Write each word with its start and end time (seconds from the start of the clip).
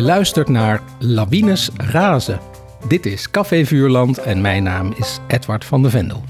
Luistert 0.00 0.48
naar 0.48 0.82
Lawines 0.98 1.70
Razen. 1.76 2.40
Dit 2.88 3.06
is 3.06 3.30
Café 3.30 3.64
Vuurland 3.64 4.18
en 4.18 4.40
mijn 4.40 4.62
naam 4.62 4.92
is 4.96 5.18
Edward 5.26 5.64
van 5.64 5.82
de 5.82 5.90
Vendel. 5.90 6.22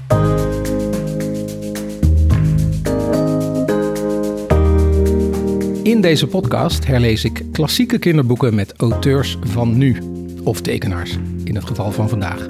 In 5.83 6.01
deze 6.01 6.27
podcast 6.27 6.85
herlees 6.85 7.23
ik 7.23 7.43
klassieke 7.51 7.99
kinderboeken 7.99 8.55
met 8.55 8.73
auteurs 8.77 9.37
van 9.41 9.77
nu, 9.77 9.97
of 10.43 10.61
tekenaars 10.61 11.17
in 11.43 11.55
het 11.55 11.65
geval 11.65 11.91
van 11.91 12.09
vandaag. 12.09 12.45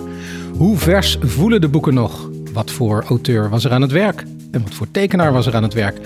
Hoe 0.57 0.77
vers 0.77 1.17
voelen 1.21 1.61
de 1.61 1.69
boeken 1.69 1.93
nog? 1.93 2.29
Wat 2.53 2.71
voor 2.71 3.03
auteur 3.07 3.49
was 3.49 3.65
er 3.65 3.71
aan 3.71 3.81
het 3.81 3.91
werk? 3.91 4.23
En 4.51 4.61
wat 4.63 4.73
voor 4.73 4.91
tekenaar 4.91 5.33
was 5.33 5.47
er 5.47 5.55
aan 5.55 5.63
het 5.63 5.73
werk? 5.73 5.97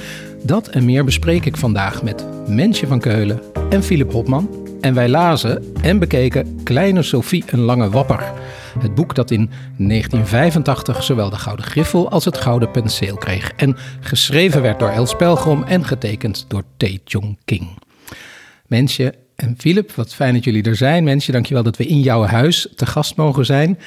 Dat 0.44 0.68
en 0.68 0.86
meer 0.86 1.04
bespreek 1.04 1.46
ik 1.46 1.58
vandaag 1.58 2.04
met 2.04 2.26
Mensje 2.48 2.88
van 2.88 3.00
Keulen 3.00 3.42
en 3.70 3.84
Philip 3.84 4.12
Hopman. 4.12 4.65
En 4.82 4.94
wij 4.94 5.10
lazen 5.10 5.74
en 5.82 6.00
bekeken 6.00 6.64
Kleine 6.64 7.04
Sophie 7.04 7.44
een 7.48 7.60
Lange 7.60 7.90
Wapper. 7.90 8.34
Het 8.80 8.96
boek 8.96 9.16
dat 9.16 9.32
in 9.32 9.50
1985 9.78 11.04
zowel 11.04 11.30
de 11.30 11.36
Gouden 11.36 11.66
Griffel 11.66 12.10
als 12.10 12.26
het 12.26 12.38
Gouden 12.38 12.72
Penseel 12.72 13.16
kreeg. 13.16 13.52
En 13.56 13.78
geschreven 14.00 14.62
werd 14.62 14.80
door 14.80 14.90
Els 14.90 15.16
Pelgrom 15.16 15.64
en 15.64 15.86
getekend 15.86 16.46
door 16.48 16.64
Jong 17.04 17.38
King. 17.46 17.68
Mensje 18.68 19.14
en 19.36 19.56
Philip, 19.58 19.92
wat 19.92 20.14
fijn 20.14 20.34
dat 20.34 20.44
jullie 20.44 20.64
er 20.64 20.76
zijn. 20.76 21.04
Mensje, 21.04 21.32
dankjewel 21.32 21.64
dat 21.64 21.78
we 21.78 21.86
in 21.86 22.00
jouw 22.00 22.24
huis 22.24 22.68
te 22.76 22.86
gast 22.86 23.16
mogen 23.16 23.46
zijn. 23.46 23.80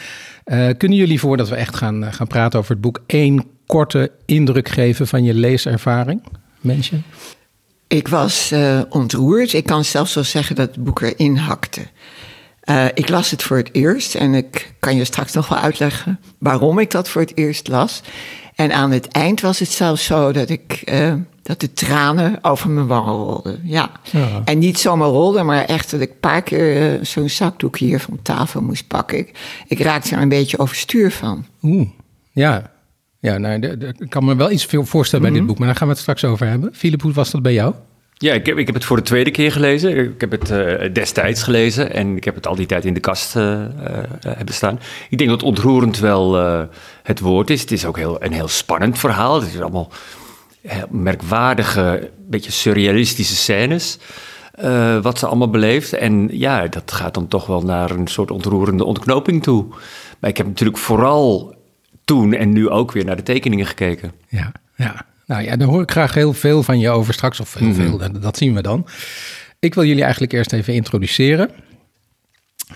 Uh, 0.44 0.68
kunnen 0.76 0.98
jullie 0.98 1.20
voordat 1.20 1.48
we 1.48 1.54
echt 1.54 1.76
gaan, 1.76 2.04
uh, 2.04 2.12
gaan 2.12 2.26
praten 2.26 2.58
over 2.58 2.72
het 2.72 2.80
boek 2.80 3.00
één 3.06 3.44
korte 3.66 4.10
indruk 4.26 4.68
geven 4.68 5.06
van 5.06 5.24
je 5.24 5.34
leeservaring? 5.34 6.22
Mensje? 6.60 6.96
Ik 7.88 8.08
was 8.08 8.52
uh, 8.52 8.80
ontroerd. 8.88 9.52
Ik 9.52 9.66
kan 9.66 9.84
zelfs 9.84 10.14
wel 10.14 10.24
zeggen 10.24 10.56
dat 10.56 10.68
het 10.74 10.84
boek 10.84 11.00
erin 11.00 11.36
hakte. 11.36 11.86
Uh, 12.64 12.84
ik 12.94 13.08
las 13.08 13.30
het 13.30 13.42
voor 13.42 13.56
het 13.56 13.68
eerst 13.72 14.14
en 14.14 14.34
ik 14.34 14.74
kan 14.78 14.96
je 14.96 15.04
straks 15.04 15.32
nog 15.32 15.48
wel 15.48 15.58
uitleggen 15.58 16.20
waarom 16.38 16.78
ik 16.78 16.90
dat 16.90 17.08
voor 17.08 17.20
het 17.20 17.36
eerst 17.36 17.68
las. 17.68 18.02
En 18.54 18.72
aan 18.72 18.90
het 18.90 19.08
eind 19.08 19.40
was 19.40 19.58
het 19.58 19.68
zelfs 19.68 20.04
zo 20.04 20.32
dat 20.32 20.48
ik 20.48 20.82
uh, 20.92 21.14
dat 21.42 21.60
de 21.60 21.72
tranen 21.72 22.44
over 22.44 22.70
mijn 22.70 22.86
wangen 22.86 23.14
rolden. 23.14 23.60
Ja. 23.64 23.90
ja. 24.02 24.42
En 24.44 24.58
niet 24.58 24.78
zomaar 24.78 25.08
rolden, 25.08 25.46
maar 25.46 25.64
echt 25.64 25.90
dat 25.90 26.00
ik 26.00 26.10
een 26.10 26.20
paar 26.20 26.42
keer 26.42 26.92
uh, 26.92 27.04
zo'n 27.04 27.28
zakdoek 27.28 27.78
hier 27.78 28.00
van 28.00 28.18
tafel 28.22 28.60
moest 28.60 28.86
pakken. 28.86 29.18
Ik, 29.18 29.38
ik 29.66 29.80
raakte 29.80 30.14
er 30.14 30.22
een 30.22 30.28
beetje 30.28 30.58
overstuur 30.58 31.12
van. 31.12 31.46
Oeh, 31.62 31.88
ja. 32.32 32.70
Ja, 33.20 33.38
nou, 33.38 33.62
ik 33.98 34.08
kan 34.08 34.24
me 34.24 34.36
wel 34.36 34.50
iets 34.50 34.64
veel 34.64 34.84
voorstellen 34.84 35.24
bij 35.24 35.34
mm 35.34 35.38
-hmm. 35.38 35.46
dit 35.46 35.46
boek, 35.46 35.58
maar 35.58 35.66
daar 35.66 35.76
gaan 35.76 35.86
we 35.86 35.92
het 35.92 36.02
straks 36.02 36.24
over 36.24 36.46
hebben. 36.46 36.74
Philip, 36.74 37.02
hoe 37.02 37.12
was 37.12 37.30
dat 37.30 37.42
bij 37.42 37.52
jou? 37.52 37.74
Ja, 38.20 38.32
ik 38.32 38.46
heb, 38.46 38.58
ik 38.58 38.66
heb 38.66 38.74
het 38.74 38.84
voor 38.84 38.96
de 38.96 39.02
tweede 39.02 39.30
keer 39.30 39.52
gelezen. 39.52 39.96
Ik 39.96 40.20
heb 40.20 40.30
het 40.30 40.50
uh, 40.50 40.92
destijds 40.92 41.42
gelezen 41.42 41.92
en 41.92 42.16
ik 42.16 42.24
heb 42.24 42.34
het 42.34 42.46
al 42.46 42.54
die 42.54 42.66
tijd 42.66 42.84
in 42.84 42.94
de 42.94 43.00
kast 43.00 43.36
uh, 43.36 43.42
uh, 43.42 43.60
hebben 44.20 44.54
staan. 44.54 44.80
Ik 45.10 45.18
denk 45.18 45.30
dat 45.30 45.42
ontroerend 45.42 45.98
wel 45.98 46.34
het 47.02 47.20
woord 47.20 47.50
is. 47.50 47.60
Het 47.60 47.72
is 47.72 47.84
ook 47.84 47.96
heel, 47.96 48.22
een 48.22 48.32
heel 48.32 48.48
spannend 48.48 48.98
verhaal. 48.98 49.40
Het 49.40 49.54
is 49.54 49.60
allemaal 49.60 49.92
merkwaardige, 50.90 52.10
beetje 52.28 52.52
surrealistische 52.52 53.36
scènes. 53.36 53.98
wat 55.02 55.18
ze 55.18 55.26
allemaal 55.26 55.50
beleeft. 55.50 55.92
En 55.92 56.28
ja, 56.32 56.66
dat 56.66 56.92
gaat 56.92 57.14
dan 57.14 57.28
toch 57.28 57.46
wel 57.46 57.62
naar 57.62 57.90
een 57.90 58.06
soort 58.06 58.30
ontroerende 58.30 58.84
ontknoping 58.84 59.42
toe. 59.42 59.66
Maar 60.18 60.30
ik 60.30 60.36
heb 60.36 60.46
natuurlijk 60.46 60.78
vooral 60.78 61.57
toen 62.08 62.34
en 62.34 62.52
nu 62.52 62.68
ook 62.68 62.92
weer 62.92 63.04
naar 63.04 63.16
de 63.16 63.22
tekeningen 63.22 63.66
gekeken. 63.66 64.12
Ja, 64.28 64.52
ja. 64.76 65.06
Nou 65.26 65.42
ja, 65.42 65.56
daar 65.56 65.68
hoor 65.68 65.82
ik 65.82 65.90
graag 65.90 66.14
heel 66.14 66.32
veel 66.32 66.62
van 66.62 66.78
je 66.78 66.88
over 66.88 67.14
straks, 67.14 67.40
of 67.40 67.54
heel 67.54 67.74
veel, 67.74 67.98
mm-hmm. 67.98 68.20
dat 68.20 68.36
zien 68.36 68.54
we 68.54 68.62
dan. 68.62 68.86
Ik 69.58 69.74
wil 69.74 69.84
jullie 69.84 70.02
eigenlijk 70.02 70.32
eerst 70.32 70.52
even 70.52 70.74
introduceren. 70.74 71.50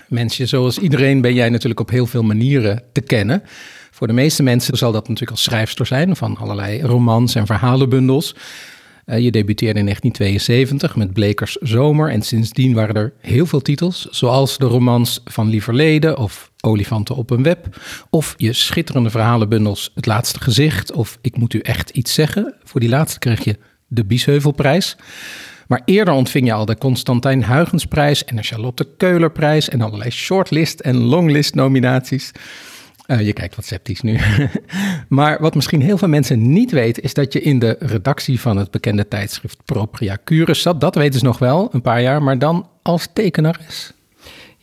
Mensen, 0.07 0.47
zoals 0.47 0.77
iedereen 0.77 1.21
ben 1.21 1.33
jij 1.33 1.49
natuurlijk 1.49 1.79
op 1.79 1.89
heel 1.89 2.05
veel 2.05 2.23
manieren 2.23 2.83
te 2.91 3.01
kennen. 3.01 3.43
Voor 3.91 4.07
de 4.07 4.13
meeste 4.13 4.43
mensen 4.43 4.77
zal 4.77 4.91
dat 4.91 5.01
natuurlijk 5.01 5.31
als 5.31 5.43
schrijfster 5.43 5.85
zijn 5.85 6.15
van 6.15 6.37
allerlei 6.37 6.81
romans 6.81 7.35
en 7.35 7.45
verhalenbundels. 7.45 8.35
Uh, 9.05 9.19
je 9.19 9.31
debuteerde 9.31 9.79
in 9.79 9.85
1972 9.85 10.95
met 10.95 11.13
Blekers 11.13 11.55
Zomer 11.55 12.09
en 12.09 12.21
sindsdien 12.21 12.73
waren 12.73 12.95
er 12.95 13.13
heel 13.19 13.45
veel 13.45 13.61
titels, 13.61 14.07
zoals 14.11 14.57
de 14.57 14.65
romans 14.65 15.21
van 15.25 15.49
Lieverlede 15.49 16.17
of 16.17 16.51
Olifanten 16.65 17.15
op 17.15 17.29
een 17.29 17.43
web, 17.43 17.81
of 18.09 18.33
je 18.37 18.53
schitterende 18.53 19.09
verhalenbundels 19.09 19.91
Het 19.95 20.05
Laatste 20.05 20.39
Gezicht 20.39 20.91
of 20.91 21.17
Ik 21.21 21.37
moet 21.37 21.53
u 21.53 21.59
echt 21.59 21.89
iets 21.89 22.13
zeggen. 22.13 22.53
Voor 22.63 22.79
die 22.79 22.89
laatste 22.89 23.19
kreeg 23.19 23.43
je 23.43 23.57
de 23.87 24.05
Biesheuvelprijs. 24.05 24.95
Maar 25.67 25.81
eerder 25.85 26.13
ontving 26.13 26.45
je 26.45 26.53
al 26.53 26.65
de 26.65 26.77
Constantijn 26.77 27.45
Huygensprijs 27.45 28.25
en 28.25 28.35
de 28.35 28.43
Charlotte 28.43 28.87
Keulerprijs 28.97 29.69
en 29.69 29.81
allerlei 29.81 30.09
shortlist 30.09 30.79
en 30.79 30.97
longlist 30.97 31.55
nominaties. 31.55 32.31
Uh, 33.07 33.21
je 33.21 33.33
kijkt 33.33 33.55
wat 33.55 33.65
sceptisch 33.65 34.01
nu. 34.01 34.19
maar 35.09 35.41
wat 35.41 35.55
misschien 35.55 35.81
heel 35.81 35.97
veel 35.97 36.07
mensen 36.07 36.51
niet 36.51 36.71
weten, 36.71 37.03
is 37.03 37.13
dat 37.13 37.33
je 37.33 37.41
in 37.41 37.59
de 37.59 37.75
redactie 37.79 38.39
van 38.39 38.57
het 38.57 38.71
bekende 38.71 39.07
tijdschrift 39.07 39.57
Propria 39.65 40.17
Cures 40.23 40.61
zat. 40.61 40.81
Dat 40.81 40.95
weten 40.95 41.19
ze 41.19 41.25
nog 41.25 41.39
wel, 41.39 41.69
een 41.71 41.81
paar 41.81 42.01
jaar, 42.01 42.23
maar 42.23 42.39
dan 42.39 42.69
als 42.81 43.07
tekenares. 43.13 43.93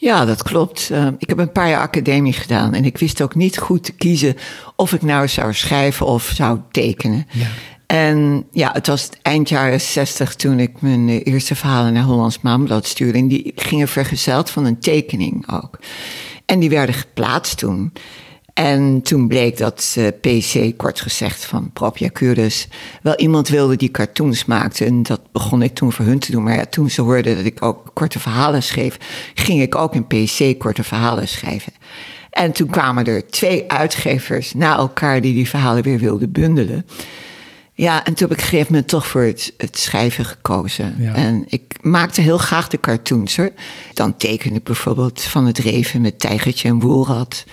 Ja, 0.00 0.24
dat 0.24 0.42
klopt. 0.42 0.88
Uh, 0.92 1.06
ik 1.18 1.28
heb 1.28 1.38
een 1.38 1.52
paar 1.52 1.68
jaar 1.68 1.80
academie 1.80 2.32
gedaan 2.32 2.74
en 2.74 2.84
ik 2.84 2.98
wist 2.98 3.22
ook 3.22 3.34
niet 3.34 3.58
goed 3.58 3.84
te 3.84 3.92
kiezen 3.92 4.36
of 4.76 4.92
ik 4.92 5.02
nou 5.02 5.28
zou 5.28 5.54
schrijven 5.54 6.06
of 6.06 6.32
zou 6.34 6.58
tekenen. 6.70 7.26
Ja. 7.30 7.46
En 7.86 8.46
ja, 8.52 8.70
het 8.72 8.86
was 8.86 9.02
het 9.02 9.18
eind 9.22 9.48
jaren 9.48 9.80
zestig 9.80 10.34
toen 10.34 10.58
ik 10.58 10.80
mijn 10.80 11.08
eerste 11.08 11.54
verhalen 11.54 11.92
naar 11.92 12.02
Hollands 12.02 12.40
Maanblad 12.40 12.86
stuurde. 12.86 13.18
En 13.18 13.28
die 13.28 13.52
gingen 13.56 13.88
vergezeld 13.88 14.50
van 14.50 14.64
een 14.64 14.78
tekening 14.78 15.52
ook. 15.52 15.78
En 16.46 16.58
die 16.58 16.70
werden 16.70 16.94
geplaatst 16.94 17.58
toen. 17.58 17.92
En 18.60 19.02
toen 19.02 19.28
bleek 19.28 19.56
dat 19.56 19.96
uh, 19.98 20.06
PC, 20.20 20.76
kort 20.76 21.00
gezegd 21.00 21.44
van 21.44 21.70
Propia 21.72 22.10
Cures, 22.12 22.68
wel 23.02 23.16
iemand 23.16 23.48
wilde 23.48 23.76
die 23.76 23.90
cartoons 23.90 24.44
maakte. 24.44 24.84
En 24.84 25.02
dat 25.02 25.20
begon 25.32 25.62
ik 25.62 25.74
toen 25.74 25.92
voor 25.92 26.04
hun 26.04 26.18
te 26.18 26.32
doen. 26.32 26.42
Maar 26.42 26.56
ja, 26.56 26.66
toen 26.66 26.90
ze 26.90 27.02
hoorden 27.02 27.36
dat 27.36 27.44
ik 27.44 27.62
ook 27.64 27.90
korte 27.94 28.18
verhalen 28.18 28.62
schreef, 28.62 28.96
ging 29.34 29.62
ik 29.62 29.74
ook 29.74 29.94
in 29.94 30.06
PC 30.06 30.58
korte 30.58 30.82
verhalen 30.82 31.28
schrijven. 31.28 31.72
En 32.30 32.52
toen 32.52 32.68
kwamen 32.68 33.04
er 33.04 33.26
twee 33.26 33.70
uitgevers 33.70 34.54
na 34.54 34.76
elkaar 34.76 35.20
die 35.20 35.34
die 35.34 35.48
verhalen 35.48 35.82
weer 35.82 35.98
wilden 35.98 36.32
bundelen. 36.32 36.86
Ja, 37.74 38.04
en 38.04 38.14
toen 38.14 38.28
heb 38.28 38.38
ik 38.38 38.44
gegeven 38.44 38.72
moment 38.72 38.88
toch 38.88 39.06
voor 39.06 39.22
het, 39.22 39.54
het 39.56 39.78
schrijven 39.78 40.24
gekozen. 40.24 40.94
Ja. 40.98 41.14
En 41.14 41.44
ik 41.48 41.62
maakte 41.80 42.20
heel 42.20 42.38
graag 42.38 42.68
de 42.68 42.80
cartoons 42.80 43.36
hoor. 43.36 43.50
Dan 43.94 44.16
tekende 44.16 44.58
ik 44.58 44.64
bijvoorbeeld 44.64 45.22
van 45.22 45.46
het 45.46 45.58
reven 45.58 46.00
met 46.00 46.18
tijgertje 46.18 46.68
en 46.68 46.80
woelrad. 46.80 47.44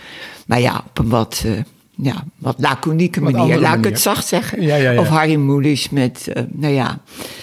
Maar 0.48 0.60
ja, 0.60 0.84
op 0.88 1.00
een 1.00 1.10
wat, 1.10 1.44
uh, 1.46 1.52
ja, 1.96 2.24
wat 2.38 2.56
laconieke 2.58 3.22
manier, 3.22 3.40
laat 3.48 3.62
manier. 3.62 3.78
ik 3.78 3.84
het 3.84 4.00
zacht 4.00 4.28
zeggen. 4.28 4.62
Ja, 4.62 4.76
ja, 4.76 5.00
of 5.00 5.08
Harry 5.08 5.36
Mulisch 5.36 5.90
met, 5.90 6.28
uh, 6.34 6.44
nou 6.52 6.74
ja, 6.74 7.00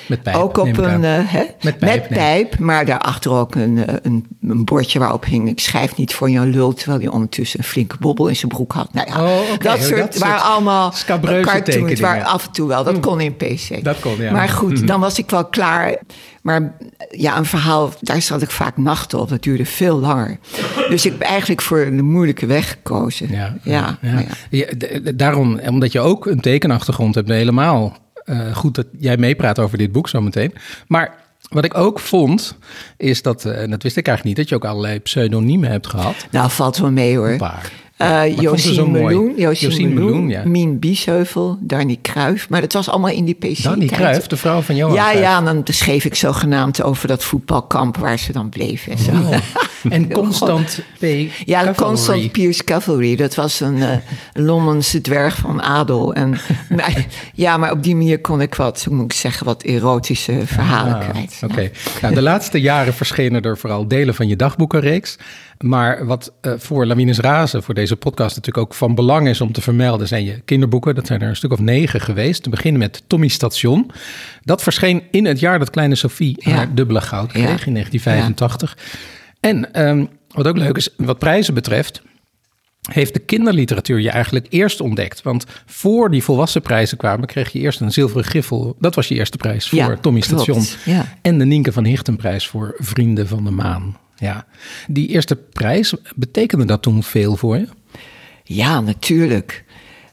met 0.08 0.22
pijp, 0.22 0.36
ook 0.36 0.58
op 0.58 0.76
een, 0.76 1.02
hè? 1.02 1.44
Met 1.60 1.78
pijp, 1.78 1.80
met 1.80 2.08
pijp 2.08 2.58
maar 2.58 2.84
daarachter 2.84 3.32
ook 3.32 3.54
een, 3.54 3.84
een, 4.02 4.26
een, 4.42 4.64
bordje 4.64 4.98
waarop 4.98 5.24
hing... 5.24 5.48
ik 5.48 5.60
schrijf 5.60 5.96
niet 5.96 6.14
voor 6.14 6.30
jouw 6.30 6.44
lul, 6.44 6.72
terwijl 6.72 6.98
hij 6.98 7.08
ondertussen 7.08 7.58
een 7.58 7.64
flinke 7.64 7.96
bobbel 8.00 8.28
in 8.28 8.36
zijn 8.36 8.52
broek 8.52 8.72
had. 8.72 8.92
Nou 8.92 9.08
ja, 9.08 9.24
oh, 9.24 9.52
okay. 9.52 9.76
dat 9.76 9.86
soort, 9.86 10.12
dat 10.12 10.16
waren 10.16 10.42
allemaal 10.42 10.92
cartoons, 11.42 12.00
waar 12.00 12.22
af 12.22 12.46
en 12.46 12.52
toe 12.52 12.68
wel, 12.68 12.84
dat 12.84 12.94
mm. 12.94 13.00
kon 13.00 13.20
in 13.20 13.36
PC. 13.36 13.84
Dat 13.84 14.00
kon, 14.00 14.16
ja. 14.16 14.32
Maar 14.32 14.48
goed, 14.48 14.80
mm. 14.80 14.86
dan 14.86 15.00
was 15.00 15.18
ik 15.18 15.30
wel 15.30 15.44
klaar... 15.44 15.98
Maar 16.44 16.72
ja, 17.10 17.36
een 17.36 17.44
verhaal, 17.44 17.92
daar 18.00 18.22
zat 18.22 18.42
ik 18.42 18.50
vaak 18.50 18.76
nachten 18.76 19.18
op. 19.18 19.28
Dat 19.28 19.42
duurde 19.42 19.64
veel 19.64 19.98
langer. 19.98 20.38
Dus 20.88 21.06
ik 21.06 21.12
heb 21.12 21.20
eigenlijk 21.20 21.62
voor 21.62 21.84
de 21.84 22.02
moeilijke 22.02 22.46
weg 22.46 22.70
gekozen. 22.70 23.30
Ja, 23.30 23.56
ja, 23.62 23.98
ja. 24.00 24.24
ja. 24.50 24.66
daarom, 25.14 25.58
omdat 25.58 25.92
je 25.92 26.00
ook 26.00 26.26
een 26.26 26.40
tekenachtergrond 26.40 27.14
hebt, 27.14 27.28
helemaal 27.28 27.96
uh, 28.24 28.56
goed 28.56 28.74
dat 28.74 28.86
jij 28.98 29.16
meepraat 29.16 29.58
over 29.58 29.78
dit 29.78 29.92
boek 29.92 30.08
zometeen. 30.08 30.54
Maar 30.86 31.14
wat 31.48 31.64
ik 31.64 31.76
ook 31.76 31.98
vond, 32.00 32.58
is 32.96 33.22
dat, 33.22 33.44
uh, 33.44 33.62
en 33.62 33.70
dat 33.70 33.82
wist 33.82 33.96
ik 33.96 34.06
eigenlijk 34.06 34.36
niet, 34.36 34.48
dat 34.48 34.48
je 34.48 34.64
ook 34.64 34.70
allerlei 34.70 35.00
pseudoniemen 35.00 35.70
hebt 35.70 35.86
gehad. 35.86 36.26
Nou, 36.30 36.50
valt 36.50 36.76
wel 36.76 36.90
mee 36.90 37.16
hoor. 37.16 37.28
Een 37.28 37.38
paar. 37.38 37.72
Uh, 38.04 38.38
Josien 38.40 38.90
Meloen, 38.90 39.34
Josien 39.36 39.94
Meloen, 39.94 40.28
ja. 40.28 40.44
Mien 40.44 40.78
Biesheuvel, 40.78 41.58
Darnie 41.60 41.98
Kruif. 42.02 42.48
Maar 42.48 42.60
dat 42.60 42.72
was 42.72 42.88
allemaal 42.88 43.10
in 43.10 43.24
die 43.24 43.34
PC. 43.34 43.62
Darnie 43.62 43.88
Kruif, 43.88 44.26
de 44.26 44.36
vrouw 44.36 44.60
van 44.60 44.76
Johan 44.76 44.94
Ja, 44.94 45.10
ja, 45.10 45.38
en 45.38 45.44
dan 45.44 45.62
schreef 45.64 46.04
ik 46.04 46.14
zogenaamd 46.14 46.82
over 46.82 47.08
dat 47.08 47.24
voetbalkamp 47.24 47.96
waar 47.96 48.18
ze 48.18 48.32
dan 48.32 48.48
bleven. 48.48 48.92
En, 48.92 48.98
zo. 48.98 49.10
Oh. 49.10 49.36
en 49.92 50.12
Constant 50.20 50.80
P. 50.98 51.04
Ja, 51.44 51.58
Cavalry. 51.58 51.74
Constant 51.74 52.32
Pierce 52.32 52.64
Cavalry. 52.64 53.16
Dat 53.16 53.34
was 53.34 53.60
een 53.60 53.76
uh, 53.76 53.90
Londense 54.32 55.00
dwerg 55.00 55.36
van 55.36 55.62
adel. 55.62 56.14
En, 56.14 56.30
maar, 56.76 57.06
ja, 57.34 57.56
maar 57.56 57.70
op 57.70 57.82
die 57.82 57.96
manier 57.96 58.20
kon 58.20 58.40
ik 58.40 58.54
wat, 58.54 58.84
hoe 58.84 58.94
moet 58.94 59.04
ik 59.04 59.12
zeggen, 59.12 59.46
wat 59.46 59.62
erotische 59.62 60.40
verhalen 60.44 60.94
ah, 60.94 61.08
kwijt. 61.08 61.40
Oké. 61.42 61.52
Okay. 61.52 61.72
Nou, 62.02 62.14
de 62.14 62.22
laatste 62.22 62.60
jaren 62.60 62.94
verschenen 62.94 63.42
er 63.42 63.58
vooral 63.58 63.88
delen 63.88 64.14
van 64.14 64.28
je 64.28 64.36
dagboekenreeks. 64.36 65.18
Maar 65.58 66.06
wat 66.06 66.32
uh, 66.42 66.52
voor 66.56 66.86
Lawines 66.86 67.18
Razen, 67.18 67.62
voor 67.62 67.74
deze 67.74 67.96
podcast 67.96 68.36
natuurlijk 68.36 68.66
ook 68.66 68.74
van 68.74 68.94
belang 68.94 69.28
is 69.28 69.40
om 69.40 69.52
te 69.52 69.60
vermelden, 69.60 70.08
zijn 70.08 70.24
je 70.24 70.40
kinderboeken. 70.44 70.94
Dat 70.94 71.06
zijn 71.06 71.20
er 71.20 71.28
een 71.28 71.36
stuk 71.36 71.52
of 71.52 71.60
negen 71.60 72.00
geweest. 72.00 72.42
Te 72.42 72.48
beginnen 72.48 72.80
met 72.80 73.02
Tommy 73.06 73.28
Station. 73.28 73.90
Dat 74.42 74.62
verscheen 74.62 75.02
in 75.10 75.24
het 75.24 75.40
jaar 75.40 75.58
dat 75.58 75.70
kleine 75.70 75.94
Sophie 75.94 76.36
ja. 76.38 76.50
haar 76.50 76.74
dubbele 76.74 77.00
goud 77.00 77.32
kreeg, 77.32 77.66
in 77.66 77.72
1985. 77.72 78.78
En 79.40 79.86
um, 79.86 80.08
wat 80.28 80.46
ook 80.46 80.56
leuk 80.56 80.76
is, 80.76 80.88
wat 80.96 81.18
prijzen 81.18 81.54
betreft, 81.54 82.02
heeft 82.92 83.14
de 83.14 83.20
kinderliteratuur 83.20 84.00
je 84.00 84.10
eigenlijk 84.10 84.46
eerst 84.50 84.80
ontdekt. 84.80 85.22
Want 85.22 85.44
voor 85.66 86.10
die 86.10 86.22
volwassen 86.22 86.62
prijzen 86.62 86.96
kwamen, 86.96 87.26
kreeg 87.26 87.52
je 87.52 87.58
eerst 87.58 87.80
een 87.80 87.92
zilveren 87.92 88.24
griffel. 88.24 88.76
Dat 88.78 88.94
was 88.94 89.08
je 89.08 89.14
eerste 89.14 89.36
prijs 89.36 89.68
voor 89.68 90.00
Tommy 90.00 90.20
Station. 90.20 90.64
En 91.22 91.38
de 91.38 91.44
Nienke 91.44 91.72
van 91.72 91.84
Hichtenprijs 91.84 92.46
voor 92.46 92.74
Vrienden 92.78 93.28
van 93.28 93.44
de 93.44 93.50
Maan. 93.50 93.96
Ja. 94.16 94.46
Die 94.86 95.08
eerste 95.08 95.36
prijs, 95.36 95.94
betekende 96.16 96.64
dat 96.64 96.82
toen 96.82 97.02
veel 97.02 97.36
voor 97.36 97.56
je? 97.56 97.68
Ja, 98.44 98.80
natuurlijk. 98.80 99.63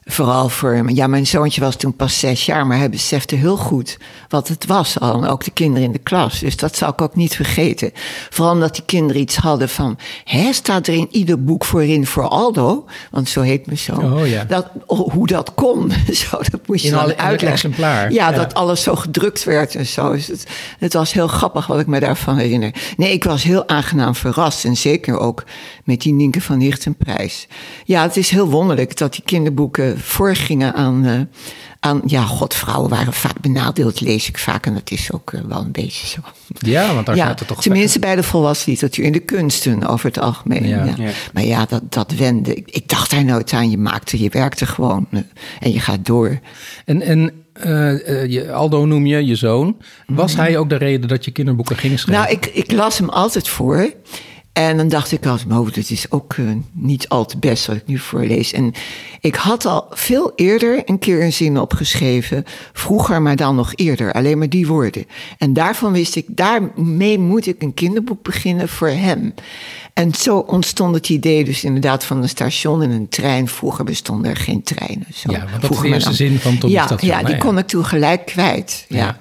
Vooral 0.04 0.48
voor, 0.48 0.90
ja, 0.90 1.06
mijn 1.06 1.26
zoontje 1.26 1.60
was 1.60 1.76
toen 1.76 1.96
pas 1.96 2.18
zes 2.18 2.46
jaar, 2.46 2.66
maar 2.66 2.78
hij 2.78 2.90
besefte 2.90 3.34
heel 3.34 3.56
goed 3.56 3.98
wat 4.28 4.48
het 4.48 4.66
was 4.66 5.00
al. 5.00 5.22
En 5.22 5.28
ook 5.28 5.44
de 5.44 5.50
kinderen 5.50 5.86
in 5.86 5.92
de 5.92 5.98
klas. 5.98 6.38
Dus 6.38 6.56
dat 6.56 6.76
zal 6.76 6.88
ik 6.88 7.02
ook 7.02 7.14
niet 7.14 7.36
vergeten. 7.36 7.90
Vooral 8.30 8.52
omdat 8.52 8.74
die 8.74 8.84
kinderen 8.84 9.22
iets 9.22 9.36
hadden 9.36 9.68
van, 9.68 9.98
hè, 10.24 10.52
staat 10.52 10.86
er 10.86 10.94
in 10.94 11.08
ieder 11.10 11.44
boek 11.44 11.64
voorin 11.64 12.06
voor 12.06 12.28
Aldo? 12.28 12.84
Want 13.10 13.28
zo 13.28 13.40
heet 13.40 13.66
mijn 13.66 13.78
zoon. 13.78 14.12
Oh, 14.12 14.28
ja. 14.28 14.44
dat, 14.44 14.66
oh, 14.86 15.12
hoe 15.12 15.26
dat 15.26 15.54
kon, 15.54 15.92
zo, 16.12 16.38
dat 16.50 16.66
moest 16.66 16.82
je 16.82 16.88
in 16.88 16.94
alle, 16.94 17.16
uitleggen. 17.16 17.48
exemplaar. 17.48 18.12
Ja, 18.12 18.32
dat 18.32 18.54
alles 18.54 18.82
zo 18.82 18.96
gedrukt 18.96 19.44
werd 19.44 19.74
en 19.74 19.86
zo. 19.86 20.12
Dus 20.12 20.26
het, 20.26 20.46
het 20.78 20.92
was 20.92 21.12
heel 21.12 21.28
grappig 21.28 21.66
wat 21.66 21.80
ik 21.80 21.86
me 21.86 22.00
daarvan 22.00 22.36
herinner. 22.36 22.74
Nee, 22.96 23.12
ik 23.12 23.24
was 23.24 23.42
heel 23.42 23.68
aangenaam 23.68 24.14
verrast. 24.14 24.64
En 24.64 24.76
zeker 24.76 25.18
ook 25.18 25.44
met 25.84 26.00
die 26.00 26.12
Nienke 26.12 26.40
van 26.40 26.60
Hichtenprijs. 26.60 27.46
Ja, 27.84 28.02
het 28.02 28.16
is 28.16 28.30
heel 28.30 28.48
wonderlijk 28.50 28.96
dat 28.96 29.12
die 29.12 29.22
kinderboeken 29.24 29.91
voorgingen 29.96 30.74
aan, 30.74 31.06
uh, 31.06 31.20
aan. 31.80 32.02
Ja, 32.06 32.22
god, 32.22 32.54
vrouwen 32.54 32.90
waren 32.90 33.12
vaak 33.12 33.40
benadeeld, 33.40 34.00
lees 34.00 34.28
ik 34.28 34.38
vaak. 34.38 34.66
En 34.66 34.74
dat 34.74 34.90
is 34.90 35.12
ook 35.12 35.32
uh, 35.32 35.40
wel 35.40 35.60
een 35.60 35.72
beetje 35.72 36.06
zo. 36.06 36.20
Ja, 36.58 36.94
want 36.94 37.06
daar 37.06 37.16
ja, 37.16 37.26
gaat 37.26 37.38
het 37.38 37.48
toch. 37.48 37.62
Tenminste, 37.62 37.98
bij 37.98 38.16
de 38.16 38.22
volwassen 38.22 38.70
literatuur, 38.70 39.04
in 39.04 39.12
de 39.12 39.18
kunsten 39.18 39.86
over 39.86 40.06
het 40.06 40.18
algemeen. 40.18 40.68
Ja. 40.68 40.84
ja. 40.84 41.10
Maar 41.32 41.44
ja, 41.44 41.66
dat, 41.66 41.92
dat 41.92 42.12
wende. 42.12 42.54
Ik, 42.54 42.70
ik, 42.70 42.88
dacht 42.88 43.10
daar 43.10 43.24
nooit 43.24 43.52
aan. 43.52 43.70
Je 43.70 43.78
maakte, 43.78 44.22
je 44.22 44.28
werkte 44.28 44.66
gewoon 44.66 45.06
uh, 45.10 45.20
en 45.60 45.72
je 45.72 45.80
gaat 45.80 46.06
door. 46.06 46.38
En. 46.84 47.02
en 47.02 47.32
uh, 47.66 48.26
je, 48.26 48.52
Aldo 48.52 48.84
noem 48.84 49.06
je, 49.06 49.26
je 49.26 49.36
zoon. 49.36 49.76
Was 50.06 50.32
mhm. 50.32 50.40
hij 50.40 50.58
ook 50.58 50.68
de 50.68 50.76
reden 50.76 51.08
dat 51.08 51.24
je 51.24 51.30
kinderboeken 51.30 51.76
ging 51.76 51.98
schrijven? 51.98 52.24
Nou, 52.24 52.36
ik, 52.36 52.46
ik 52.46 52.72
las 52.72 52.98
hem 52.98 53.08
altijd 53.08 53.48
voor. 53.48 53.92
En 54.52 54.76
dan 54.76 54.88
dacht 54.88 55.12
ik 55.12 55.26
altijd, 55.26 55.52
oh, 55.52 55.72
dit 55.72 55.90
is 55.90 56.10
ook 56.10 56.36
uh, 56.36 56.50
niet 56.72 57.08
al 57.08 57.26
te 57.26 57.38
best 57.38 57.66
wat 57.66 57.76
ik 57.76 57.86
nu 57.86 57.98
voorlees. 57.98 58.52
En 58.52 58.72
ik 59.20 59.34
had 59.34 59.66
al 59.66 59.86
veel 59.90 60.32
eerder 60.36 60.82
een 60.84 60.98
keer 60.98 61.22
een 61.22 61.32
zin 61.32 61.58
opgeschreven. 61.58 62.44
Vroeger, 62.72 63.22
maar 63.22 63.36
dan 63.36 63.54
nog 63.54 63.72
eerder. 63.74 64.12
Alleen 64.12 64.38
maar 64.38 64.48
die 64.48 64.66
woorden. 64.66 65.06
En 65.38 65.52
daarvan 65.52 65.92
wist 65.92 66.16
ik, 66.16 66.26
daarmee 66.28 67.18
moet 67.18 67.46
ik 67.46 67.62
een 67.62 67.74
kinderboek 67.74 68.22
beginnen 68.22 68.68
voor 68.68 68.88
hem. 68.88 69.34
En 69.94 70.14
zo 70.14 70.38
ontstond 70.38 70.94
het 70.94 71.08
idee 71.08 71.44
dus 71.44 71.64
inderdaad 71.64 72.04
van 72.04 72.22
een 72.22 72.28
station 72.28 72.82
en 72.82 72.90
een 72.90 73.08
trein. 73.08 73.48
Vroeger 73.48 73.84
bestonden 73.84 74.30
er 74.30 74.36
geen 74.36 74.62
treinen. 74.62 75.06
Zo. 75.14 75.32
Ja, 75.32 75.46
wat 75.60 75.70
is 75.70 75.78
de 75.80 75.88
eerste 75.88 76.14
zin 76.14 76.38
van 76.38 76.58
Tom 76.58 76.70
ja, 76.70 76.96
Ja, 77.00 77.22
die 77.22 77.38
kon 77.38 77.58
ik 77.58 77.66
toen 77.66 77.84
gelijk 77.84 78.26
kwijt. 78.26 78.84
ja. 78.88 78.96
ja. 78.98 79.18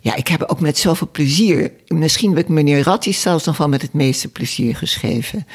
Ja, 0.00 0.14
ik 0.14 0.28
heb 0.28 0.42
ook 0.42 0.60
met 0.60 0.78
zoveel 0.78 1.08
plezier. 1.12 1.72
Misschien 1.86 2.30
heb 2.30 2.38
ik 2.38 2.48
meneer 2.48 2.82
Rattis 2.82 3.20
zelfs 3.20 3.44
nog 3.44 3.56
wel 3.56 3.68
met 3.68 3.82
het 3.82 3.92
meeste 3.92 4.28
plezier 4.28 4.76
geschreven 4.76 5.46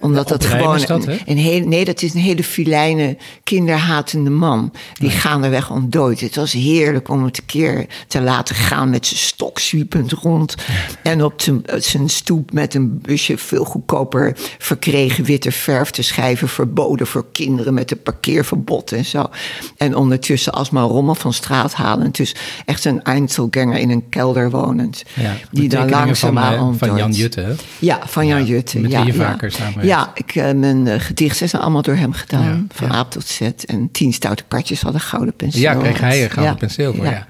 omdat 0.00 0.28
dat 0.28 0.44
gewoon. 0.44 0.80
Dat, 0.86 1.06
een, 1.26 1.36
hele, 1.36 1.66
nee, 1.66 1.84
dat 1.84 2.02
is 2.02 2.14
een 2.14 2.20
hele 2.20 2.44
filijne, 2.44 3.16
kinderhatende 3.44 4.30
man. 4.30 4.72
Die 4.92 5.10
gaan 5.10 5.44
er 5.44 5.50
weg 5.50 5.70
ontdooid. 5.70 6.20
Het 6.20 6.36
was 6.36 6.52
heerlijk 6.52 7.08
om 7.08 7.24
het 7.24 7.38
een 7.38 7.46
keer 7.46 7.86
te 8.06 8.20
laten 8.20 8.54
gaan 8.54 8.90
met 8.90 9.06
zijn 9.06 9.20
stok 9.20 9.58
zwiepend 9.58 10.12
rond. 10.12 10.54
En 11.02 11.24
op 11.24 11.42
zijn 11.78 12.08
stoep 12.08 12.52
met 12.52 12.74
een 12.74 13.00
busje 13.00 13.38
veel 13.38 13.64
goedkoper 13.64 14.36
verkregen 14.58 15.24
witte 15.24 15.52
verf 15.52 15.90
te 15.90 16.02
schrijven. 16.02 16.48
Verboden 16.48 17.06
voor 17.06 17.26
kinderen 17.32 17.74
met 17.74 17.90
een 17.90 18.02
parkeerverbod 18.02 18.92
en 18.92 19.04
zo. 19.04 19.30
En 19.76 19.96
ondertussen 19.96 20.52
alsmaar 20.52 20.84
rommel 20.84 21.14
van 21.14 21.32
straat 21.32 21.74
halen. 21.74 22.12
Dus 22.12 22.34
echt 22.64 22.84
een 22.84 23.02
Einzelganger 23.02 23.78
in 23.78 23.90
een 23.90 24.08
kelder 24.08 24.50
wonend. 24.50 25.02
Ja, 25.14 25.36
die 25.50 25.68
dan 25.68 25.90
langzaamaan 25.90 26.78
van, 26.78 26.88
van 26.88 26.98
Jan 26.98 27.12
Jutte. 27.12 27.54
Ja, 27.78 28.00
van 28.06 28.26
Jan 28.26 28.44
Jutte. 28.44 28.78
Met 28.80 28.94
wie 28.94 29.04
je 29.04 29.14
vaker 29.14 29.52
samen 29.52 29.86
ja, 29.88 30.10
ik, 30.14 30.34
uh, 30.34 30.52
mijn 30.52 30.86
uh, 30.86 30.94
gedichten 30.98 31.48
zijn 31.48 31.62
allemaal 31.62 31.82
door 31.82 31.94
hem 31.94 32.12
gedaan. 32.12 32.68
van 32.72 32.92
A 32.92 33.04
tot 33.04 33.24
Z. 33.24 33.40
En 33.66 33.90
tien 33.92 34.12
stoute 34.12 34.44
katjes 34.48 34.82
hadden 34.82 35.00
gouden 35.00 35.34
penseel. 35.34 35.60
Ja, 35.60 35.74
kreeg 35.74 36.00
hij 36.00 36.24
een 36.24 36.30
gouden 36.30 36.56
penseel 36.56 36.94
voor, 36.94 37.04
ja. 37.04 37.26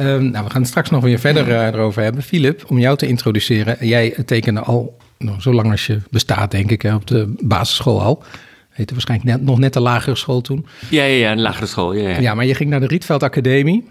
Um, 0.00 0.30
nou, 0.30 0.44
we 0.44 0.50
gaan 0.50 0.60
het 0.60 0.70
straks 0.70 0.90
nog 0.90 1.02
weer 1.02 1.18
verder 1.18 1.48
uh, 1.48 1.66
erover 1.66 2.02
hebben. 2.02 2.22
Filip, 2.22 2.64
om 2.68 2.78
jou 2.78 2.96
te 2.96 3.06
introduceren. 3.06 3.86
Jij 3.86 4.14
tekende 4.26 4.60
al 4.60 4.98
nou, 5.18 5.40
zo 5.40 5.52
lang 5.52 5.70
als 5.70 5.86
je 5.86 6.00
bestaat, 6.10 6.50
denk 6.50 6.70
ik, 6.70 6.82
hè, 6.82 6.94
op 6.94 7.06
de 7.06 7.34
basisschool 7.40 8.02
al. 8.02 8.22
Heette 8.70 8.92
waarschijnlijk 8.92 9.30
net, 9.30 9.42
nog 9.42 9.58
net 9.58 9.72
de 9.72 9.80
lagere 9.80 10.16
school 10.16 10.40
toen. 10.40 10.66
Ja, 10.88 11.02
ja, 11.02 11.14
ja, 11.14 11.32
een 11.32 11.40
lagere 11.40 11.66
school. 11.66 11.92
Ja, 11.92 12.08
ja. 12.08 12.20
ja, 12.20 12.34
maar 12.34 12.46
je 12.46 12.54
ging 12.54 12.70
naar 12.70 12.80
de 12.80 12.86
Rietveld 12.86 13.22
Academie. 13.22 13.86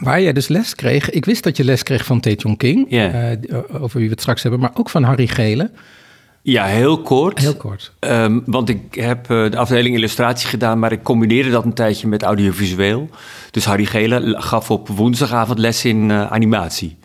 Waar 0.00 0.22
jij 0.22 0.32
dus 0.32 0.48
les 0.48 0.74
kreeg. 0.74 1.10
Ik 1.10 1.24
wist 1.24 1.42
dat 1.42 1.56
je 1.56 1.64
les 1.64 1.82
kreeg 1.82 2.04
van 2.04 2.20
Tae 2.20 2.56
King. 2.56 2.86
Ja. 2.88 3.36
over 3.72 3.98
wie 3.98 4.06
we 4.06 4.12
het 4.12 4.20
straks 4.20 4.42
hebben. 4.42 4.60
Maar 4.60 4.70
ook 4.74 4.90
van 4.90 5.02
Harry 5.02 5.26
Gele. 5.26 5.70
Ja, 6.50 6.64
heel 6.64 7.02
kort. 7.02 7.38
Heel 7.38 7.56
kort. 7.56 7.92
Um, 8.00 8.42
want 8.46 8.68
ik 8.68 8.94
heb 8.94 9.30
uh, 9.30 9.50
de 9.50 9.56
afdeling 9.56 9.96
illustratie 9.96 10.48
gedaan, 10.48 10.78
maar 10.78 10.92
ik 10.92 11.02
combineerde 11.02 11.50
dat 11.50 11.64
een 11.64 11.72
tijdje 11.72 12.08
met 12.08 12.22
audiovisueel. 12.22 13.08
Dus 13.50 13.64
Harry 13.64 13.84
Gele 13.84 14.34
gaf 14.38 14.70
op 14.70 14.88
woensdagavond 14.88 15.58
les 15.58 15.84
in 15.84 16.08
uh, 16.08 16.32
animatie. 16.32 16.96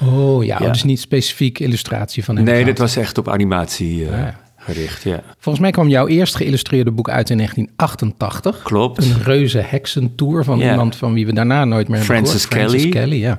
Oh 0.00 0.44
ja, 0.44 0.58
ja. 0.60 0.68
dus 0.68 0.82
niet 0.82 1.00
specifiek 1.00 1.58
illustratie 1.58 2.24
van 2.24 2.42
Nee, 2.42 2.64
dat 2.64 2.78
was 2.78 2.96
echt 2.96 3.18
op 3.18 3.28
animatie 3.28 4.00
uh, 4.00 4.08
ja. 4.08 4.40
gericht, 4.56 5.02
ja. 5.02 5.22
Volgens 5.38 5.64
mij 5.64 5.70
kwam 5.70 5.88
jouw 5.88 6.06
eerst 6.06 6.36
geïllustreerde 6.36 6.90
boek 6.90 7.10
uit 7.10 7.30
in 7.30 7.36
1988. 7.36 8.62
Klopt. 8.62 9.04
Een 9.04 9.22
reuze 9.22 9.58
heksentour 9.58 10.44
van 10.44 10.60
iemand 10.60 10.96
van 10.96 11.12
wie 11.12 11.26
we 11.26 11.32
daarna 11.32 11.64
nooit 11.64 11.88
meer 11.88 12.00
Francis 12.00 12.42
hebben 12.48 12.58
Kelly. 12.58 12.78
Francis 12.78 13.00
Kelly, 13.00 13.20
ja. 13.20 13.38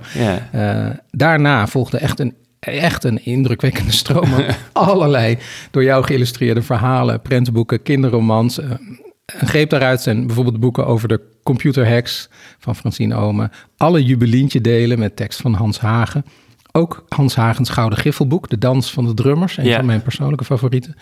ja. 0.51 1.01
daarna 1.11 1.67
volgde 1.67 1.97
echt 1.97 2.19
een 2.19 2.35
echt 2.69 3.03
een 3.03 3.25
indrukwekkende 3.25 3.91
stroom 3.91 4.33
allerlei 4.73 5.37
door 5.71 5.83
jou 5.83 6.03
geïllustreerde 6.03 6.61
verhalen, 6.61 7.21
prentenboeken, 7.21 7.81
kinderromans. 7.83 8.57
Een 8.57 9.47
greep 9.47 9.69
daaruit 9.69 10.01
zijn 10.01 10.25
bijvoorbeeld 10.25 10.59
boeken 10.59 10.85
over 10.85 11.07
de 11.07 11.21
computerhacks 11.43 12.29
van 12.59 12.75
Francine 12.75 13.15
Omen. 13.15 13.51
Alle 13.77 14.03
jubilientje 14.03 14.61
delen 14.61 14.99
met 14.99 15.15
tekst 15.15 15.41
van 15.41 15.53
Hans 15.53 15.79
Hagen. 15.79 16.25
Ook 16.71 17.05
Hans 17.09 17.35
Hagens 17.35 17.69
Gouden 17.69 17.99
Griffelboek, 17.99 18.49
De 18.49 18.57
Dans 18.57 18.91
van 18.91 19.05
de 19.05 19.13
Drummers, 19.13 19.57
een 19.57 19.73
van 19.73 19.85
mijn 19.85 20.01
persoonlijke 20.01 20.45
favorieten. 20.45 20.95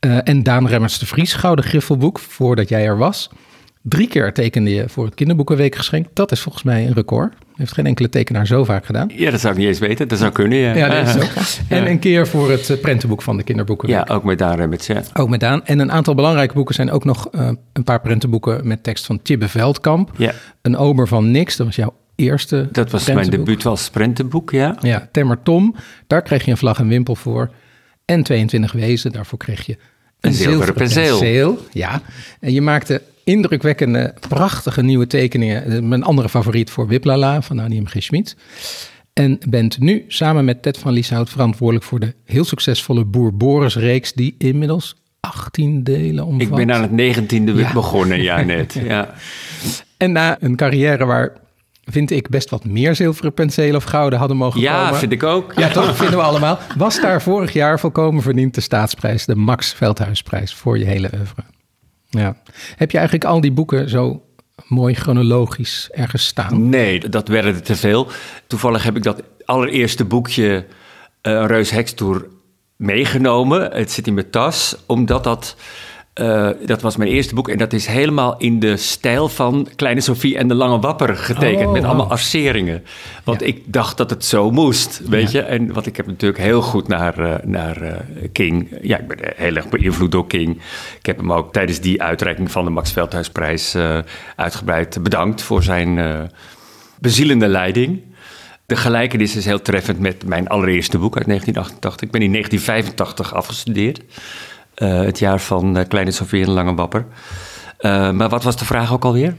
Uh, 0.00 0.18
en 0.28 0.42
Daan 0.42 0.66
Remmers 0.66 0.98
de 0.98 1.06
Vries 1.06 1.34
Gouden 1.34 1.64
Griffelboek, 1.64 2.18
voordat 2.18 2.68
jij 2.68 2.84
er 2.84 2.98
was. 2.98 3.30
Drie 3.86 4.08
keer 4.08 4.32
tekende 4.32 4.70
je 4.70 4.88
voor 4.88 5.04
het 5.04 5.14
Kinderboekenweekgeschenk. 5.14 6.06
Dat 6.12 6.32
is 6.32 6.40
volgens 6.40 6.64
mij 6.64 6.86
een 6.86 6.92
record. 6.92 7.34
Heeft 7.56 7.72
geen 7.72 7.86
enkele 7.86 8.08
tekenaar 8.08 8.46
zo 8.46 8.64
vaak 8.64 8.86
gedaan. 8.86 9.10
Ja, 9.14 9.30
dat 9.30 9.40
zou 9.40 9.52
ik 9.52 9.58
niet 9.58 9.68
eens 9.68 9.78
weten. 9.78 10.08
Dat 10.08 10.18
zou 10.18 10.32
kunnen, 10.32 10.58
ja. 10.58 10.74
Ja, 10.74 10.88
dat 10.88 11.06
is 11.06 11.12
zo. 11.54 11.62
En 11.68 11.90
een 11.90 11.98
keer 11.98 12.28
voor 12.28 12.50
het 12.50 12.70
eh, 12.70 12.80
prentenboek 12.80 13.22
van 13.22 13.36
de 13.36 13.42
Kinderboekenweek. 13.42 14.08
Ja, 14.08 14.14
ook 14.14 14.24
met 14.24 14.38
Daan 14.38 14.56
Remmets, 14.56 14.86
ja. 14.86 15.02
Ook 15.14 15.28
met 15.28 15.40
Daan. 15.40 15.64
En 15.64 15.78
een 15.78 15.92
aantal 15.92 16.14
belangrijke 16.14 16.54
boeken 16.54 16.74
zijn 16.74 16.90
ook 16.90 17.04
nog 17.04 17.28
uh, 17.32 17.50
een 17.72 17.84
paar 17.84 18.00
prentenboeken 18.00 18.66
met 18.66 18.82
tekst 18.82 19.06
van 19.06 19.22
Tibbe 19.22 19.48
Veldkamp. 19.48 20.10
Ja. 20.16 20.32
Een 20.62 20.76
ober 20.76 21.08
van 21.08 21.30
niks, 21.30 21.56
dat 21.56 21.66
was 21.66 21.76
jouw 21.76 21.94
eerste 22.14 22.68
Dat 22.72 22.90
was 22.90 23.06
mijn 23.06 23.30
debuut 23.30 23.66
als 23.66 23.90
prentenboek, 23.90 24.50
ja. 24.50 24.76
Ja, 24.80 25.08
Temmer 25.12 25.42
Tom, 25.42 25.74
daar 26.06 26.22
kreeg 26.22 26.44
je 26.44 26.50
een 26.50 26.56
vlag 26.56 26.78
en 26.78 26.88
wimpel 26.88 27.16
voor. 27.16 27.50
En 28.04 28.22
22 28.22 28.72
wezen, 28.72 29.12
daarvoor 29.12 29.38
kreeg 29.38 29.66
je 29.66 29.72
een, 29.72 29.78
een 30.20 30.32
zilveren 30.32 30.74
penseel. 30.74 31.18
penseel. 31.18 31.58
Ja, 31.72 32.02
en 32.40 32.52
je 32.52 32.60
maakte 32.60 33.02
indrukwekkende, 33.24 34.14
prachtige 34.28 34.82
nieuwe 34.82 35.06
tekeningen. 35.06 35.88
Mijn 35.88 36.02
andere 36.02 36.28
favoriet 36.28 36.70
voor 36.70 36.86
Wiplala 36.86 37.42
van 37.42 37.58
Annie 37.58 37.86
G. 37.86 38.02
Schmid. 38.02 38.36
En 39.12 39.38
bent 39.48 39.78
nu 39.78 40.04
samen 40.08 40.44
met 40.44 40.62
Ted 40.62 40.78
van 40.78 40.92
Lieshout 40.92 41.30
verantwoordelijk 41.30 41.84
voor 41.84 42.00
de 42.00 42.14
heel 42.24 42.44
succesvolle 42.44 43.04
Boer 43.04 43.36
Boris 43.36 43.76
reeks 43.76 44.12
die 44.12 44.34
inmiddels 44.38 44.96
18 45.20 45.82
delen 45.82 46.24
omvat. 46.24 46.58
Ik 46.58 46.66
ben 46.66 46.72
aan 46.72 46.82
het 46.82 47.16
19e 47.16 47.54
ja. 47.54 47.72
begonnen, 47.72 48.22
ja 48.22 48.42
net. 48.42 48.78
ja. 48.84 49.14
En 49.96 50.12
na 50.12 50.36
een 50.40 50.56
carrière 50.56 51.04
waar 51.04 51.32
vind 51.84 52.10
ik 52.10 52.28
best 52.28 52.50
wat 52.50 52.64
meer 52.64 52.94
zilveren 52.94 53.34
penselen 53.34 53.76
of 53.76 53.84
gouden 53.84 54.18
hadden 54.18 54.36
mogen 54.36 54.60
ja, 54.60 54.76
komen. 54.76 54.92
Ja, 54.92 54.98
vind 54.98 55.12
ik 55.12 55.22
ook. 55.22 55.52
Ja, 55.56 55.68
toch 55.68 55.96
vinden 56.02 56.18
we 56.18 56.24
allemaal. 56.24 56.58
Was 56.76 57.00
daar 57.00 57.22
vorig 57.22 57.52
jaar 57.52 57.80
volkomen 57.80 58.22
verdiend 58.22 58.54
de 58.54 58.60
staatsprijs, 58.60 59.24
de 59.24 59.34
Max 59.34 59.72
Veldhuisprijs 59.72 60.54
voor 60.54 60.78
je 60.78 60.84
hele 60.84 61.10
oeuvre. 61.14 61.42
Ja. 62.18 62.36
Heb 62.76 62.90
je 62.90 62.96
eigenlijk 62.96 63.26
al 63.26 63.40
die 63.40 63.52
boeken 63.52 63.88
zo 63.88 64.22
mooi 64.66 64.94
chronologisch 64.94 65.88
ergens 65.92 66.26
staan? 66.26 66.68
Nee, 66.68 67.08
dat 67.08 67.28
werden 67.28 67.54
er 67.54 67.62
te 67.62 67.76
veel. 67.76 68.08
Toevallig 68.46 68.82
heb 68.82 68.96
ik 68.96 69.02
dat 69.02 69.22
allereerste 69.44 70.04
boekje, 70.04 70.66
uh, 71.22 71.44
Reus 71.46 71.70
Hekstoer, 71.70 72.28
meegenomen. 72.76 73.72
Het 73.72 73.90
zit 73.90 74.06
in 74.06 74.14
mijn 74.14 74.30
tas, 74.30 74.76
omdat 74.86 75.24
dat 75.24 75.56
uh, 76.20 76.48
dat 76.66 76.80
was 76.82 76.96
mijn 76.96 77.10
eerste 77.10 77.34
boek 77.34 77.48
en 77.48 77.58
dat 77.58 77.72
is 77.72 77.86
helemaal 77.86 78.36
in 78.38 78.58
de 78.60 78.76
stijl 78.76 79.28
van 79.28 79.68
Kleine 79.76 80.00
Sophie 80.00 80.36
en 80.38 80.48
de 80.48 80.54
Lange 80.54 80.78
Wapper 80.78 81.16
getekend. 81.16 81.66
Oh, 81.66 81.72
met 81.72 81.84
allemaal 81.84 82.02
wow. 82.02 82.12
arceringen. 82.12 82.84
Want 83.24 83.40
Ja. 83.40 83.46
ik 83.46 83.62
dacht 83.66 83.96
dat 83.96 84.10
het 84.10 84.24
zo 84.24 84.50
moest, 84.50 85.00
weet 85.08 85.30
Ja. 85.30 85.40
je. 85.40 85.46
En 85.46 85.72
want 85.72 85.86
ik 85.86 85.96
heb 85.96 86.06
natuurlijk 86.06 86.42
heel 86.42 86.62
goed 86.62 86.88
naar, 86.88 87.18
eh, 87.18 87.34
naar 87.44 87.82
eh, 87.82 87.98
King. 88.32 88.68
Ja, 88.82 88.98
ik 88.98 89.08
ben 89.08 89.18
heel 89.36 89.54
erg 89.56 89.68
beïnvloed 89.68 90.12
door 90.12 90.26
King. 90.26 90.60
Ik 90.98 91.06
heb 91.06 91.16
hem 91.16 91.32
ook 91.32 91.52
tijdens 91.52 91.80
die 91.80 92.02
uitreiking 92.02 92.50
van 92.50 92.64
de 92.64 92.70
Max 92.70 92.92
Veldhuisprijs 92.92 93.74
eh, 93.74 93.98
uitgebreid 94.36 95.02
bedankt 95.02 95.42
voor 95.42 95.62
zijn 95.62 95.98
eh, 95.98 96.20
bezielende 96.98 97.48
leiding. 97.48 98.00
De 98.66 98.76
gelijkenis 98.76 99.36
is 99.36 99.44
heel 99.44 99.62
treffend 99.62 99.98
met 99.98 100.26
mijn 100.26 100.48
allereerste 100.48 100.98
boek 100.98 101.16
uit 101.16 101.26
1988. 101.26 102.06
Ik 102.06 102.10
ben 102.12 102.22
in 102.22 102.30
1985 102.30 103.34
afgestudeerd. 103.34 104.00
Eh, 104.74 105.00
het 105.00 105.18
jaar 105.18 105.40
van 105.40 105.76
eh, 105.76 105.88
Kleine 105.88 106.10
Sofie 106.10 106.44
en 106.44 106.50
Lange 106.50 106.74
Wapper. 106.74 107.06
Eh, 107.78 108.10
maar 108.10 108.28
wat 108.28 108.42
was 108.42 108.56
de 108.56 108.64
vraag 108.64 108.92
ook 108.92 109.04
alweer? 109.04 109.36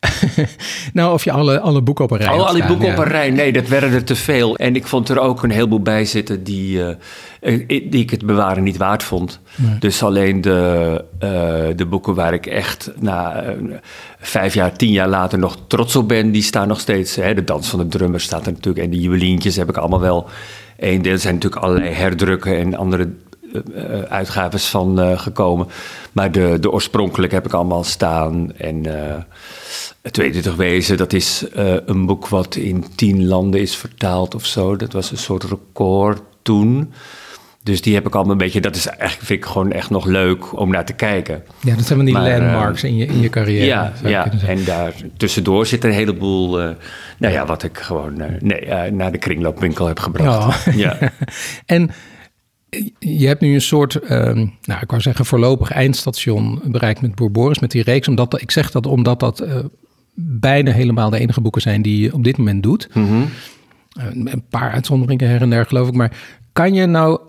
Nou, 0.92 1.12
of 1.12 1.24
je 1.24 1.32
alle, 1.32 1.60
alle 1.60 1.82
boeken 1.82 2.04
op 2.04 2.10
een 2.10 2.16
rij 2.16 2.26
Oh, 2.26 2.32
had 2.36 2.46
al 2.46 2.52
die 2.52 2.62
staan, 2.62 2.68
boeken 2.68 2.94
ja. 2.94 2.98
op 3.00 3.04
een 3.04 3.10
rij. 3.10 3.30
Nee, 3.30 3.52
dat 3.52 3.68
werden 3.68 3.92
er 3.92 4.04
te 4.04 4.16
veel. 4.16 4.56
En 4.56 4.76
ik 4.76 4.86
vond 4.86 5.08
er 5.08 5.18
ook 5.18 5.42
een 5.42 5.50
heleboel 5.50 5.80
bij 5.80 6.04
zitten 6.04 6.44
die, 6.44 6.80
die 7.66 7.88
ik 7.90 8.10
het 8.10 8.26
bewaren 8.26 8.62
niet 8.62 8.76
waard 8.76 9.02
vond. 9.02 9.40
Dus 9.78 10.02
alleen 10.02 10.40
de, 10.40 11.04
de 11.76 11.86
boeken 11.88 12.14
waar 12.14 12.32
ik 12.32 12.46
echt 12.46 12.90
na 13.00 13.44
vijf 14.20 14.54
jaar, 14.54 14.76
tien 14.76 14.90
jaar 14.90 15.08
later 15.08 15.38
nog 15.38 15.58
trots 15.66 15.96
op 15.96 16.08
ben, 16.08 16.30
die 16.30 16.42
staan 16.42 16.68
nog 16.68 16.80
steeds. 16.80 17.16
Hè. 17.16 17.34
De 17.34 17.44
Dans 17.44 17.68
van 17.68 17.78
de 17.78 17.86
Drummer 17.86 18.20
staat 18.20 18.46
er 18.46 18.52
natuurlijk. 18.52 18.84
En 18.84 18.90
de 18.90 19.00
Juwelientjes 19.00 19.56
heb 19.56 19.68
ik 19.68 19.76
allemaal 19.76 20.00
wel. 20.00 20.28
Eén 20.78 21.02
deel 21.02 21.18
zijn 21.18 21.34
natuurlijk 21.34 21.62
allerlei 21.62 21.94
herdrukken 21.94 22.58
en 22.58 22.74
andere 22.74 23.08
uitgaves 24.08 24.66
van 24.66 25.00
eh, 25.00 25.18
gekomen. 25.18 25.66
Maar 26.12 26.32
de, 26.32 26.56
de 26.60 26.70
oorspronkelijke 26.70 27.34
heb 27.34 27.46
ik 27.46 27.52
allemaal 27.52 27.84
staan. 27.84 28.52
En 28.56 28.86
eh, 28.86 29.22
het 30.02 30.12
22 30.12 30.54
Wezen, 30.54 30.96
dat 30.96 31.12
is 31.12 31.48
eh, 31.48 31.74
een 31.86 32.06
boek 32.06 32.28
wat 32.28 32.56
in 32.56 32.84
tien 32.94 33.26
landen 33.26 33.60
is 33.60 33.76
vertaald 33.76 34.34
of 34.34 34.46
zo. 34.46 34.76
Dat 34.76 34.92
was 34.92 35.10
een 35.10 35.18
soort 35.18 35.44
record 35.44 36.22
toen. 36.42 36.92
Dus 37.64 37.80
die 37.82 37.94
heb 37.94 38.06
ik 38.06 38.14
allemaal 38.14 38.32
een 38.32 38.38
beetje... 38.38 38.60
Dat 38.60 38.76
is 38.76 38.86
eigenlijk, 38.86 39.26
vind 39.26 39.38
ik 39.38 39.50
gewoon 39.50 39.72
echt 39.72 39.90
nog 39.90 40.04
leuk 40.04 40.58
om 40.58 40.70
naar 40.70 40.84
te 40.84 40.92
kijken. 40.92 41.42
Ja, 41.60 41.74
dat 41.74 41.84
zijn 41.84 41.98
van 41.98 42.04
die 42.04 42.14
Maar, 42.14 42.26
eh, 42.26 42.38
landmarks 42.38 42.84
in, 42.84 42.96
je, 42.96 43.06
in 43.06 43.20
je 43.20 43.28
carrière. 43.28 43.64
Ja, 43.64 43.92
ja. 44.02 44.30
en 44.46 44.64
daar 44.64 44.92
tussendoor 45.16 45.66
zit 45.66 45.84
een 45.84 45.92
heleboel... 45.92 46.60
eh, 46.60 46.68
nou 47.18 47.32
ja, 47.32 47.46
wat 47.46 47.62
ik 47.62 47.78
gewoon 47.78 48.20
eh, 48.20 48.40
nee, 48.40 48.60
eh, 48.60 48.92
naar 48.92 49.12
de 49.12 49.18
kringloopwinkel 49.18 49.86
heb 49.86 49.98
gebracht. 49.98 50.66
Oh. 50.68 50.74
Ja. 50.74 50.98
En 51.66 51.90
je 52.98 53.26
hebt 53.26 53.40
nu 53.40 53.54
een 53.54 53.60
soort, 53.60 53.94
ehm, 53.94 54.46
nou, 54.62 54.80
ik 54.80 54.90
wou 54.90 55.00
zeggen 55.02 55.24
voorlopig 55.24 55.70
eindstation 55.70 56.60
bereikt 56.64 57.00
met 57.00 57.14
Boer 57.14 57.30
Boris, 57.30 57.58
met 57.58 57.70
die 57.70 57.82
reeks. 57.82 58.08
Omdat, 58.08 58.30
dat- 58.30 58.40
ik 58.40 58.50
zeg 58.50 58.70
dat 58.70 58.86
omdat 58.86 59.20
dat 59.20 59.40
eh, 59.40 59.58
bijna 60.14 60.70
helemaal 60.72 61.10
de 61.10 61.18
enige 61.18 61.40
boeken 61.40 61.60
zijn 61.62 61.82
die 61.82 62.00
je 62.02 62.12
op 62.14 62.24
dit 62.24 62.36
moment 62.36 62.62
doet. 62.62 62.88
Mhm. 62.94 63.22
Eh, 63.92 64.04
een 64.12 64.44
paar 64.50 64.70
uitzonderingen 64.72 65.28
her 65.28 65.42
en 65.42 65.50
der 65.50 65.66
geloof 65.66 65.88
ik. 65.88 65.94
Maar 65.94 66.16
kan 66.52 66.74
je 66.74 66.86
nou 66.86 67.20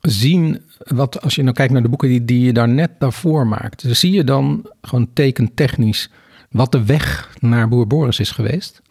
zien, 0.00 0.60
wat, 0.78 1.20
als 1.22 1.34
je 1.34 1.42
nou 1.42 1.54
kijkt 1.54 1.72
naar 1.72 1.82
de 1.82 1.88
boeken 1.88 2.08
die, 2.08 2.24
die 2.24 2.40
je 2.44 2.52
daar 2.52 2.68
net 2.68 2.90
daarvoor 2.98 3.46
maakt. 3.46 3.82
Dus 3.82 4.00
zie 4.00 4.12
je 4.12 4.24
dan 4.24 4.66
gewoon 4.82 5.08
tekentechnisch 5.12 6.10
wat 6.50 6.72
de 6.72 6.84
weg 6.84 7.30
naar 7.40 7.68
Boer 7.68 7.86
Boris 7.86 8.20
is 8.20 8.30
geweest? 8.30 8.82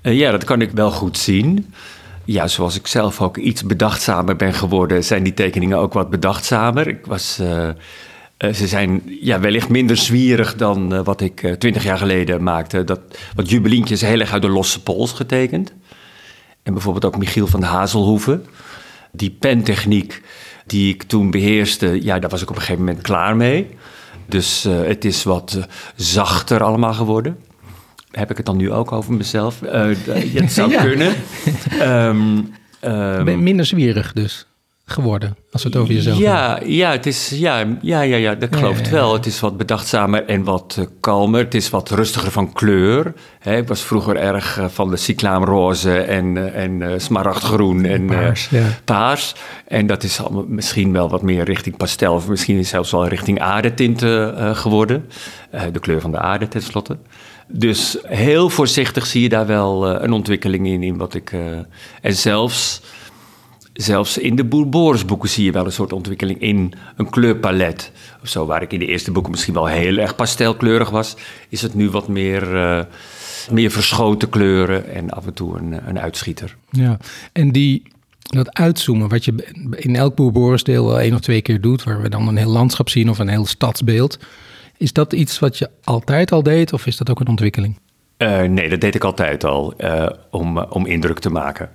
Eh, 0.00 0.18
ja, 0.18 0.30
dat 0.30 0.44
kan 0.44 0.60
ik 0.60 0.70
wel 0.70 0.90
goed 0.90 1.18
zien. 1.18 1.66
Ja, 2.26 2.48
zoals 2.48 2.76
ik 2.76 2.86
zelf 2.86 3.20
ook 3.20 3.36
iets 3.36 3.64
bedachtzamer 3.64 4.36
ben 4.36 4.54
geworden, 4.54 5.04
zijn 5.04 5.22
die 5.22 5.34
tekeningen 5.34 5.78
ook 5.78 5.92
wat 5.92 6.10
bedachtzamer. 6.10 6.88
Ik 6.88 7.06
was, 7.06 7.38
eh, 7.38 7.68
eh, 7.68 7.74
ze 8.52 8.66
zijn 8.66 9.02
ja, 9.20 9.40
wellicht 9.40 9.68
minder 9.68 9.96
zwierig 9.96 10.56
dan 10.56 10.94
eh, 10.94 11.04
wat 11.04 11.20
ik 11.20 11.54
twintig 11.58 11.84
jaar 11.84 11.98
geleden 11.98 12.42
maakte. 12.42 12.84
Dat, 12.84 13.00
wat 13.34 13.50
Jubelientje 13.50 13.94
is 13.94 14.00
heel 14.00 14.20
erg 14.20 14.32
uit 14.32 14.42
de 14.42 14.48
losse 14.48 14.82
pols 14.82 15.12
getekend. 15.12 15.72
En 16.62 16.72
bijvoorbeeld 16.72 17.04
ook 17.04 17.18
Michiel 17.18 17.46
van 17.46 17.60
de 17.60 17.66
Hazelhoeven. 17.66 18.46
Die 19.12 19.30
pentechniek 19.30 20.22
die 20.66 20.94
ik 20.94 21.02
toen 21.02 21.30
beheerste, 21.30 22.04
ja, 22.04 22.18
daar 22.18 22.30
was 22.30 22.42
ik 22.42 22.50
op 22.50 22.56
een 22.56 22.62
gegeven 22.62 22.84
moment 22.84 23.02
klaar 23.02 23.36
mee. 23.36 23.68
Dus 24.26 24.62
het 24.62 25.04
is 25.04 25.22
wat 25.22 25.58
zachter 25.96 26.62
allemaal 26.62 26.94
geworden. 26.94 27.38
Heb 28.14 28.30
ik 28.30 28.36
het 28.36 28.46
dan 28.46 28.56
nu 28.56 28.72
ook 28.72 28.92
over 28.92 29.12
mezelf? 29.12 29.60
Ja, 29.62 29.86
het 30.32 30.52
zou 30.58 30.70
Ja. 30.70 30.82
kunnen. 30.82 31.12
Ben 33.24 33.30
je 33.30 33.36
minder 33.36 33.66
zwierig 33.66 34.12
dus 34.12 34.46
geworden, 34.86 35.36
als 35.52 35.62
we 35.62 35.68
het 35.68 35.78
over 35.78 35.94
jezelf 35.94 36.18
hebben? 36.18 36.34
ja, 36.34 36.60
ja, 36.64 36.90
het 36.90 37.06
is, 37.06 37.28
ja, 37.34 37.64
ja, 37.80 38.00
ja, 38.00 38.16
ja, 38.16 38.34
dat 38.34 38.48
Ja, 38.50 38.56
geloof 38.56 38.74
ja, 38.74 38.78
ik 38.80 38.86
ja. 38.86 38.92
wel. 38.92 39.12
Het 39.12 39.26
is 39.26 39.40
wat 39.40 39.56
bedachtzamer 39.56 40.24
en 40.26 40.44
wat 40.44 40.76
eh, 40.78 40.84
kalmer. 41.00 41.40
Het 41.40 41.54
is 41.54 41.70
wat 41.70 41.90
rustiger 41.90 42.30
van 42.30 42.52
kleur. 42.52 43.12
Hè, 43.38 43.56
ik 43.56 43.68
was 43.68 43.80
vroeger 43.82 44.16
erg 44.16 44.58
eh, 44.58 44.64
van 44.68 44.90
de 44.90 44.96
cyclaamroze 44.96 45.98
en, 45.98 46.54
en 46.54 47.00
smaragdgroen 47.00 47.84
en 47.84 48.06
Paars, 48.06 48.48
ja. 48.48 48.66
paars. 48.84 49.34
En 49.68 49.86
dat 49.86 50.02
is 50.02 50.20
misschien 50.46 50.92
wel 50.92 51.08
wat 51.08 51.22
meer 51.22 51.44
richting 51.44 51.76
pastel... 51.76 52.14
of 52.14 52.28
misschien 52.28 52.64
zelfs 52.64 52.90
wel 52.90 53.08
richting 53.08 53.40
aardetinten 53.40 54.56
geworden. 54.56 55.08
De 55.72 55.78
kleur 55.80 56.00
van 56.00 56.10
de 56.10 56.18
aarde 56.18 56.48
tenslotte. 56.48 56.96
Dus 57.48 57.96
heel 58.02 58.50
voorzichtig 58.50 59.06
zie 59.06 59.22
je 59.22 59.28
daar 59.28 59.46
wel 59.46 59.88
eh, 59.88 60.02
een 60.02 60.12
ontwikkeling 60.12 60.66
in, 60.66 60.82
in 60.82 60.96
wat 60.96 61.14
ik... 61.14 61.32
eh, 61.32 61.58
en 62.00 62.14
zelfs... 62.14 62.80
Zelfs 63.74 64.18
in 64.18 64.36
de 64.36 64.44
Boer 64.44 64.68
Boris 64.68 65.04
boeken 65.04 65.28
zie 65.28 65.44
je 65.44 65.52
wel 65.52 65.64
een 65.64 65.72
soort 65.72 65.92
ontwikkeling 65.92 66.40
in 66.40 66.72
een 66.96 67.10
kleurpalet. 67.10 67.92
Of 68.22 68.28
zo, 68.28 68.46
waar 68.46 68.62
ik 68.62 68.72
in 68.72 68.78
de 68.78 68.86
eerste 68.86 69.10
boeken 69.10 69.30
misschien 69.30 69.54
wel 69.54 69.66
heel 69.66 69.96
erg 69.96 70.14
pastelkleurig 70.14 70.90
was, 70.90 71.16
is 71.48 71.62
het 71.62 71.74
nu 71.74 71.90
wat 71.90 72.08
meer, 72.08 72.56
eh, 72.56 72.84
meer 73.50 73.70
verschoten 73.70 74.28
kleuren 74.28 74.88
en 74.88 75.10
af 75.10 75.26
en 75.26 75.34
toe 75.34 75.58
een, 75.58 75.88
een 75.88 75.98
uitschieter. 75.98 76.56
Ja, 76.70 76.98
en 77.32 77.52
die, 77.52 77.82
dat 78.18 78.54
uitzoomen, 78.54 79.08
wat 79.08 79.24
je 79.24 79.52
in 79.76 79.96
elk 79.96 80.14
boerborisdeel 80.14 80.86
wel 80.86 81.00
één 81.00 81.14
of 81.14 81.20
twee 81.20 81.42
keer 81.42 81.60
doet, 81.60 81.82
waar 81.82 82.02
we 82.02 82.08
dan 82.08 82.28
een 82.28 82.36
heel 82.36 82.50
landschap 82.50 82.88
zien 82.88 83.10
of 83.10 83.18
een 83.18 83.28
heel 83.28 83.46
stadsbeeld. 83.46 84.18
Is 84.76 84.92
dat 84.92 85.12
iets 85.12 85.38
wat 85.38 85.58
je 85.58 85.70
altijd 85.84 86.32
al 86.32 86.42
deed 86.42 86.72
of 86.72 86.86
is 86.86 86.96
dat 86.96 87.10
ook 87.10 87.20
een 87.20 87.28
ontwikkeling? 87.28 87.78
Eh, 88.16 88.42
nee, 88.42 88.68
dat 88.68 88.80
deed 88.80 88.94
ik 88.94 89.04
altijd 89.04 89.44
al, 89.44 89.74
eh, 89.76 90.06
om, 90.30 90.58
eh, 90.58 90.64
om 90.68 90.86
indruk 90.86 91.18
te 91.18 91.30
maken. 91.30 91.70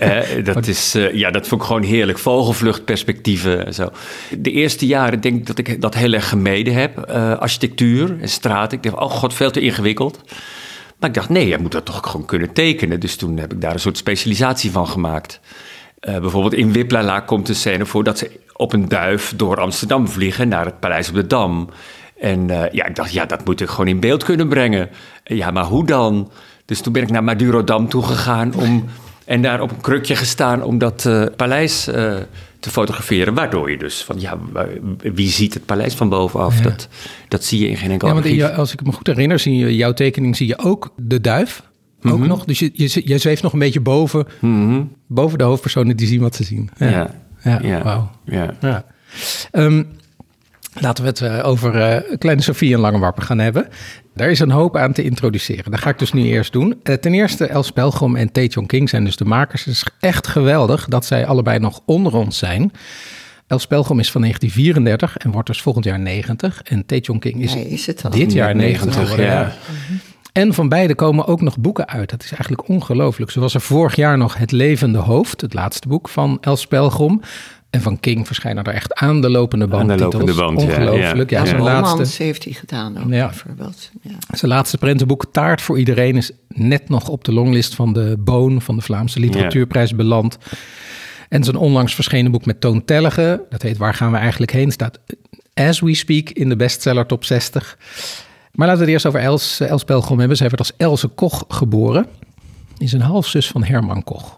Dat, 0.44 0.66
is, 0.66 0.96
ja, 1.12 1.30
dat 1.30 1.48
vond 1.48 1.60
ik 1.60 1.66
gewoon 1.66 1.82
heerlijk. 1.82 2.18
Vogelvluchtperspectieven 2.18 3.66
en 3.66 3.74
zo. 3.74 3.90
De 4.38 4.50
eerste 4.50 4.86
jaren 4.86 5.20
denk 5.20 5.36
ik 5.36 5.46
dat 5.46 5.58
ik 5.58 5.80
dat 5.80 5.94
heel 5.94 6.12
erg 6.12 6.28
gemeden 6.28 6.74
heb. 6.74 6.98
Architectuur 7.40 8.20
en 8.20 8.28
straat. 8.28 8.72
Ik 8.72 8.82
dacht, 8.82 8.96
oh 8.96 9.10
god, 9.10 9.34
veel 9.34 9.50
te 9.50 9.60
ingewikkeld. 9.60 10.20
Maar 10.98 11.08
ik 11.08 11.14
dacht, 11.14 11.28
nee, 11.28 11.48
je 11.48 11.58
moet 11.58 11.72
dat 11.72 11.84
toch 11.84 12.00
gewoon 12.02 12.26
kunnen 12.26 12.52
tekenen. 12.52 13.00
Dus 13.00 13.16
toen 13.16 13.38
heb 13.38 13.52
ik 13.52 13.60
daar 13.60 13.72
een 13.72 13.80
soort 13.80 13.96
specialisatie 13.96 14.70
van 14.70 14.88
gemaakt. 14.88 15.40
Bijvoorbeeld 16.00 16.54
in 16.54 16.72
Wiplala 16.72 17.20
komt 17.20 17.48
een 17.48 17.54
scène 17.54 17.86
voor 17.86 18.04
dat 18.04 18.18
ze 18.18 18.30
op 18.52 18.72
een 18.72 18.88
duif 18.88 19.32
door 19.36 19.60
Amsterdam 19.60 20.08
vliegen 20.08 20.48
naar 20.48 20.64
het 20.64 20.80
Paleis 20.80 21.08
op 21.08 21.14
de 21.14 21.26
Dam. 21.26 21.68
En 22.20 22.50
eh, 22.50 22.72
ja, 22.72 22.86
ik 22.86 22.96
dacht, 22.96 23.12
ja, 23.12 23.26
dat 23.26 23.44
moet 23.44 23.60
ik 23.60 23.68
gewoon 23.68 23.88
in 23.88 24.00
beeld 24.00 24.24
kunnen 24.24 24.48
brengen. 24.48 24.88
Ja, 25.24 25.50
maar 25.50 25.64
hoe 25.64 25.86
dan? 25.86 26.30
Dus 26.64 26.80
toen 26.80 26.92
ben 26.92 27.02
ik 27.02 27.10
naar 27.10 27.24
Madurodam 27.24 27.88
toegegaan 27.88 28.54
om, 28.54 28.84
en 29.24 29.42
daar 29.42 29.60
op 29.60 29.70
een 29.70 29.80
krukje 29.80 30.16
gestaan 30.16 30.62
om 30.62 30.78
dat 30.78 31.06
eh, 31.06 31.24
paleis 31.36 31.86
eh, 31.86 32.14
te 32.60 32.70
fotograferen. 32.70 33.34
Waardoor 33.34 33.70
je 33.70 33.78
dus 33.78 34.04
van, 34.04 34.20
ja, 34.20 34.38
wie 34.98 35.28
ziet 35.30 35.54
het 35.54 35.66
paleis 35.66 35.94
van 35.94 36.08
bovenaf? 36.08 36.56
Ja. 36.56 36.62
Dat, 36.62 36.88
dat 37.28 37.44
zie 37.44 37.60
je 37.60 37.68
in 37.68 37.76
geen 37.76 37.90
enkel 37.90 38.08
Ja, 38.08 38.14
archief. 38.14 38.56
als 38.56 38.72
ik 38.72 38.82
me 38.84 38.92
goed 38.92 39.06
herinner, 39.06 39.38
zie 39.38 39.56
je 39.56 39.76
jouw 39.76 39.92
tekening 39.92 40.36
zie 40.36 40.46
je 40.46 40.58
ook 40.58 40.92
de 40.96 41.20
duif. 41.20 41.62
Ook 42.02 42.18
Mhm. 42.18 42.28
nog. 42.28 42.44
Dus 42.44 42.58
je, 42.58 42.70
je, 42.72 43.02
je 43.04 43.18
zweeft 43.18 43.42
nog 43.42 43.52
een 43.52 43.58
beetje 43.58 43.80
boven, 43.80 44.26
boven 45.06 45.38
de 45.38 45.44
hoofdpersonen 45.44 45.96
die 45.96 46.06
zien 46.06 46.20
wat 46.20 46.34
ze 46.34 46.44
zien. 46.44 46.70
Ja, 46.76 46.88
Ja, 46.88 47.10
ja, 47.42 47.58
ja, 47.62 47.82
wauw. 47.82 48.10
ja. 48.24 48.54
Ja. 48.60 48.84
Laten 50.74 51.04
we 51.04 51.10
het 51.10 51.20
eh, 51.20 51.46
over 51.48 51.80
eh, 51.82 52.18
Kleine 52.18 52.42
Sofie 52.42 52.74
en 52.74 52.80
Langewarper 52.80 53.22
gaan 53.22 53.38
hebben. 53.38 53.68
Daar 54.14 54.30
is 54.30 54.38
een 54.40 54.50
hoop 54.50 54.76
aan 54.76 54.92
te 54.92 55.02
introduceren. 55.02 55.70
Dat 55.70 55.80
ga 55.80 55.90
ik 55.90 55.98
dus 55.98 56.12
nu 56.12 56.22
eerst 56.24 56.52
doen. 56.52 56.80
Eh, 56.82 56.94
ten 56.94 57.14
eerste, 57.14 57.46
Els 57.46 57.70
Pelgrom 57.70 58.16
en 58.16 58.32
Tae 58.32 58.66
King 58.66 58.88
zijn 58.88 59.04
dus 59.04 59.16
de 59.16 59.24
makers. 59.24 59.64
Het 59.64 59.74
is 59.74 59.84
echt 60.00 60.26
geweldig 60.26 60.84
dat 60.84 61.04
zij 61.04 61.26
allebei 61.26 61.58
nog 61.58 61.80
onder 61.86 62.14
ons 62.14 62.38
zijn. 62.38 62.72
Els 63.46 63.66
Pelgrom 63.66 63.98
is 63.98 64.10
van 64.10 64.20
1934 64.20 65.16
en 65.16 65.30
wordt 65.30 65.46
dus 65.46 65.62
volgend 65.62 65.84
jaar 65.84 65.98
90. 66.00 66.62
En 66.62 66.86
Tae 66.86 67.00
King 67.00 67.42
is, 67.42 67.54
Nee, 67.54 67.68
is 67.68 67.86
het 67.86 68.04
al? 68.04 68.10
dit 68.10 68.32
jaar 68.32 68.54
90 68.54 68.84
90, 68.84 69.02
geworden. 69.02 69.26
ja. 69.34 69.52
En 70.32 70.54
van 70.54 70.68
beide 70.68 70.94
komen 70.94 71.26
ook 71.26 71.40
nog 71.40 71.58
boeken 71.58 71.88
uit. 71.88 72.10
Dat 72.10 72.22
is 72.22 72.30
eigenlijk 72.30 72.68
ongelooflijk. 72.68 73.30
Zo 73.30 73.40
was 73.40 73.54
er 73.54 73.60
vorig 73.60 73.96
jaar 73.96 74.18
nog 74.18 74.36
Het 74.36 74.52
Levende 74.52 74.98
Hoofd, 74.98 75.40
het 75.40 75.54
laatste 75.54 75.88
boek 75.88 76.08
van 76.08 76.38
Els 76.40 76.66
Pelgrom. 76.66 77.20
En 77.70 77.80
van 77.80 78.00
King 78.00 78.26
verschijnen 78.26 78.64
er 78.64 78.74
echt 78.74 78.94
aan 78.94 79.20
de 79.20 79.30
lopende 79.30 79.66
band 79.66 79.90
Aan 79.90 79.96
de 79.96 80.02
lopende 80.04 80.34
band, 80.34 80.58
Ongelooflijk. 80.58 81.30
Ja, 81.30 81.38
ja. 81.38 81.46
zijn, 81.46 81.62
laatste, 81.62 81.90
romans 81.90 82.18
heeft 82.18 82.44
hij 82.44 82.52
gedaan 82.52 82.98
ook, 82.98 83.12
Ja. 83.12 83.26
bijvoorbeeld. 83.26 83.90
Ja. 84.02 84.10
zijn 84.32 84.50
laatste 84.50 84.78
prentenboek 84.78 85.26
Taart 85.32 85.60
voor 85.62 85.78
Iedereen 85.78 86.16
is 86.16 86.30
net 86.48 86.88
nog 86.88 87.08
op 87.08 87.24
de 87.24 87.32
longlist 87.32 87.74
van 87.74 87.92
de 87.92 88.16
Boon 88.18 88.62
van 88.62 88.76
de 88.76 88.82
Vlaamse 88.82 89.20
Literatuurprijs 89.20 89.94
beland. 89.94 90.38
En 91.28 91.44
zijn 91.44 91.56
onlangs 91.56 91.94
verschenen 91.94 92.30
boek 92.30 92.44
met 92.44 92.60
toontellige, 92.60 93.42
dat 93.50 93.62
heet 93.62 93.76
Waar 93.76 93.94
gaan 93.94 94.10
we 94.12 94.16
eigenlijk 94.18 94.52
heen, 94.52 94.70
staat 94.70 94.98
as 95.54 95.80
we 95.80 95.94
speak 95.94 96.28
in 96.30 96.48
de 96.48 96.56
bestseller 96.56 97.06
top 97.06 97.24
60. 97.24 97.78
Maar 98.52 98.66
laten 98.66 98.84
we 98.84 98.90
het 98.90 98.92
eerst 98.94 99.06
over 99.06 99.20
Els, 99.20 99.60
Els 99.60 99.84
Pelgrom 99.84 100.18
hebben. 100.18 100.36
Zij 100.36 100.48
werd 100.48 100.58
als 100.58 100.72
Else 100.76 101.08
Koch 101.08 101.44
geboren. 101.48 102.06
Is 102.78 102.92
een 102.92 103.00
halfzus 103.00 103.48
van 103.48 103.64
Herman 103.64 104.04
Koch. 104.04 104.36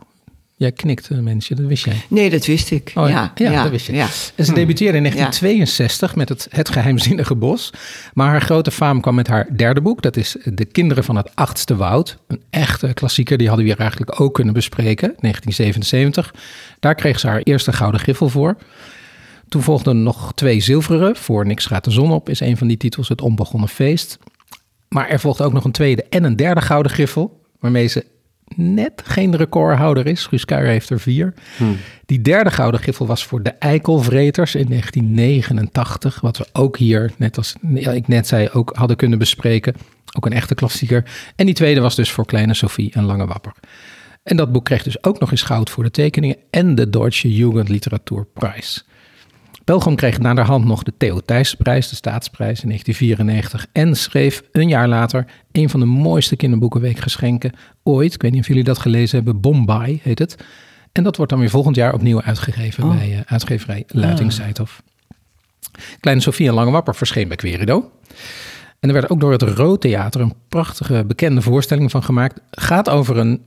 Jij 0.62 0.72
knikt, 0.72 1.10
eh, 1.10 1.18
mensje, 1.18 1.54
dat 1.54 1.64
wist 1.64 1.84
jij. 1.84 2.02
Nee, 2.08 2.30
dat 2.30 2.46
wist 2.46 2.70
ik. 2.70 2.92
Oh, 2.94 3.08
ja, 3.08 3.32
ja, 3.34 3.62
dat 3.62 3.70
wist 3.70 3.86
je. 3.86 4.06
En 4.34 4.44
ze 4.44 4.52
debuteerde 4.52 4.96
in 4.96 5.02
1962 5.02 6.16
met 6.16 6.28
het, 6.28 6.46
het 6.50 6.68
Geheimzinnige 6.68 7.34
Bos. 7.34 7.70
Maar 8.14 8.28
haar 8.28 8.40
grote 8.40 8.70
faam 8.70 9.00
kwam 9.00 9.14
met 9.14 9.26
haar 9.26 9.56
derde 9.56 9.80
boek. 9.80 10.02
Dat 10.02 10.16
is 10.16 10.36
De 10.44 10.64
Kinderen 10.64 11.04
van 11.04 11.16
het 11.16 11.30
Achtste 11.34 11.76
Woud. 11.76 12.18
Een 12.26 12.42
echte 12.50 12.92
klassieker, 12.94 13.38
die 13.38 13.46
hadden 13.46 13.64
we 13.64 13.70
hier 13.72 13.80
eigenlijk 13.80 14.20
ook 14.20 14.34
kunnen 14.34 14.54
bespreken. 14.54 15.14
1977. 15.20 16.34
Daar 16.80 16.94
kreeg 16.94 17.20
ze 17.20 17.26
haar 17.26 17.40
eerste 17.42 17.72
gouden 17.72 18.00
griffel 18.00 18.28
voor. 18.28 18.56
Toen 19.48 19.62
volgden 19.62 20.02
nog 20.02 20.32
twee 20.34 20.60
zilveren. 20.60 21.16
Voor 21.16 21.46
Niks 21.46 21.66
gaat 21.66 21.84
de 21.84 21.90
zon 21.90 22.10
op 22.12 22.28
is 22.28 22.40
een 22.40 22.56
van 22.56 22.66
die 22.66 22.76
titels, 22.76 23.08
Het 23.08 23.20
Onbegonnen 23.20 23.68
Feest. 23.68 24.18
Maar 24.88 25.08
er 25.08 25.20
volgde 25.20 25.44
ook 25.44 25.52
nog 25.52 25.64
een 25.64 25.72
tweede 25.72 26.04
en 26.10 26.24
een 26.24 26.36
derde 26.36 26.60
gouden 26.60 26.92
griffel. 26.92 27.40
Waarmee 27.60 27.86
ze 27.86 28.04
net 28.56 29.02
geen 29.04 29.36
recordhouder 29.36 30.06
is. 30.06 30.26
Guus 30.26 30.44
Kuijer 30.44 30.68
heeft 30.68 30.90
er 30.90 31.00
vier. 31.00 31.34
Hmm. 31.56 31.76
Die 32.06 32.20
derde 32.20 32.50
gouden 32.50 32.80
griffel 32.80 33.06
was 33.06 33.24
voor 33.24 33.42
de 33.42 33.50
Eikelvreters 33.50 34.54
in 34.54 34.66
1989. 34.68 36.20
Wat 36.20 36.38
we 36.38 36.46
ook 36.52 36.76
hier, 36.76 37.12
net 37.16 37.36
als 37.36 37.54
ik 37.72 38.08
net 38.08 38.26
zei, 38.26 38.48
ook 38.52 38.72
hadden 38.76 38.96
kunnen 38.96 39.18
bespreken. 39.18 39.74
Ook 40.16 40.26
een 40.26 40.32
echte 40.32 40.54
klassieker. 40.54 41.04
En 41.36 41.46
die 41.46 41.54
tweede 41.54 41.80
was 41.80 41.94
dus 41.94 42.10
voor 42.10 42.26
Kleine 42.26 42.54
Sophie 42.54 42.92
en 42.92 43.04
Lange 43.04 43.26
Wapper. 43.26 43.52
En 44.22 44.36
dat 44.36 44.52
boek 44.52 44.64
kreeg 44.64 44.82
dus 44.82 45.04
ook 45.04 45.20
nog 45.20 45.30
eens 45.30 45.42
goud 45.42 45.70
voor 45.70 45.84
de 45.84 45.90
tekeningen 45.90 46.36
en 46.50 46.74
de 46.74 46.90
Deutsche 46.90 47.34
Jugendliteratuurprijs. 47.34 48.84
Pelgrom 49.64 49.96
kreeg 49.96 50.18
naderhand 50.18 50.64
nog 50.64 50.82
de 50.82 50.92
Theo 50.96 51.20
Thijsprijs, 51.20 51.88
de 51.88 51.96
staatsprijs 51.96 52.62
in 52.62 52.68
1994. 52.68 53.66
En 53.72 53.96
schreef 53.96 54.42
een 54.52 54.68
jaar 54.68 54.88
later 54.88 55.26
een 55.52 55.68
van 55.68 55.80
de 55.80 55.86
mooiste 55.86 56.36
kinderboekenweekgeschenken 56.36 57.52
ooit. 57.82 58.14
Ik 58.14 58.22
weet 58.22 58.30
niet 58.32 58.40
of 58.40 58.46
jullie 58.46 58.64
dat 58.64 58.78
gelezen 58.78 59.16
hebben. 59.16 59.40
Bombay 59.40 60.00
heet 60.02 60.18
het. 60.18 60.36
En 60.92 61.02
dat 61.02 61.16
wordt 61.16 61.30
dan 61.30 61.40
weer 61.40 61.50
volgend 61.50 61.76
jaar 61.76 61.94
opnieuw 61.94 62.22
uitgegeven 62.22 62.84
oh. 62.84 62.96
bij 62.96 63.12
uh, 63.12 63.20
uitgeverij 63.26 63.84
Luiting. 63.86 64.32
Kleine 66.00 66.22
Sofie 66.22 66.48
en 66.48 66.54
Lange 66.54 66.70
Wapper 66.70 66.94
verscheen 66.94 67.28
bij 67.28 67.36
Querido. 67.36 67.90
En 68.80 68.88
er 68.88 68.94
werd 68.94 69.10
ook 69.10 69.20
door 69.20 69.32
het 69.32 69.42
Rood 69.42 69.80
Theater 69.80 70.20
een 70.20 70.34
prachtige 70.48 71.04
bekende 71.06 71.42
voorstelling 71.42 71.90
van 71.90 72.02
gemaakt. 72.02 72.40
Gaat 72.50 72.88
over 72.88 73.16
een, 73.16 73.42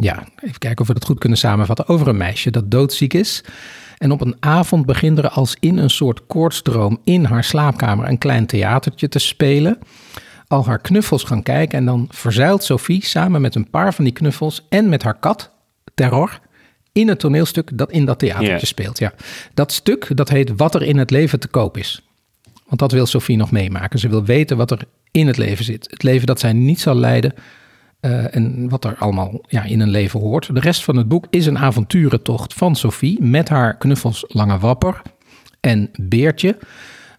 ja, 0.00 0.24
even 0.42 0.58
kijken 0.58 0.80
of 0.80 0.86
we 0.86 0.94
dat 0.94 1.04
goed 1.04 1.18
kunnen 1.18 1.38
samenvatten. 1.38 1.88
Over 1.88 2.08
een 2.08 2.16
meisje 2.16 2.50
dat 2.50 2.70
doodziek 2.70 3.14
is. 3.14 3.44
En 3.98 4.10
op 4.10 4.20
een 4.20 4.36
avond 4.40 4.86
begint 4.86 5.18
er 5.18 5.28
als 5.28 5.56
in 5.60 5.78
een 5.78 5.90
soort 5.90 6.26
koortsdroom 6.26 7.00
in 7.04 7.24
haar 7.24 7.44
slaapkamer 7.44 8.08
een 8.08 8.18
klein 8.18 8.46
theatertje 8.46 9.08
te 9.08 9.18
spelen. 9.18 9.78
Al 10.46 10.66
haar 10.66 10.78
knuffels 10.78 11.24
gaan 11.24 11.42
kijken 11.42 11.78
en 11.78 11.84
dan 11.84 12.06
verzuilt 12.10 12.64
Sophie 12.64 13.04
samen 13.04 13.40
met 13.40 13.54
een 13.54 13.70
paar 13.70 13.94
van 13.94 14.04
die 14.04 14.12
knuffels 14.12 14.66
en 14.68 14.88
met 14.88 15.02
haar 15.02 15.18
kat, 15.18 15.50
Terror, 15.94 16.40
in 16.92 17.08
het 17.08 17.18
toneelstuk 17.18 17.70
dat 17.78 17.90
in 17.90 18.04
dat 18.04 18.18
theatertje 18.18 18.66
speelt. 18.66 18.98
Ja. 18.98 19.12
Dat 19.54 19.72
stuk, 19.72 20.16
dat 20.16 20.28
heet 20.28 20.52
Wat 20.56 20.74
er 20.74 20.82
in 20.82 20.98
het 20.98 21.10
leven 21.10 21.40
te 21.40 21.48
koop 21.48 21.76
is. 21.76 22.08
Want 22.66 22.80
dat 22.80 22.92
wil 22.92 23.06
Sophie 23.06 23.36
nog 23.36 23.50
meemaken. 23.50 23.98
Ze 23.98 24.08
wil 24.08 24.24
weten 24.24 24.56
wat 24.56 24.70
er 24.70 24.84
in 25.10 25.26
het 25.26 25.36
leven 25.36 25.64
zit. 25.64 25.86
Het 25.90 26.02
leven 26.02 26.26
dat 26.26 26.40
zij 26.40 26.52
niet 26.52 26.80
zal 26.80 26.94
leiden 26.94 27.34
uh, 28.00 28.34
en 28.34 28.68
wat 28.68 28.84
er 28.84 28.96
allemaal 28.98 29.40
ja, 29.48 29.62
in 29.62 29.80
een 29.80 29.90
leven 29.90 30.20
hoort. 30.20 30.54
De 30.54 30.60
rest 30.60 30.84
van 30.84 30.96
het 30.96 31.08
boek 31.08 31.26
is 31.30 31.46
een 31.46 31.58
avonturentocht 31.58 32.54
van 32.54 32.76
Sophie 32.76 33.22
met 33.22 33.48
haar 33.48 33.76
knuffels 33.76 34.24
Lange 34.28 34.58
Wapper 34.58 35.02
en 35.60 35.90
Beertje. 36.00 36.58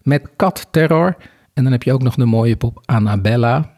Met 0.02 0.28
kat 0.36 0.66
Terror. 0.70 1.16
En 1.54 1.62
dan 1.62 1.72
heb 1.72 1.82
je 1.82 1.92
ook 1.92 2.02
nog 2.02 2.14
de 2.14 2.24
mooie 2.24 2.56
pop 2.56 2.82
Annabella. 2.84 3.72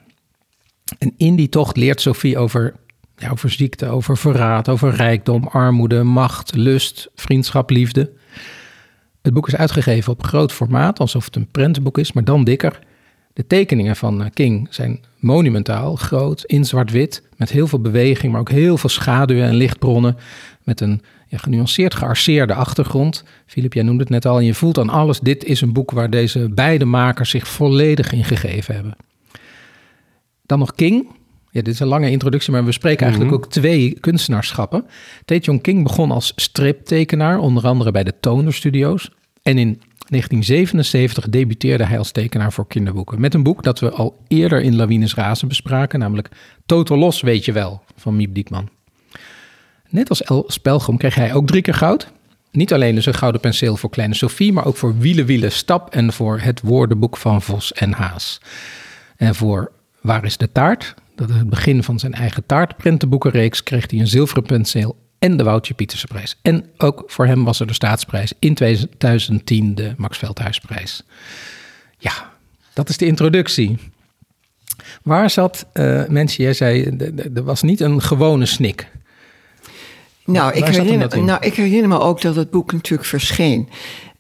En 0.98 1.14
in 1.16 1.37
die 1.37 1.48
tocht 1.48 1.76
leert 1.76 2.00
Sophie 2.00 2.38
over, 2.38 2.74
ja, 3.16 3.31
over 3.31 3.50
ziekte, 3.50 3.87
over 3.87 4.16
verraad, 4.16 4.68
over 4.68 4.90
rijkdom, 4.90 5.46
armoede, 5.46 6.02
macht, 6.02 6.55
lust, 6.57 7.11
vriendschap, 7.14 7.70
liefde. 7.70 8.12
Het 9.22 9.35
boek 9.35 9.46
is 9.48 9.57
uitgegeven 9.57 10.12
op 10.12 10.24
groot 10.24 10.52
formaat, 10.52 11.00
alsof 11.00 11.24
het 11.24 11.37
een 11.37 11.50
prentenboek 11.50 11.98
is, 11.98 12.12
maar 12.12 12.24
dan 12.24 12.44
dikker. 12.44 12.79
De 13.35 13.47
tekeningen 13.47 13.97
van 13.97 14.23
eh, 14.23 14.31
King 14.35 14.66
zijn 14.70 15.01
monumentaal, 15.18 15.97
groot, 15.97 16.44
in 16.44 16.64
zwart-wit, 16.64 17.23
met 17.37 17.51
heel 17.51 17.66
veel 17.66 17.81
beweging, 17.81 18.33
maar 18.33 18.40
ook 18.40 18.51
heel 18.51 18.77
veel 18.77 18.90
schaduwen 18.90 19.44
en 19.44 19.55
lichtbronnen, 19.55 20.16
met 20.62 20.81
een 20.81 21.03
ja, 21.29 21.38
genuanceerd 21.38 21.94
gearceerde 21.94 22.55
achtergrond. 22.55 23.25
Filip, 23.47 23.73
jij 23.73 23.83
noemde 23.83 24.03
het 24.03 24.11
net 24.11 24.27
al, 24.27 24.38
en 24.38 24.44
je 24.44 24.55
voelt 24.55 24.79
aan 24.79 24.88
alles, 24.88 25.20
dit 25.20 25.44
is 25.44 25.61
een 25.61 25.73
boek 25.73 25.90
waar 25.90 26.11
deze 26.11 26.49
beide 26.49 26.85
makers 26.85 27.31
zich 27.31 27.49
volledig 27.49 28.12
in 28.12 28.25
gegeven 28.25 28.75
hebben. 28.75 28.97
Dan 30.42 30.59
nog 30.59 30.75
King. 30.75 31.07
Ja, 31.51 31.62
dit 31.62 31.75
is 31.75 31.81
een 31.81 31.87
lange 31.87 32.11
introductie, 32.11 32.53
maar 32.53 32.64
we 32.64 32.73
spreken 32.73 33.07
eigenlijk 33.07 33.35
mhm. 33.35 33.42
ook 33.42 33.51
twee 33.51 34.01
kunstenaarschappen. 34.01 34.87
Tae 35.25 35.61
King 35.61 35.83
begon 35.83 36.11
als 36.11 36.33
striptekenaar, 36.37 37.38
onder 37.38 37.66
andere 37.66 37.90
bij 37.90 38.05
de 38.05 38.14
Toner 38.20 38.55
Studios. 38.55 39.11
En 39.42 39.59
in 39.59 39.81
1977 40.14 41.29
debuteerde 41.29 41.85
hij 41.85 41.98
als 41.98 42.11
tekenaar 42.11 42.53
voor 42.53 42.66
kinderboeken. 42.66 43.20
Met 43.20 43.35
een 43.35 43.42
boek 43.42 43.62
dat 43.62 43.81
we 43.81 43.90
al 43.90 44.16
eerder 44.29 44.61
in 44.61 44.77
Lawines 44.77 45.14
Razen 45.14 45.48
bespraken, 45.48 45.98
namelijk 45.98 46.29
Total 46.66 46.98
Los, 46.98 47.20
weet 47.20 47.44
je 47.44 47.53
wel, 47.53 47.83
van 47.96 48.16
Miep 48.16 48.35
Diekman. 48.35 48.68
Net 49.88 50.09
als 50.09 50.22
El 50.22 50.44
Spelgom 50.46 50.96
kreeg 50.96 51.14
hij 51.14 51.35
ook 51.35 51.46
drie 51.46 51.62
keer 51.62 51.74
goud. 51.74 52.12
Niet 52.50 52.72
alleen 52.72 52.94
dus 52.94 53.07
een 53.07 53.14
gouden 53.14 53.40
penseel 53.40 53.77
voor 53.77 53.90
Kleine 53.90 54.14
Sophie, 54.14 54.53
maar 54.53 54.66
ook 54.66 54.77
voor 54.77 54.98
Wielen 54.98 55.27
Wielen 55.27 55.53
Stap 55.53 55.94
en 55.94 56.12
voor 56.12 56.40
het 56.40 56.61
woordenboek 56.61 57.16
van 57.16 57.42
Vos 57.42 57.72
en 57.72 57.92
Haas. 57.92 58.40
En 59.16 59.35
voor 59.35 59.72
Waar 60.00 60.24
is 60.24 60.37
de 60.37 60.53
taart? 60.53 60.94
Dat 61.14 61.29
is 61.29 61.37
het 61.37 61.50
begin 61.50 61.83
van 61.83 61.98
zijn 61.98 62.14
eigen 62.14 62.46
taartprintenboekenreeks 62.46 63.62
kreeg 63.62 63.90
hij 63.90 64.00
een 64.00 64.07
zilveren 64.07 64.42
penseel 64.42 65.04
en 65.24 65.37
de 65.37 65.44
Woutje 65.44 65.74
Pieterse 65.74 66.06
prijs. 66.06 66.37
En 66.42 66.64
ook 66.78 67.02
voor 67.06 67.26
hem 67.26 67.44
was 67.44 67.60
er 67.60 67.66
de 67.66 67.72
staatsprijs 67.72 68.32
in 68.38 68.54
2010 68.54 69.74
de 69.74 69.94
Max 69.96 70.18
Veldhuisprijs. 70.18 71.02
Ja, 71.98 72.32
dat 72.72 72.88
is 72.88 72.96
de 72.96 73.06
introductie. 73.06 73.78
Waar 75.02 75.30
zat, 75.30 75.66
uh, 75.74 76.06
mensen, 76.06 76.44
jij 76.44 76.52
zei, 76.52 76.96
er 77.34 77.44
was 77.44 77.62
niet 77.62 77.80
een 77.80 78.02
gewone 78.02 78.46
snik. 78.46 78.88
Nou 80.24 80.52
ik, 80.52 80.64
herinner, 80.64 81.22
nou, 81.22 81.44
ik 81.44 81.54
herinner 81.54 81.88
me 81.88 81.98
ook 81.98 82.20
dat 82.20 82.37
het 82.37 82.50
boek 82.50 82.72
natuurlijk 82.72 83.08
verscheen. 83.08 83.68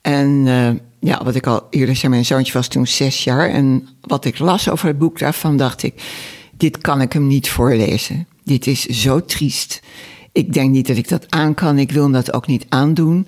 En 0.00 0.28
uh, 0.46 0.70
ja, 1.00 1.24
wat 1.24 1.34
ik 1.34 1.46
al 1.46 1.66
eerder 1.70 1.96
zei, 1.96 2.12
mijn 2.12 2.24
zoontje 2.24 2.52
was 2.52 2.68
toen 2.68 2.86
zes 2.86 3.24
jaar. 3.24 3.50
En 3.50 3.88
wat 4.00 4.24
ik 4.24 4.38
las 4.38 4.68
over 4.68 4.86
het 4.86 4.98
boek 4.98 5.18
daarvan, 5.18 5.56
dacht 5.56 5.82
ik, 5.82 6.02
dit 6.56 6.78
kan 6.78 7.00
ik 7.00 7.12
hem 7.12 7.26
niet 7.26 7.50
voorlezen. 7.50 8.26
Dit 8.44 8.66
is 8.66 8.86
zo 8.86 9.24
triest. 9.24 9.80
Ik 10.34 10.52
denk 10.52 10.70
niet 10.70 10.86
dat 10.86 10.96
ik 10.96 11.08
dat 11.08 11.26
aan 11.28 11.54
kan. 11.54 11.78
Ik 11.78 11.92
wil 11.92 12.10
dat 12.10 12.32
ook 12.32 12.46
niet 12.46 12.66
aandoen. 12.68 13.26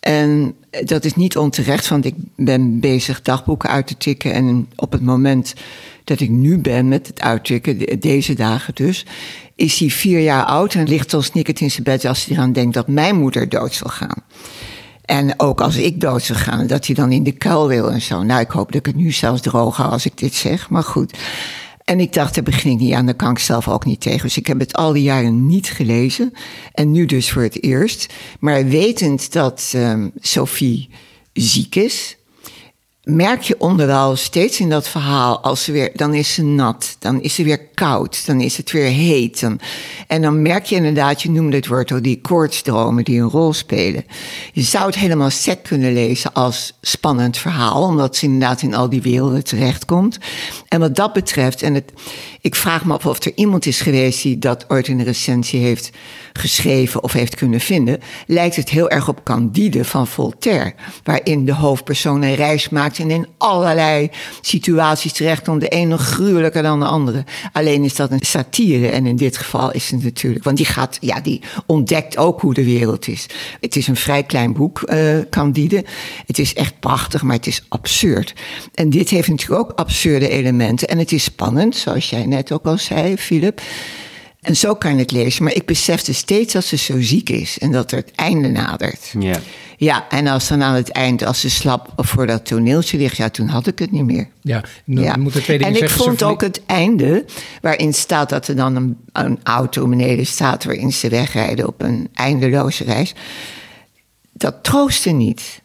En 0.00 0.54
dat 0.84 1.04
is 1.04 1.14
niet 1.14 1.36
onterecht, 1.36 1.88
want 1.88 2.04
ik 2.04 2.14
ben 2.36 2.80
bezig 2.80 3.22
dagboeken 3.22 3.68
uit 3.68 3.86
te 3.86 3.96
tikken. 3.96 4.32
En 4.32 4.68
op 4.76 4.92
het 4.92 5.02
moment 5.02 5.54
dat 6.04 6.20
ik 6.20 6.30
nu 6.30 6.58
ben 6.58 6.88
met 6.88 7.06
het 7.06 7.20
uittikken, 7.20 8.00
deze 8.00 8.34
dagen 8.34 8.74
dus, 8.74 9.06
is 9.54 9.78
hij 9.78 9.90
vier 9.90 10.20
jaar 10.20 10.44
oud 10.44 10.74
en 10.74 10.88
ligt 10.88 11.14
al 11.14 11.22
snikkend 11.22 11.60
in 11.60 11.70
zijn 11.70 11.82
bed 11.82 12.04
als 12.04 12.24
hij 12.24 12.36
eraan 12.36 12.52
denkt 12.52 12.74
dat 12.74 12.88
mijn 12.88 13.16
moeder 13.16 13.48
dood 13.48 13.74
zal 13.74 13.90
gaan. 13.90 14.22
En 15.04 15.34
ook 15.36 15.60
als 15.60 15.76
ik 15.76 16.00
dood 16.00 16.22
zou 16.22 16.38
gaan, 16.38 16.66
dat 16.66 16.86
hij 16.86 16.94
dan 16.94 17.12
in 17.12 17.22
de 17.22 17.32
kuil 17.32 17.68
wil 17.68 17.90
en 17.90 18.02
zo. 18.02 18.22
Nou, 18.22 18.40
ik 18.40 18.50
hoop 18.50 18.66
dat 18.66 18.80
ik 18.80 18.86
het 18.86 18.96
nu 18.96 19.12
zelfs 19.12 19.42
droog 19.42 19.76
hou 19.76 19.90
als 19.90 20.06
ik 20.06 20.18
dit 20.18 20.34
zeg, 20.34 20.70
maar 20.70 20.82
goed. 20.82 21.18
En 21.88 22.00
ik 22.00 22.12
dacht, 22.12 22.34
daar 22.34 22.44
begin 22.44 22.72
ik 22.72 22.78
niet 22.78 22.92
aan, 22.92 23.06
daar 23.06 23.14
kan 23.14 23.30
ik 23.30 23.38
zelf 23.38 23.68
ook 23.68 23.84
niet 23.84 24.00
tegen. 24.00 24.22
Dus 24.22 24.36
ik 24.36 24.46
heb 24.46 24.58
het 24.58 24.72
al 24.72 24.92
die 24.92 25.02
jaren 25.02 25.46
niet 25.46 25.66
gelezen. 25.66 26.32
En 26.72 26.90
nu 26.90 27.06
dus 27.06 27.30
voor 27.30 27.42
het 27.42 27.62
eerst. 27.62 28.14
Maar 28.40 28.66
wetend 28.66 29.32
dat 29.32 29.72
um, 29.76 30.12
Sophie 30.20 30.88
ziek 31.32 31.74
is, 31.74 32.16
merk 33.08 33.42
je 33.42 33.60
onderwijl 33.60 34.16
steeds 34.16 34.60
in 34.60 34.68
dat 34.68 34.88
verhaal, 34.88 35.40
als 35.40 35.64
ze 35.64 35.72
weer, 35.72 35.90
dan 35.94 36.14
is 36.14 36.34
ze 36.34 36.42
nat, 36.42 36.96
dan 36.98 37.20
is 37.20 37.34
ze 37.34 37.44
weer 37.44 37.66
koud, 37.74 38.26
dan 38.26 38.40
is 38.40 38.56
het 38.56 38.70
weer 38.70 38.90
heet. 38.90 39.46
En 40.06 40.22
dan 40.22 40.42
merk 40.42 40.64
je 40.64 40.74
inderdaad, 40.74 41.22
je 41.22 41.30
noemde 41.30 41.56
het 41.56 41.66
woord 41.66 41.92
al, 41.92 42.02
die 42.02 42.20
koortsdromen 42.20 43.04
die 43.04 43.20
een 43.20 43.28
rol 43.28 43.52
spelen. 43.52 44.04
Je 44.52 44.62
zou 44.62 44.86
het 44.86 44.94
helemaal 44.94 45.30
set 45.30 45.62
kunnen 45.62 45.92
lezen 45.92 46.32
als 46.32 46.78
spannend 46.80 47.36
verhaal, 47.36 47.82
omdat 47.82 48.16
ze 48.16 48.24
inderdaad 48.24 48.62
in 48.62 48.74
al 48.74 48.88
die 48.88 49.02
werelden 49.02 49.44
terechtkomt. 49.44 50.18
En 50.68 50.80
wat 50.80 50.96
dat 50.96 51.12
betreft, 51.12 51.62
en 51.62 51.74
het, 51.74 51.92
ik 52.40 52.54
vraag 52.54 52.84
me 52.84 52.92
af 52.92 53.06
of 53.06 53.24
er 53.24 53.32
iemand 53.34 53.66
is 53.66 53.80
geweest 53.80 54.22
die 54.22 54.38
dat 54.38 54.64
ooit 54.68 54.88
in 54.88 54.98
een 54.98 55.04
recensie 55.04 55.60
heeft 55.60 55.90
geschreven 56.32 57.02
of 57.02 57.12
heeft 57.12 57.34
kunnen 57.34 57.60
vinden, 57.60 58.00
lijkt 58.26 58.56
het 58.56 58.68
heel 58.68 58.90
erg 58.90 59.08
op 59.08 59.24
Candide 59.24 59.84
van 59.84 60.06
Voltaire, 60.06 60.74
waarin 61.04 61.44
de 61.44 61.54
hoofdpersoon 61.54 62.22
een 62.22 62.34
reis 62.34 62.68
maakt 62.68 62.98
en 62.98 63.10
in 63.10 63.26
allerlei 63.38 64.10
situaties 64.40 65.12
terecht 65.12 65.42
komt. 65.44 65.60
De 65.60 65.74
een 65.74 65.88
nog 65.88 66.02
gruwelijker 66.02 66.62
dan 66.62 66.80
de 66.80 66.86
andere. 66.86 67.24
Alleen 67.52 67.84
is 67.84 67.94
dat 67.94 68.10
een 68.10 68.20
satire. 68.20 68.88
En 68.88 69.06
in 69.06 69.16
dit 69.16 69.36
geval 69.36 69.72
is 69.72 69.90
het 69.90 70.02
natuurlijk. 70.02 70.44
Want 70.44 70.56
die 70.56 70.66
gaat, 70.66 70.98
ja, 71.00 71.20
die 71.20 71.40
ontdekt 71.66 72.16
ook 72.16 72.40
hoe 72.40 72.54
de 72.54 72.64
wereld 72.64 73.08
is. 73.08 73.26
Het 73.60 73.76
is 73.76 73.86
een 73.86 73.96
vrij 73.96 74.22
klein 74.22 74.52
boek, 74.52 74.82
uh, 74.86 75.18
Candide. 75.30 75.84
Het 76.26 76.38
is 76.38 76.54
echt 76.54 76.80
prachtig, 76.80 77.22
maar 77.22 77.36
het 77.36 77.46
is 77.46 77.64
absurd. 77.68 78.34
En 78.74 78.90
dit 78.90 79.08
heeft 79.08 79.28
natuurlijk 79.28 79.60
ook 79.60 79.78
absurde 79.78 80.28
elementen. 80.28 80.88
En 80.88 80.98
het 80.98 81.12
is 81.12 81.24
spannend, 81.24 81.76
zoals 81.76 82.10
jij 82.10 82.26
net 82.26 82.37
ook 82.52 82.66
al 82.66 82.78
zei, 82.78 83.16
Philip. 83.16 83.60
En 84.40 84.56
zo 84.56 84.74
kan 84.74 84.92
je 84.92 84.98
het 84.98 85.10
lezen. 85.10 85.44
Maar 85.44 85.54
ik 85.54 85.66
besefte 85.66 86.14
steeds 86.14 86.52
dat 86.52 86.64
ze 86.64 86.76
zo 86.76 87.00
ziek 87.00 87.28
is 87.28 87.58
en 87.58 87.72
dat 87.72 87.90
er 87.90 87.98
het 87.98 88.12
einde 88.14 88.48
nadert. 88.48 89.14
Ja. 89.18 89.40
Ja, 89.76 90.08
en 90.08 90.26
als 90.26 90.48
dan 90.48 90.62
aan 90.62 90.74
het 90.74 90.90
eind, 90.90 91.24
als 91.24 91.40
ze 91.40 91.50
slap 91.50 91.92
voor 91.96 92.26
dat 92.26 92.46
toneeltje 92.46 92.98
ligt, 92.98 93.16
ja, 93.16 93.28
toen 93.28 93.48
had 93.48 93.66
ik 93.66 93.78
het 93.78 93.90
niet 93.90 94.04
meer. 94.04 94.28
Ja, 94.42 94.64
nu 94.84 95.02
ja. 95.02 95.16
moeten 95.16 95.42
twee 95.42 95.58
dingen 95.58 95.74
En 95.74 95.82
ik 95.82 95.90
vond 95.90 96.22
ook 96.22 96.40
het 96.40 96.62
einde, 96.66 97.24
waarin 97.60 97.94
staat 97.94 98.28
dat 98.28 98.48
er 98.48 98.56
dan 98.56 98.76
een, 98.76 98.96
een 99.12 99.38
auto 99.42 99.88
beneden 99.88 100.26
staat, 100.26 100.64
waarin 100.64 100.92
ze 100.92 101.08
wegrijden 101.08 101.66
op 101.66 101.82
een 101.82 102.08
eindeloze 102.14 102.84
reis. 102.84 103.14
Dat 104.32 104.54
troostte 104.62 105.10
niet. 105.10 105.60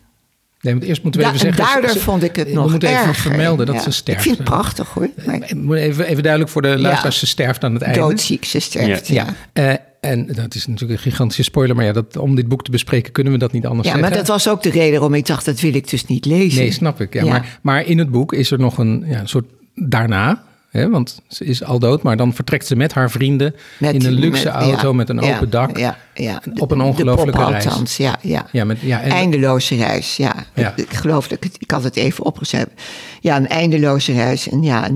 Nee, 0.63 0.73
want 0.73 0.85
eerst 0.85 1.03
moeten 1.03 1.21
we 1.21 1.27
Da- 1.27 1.33
even 1.33 1.47
en 1.47 1.53
zeggen... 1.55 1.73
daardoor 1.73 1.91
ze- 1.91 1.99
vond 1.99 2.23
ik 2.23 2.35
het 2.35 2.47
we 2.47 2.53
nog 2.53 2.69
moeten 2.71 2.89
even 3.01 3.15
vermelden 3.15 3.65
dat 3.65 3.75
Ja. 3.75 3.81
ze 3.81 3.91
sterft. 3.91 4.19
Ik 4.19 4.25
vind 4.25 4.37
het 4.37 4.47
prachtig 4.49 4.89
hoor. 4.89 5.09
Maar 5.25 5.35
Ik 5.35 5.55
moet 5.55 5.75
Even, 5.77 6.05
even 6.05 6.21
duidelijk 6.23 6.51
voor 6.51 6.61
de 6.61 6.79
luisteraars, 6.79 7.19
ze 7.19 7.25
sterft 7.27 7.63
aan 7.63 7.73
het 7.73 7.81
einde. 7.81 7.99
doodziek, 7.99 8.45
ze 8.45 8.59
sterft. 8.59 9.07
Ja, 9.07 9.25
Ja, 9.53 9.79
eh, 10.01 10.09
en 10.11 10.27
dat 10.33 10.55
is 10.55 10.67
natuurlijk 10.67 10.91
een 11.05 11.11
gigantische 11.11 11.43
spoiler, 11.43 11.75
maar 11.75 11.85
ja, 11.85 11.91
dat, 11.91 12.17
om 12.17 12.35
dit 12.35 12.47
boek 12.47 12.63
te 12.63 12.71
bespreken 12.71 13.11
kunnen 13.11 13.33
we 13.33 13.39
dat 13.39 13.51
niet 13.51 13.65
anders 13.65 13.87
ja 13.87 13.93
zeggen. 13.93 14.09
maar 14.09 14.19
dat 14.19 14.27
was 14.27 14.47
ook 14.49 14.63
de 14.63 14.69
reden 14.69 14.91
waarom 14.91 15.13
ik 15.13 15.25
dacht, 15.25 15.45
dat 15.45 15.59
wil 15.59 15.73
ik 15.73 15.89
dus 15.89 16.05
niet 16.05 16.25
lezen. 16.25 16.59
Nee, 16.61 16.71
snap 16.71 17.01
ik. 17.01 17.13
Ja, 17.13 17.23
Ja. 17.23 17.29
Maar, 17.31 17.59
maar 17.61 17.85
in 17.85 17.97
het 17.97 18.09
boek 18.11 18.33
is 18.33 18.51
er 18.51 18.59
nog 18.59 18.77
een, 18.77 19.03
ja, 19.07 19.19
een 19.19 19.27
soort 19.27 19.45
daarna, 19.75 20.43
hè, 20.73 20.89
want 20.89 21.21
ze 21.27 21.45
is 21.45 21.63
al 21.63 21.79
dood, 21.79 22.03
maar 22.03 22.17
dan 22.17 22.33
vertrekt 22.33 22.67
ze 22.67 22.75
met 22.75 22.93
haar 22.93 23.11
vrienden 23.11 23.55
Met- 23.77 23.93
in 23.93 24.05
een 24.05 24.13
luxe 24.13 24.45
met- 24.45 24.53
auto 24.53 24.87
ja, 24.87 24.93
met 24.93 25.09
een 25.09 25.19
ja, 25.19 25.35
open 25.35 25.49
dak. 25.49 25.77
Ja, 25.77 25.97
ja. 26.13 26.41
Op 26.57 26.71
een 26.71 26.81
ongelofelijke 26.81 27.45
reis. 27.45 27.65
althans, 27.65 27.97
ja, 27.97 28.15
ja. 28.21 28.47
Ja, 28.51 28.63
met, 28.63 28.79
ja, 28.79 29.01
en, 29.01 29.11
eindeloze 29.11 29.75
reis, 29.75 30.17
ja. 30.17 30.33
Ja. 30.53 30.73
Ik, 30.75 30.77
ik 30.89 30.93
geloof 30.93 31.27
dat 31.27 31.37
ik 31.59 31.71
had 31.71 31.83
het 31.83 31.95
even 31.95 32.25
opgeschreven. 32.25 32.71
Ja, 33.19 33.35
een 33.35 33.47
eindeloze 33.47 34.13
reis. 34.13 34.49
En 34.49 34.63
ja, 34.63 34.89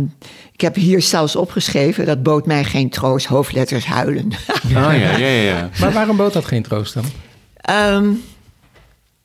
ik 0.51 0.61
heb 0.61 0.75
hier 0.75 1.01
zelfs 1.01 1.35
opgeschreven, 1.35 2.05
dat 2.05 2.23
bood 2.23 2.45
mij 2.45 2.63
geen 2.63 2.89
troost, 2.89 3.25
hoofdletters 3.25 3.85
huilen. 3.85 4.31
Oh 4.65 4.71
ja, 4.71 4.91
ja, 4.93 5.17
ja. 5.17 5.27
ja. 5.27 5.69
maar 5.79 5.91
waarom 5.93 6.17
bood 6.17 6.33
dat 6.33 6.45
geen 6.45 6.63
troost 6.63 6.93
dan? 6.93 7.03
Ehm, 7.55 8.05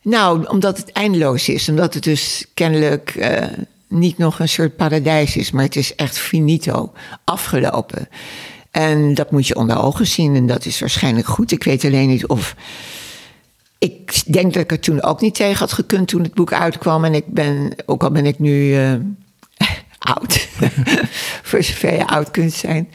nou, 0.02 0.46
omdat 0.48 0.76
het 0.76 0.92
eindeloos 0.92 1.48
is. 1.48 1.68
Omdat 1.68 1.94
het 1.94 2.02
dus 2.02 2.46
kennelijk 2.54 3.14
eh, 3.14 3.46
niet 3.92 4.18
nog 4.18 4.38
een 4.38 4.48
soort 4.48 4.76
paradijs 4.76 5.36
is, 5.36 5.50
maar 5.50 5.64
het 5.64 5.76
is 5.76 5.94
echt 5.94 6.18
finito, 6.18 6.92
afgelopen. 7.24 8.08
En 8.70 9.14
dat 9.14 9.30
moet 9.30 9.46
je 9.46 9.56
onder 9.56 9.82
ogen 9.82 10.06
zien 10.06 10.36
en 10.36 10.46
dat 10.46 10.64
is 10.64 10.80
waarschijnlijk 10.80 11.26
goed. 11.26 11.52
Ik 11.52 11.64
weet 11.64 11.84
alleen 11.84 12.08
niet 12.08 12.26
of. 12.26 12.56
Ik 13.78 14.32
denk 14.32 14.52
dat 14.52 14.62
ik 14.62 14.70
er 14.70 14.80
toen 14.80 15.02
ook 15.02 15.20
niet 15.20 15.34
tegen 15.34 15.58
had 15.58 15.72
gekund 15.72 16.08
toen 16.08 16.22
het 16.22 16.34
boek 16.34 16.52
uitkwam. 16.52 17.04
En 17.04 17.14
ik 17.14 17.26
ben, 17.26 17.72
ook 17.86 18.02
al 18.02 18.10
ben 18.10 18.26
ik 18.26 18.38
nu 18.38 18.76
eh, 18.76 18.92
oud, 20.14 20.48
voor 21.48 21.62
zover 21.62 21.94
je 21.94 22.06
oud 22.06 22.30
kunt 22.30 22.52
zijn. 22.52 22.88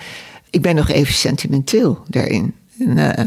Ik 0.50 0.62
ben 0.62 0.76
nog 0.76 0.90
even 0.90 1.14
sentimenteel 1.14 2.04
daarin. 2.08 2.56
En, 2.80 3.16
eh, 3.16 3.26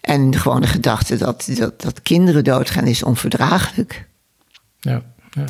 en 0.00 0.36
gewoon 0.36 0.60
de 0.60 0.66
gedachte 0.66 1.16
dat, 1.16 1.48
dat, 1.56 1.82
dat 1.82 2.02
kinderen 2.02 2.44
doodgaan 2.44 2.86
is 2.86 3.02
onverdraaglijk. 3.02 4.06
Ja, 4.80 5.02
ja. 5.30 5.44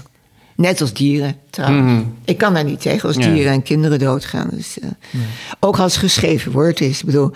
Net 0.56 0.80
als 0.80 0.92
dieren 0.92 1.36
trouwens. 1.50 2.04
Ik 2.24 2.38
kan 2.38 2.54
daar 2.54 2.64
niet 2.64 2.80
tegen 2.80 3.08
als 3.08 3.16
Mhm. 3.16 3.28
Ja. 3.28 3.34
dieren 3.34 3.52
en 3.52 3.62
kinderen 3.62 3.98
doodgaan. 3.98 4.48
Dus, 4.52 4.78
eh, 4.78 4.88
Ook 5.60 5.78
als 5.78 5.96
geschreven 5.96 6.52
woord 6.52 6.80
is. 6.80 6.98
Ik 6.98 7.04
bedoel, 7.04 7.30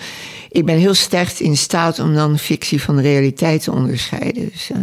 ik 0.50 0.64
ben 0.64 0.76
heel 0.78 0.94
sterk 0.94 1.38
in 1.38 1.56
staat 1.56 1.98
om 1.98 2.14
dan 2.14 2.38
fictie 2.38 2.82
van 2.82 2.96
de 2.96 3.02
realiteit 3.02 3.62
te 3.62 3.72
onderscheiden. 3.72 4.48
Dus, 4.52 4.70
eh, 4.70 4.78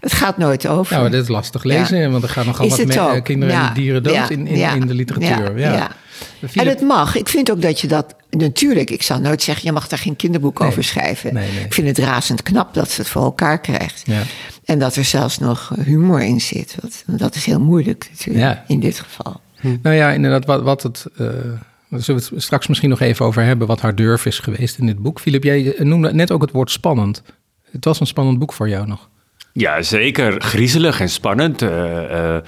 Het 0.00 0.12
gaat 0.12 0.38
nooit 0.38 0.66
over. 0.66 0.96
Nou, 0.96 1.10
dat 1.10 1.22
is 1.22 1.28
lastig 1.28 1.64
lezen, 1.64 2.10
want 2.10 2.22
er 2.22 2.28
gaan 2.28 2.46
nogal 2.46 2.66
Is 2.66 2.76
wat 2.76 2.86
me- 2.86 2.94
eh, 2.94 3.22
kinderen 3.22 3.54
Ja, 3.54 3.68
en 3.68 3.74
dieren 3.74 4.02
dood 4.02 4.14
ja, 4.14 4.28
in, 4.28 4.46
in, 4.46 4.56
ja, 4.56 4.72
in 4.72 4.86
de 4.86 4.94
literatuur. 4.94 5.58
Ja, 5.58 5.72
ja. 5.72 5.90
En 6.54 6.68
het 6.68 6.80
mag. 6.80 7.14
Ik 7.16 7.28
vind 7.28 7.50
ook 7.50 7.62
dat 7.62 7.80
je 7.80 7.86
dat. 7.86 8.14
Natuurlijk, 8.30 8.90
ik 8.90 9.02
zou 9.02 9.20
nooit 9.20 9.42
zeggen: 9.42 9.64
je 9.66 9.72
mag 9.72 9.88
daar 9.88 9.98
geen 9.98 10.16
kinderboek 10.16 10.60
over 10.60 10.84
schrijven. 10.84 11.34
Nee, 11.34 11.52
nee. 11.52 11.64
Ik 11.64 11.72
vind 11.72 11.86
het 11.86 11.98
razend 11.98 12.42
knap 12.42 12.74
dat 12.74 12.90
ze 12.90 13.00
het 13.00 13.10
voor 13.10 13.22
elkaar 13.22 13.60
krijgt. 13.60 14.02
Ja. 14.04 14.20
En 14.64 14.78
dat 14.78 14.96
er 14.96 15.04
zelfs 15.04 15.38
nog 15.38 15.72
humor 15.84 16.22
in 16.22 16.40
zit. 16.40 16.76
Want 17.06 17.18
dat 17.18 17.34
is 17.34 17.44
heel 17.44 17.60
moeilijk 17.60 18.08
natuurlijk, 18.10 18.44
Ja. 18.44 18.64
in 18.68 18.80
dit 18.80 18.98
geval. 19.00 19.40
Nou 19.82 19.96
ja, 19.96 20.10
inderdaad, 20.10 20.44
wat, 20.44 20.62
wat 20.62 20.82
het. 20.82 21.04
eh, 21.16 21.26
daar 21.90 22.02
zullen 22.02 22.22
we 22.28 22.34
het 22.34 22.42
straks 22.42 22.66
misschien 22.66 22.90
nog 22.90 23.00
even 23.00 23.26
over 23.26 23.42
hebben, 23.42 23.66
wat 23.66 23.80
haar 23.80 23.94
durf 23.94 24.26
is 24.26 24.38
geweest 24.38 24.78
in 24.78 24.86
dit 24.86 24.98
boek. 24.98 25.20
Filip, 25.20 25.44
jij 25.44 25.74
noemde 25.78 26.12
net 26.14 26.30
ook 26.30 26.40
het 26.42 26.50
woord 26.50 26.70
spannend. 26.70 27.22
Het 27.70 27.84
was 27.84 28.00
een 28.00 28.06
spannend 28.06 28.38
boek 28.38 28.52
voor 28.52 28.68
jou 28.68 28.86
nog. 28.86 29.08
Ja, 29.58 29.82
zeker. 29.82 30.40
Griezelig 30.40 31.00
en 31.00 31.08
spannend. 31.08 31.62
Eh, 31.62 32.34
eh, 32.34 32.42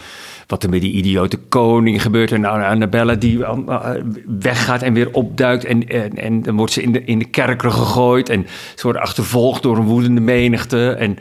wat 0.46 0.62
er 0.62 0.68
met 0.70 0.80
die 0.80 0.92
idiote 0.92 1.36
koning 1.36 2.02
gebeurt. 2.02 2.32
En 2.32 2.44
Annabella 2.44 3.14
die 3.14 3.44
eh, 3.44 3.90
weggaat 4.40 4.82
en 4.82 4.94
weer 4.94 5.12
opduikt. 5.12 5.64
En, 5.64 5.88
en, 5.88 6.16
en 6.16 6.42
dan 6.42 6.56
wordt 6.56 6.72
ze 6.72 6.82
in 6.82 6.92
de, 6.92 7.04
in 7.04 7.18
de 7.18 7.24
kerker 7.24 7.70
gegooid. 7.70 8.28
En 8.28 8.46
ze 8.74 8.82
wordt 8.82 8.98
achtervolgd 8.98 9.62
door 9.62 9.76
een 9.76 9.84
woedende 9.84 10.20
menigte. 10.20 10.90
En 10.90 11.18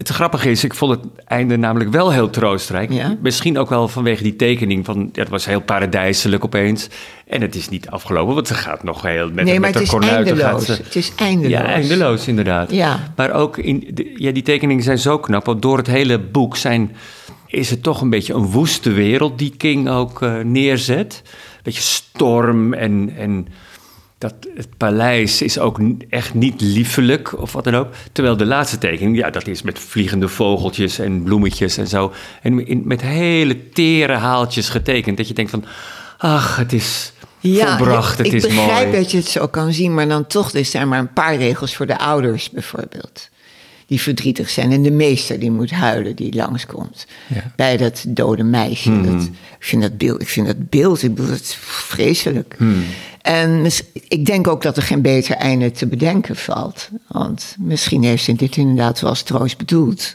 het 0.00 0.08
grappige 0.08 0.50
is, 0.50 0.64
ik 0.64 0.74
vond 0.74 0.90
het 0.90 1.04
einde 1.24 1.56
namelijk 1.56 1.90
wel 1.90 2.12
heel 2.12 2.30
troostrijk. 2.30 2.92
Ja. 2.92 3.16
Misschien 3.22 3.58
ook 3.58 3.68
wel 3.68 3.88
vanwege 3.88 4.22
die 4.22 4.36
tekening 4.36 4.84
van... 4.84 5.08
Ja, 5.12 5.20
het 5.20 5.28
was 5.30 5.44
heel 5.46 5.60
paradijselijk 5.60 6.44
opeens. 6.44 6.88
En 7.26 7.40
het 7.40 7.54
is 7.54 7.68
niet 7.68 7.88
afgelopen, 7.90 8.34
want 8.34 8.48
ze 8.48 8.54
gaat 8.54 8.82
nog 8.82 9.02
heel... 9.02 9.30
Met, 9.32 9.44
nee, 9.44 9.60
maar 9.60 9.70
met 9.70 9.78
het 9.78 9.90
haar 9.92 10.02
is 10.02 10.08
eindeloos. 10.30 10.64
ze- 10.64 10.72
Het 10.72 10.96
is 10.96 11.12
eindeloos. 11.16 11.50
ja, 11.52 11.64
eindeloos 11.64 12.28
inderdaad. 12.28 12.70
Ja. 12.70 13.12
Maar 13.16 13.32
ook 13.32 13.56
in 13.58 13.88
de, 13.94 14.12
ja, 14.16 14.32
die 14.32 14.42
tekeningen 14.42 14.82
zijn 14.82 14.98
zo 14.98 15.18
knap. 15.18 15.44
Want 15.46 15.62
door 15.62 15.76
het 15.76 15.86
hele 15.86 16.18
boek 16.18 16.56
zijn, 16.56 16.96
is 17.46 17.70
het 17.70 17.82
toch 17.82 18.00
een 18.00 18.10
beetje 18.10 18.34
een 18.34 18.46
woeste 18.50 18.90
wereld 18.90 19.38
die 19.38 19.54
King 19.56 19.88
ook 19.88 20.22
eh, 20.22 20.38
neerzet. 20.44 21.22
Een 21.24 21.60
beetje 21.62 21.80
storm 21.82 22.72
en, 22.74 23.12
en 23.16 23.46
dat, 24.20 24.34
het 24.54 24.68
paleis 24.76 25.42
is 25.42 25.58
ook 25.58 25.80
echt 26.08 26.34
niet 26.34 26.60
liefelijk 26.60 27.40
of 27.40 27.52
wat 27.52 27.64
dan 27.64 27.74
ook. 27.74 27.88
Terwijl 28.12 28.36
de 28.36 28.46
laatste 28.46 28.78
tekening, 28.78 29.16
ja, 29.16 29.30
dat 29.30 29.46
is 29.46 29.62
met 29.62 29.78
vliegende 29.78 30.28
vogeltjes 30.28 30.98
en 30.98 31.22
bloemetjes 31.22 31.76
en 31.76 31.86
zo. 31.86 32.12
En 32.42 32.66
in, 32.66 32.82
met 32.84 33.00
hele 33.00 33.70
tere 33.70 34.12
haaltjes 34.12 34.68
getekend. 34.68 35.16
Dat 35.16 35.28
je 35.28 35.34
denkt 35.34 35.50
van, 35.50 35.64
ach, 36.18 36.56
het 36.56 36.72
is 36.72 37.12
volbracht, 37.42 38.18
het 38.18 38.26
ik 38.26 38.32
is 38.32 38.42
begrijp 38.42 38.88
mooi. 38.88 39.00
dat 39.02 39.10
je 39.10 39.16
het 39.16 39.26
zo 39.26 39.46
kan 39.46 39.72
zien, 39.72 39.94
maar 39.94 40.08
dan 40.08 40.26
toch 40.26 40.52
er 40.54 40.88
maar 40.88 40.98
een 40.98 41.12
paar 41.12 41.36
regels 41.36 41.76
voor 41.76 41.86
de 41.86 41.98
ouders 41.98 42.50
bijvoorbeeld. 42.50 43.28
Die 43.90 44.00
verdrietig 44.00 44.50
zijn. 44.50 44.72
En 44.72 44.82
de 44.82 44.90
meester 44.90 45.38
die 45.40 45.50
moet 45.50 45.70
huilen, 45.70 46.16
die 46.16 46.34
langskomt. 46.34 47.06
Ja. 47.26 47.52
Bij 47.56 47.76
dat 47.76 48.04
dode 48.08 48.42
meisje. 48.42 48.90
Hmm. 48.90 49.02
Dat, 49.18 49.22
ik, 49.22 49.30
vind 49.58 49.82
dat 49.82 49.98
beeld, 49.98 50.20
ik 50.22 50.28
vind 50.28 50.46
dat 50.46 50.68
beeld, 50.68 51.02
ik 51.02 51.14
bedoel, 51.14 51.32
is 51.32 51.54
vreselijk. 51.60 52.54
Hmm. 52.58 52.82
En 53.22 53.66
ik 54.08 54.26
denk 54.26 54.48
ook 54.48 54.62
dat 54.62 54.76
er 54.76 54.82
geen 54.82 55.02
beter 55.02 55.34
einde 55.36 55.70
te 55.70 55.86
bedenken 55.86 56.36
valt. 56.36 56.88
Want 57.08 57.56
misschien 57.58 58.02
heeft 58.02 58.24
ze 58.24 58.32
dit 58.32 58.56
inderdaad 58.56 59.00
wel 59.00 59.10
als 59.10 59.22
troost 59.22 59.58
bedoeld. 59.58 60.14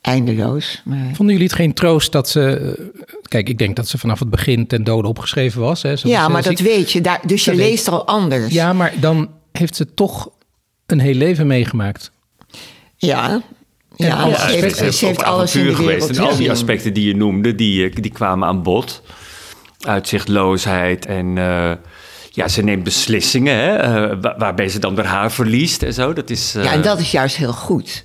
Eindeloos. 0.00 0.82
Maar... 0.84 1.06
Vonden 1.14 1.34
jullie 1.34 1.48
het 1.50 1.56
geen 1.56 1.74
troost 1.74 2.12
dat 2.12 2.28
ze. 2.28 2.74
eh, 2.78 2.84
Kijk, 3.22 3.48
ik 3.48 3.58
denk 3.58 3.76
dat 3.76 3.88
ze 3.88 3.98
vanaf 3.98 4.18
het 4.18 4.30
begin 4.30 4.66
ten 4.66 4.84
dode 4.84 5.08
opgeschreven 5.08 5.60
was. 5.60 5.82
Hè? 5.82 5.96
Ze 5.96 6.08
Ja, 6.08 6.28
maar 6.28 6.42
dat 6.42 6.58
ziek. 6.58 6.66
weet 6.66 6.92
je. 6.92 7.00
Daar, 7.00 7.20
dus 7.26 7.44
je 7.44 7.50
Dat 7.50 7.60
leest 7.60 7.88
al 7.88 8.06
anders. 8.06 8.52
Ja, 8.52 8.72
maar 8.72 8.92
dan 9.00 9.28
heeft 9.52 9.76
ze 9.76 9.94
toch 9.94 10.28
een 10.86 11.00
heel 11.00 11.14
leven 11.14 11.46
meegemaakt. 11.46 12.12
Ja, 13.06 13.42
ja, 13.96 14.38
ze 14.48 14.54
heeft, 14.56 14.78
heeft 15.00 15.22
alles 15.24 15.56
in 15.56 15.66
de 15.66 15.74
geweest. 15.74 16.08
En 16.08 16.18
al 16.18 16.36
die 16.36 16.50
aspecten 16.50 16.92
die 16.94 17.06
je 17.06 17.16
noemde, 17.16 17.54
die, 17.54 17.88
eh, 17.88 17.94
die 17.94 18.10
kwamen 18.12 18.48
aan 18.48 18.62
bod. 18.62 19.02
Uitzichtloosheid 19.86 21.06
en 21.06 21.38
eh, 21.38 21.70
ja, 22.30 22.48
ze 22.48 22.62
neemt 22.62 22.82
beslissingen 22.84 23.56
hè, 23.56 23.76
eh, 23.76 24.16
wa- 24.20 24.34
waarbij 24.38 24.68
ze 24.68 24.78
dan 24.78 24.94
weer 24.94 25.06
haar 25.06 25.32
verliest 25.32 25.82
en 25.82 25.92
zo. 25.94 26.12
Dat 26.12 26.30
is, 26.30 26.52
Ja, 26.52 26.72
en 26.72 26.82
dat 26.82 26.98
is 27.00 27.10
juist 27.10 27.36
heel 27.36 27.52
goed. 27.52 28.04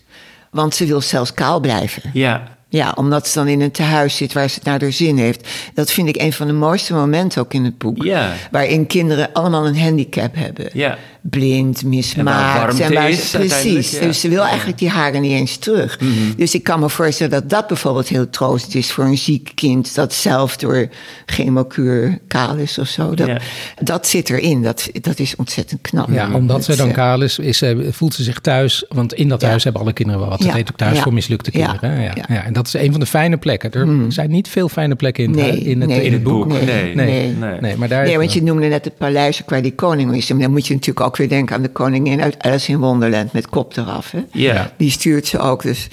Want 0.51 0.75
ze 0.75 0.85
wil 0.85 1.01
zelfs 1.01 1.33
kaal 1.33 1.59
blijven. 1.59 2.01
Ja, 2.13 2.57
Ja, 2.71 2.91
omdat 2.95 3.27
ze 3.27 3.37
dan 3.39 3.47
in 3.47 3.61
een 3.61 3.71
tehuis 3.71 4.15
zit 4.15 4.33
waar 4.33 4.49
ze 4.49 4.55
het 4.55 4.63
naar 4.63 4.81
haar 4.81 4.91
zin 4.91 5.17
heeft. 5.17 5.47
Dat 5.73 5.91
vind 5.91 6.07
ik 6.07 6.21
een 6.21 6.33
van 6.33 6.47
de 6.47 6.53
mooiste 6.53 6.93
momenten 6.93 7.41
ook 7.41 7.53
in 7.53 7.63
het 7.63 7.77
boek. 7.77 8.03
Ja. 8.03 8.33
Waarin 8.51 8.87
kinderen 8.87 9.33
allemaal 9.33 9.67
een 9.67 9.79
handicap 9.79 10.35
hebben. 10.35 10.69
Ja. 10.73 10.97
Blind, 11.29 11.83
mismaakt. 11.83 12.57
warmte 12.59 12.93
waar 12.93 13.09
is 13.09 13.29
precies. 13.29 13.91
ja. 13.91 13.97
Mhm. 13.97 14.07
Dus 14.07 14.19
ze 14.19 14.29
wil 14.29 14.43
eigenlijk 14.43 14.77
die 14.79 14.89
haren 14.89 15.21
niet 15.21 15.31
eens 15.31 15.57
terug. 15.57 15.99
Dus 16.37 16.53
ik 16.55 16.63
kan 16.63 16.79
me 16.79 16.89
voorstellen 16.89 17.31
dat 17.31 17.49
dat 17.49 17.67
bijvoorbeeld 17.67 18.07
heel 18.07 18.29
troostend 18.29 18.75
is 18.75 18.91
voor 18.91 19.03
een 19.05 19.17
ziek 19.17 19.51
kind. 19.55 19.95
Dat 19.95 20.13
zelf 20.13 20.57
door 20.57 20.87
chemokuur 21.25 22.19
kaal 22.27 22.55
is 22.55 22.77
of 22.77 22.87
zo. 22.87 23.13
Dat, 23.15 23.27
Ja. 23.27 23.37
dat 23.83 24.07
zit 24.07 24.29
erin. 24.29 24.63
Dat, 24.63 24.89
dat 25.01 25.19
is 25.19 25.35
ontzettend 25.35 25.81
knap. 25.81 26.09
Ja, 26.11 26.33
omdat 26.33 26.47
Dat, 26.55 26.65
zij 26.65 26.75
dan 26.75 26.87
eh, 26.87 26.93
kaal 26.93 27.21
is, 27.21 27.39
is, 27.39 27.57
ze- 27.57 27.87
voelt 27.91 28.13
ze 28.13 28.23
zich 28.23 28.39
thuis. 28.39 28.85
Want 28.89 29.13
in 29.13 29.27
dat 29.27 29.41
Ja. 29.41 29.47
huis 29.47 29.63
hebben 29.63 29.81
alle 29.81 29.93
kinderen 29.93 30.21
wel 30.21 30.29
wat. 30.29 30.39
Ja. 30.39 30.45
Dat 30.45 30.55
heet 30.55 30.71
ook 30.71 30.77
thuis 30.77 30.95
Ja. 30.97 31.01
voor 31.03 31.13
mislukte 31.13 31.51
kinderen. 31.51 31.91
hè? 31.91 32.03
Ja. 32.03 32.11
Ja. 32.15 32.25
Ja. 32.35 32.43
en 32.43 32.53
dat 32.53 32.67
is 32.67 32.73
een 32.73 32.91
van 32.91 32.99
de 32.99 33.05
fijne 33.05 33.37
plekken. 33.37 33.71
Er 33.71 34.11
zijn 34.11 34.29
niet 34.29 34.47
veel 34.47 34.69
fijne 34.69 34.95
plekken 34.95 35.23
in. 35.23 35.31
Nee, 35.31 35.57
in, 35.59 35.79
het, 35.81 35.89
nee. 35.89 36.03
in 36.03 36.13
het 36.13 36.23
boek. 36.23 36.47
Nee, 36.47 36.65
Nee, 36.65 36.95
nee, 36.95 37.33
nee, 37.35 37.59
nee. 37.61 37.75
maar 37.77 37.87
daar 37.87 38.03
Nee, 38.03 38.11
is- 38.11 38.17
want 38.17 38.33
je 38.33 38.43
noemde 38.43 38.67
net 38.67 38.85
het 38.85 38.97
paleis 38.97 39.41
waar 39.47 39.61
die 39.61 39.73
koning 39.75 40.15
is. 40.15 40.29
En 40.29 40.39
dan 40.39 40.51
moet 40.51 40.67
je 40.67 40.73
natuurlijk 40.73 41.05
ook 41.05 41.17
weer 41.19 41.29
denken 41.29 41.55
aan 41.55 41.61
de 41.61 41.69
koningin 41.69 42.21
uit 42.21 42.35
Alice 42.43 42.71
in 42.71 42.77
Wonderland 42.79 43.33
met 43.33 43.47
kop 43.49 43.77
eraf. 43.77 44.11
Hè? 44.11 44.19
Ja. 44.31 44.73
Die 44.77 44.91
stuurt 44.91 45.27
ze 45.27 45.39
ook. 45.39 45.61
Dus 45.61 45.87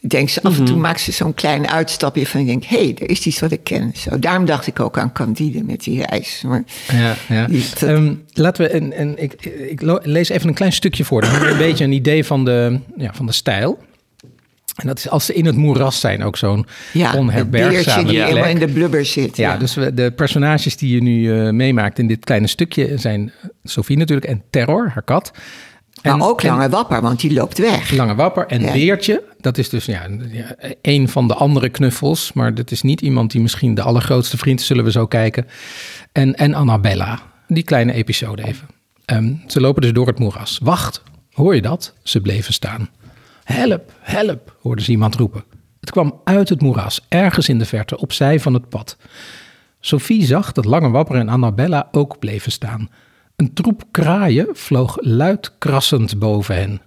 denk 0.00 0.28
ze 0.28 0.42
af 0.42 0.58
en 0.58 0.64
toe 0.64 0.74
Mhm. 0.74 0.82
maakt 0.84 1.00
ze 1.00 1.12
zo'n 1.12 1.34
klein 1.34 1.68
uitstapje 1.68 2.26
van 2.26 2.46
denk, 2.46 2.64
hé, 2.64 2.76
hey, 2.78 2.96
er 3.00 3.10
is 3.10 3.26
iets 3.26 3.40
wat 3.40 3.50
ik 3.50 3.64
ken. 3.64 3.92
Zo, 3.96 4.18
daarom 4.18 4.44
dacht 4.44 4.66
ik 4.66 4.80
ook 4.80 4.98
aan 4.98 5.12
Candide 5.12 5.64
met 5.64 5.80
die 5.84 6.04
reis. 6.06 6.42
Maar, 6.46 6.64
Ja, 6.92 7.14
ja. 7.28 7.46
Die- 7.46 7.64
dat- 7.70 7.82
Ehm, 7.82 8.14
laten 8.32 8.64
we, 8.64 8.70
en, 8.70 8.92
en 8.92 9.22
ik, 9.22 9.32
ik 9.68 9.80
lees 10.02 10.28
even 10.28 10.48
een 10.48 10.54
klein 10.54 10.72
stukje 10.72 11.04
voor. 11.04 11.20
Dan 11.20 11.30
hebben 11.30 11.48
we 11.48 11.54
een 11.54 11.60
beetje 11.70 11.84
een 11.84 11.92
idee 11.92 12.24
van 12.24 12.44
de, 12.44 12.78
ja, 12.96 13.10
van 13.14 13.26
de 13.26 13.32
stijl. 13.32 13.78
En 14.80 14.86
dat 14.86 14.98
is 14.98 15.08
als 15.08 15.26
ze 15.26 15.34
in 15.34 15.46
het 15.46 15.56
moeras 15.56 16.00
zijn 16.00 16.24
ook 16.24 16.36
zo'n 16.36 16.66
ja, 16.92 17.14
onherbergzame 17.16 18.08
die 18.08 18.18
helemaal 18.22 18.42
plek. 18.42 18.54
in 18.60 18.66
de 18.66 18.72
blubber 18.72 19.04
zit. 19.04 19.36
Ja, 19.36 19.56
dus 19.56 19.74
we, 19.74 19.94
de 19.94 20.10
personages 20.12 20.76
die 20.76 20.94
je 20.94 21.02
nu 21.02 21.40
eh, 21.46 21.50
meemaakt 21.52 21.98
in 21.98 22.06
dit 22.06 22.24
kleine 22.24 22.46
stukje 22.46 22.98
zijn 22.98 23.32
Sophie 23.64 23.96
natuurlijk 23.96 24.28
en 24.28 24.42
Terror, 24.50 24.90
haar 24.94 25.02
kat. 25.02 25.30
maar 26.02 26.12
En- 26.14 26.22
ook 26.22 26.42
en- 26.42 26.48
Lange 26.50 26.68
Wapper, 26.68 27.00
want 27.02 27.20
die 27.20 27.32
loopt 27.32 27.58
weg. 27.58 27.90
Lange 27.90 28.14
Wapper 28.14 28.46
en 28.46 28.60
Ja. 28.62 28.72
Beertje. 28.72 29.22
Dat 29.40 29.58
is 29.58 29.68
dus 29.68 29.84
ja, 29.84 30.06
een 30.82 31.08
van 31.08 31.28
de 31.28 31.34
andere 31.34 31.68
knuffels. 31.68 32.32
Maar 32.32 32.54
dat 32.54 32.70
is 32.70 32.82
niet 32.82 33.00
iemand 33.00 33.30
die 33.30 33.40
misschien 33.40 33.74
de 33.74 33.82
allergrootste 33.82 34.36
vriend 34.38 34.60
is, 34.60 34.66
zullen 34.66 34.84
we 34.84 34.90
zo 34.90 35.06
kijken. 35.06 35.46
En, 36.12 36.34
en 36.34 36.54
Annabella. 36.54 37.18
Die 37.48 37.62
kleine 37.62 37.92
episode 37.92 38.44
even. 38.46 38.66
Ehm, 39.04 39.32
ze 39.46 39.60
lopen 39.60 39.82
dus 39.82 39.92
door 39.92 40.06
het 40.06 40.18
moeras. 40.18 40.58
Wacht, 40.62 41.02
hoor 41.32 41.54
je 41.54 41.62
dat? 41.62 41.94
Ze 42.02 42.20
bleven 42.20 42.52
staan. 42.52 42.88
Help, 43.52 43.92
help, 44.00 44.56
hoorden 44.60 44.84
ze 44.84 44.90
iemand 44.90 45.14
roepen. 45.14 45.44
Het 45.80 45.90
kwam 45.90 46.20
uit 46.24 46.48
het 46.48 46.60
moeras, 46.60 47.06
ergens 47.08 47.48
in 47.48 47.58
de 47.58 47.64
verte, 47.64 47.98
opzij 47.98 48.40
van 48.40 48.54
het 48.54 48.68
pad. 48.68 48.96
Sophie 49.80 50.24
zag 50.24 50.52
dat 50.52 50.64
Lange 50.64 50.90
Wapper 50.90 51.16
en 51.16 51.28
Annabella 51.28 51.88
ook 51.90 52.18
bleven 52.18 52.52
staan. 52.52 52.90
Een 53.36 53.52
troep 53.52 53.82
kraaien 53.90 54.48
vloog 54.52 54.96
luid 55.00 55.58
krassend 55.58 56.18
boven 56.18 56.54
hen. 56.54 56.80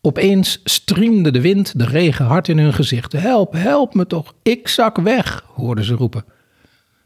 Opeens 0.00 0.60
striemde 0.64 1.30
de 1.30 1.40
wind 1.40 1.78
de 1.78 1.84
regen 1.84 2.24
hard 2.24 2.48
in 2.48 2.58
hun 2.58 2.74
gezicht. 2.74 3.12
Help, 3.12 3.52
help 3.52 3.94
me 3.94 4.06
toch, 4.06 4.34
ik 4.42 4.68
zak 4.68 4.96
weg, 4.96 5.44
hoorden 5.54 5.84
ze 5.84 5.94
roepen. 5.94 6.24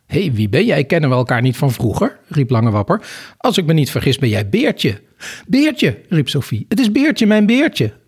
Hé, 0.07 0.21
hey, 0.21 0.33
wie 0.33 0.49
ben 0.49 0.65
jij? 0.65 0.85
Kennen 0.85 1.11
we 1.11 1.17
elkaar 1.17 1.43
niet 1.43 1.57
van 1.57 1.73
vroeger? 1.73 2.19
riep 2.29 2.51
Lange 2.51 2.71
Wapper. 2.71 3.03
Als 3.37 3.59
ik 3.59 3.67
me 3.67 3.73
niet 3.73 3.91
vergis, 3.91 4.19
ben 4.19 4.29
jij 4.29 4.49
Beertje. 4.49 5.01
Beertje, 5.47 6.01
riep 6.09 6.29
Sophie. 6.29 6.65
Het 6.69 6.81
is 6.81 6.93
Beertje, 6.93 7.27
mijn 7.27 7.47
Beertje. 7.47 8.01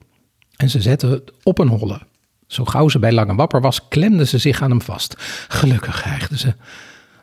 En 0.56 0.70
ze 0.70 0.80
zette 0.80 1.06
het 1.06 1.32
op 1.42 1.58
een 1.58 1.68
holle. 1.68 2.00
Zo 2.46 2.64
gauw 2.64 2.88
ze 2.88 2.98
bij 2.98 3.12
Lange 3.12 3.34
Wapper 3.34 3.60
was, 3.60 3.88
klemde 3.88 4.26
ze 4.26 4.38
zich 4.38 4.62
aan 4.62 4.70
hem 4.70 4.82
vast. 4.82 5.14
Gelukkig 5.48 6.04
hijgde 6.04 6.38
ze. 6.38 6.54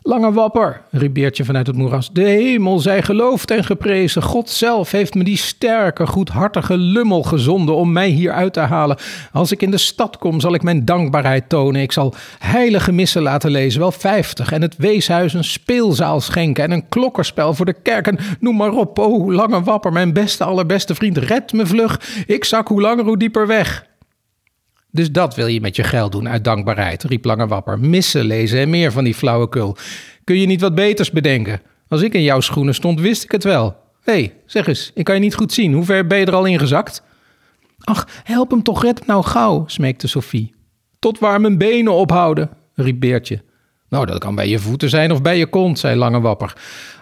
Lange 0.04 0.32
Wapper, 0.32 0.80
riep 0.90 1.14
Beertje 1.14 1.44
vanuit 1.44 1.66
het 1.66 1.76
moeras. 1.76 2.10
De 2.12 2.22
hemel 2.22 2.78
zij 2.78 3.02
geloofd 3.02 3.50
en 3.50 3.64
geprezen. 3.64 4.22
God 4.22 4.50
zelf 4.50 4.90
heeft 4.90 5.14
me 5.14 5.24
die 5.24 5.36
sterke, 5.36 6.06
goedhartige 6.06 6.76
lummel 6.76 7.22
gezonden 7.22 7.74
om 7.74 7.92
mij 7.92 8.08
hier 8.08 8.32
uit 8.32 8.52
te 8.52 8.60
halen. 8.60 8.96
Als 9.32 9.52
ik 9.52 9.62
in 9.62 9.70
de 9.70 9.78
stad 9.78 10.18
kom, 10.18 10.40
zal 10.40 10.54
ik 10.54 10.62
mijn 10.62 10.84
dankbaarheid 10.84 11.48
tonen. 11.48 11.82
Ik 11.82 11.92
zal 11.92 12.14
heilige 12.38 12.92
missen 12.92 13.22
laten 13.22 13.50
lezen, 13.50 13.80
wel 13.80 13.92
vijftig. 13.92 14.52
En 14.52 14.62
het 14.62 14.76
weeshuis 14.76 15.34
een 15.34 15.44
speelzaal 15.44 16.20
schenken 16.20 16.64
en 16.64 16.70
een 16.70 16.88
klokkerspel 16.88 17.54
voor 17.54 17.66
de 17.66 17.82
kerk. 17.82 18.06
En 18.06 18.18
noem 18.40 18.56
maar 18.56 18.72
op, 18.72 18.98
oh, 18.98 19.34
Lange 19.34 19.62
Wapper, 19.62 19.92
mijn 19.92 20.12
beste, 20.12 20.44
allerbeste 20.44 20.94
vriend, 20.94 21.18
red 21.18 21.52
me 21.52 21.66
vlug. 21.66 22.00
Ik 22.26 22.44
zak 22.44 22.68
hoe 22.68 22.80
langer, 22.80 23.04
hoe 23.04 23.18
dieper 23.18 23.46
weg. 23.46 23.90
Dus 24.94 25.10
dat 25.10 25.34
wil 25.34 25.46
je 25.46 25.60
met 25.60 25.76
je 25.76 25.82
geld 25.82 26.12
doen 26.12 26.28
uit 26.28 26.44
dankbaarheid, 26.44 27.02
riep 27.02 27.24
Lange 27.24 27.46
Wapper. 27.46 27.78
Missen 27.78 28.24
lezen 28.24 28.58
en 28.58 28.70
meer 28.70 28.92
van 28.92 29.04
die 29.04 29.14
flauwekul. 29.14 29.76
Kun 30.24 30.38
je 30.38 30.46
niet 30.46 30.60
wat 30.60 30.74
beters 30.74 31.10
bedenken? 31.10 31.60
Als 31.88 32.02
ik 32.02 32.14
in 32.14 32.22
jouw 32.22 32.40
schoenen 32.40 32.74
stond, 32.74 33.00
wist 33.00 33.24
ik 33.24 33.32
het 33.32 33.44
wel. 33.44 33.76
Hé, 34.02 34.12
hey, 34.12 34.34
zeg 34.46 34.66
eens, 34.66 34.90
ik 34.94 35.04
kan 35.04 35.14
je 35.14 35.20
niet 35.20 35.34
goed 35.34 35.52
zien. 35.52 35.72
Hoe 35.72 35.84
ver 35.84 36.06
ben 36.06 36.18
je 36.18 36.26
er 36.26 36.34
al 36.34 36.44
ingezakt? 36.44 37.02
Ach, 37.78 38.08
help 38.24 38.50
hem 38.50 38.62
toch, 38.62 38.82
red 38.82 39.06
nou 39.06 39.24
gauw, 39.24 39.64
smeekte 39.66 40.08
Sophie. 40.08 40.54
Tot 40.98 41.18
waar 41.18 41.40
mijn 41.40 41.58
benen 41.58 41.92
ophouden, 41.92 42.50
riep 42.74 43.00
Beertje. 43.00 43.42
Nou, 43.88 44.06
dat 44.06 44.18
kan 44.18 44.34
bij 44.34 44.48
je 44.48 44.58
voeten 44.58 44.88
zijn 44.88 45.12
of 45.12 45.22
bij 45.22 45.38
je 45.38 45.46
kont, 45.46 45.78
zei 45.78 45.96
Lange 45.96 46.20
Wapper. 46.20 46.56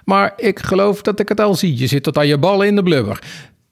Maar 0.04 0.32
ik 0.36 0.58
geloof 0.58 1.02
dat 1.02 1.20
ik 1.20 1.28
het 1.28 1.40
al 1.40 1.54
zie. 1.54 1.78
Je 1.78 1.86
zit 1.86 2.02
tot 2.02 2.18
aan 2.18 2.26
je 2.26 2.38
ballen 2.38 2.66
in 2.66 2.74
de 2.74 2.82
blubber. 2.82 3.22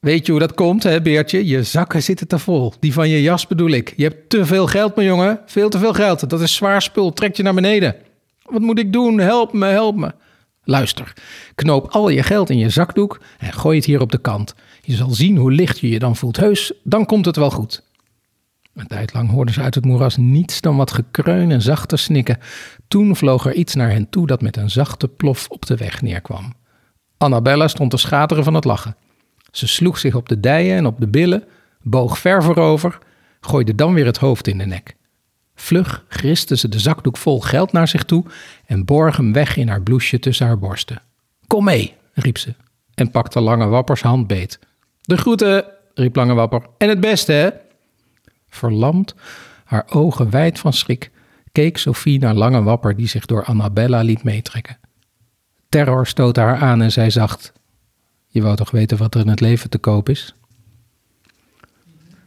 Weet 0.01 0.27
je 0.27 0.33
hoe 0.33 0.41
dat 0.41 0.55
komt, 0.55 0.83
hè, 0.83 1.03
Beertje? 1.03 1.47
Je 1.47 1.63
zakken 1.63 2.03
zitten 2.03 2.29
te 2.29 2.39
vol. 2.39 2.73
Die 2.81 2.93
van 2.93 3.09
je 3.09 3.23
jas 3.23 3.47
bedoel 3.47 3.71
ik. 3.71 3.95
Je 3.97 4.03
hebt 4.03 4.31
te 4.31 4.47
veel 4.47 4.67
geld, 4.67 4.97
mijn 4.97 5.07
jongen. 5.07 5.41
Veel 5.47 5.69
te 5.69 5.79
veel 5.79 5.93
geld. 5.93 6.31
Dat 6.31 6.41
is 6.41 6.55
zwaar 6.55 6.83
spul. 6.83 7.13
Trek 7.13 7.37
je 7.37 7.43
naar 7.43 7.55
beneden. 7.55 7.97
Wat 8.43 8.61
moet 8.61 8.79
ik 8.79 8.93
doen? 8.93 9.19
Help 9.19 9.53
me, 9.53 9.67
help 9.67 9.97
me. 9.97 10.13
Luister, 10.65 11.13
knoop 11.55 11.91
al 11.91 12.09
je 12.09 12.23
geld 12.23 12.51
in 12.51 12.59
je 12.59 12.69
zakdoek 12.69 13.21
en 13.39 13.53
gooi 13.53 13.77
het 13.77 13.87
hier 13.87 14.01
op 14.01 14.13
de 14.13 14.19
kant. 14.19 14.55
Je 14.83 14.95
zal 14.95 15.11
zien 15.11 15.37
hoe 15.37 15.53
licht 15.53 15.79
je 15.79 15.89
je 15.89 15.99
dan 15.99 16.17
voelt. 16.17 16.37
Heus, 16.37 16.73
dan 16.83 17.07
komt 17.07 17.25
het 17.25 17.37
wel 17.37 17.51
goed. 17.51 17.83
Een 18.75 18.87
tijd 18.87 19.15
lang 19.15 19.31
hoorden 19.31 19.55
ze 19.55 19.61
uit 19.61 19.75
het 19.75 19.85
moeras 19.85 20.17
niets 20.17 20.61
dan 20.61 20.77
wat 20.77 20.93
gekreun 20.93 21.51
en 21.51 21.63
zachte 21.63 21.97
snikken. 21.97 22.39
Toen 22.89 23.17
vloog 23.17 23.47
er 23.47 23.55
iets 23.55 23.75
naar 23.75 23.91
hen 23.91 24.11
toe 24.11 24.27
dat 24.27 24.43
met 24.43 24.57
een 24.57 24.71
zachte 24.71 25.09
plof 25.09 25.49
op 25.49 25.67
de 25.67 25.77
weg 25.77 26.03
neerkwam. 26.03 26.55
Annabella 27.17 27.69
stond 27.69 27.91
te 27.91 27.97
schateren 27.97 28.45
van 28.45 28.55
het 28.55 28.65
lachen. 28.65 28.97
Ze 29.59 29.67
sloeg 29.67 29.99
zich 29.99 30.15
op 30.15 30.29
de 30.29 30.41
dijen 30.41 30.77
en 30.77 30.87
op 30.87 31.01
de 31.01 31.09
billen, 31.09 31.45
boog 31.83 32.19
ver 32.19 32.43
voorover, 32.43 32.99
gooide 33.41 33.75
dan 33.75 33.95
weer 33.95 34.07
het 34.07 34.19
hoofd 34.19 34.47
in 34.47 34.59
de 34.59 34.67
nek. 34.67 34.97
Vlug 35.55 36.05
griste 36.09 36.57
ze 36.57 36.69
de 36.69 36.79
zakdoek 36.79 37.17
vol 37.17 37.41
geld 37.41 37.73
naar 37.73 37.89
zich 37.89 38.05
toe 38.05 38.25
en 38.67 38.85
borg 38.85 39.17
hem 39.17 39.33
weg 39.33 39.57
in 39.57 39.69
haar 39.69 39.83
bloesje 39.83 40.19
tussen 40.19 40.47
haar 40.47 40.59
borsten. 40.59 41.03
Kom 41.47 41.65
mee, 41.65 41.95
riep 42.13 42.39
ze 42.39 42.55
en 42.95 43.11
pakte 43.11 43.41
Lange 43.41 43.67
Wappers 43.67 44.03
hand 44.03 44.27
beet. 44.27 44.59
De 45.01 45.17
groeten, 45.17 45.65
riep 45.95 46.17
Lange 46.17 46.35
Wapper. 46.35 46.63
En 46.79 46.89
het 46.89 47.01
beste, 47.01 47.33
hè? 47.33 47.51
Verlamd, 48.49 49.15
haar 49.65 49.87
ogen 49.89 50.31
wijd 50.31 50.59
van 50.59 50.73
schrik, 50.73 51.11
keek 51.53 51.79
Sophie 51.79 52.19
naar 52.19 52.35
Lange 52.35 52.63
Wapper 52.63 52.97
die 52.97 53.09
zich 53.09 53.27
door 53.27 53.45
Annabella 53.45 54.01
liet 54.01 54.23
meetrekken. 54.23 54.79
Terror 55.69 56.07
stootte 56.07 56.41
haar 56.41 56.57
aan 56.57 56.83
en 56.83 56.93
zei 56.93 57.11
zacht: 57.11 57.53
Je 58.39 58.45
wou 58.45 58.57
toch 58.57 58.71
weten 58.71 58.97
wat 58.97 59.15
er 59.15 59.21
in 59.21 59.29
het 59.29 59.41
leven 59.41 59.71
te 59.71 59.79
koop 59.79 60.09
is? 60.09 60.35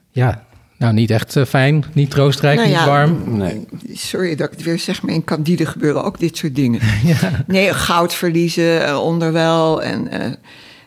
Ja, 0.10 0.46
nou 0.78 0.94
niet 0.94 1.12
echt 1.12 1.36
eh, 1.36 1.46
fijn, 1.46 1.84
niet 1.94 2.10
troostrijk, 2.10 2.56
Nou 2.56 2.68
niet 2.70 2.78
ja, 2.78 2.86
warm. 2.86 3.38
Nee. 3.38 3.66
Sorry 3.94 4.36
dat 4.36 4.48
ik 4.48 4.58
het 4.58 4.66
weer 4.66 4.80
zeg, 4.80 5.02
maar 5.02 5.14
in 5.14 5.24
Candide 5.24 5.66
gebeuren 5.66 6.04
ook 6.04 6.20
dit 6.20 6.38
soort 6.38 6.56
dingen. 6.56 6.82
Nee, 7.48 7.74
goud 7.74 8.14
verliezen, 8.14 8.86
eh, 8.86 9.04
onderwel 9.04 9.84
en... 9.84 10.08
eh, 10.08 10.32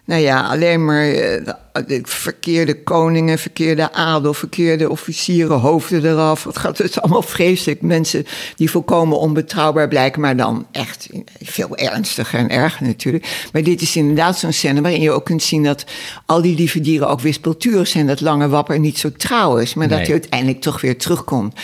nou 0.05 0.21
ja, 0.21 0.49
alleen 0.49 0.85
maar 0.85 1.09
eh, 1.09 1.45
de, 1.45 1.85
de 1.87 2.01
verkeerde 2.03 2.83
koningen, 2.83 3.39
verkeerde 3.39 3.93
adel, 3.93 4.35
verkeerde 4.35 4.91
officieren, 4.91 5.59
hoofden 5.61 6.05
eraf. 6.05 6.45
Het 6.45 6.59
gaat 6.59 6.79
het 6.79 6.91
is 6.91 7.01
allemaal 7.01 7.23
vreselijk. 7.23 7.83
Mensen 7.83 8.27
die 8.57 8.71
volkomen 8.71 9.19
onbetrouwbaar 9.19 9.89
blijken, 9.89 10.21
maar 10.21 10.37
dan 10.37 10.67
echt 10.73 11.09
veel 11.43 11.77
ernstiger 11.77 12.39
en 12.39 12.51
erger 12.51 12.87
natuurlijk. 12.87 13.49
Maar 13.53 13.63
dit 13.63 13.83
is 13.83 13.97
inderdaad 13.97 14.39
zo'n 14.39 14.53
scène 14.53 14.81
waarin 14.81 15.01
je 15.01 15.11
ook 15.11 15.25
kunt 15.25 15.43
zien 15.43 15.63
dat 15.63 15.85
al 16.27 16.43
die 16.43 16.57
lieve 16.57 16.81
dieren 16.81 17.09
ook 17.09 17.21
wispelturig 17.21 17.89
zijn. 17.89 18.07
Dat 18.07 18.21
Lange 18.21 18.49
Wapper 18.49 18.79
niet 18.79 18.99
zo 18.99 19.13
trouw 19.13 19.57
is, 19.57 19.75
maar 19.75 19.89
dat 19.89 19.99
hij 19.99 20.11
uiteindelijk 20.11 20.61
toch 20.61 20.81
weer 20.81 20.99
terugkomt. 20.99 21.55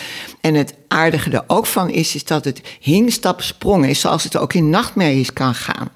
En 0.41 0.55
het 0.55 0.73
aardige 0.87 1.29
er 1.29 1.43
ook 1.47 1.65
van 1.65 1.89
is, 1.89 2.15
is 2.15 2.23
dat 2.23 2.45
het 2.45 2.61
hingstap 2.79 3.41
sprong 3.41 3.85
is, 3.85 3.99
zoals 3.99 4.23
het 4.23 4.37
ook 4.37 4.53
in 4.53 4.69
nachtmerries 4.69 5.33
kan 5.33 5.55
gaan. 5.55 5.89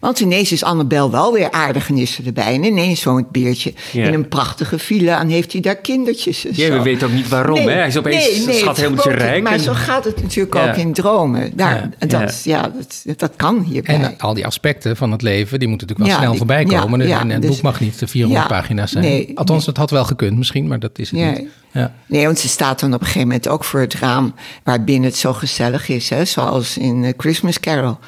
Want 0.00 0.20
ineens 0.20 0.52
is 0.52 0.64
Annabel 0.64 1.10
wel 1.10 1.32
weer 1.32 1.50
aardig 1.50 1.88
en 1.88 1.96
is 1.96 2.18
er 2.18 2.26
erbij. 2.26 2.54
En 2.54 2.64
ineens 2.64 3.04
woont 3.04 3.30
Beertje 3.30 3.72
Ja. 3.92 4.06
in 4.06 4.14
een 4.14 4.28
prachtige 4.28 4.78
villa 4.78 5.20
en 5.20 5.28
heeft 5.28 5.52
hij 5.52 5.60
daar 5.60 5.76
kindertjes. 5.76 6.46
En 6.46 6.52
Ja, 6.54 6.66
zo. 6.66 6.72
we 6.72 6.82
weten 6.82 7.06
ook 7.06 7.12
niet 7.12 7.28
waarom, 7.28 7.58
hè? 7.58 7.70
Hij 7.70 7.86
is 7.86 7.96
opeens 7.96 8.24
schat 8.58 8.66
het 8.66 8.76
helemaal 8.76 8.98
spook- 9.04 9.12
rijk. 9.14 9.42
Maar 9.42 9.52
en- 9.52 9.60
zo 9.60 9.72
gaat 9.72 10.04
het 10.04 10.22
natuurlijk 10.22 10.54
Ja. 10.54 10.68
ook 10.70 10.76
in 10.76 10.92
dromen. 10.92 11.50
Daar, 11.54 11.90
Dat, 12.06 12.40
ja. 12.44 12.62
dat, 13.04 13.18
dat 13.18 13.32
kan 13.36 13.60
hierbij. 13.60 13.94
En 13.94 14.14
al 14.18 14.34
die 14.34 14.46
aspecten 14.46 14.96
van 14.96 15.12
het 15.12 15.22
leven, 15.22 15.58
die 15.58 15.68
moeten 15.68 15.86
natuurlijk 15.86 15.98
wel 15.98 16.08
Ja, 16.08 16.16
snel 16.16 16.28
die- 16.30 16.38
voorbij 16.38 16.64
komen. 16.64 17.00
ja, 17.00 17.06
ja, 17.06 17.20
en 17.20 17.30
het 17.30 17.42
dus- 17.42 17.50
boek 17.50 17.62
mag 17.62 17.80
niet 17.80 17.98
de 17.98 18.06
400 18.06 18.48
Ja, 18.48 18.48
pagina's 18.56 18.90
zijn. 18.90 19.04
nee, 19.04 19.30
Althans, 19.34 19.58
nee. 19.58 19.68
het 19.68 19.76
had 19.76 19.90
wel 19.90 20.04
gekund 20.04 20.36
misschien, 20.38 20.66
maar 20.68 20.78
dat 20.78 20.98
is 20.98 21.10
het 21.10 21.20
Nee. 21.20 21.30
niet. 21.38 21.48
Ja. 21.72 21.94
Nee, 22.06 22.24
want 22.24 22.38
ze 22.38 22.48
staat 22.48 22.80
dan 22.80 22.94
op 22.94 23.00
een 23.00 23.06
gegeven 23.06 23.28
moment 23.28 23.48
ook 23.48 23.64
voor 23.64 23.80
het 23.80 23.94
raam... 23.94 24.34
waarbinnen 24.64 25.08
het 25.08 25.18
zo 25.18 25.32
gezellig 25.32 25.88
is, 25.88 26.08
hè? 26.10 26.24
zoals 26.24 26.78
in 26.78 27.04
eh, 27.04 27.12
Christmas 27.16 27.60
Carol. 27.60 27.98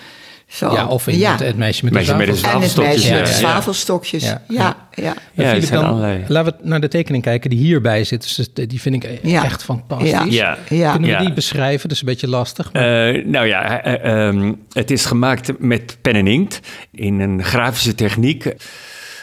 Zo, 0.50 0.72
ja, 0.72 0.86
of 0.86 1.06
in 1.06 1.18
ja. 1.18 1.30
Het, 1.30 1.40
het 1.40 1.56
meisje 1.56 1.84
met 1.84 1.92
de 1.92 1.98
Meisje 1.98 2.14
met 2.16 2.26
de 2.26 2.34
zwavel. 2.34 2.60
En 2.60 2.62
het 2.62 2.70
zwavelstokjes, 2.70 3.02
meisje 3.02 3.08
ja, 3.12 3.18
met 3.18 3.26
de 3.26 3.32
ja. 3.32 3.38
zwavelstokjes. 3.38 4.22
Ja. 4.24 4.42
Ja, 4.48 4.56
ja. 4.58 4.76
ja. 5.02 5.04
Ja, 5.04 5.14
Filip, 5.34 5.52
het 5.54 5.64
zijn 5.66 5.80
dan, 5.80 5.88
allerlei. 5.90 6.24
laten 6.28 6.52
we 6.62 6.68
naar 6.68 6.80
de 6.80 6.88
tekening 6.88 7.22
kijken 7.22 7.50
die 7.50 7.58
hierbij 7.58 8.04
zit. 8.04 8.22
Dus 8.36 8.50
die 8.68 8.80
vind 8.80 9.04
ik 9.04 9.18
Ja. 9.22 9.44
echt 9.44 9.64
fantastisch. 9.64 10.10
Ja. 10.10 10.24
Ja. 10.28 10.58
Ja. 10.68 10.90
Kunnen 10.92 11.08
we 11.10 11.16
Ja. 11.16 11.20
die 11.20 11.32
beschrijven? 11.32 11.82
Dat 11.82 11.90
is 11.92 12.00
een 12.00 12.08
beetje 12.08 12.28
lastig. 12.28 12.72
Maar 12.72 13.08
Eh, 13.14 13.24
nou 13.26 13.46
ja, 13.46 13.82
eh, 13.82 14.26
ehm, 14.28 14.52
het 14.72 14.90
is 14.90 15.04
gemaakt 15.04 15.52
met 15.58 15.96
pen 16.00 16.14
en 16.14 16.26
inkt 16.26 16.60
in 16.92 17.20
een 17.20 17.44
grafische 17.44 17.94
techniek. 17.94 18.44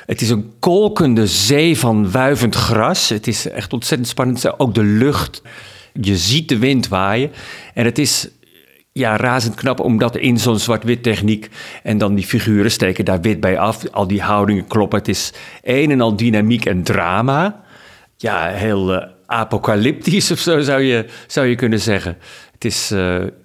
Het 0.05 0.21
is 0.21 0.29
een 0.29 0.51
kolkende 0.59 1.27
zee 1.27 1.77
van 1.77 2.11
wuivend 2.11 2.55
gras. 2.55 3.09
Het 3.09 3.27
is 3.27 3.49
echt 3.49 3.73
ontzettend 3.73 4.09
spannend. 4.09 4.59
Ook 4.59 4.73
de 4.75 4.83
lucht. 4.83 5.41
je 6.01 6.17
ziet 6.17 6.49
de 6.49 6.57
wind 6.57 6.87
waaien. 6.87 7.31
En 7.73 7.85
het 7.85 7.97
is 7.97 8.27
ja, 8.97 9.17
razend 9.17 9.55
knap, 9.55 9.79
omdat 9.79 10.17
in 10.17 10.38
zo'n 10.38 10.60
zwart-wit 10.60 11.03
techniek... 11.03 11.49
en 11.83 11.97
dan 11.97 12.15
die 12.15 12.25
figuren 12.25 12.71
steken 12.71 13.05
daar 13.05 13.21
wit 13.21 13.39
bij 13.39 13.60
af. 13.60 13.89
Al 13.91 14.07
die 14.07 14.21
houdingen 14.21 14.67
kloppen. 14.67 14.99
Het 14.99 15.07
is 15.07 15.33
een 15.63 15.91
en 15.91 16.01
al 16.01 16.15
dynamiek 16.15 16.65
en 16.65 16.83
drama. 16.83 17.63
Ja, 18.17 18.47
heel 18.47 18.93
uh, 18.93 19.03
apocalyptisch 19.25 20.31
of 20.31 20.39
zo 20.39 20.60
zou 20.60 20.81
je, 20.81 21.05
zou 21.27 21.47
je 21.47 21.55
kunnen 21.55 21.79
zeggen. 21.79 22.17
Het 22.51 22.65
is... 22.65 22.91
Uh, 22.91 22.99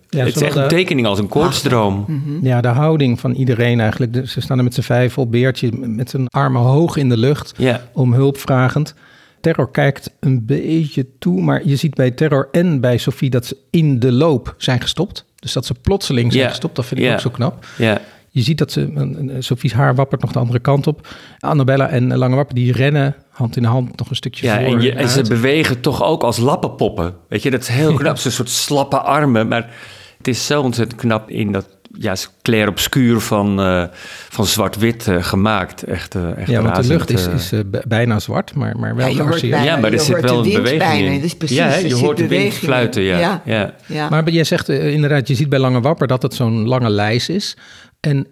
ja, 0.09 0.25
het 0.25 0.37
is 0.37 0.43
echt 0.43 0.57
een 0.57 0.69
tekening 0.69 1.07
als 1.07 1.19
een 1.19 1.29
koortsdroom. 1.29 2.05
Mhm. 2.09 2.47
Ja, 2.47 2.61
de 2.61 2.69
houding 2.69 3.21
van 3.21 3.33
iedereen 3.33 3.81
eigenlijk. 3.81 4.29
Ze 4.29 4.41
staan 4.41 4.59
er 4.59 4.65
met 4.65 4.75
z'n 4.75 4.81
vijf 4.81 5.19
op 5.19 5.31
beertje, 5.31 5.73
met 5.73 6.11
zijn 6.11 6.29
armen 6.29 6.63
hoog 6.63 6.97
in 6.97 7.09
de 7.09 7.17
lucht, 7.17 7.55
om 7.93 8.13
hulp 8.13 8.39
vragend. 8.39 8.95
Terror 9.41 9.71
kijkt 9.71 10.11
een 10.21 10.45
beetje 10.47 11.07
toe, 11.19 11.41
maar 11.41 11.67
je 11.67 11.77
ziet 11.77 11.95
bij 11.95 12.11
Terror 12.11 12.49
en 12.51 12.81
bij 12.81 12.99
Sophie 12.99 13.31
dat 13.31 13.47
ze 13.47 13.57
in 13.71 13.99
de 13.99 14.13
loop 14.13 14.55
zijn 14.57 14.81
gestopt. 14.81 15.25
Dus 15.43 15.53
dat 15.53 15.67
ze 15.67 15.75
plotseling 15.75 16.33
zijn 16.33 16.49
gestopt, 16.49 16.77
dat 16.77 16.87
vind 16.87 17.01
ik 17.01 17.13
ook 17.13 17.21
zo 17.21 17.31
knap. 17.31 17.67
Ja. 17.79 18.01
Je 18.31 18.43
ziet 18.43 18.59
dat 18.59 18.73
ze, 18.73 19.37
Sophie's 19.39 19.73
haar 19.73 19.95
wappert 19.95 20.21
nog 20.21 20.33
de 20.33 20.39
andere 20.39 20.59
kant 20.59 20.87
op. 20.87 21.09
Annabella 21.39 21.89
en 21.89 22.17
Lange 22.17 22.37
Wapper, 22.37 22.55
die 22.55 22.73
rennen 22.73 23.15
hand 23.31 23.57
in 23.57 23.65
hand 23.65 23.99
nog 23.99 24.11
een 24.11 24.17
stukje 24.17 24.47
ja, 24.47 24.59
voor. 24.59 24.75
En, 24.75 24.81
je, 24.81 24.93
en 24.93 25.09
ze 25.09 25.23
bewegen 25.23 25.81
toch 25.81 26.03
ook 26.03 26.23
als 26.23 26.39
lappenpoppen. 26.39 27.15
Weet 27.29 27.43
je, 27.43 27.51
dat 27.51 27.61
is 27.61 27.69
heel 27.69 27.95
knap. 27.95 28.17
Zo'n 28.17 28.31
soort 28.31 28.49
slappe 28.49 29.01
armen, 29.01 29.49
maar 29.49 29.71
het 30.19 30.29
is 30.29 30.47
zo 30.47 30.63
ontzettend 30.63 31.01
knap 31.01 31.31
in 31.31 31.53
dat 31.53 31.69
ja, 31.99 32.15
clair 32.43 32.69
obscuur 32.69 33.21
van, 33.21 33.61
uh, 33.61 33.85
van 34.29 34.47
zwart-wit 34.47 35.07
uh, 35.07 35.23
gemaakt. 35.23 35.83
Echt, 35.83 36.15
uh, 36.15 36.37
echt 36.37 36.51
ja, 36.51 36.63
want 36.63 36.77
de 36.77 36.89
lucht 36.89 37.11
is, 37.11 37.27
is 37.27 37.53
bijna 37.87 38.19
zwart, 38.19 38.55
maar, 38.55 38.79
maar 38.79 38.97
wel 38.97 39.09
ja, 39.09 39.25
bijna, 39.25 39.63
ja, 39.63 39.77
maar 39.77 39.93
er 39.93 40.01
zit 40.01 40.21
wel 40.21 40.45
een 40.45 40.53
beweging 40.53 40.79
bijna. 40.79 41.11
in. 41.11 41.21
Dus 41.21 41.35
precies, 41.35 41.57
ja, 41.57 41.75
je, 41.75 41.95
hoort 41.95 42.17
de 42.17 42.29
wind 42.29 42.55
fluiten, 42.55 43.03
ja. 43.03 43.19
Ja. 43.19 43.43
ja. 43.45 43.75
ja. 43.87 44.09
Maar 44.09 44.31
jij 44.31 44.45
zegt 44.45 44.69
inderdaad, 44.69 45.29
je 45.29 45.35
ziet 45.35 45.49
bij 45.49 45.59
Lange 45.59 45.81
Wapper 45.81 46.07
dat 46.07 46.23
het 46.23 46.35
zo'n 46.35 46.67
lange 46.67 46.91
lijst 46.91 47.29
is. 47.29 47.57
En 48.01 48.27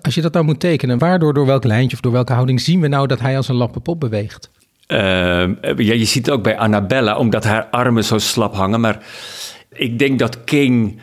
als 0.00 0.14
je 0.14 0.20
dat 0.20 0.32
nou 0.32 0.44
moet 0.44 0.60
tekenen, 0.60 0.98
waardoor, 0.98 1.34
door 1.34 1.46
welk 1.46 1.64
lijntje 1.64 1.96
of 1.96 2.02
door 2.02 2.12
welke 2.12 2.32
houding 2.32 2.60
zien 2.60 2.80
we 2.80 2.88
nou 2.88 3.06
dat 3.06 3.20
hij 3.20 3.36
als 3.36 3.48
een 3.48 3.54
lappenpop 3.54 4.00
beweegt? 4.00 4.50
Ehm, 4.86 5.54
ja, 5.60 5.94
je 5.94 6.04
ziet 6.04 6.26
het 6.26 6.34
ook 6.34 6.42
bij 6.42 6.58
Annabella, 6.58 7.16
omdat 7.16 7.44
haar 7.44 7.66
armen 7.70 8.04
zo 8.04 8.18
slap 8.18 8.54
hangen. 8.54 8.80
Maar 8.80 8.98
ik 9.72 9.98
denk 9.98 10.18
dat 10.18 10.44
King 10.44 11.00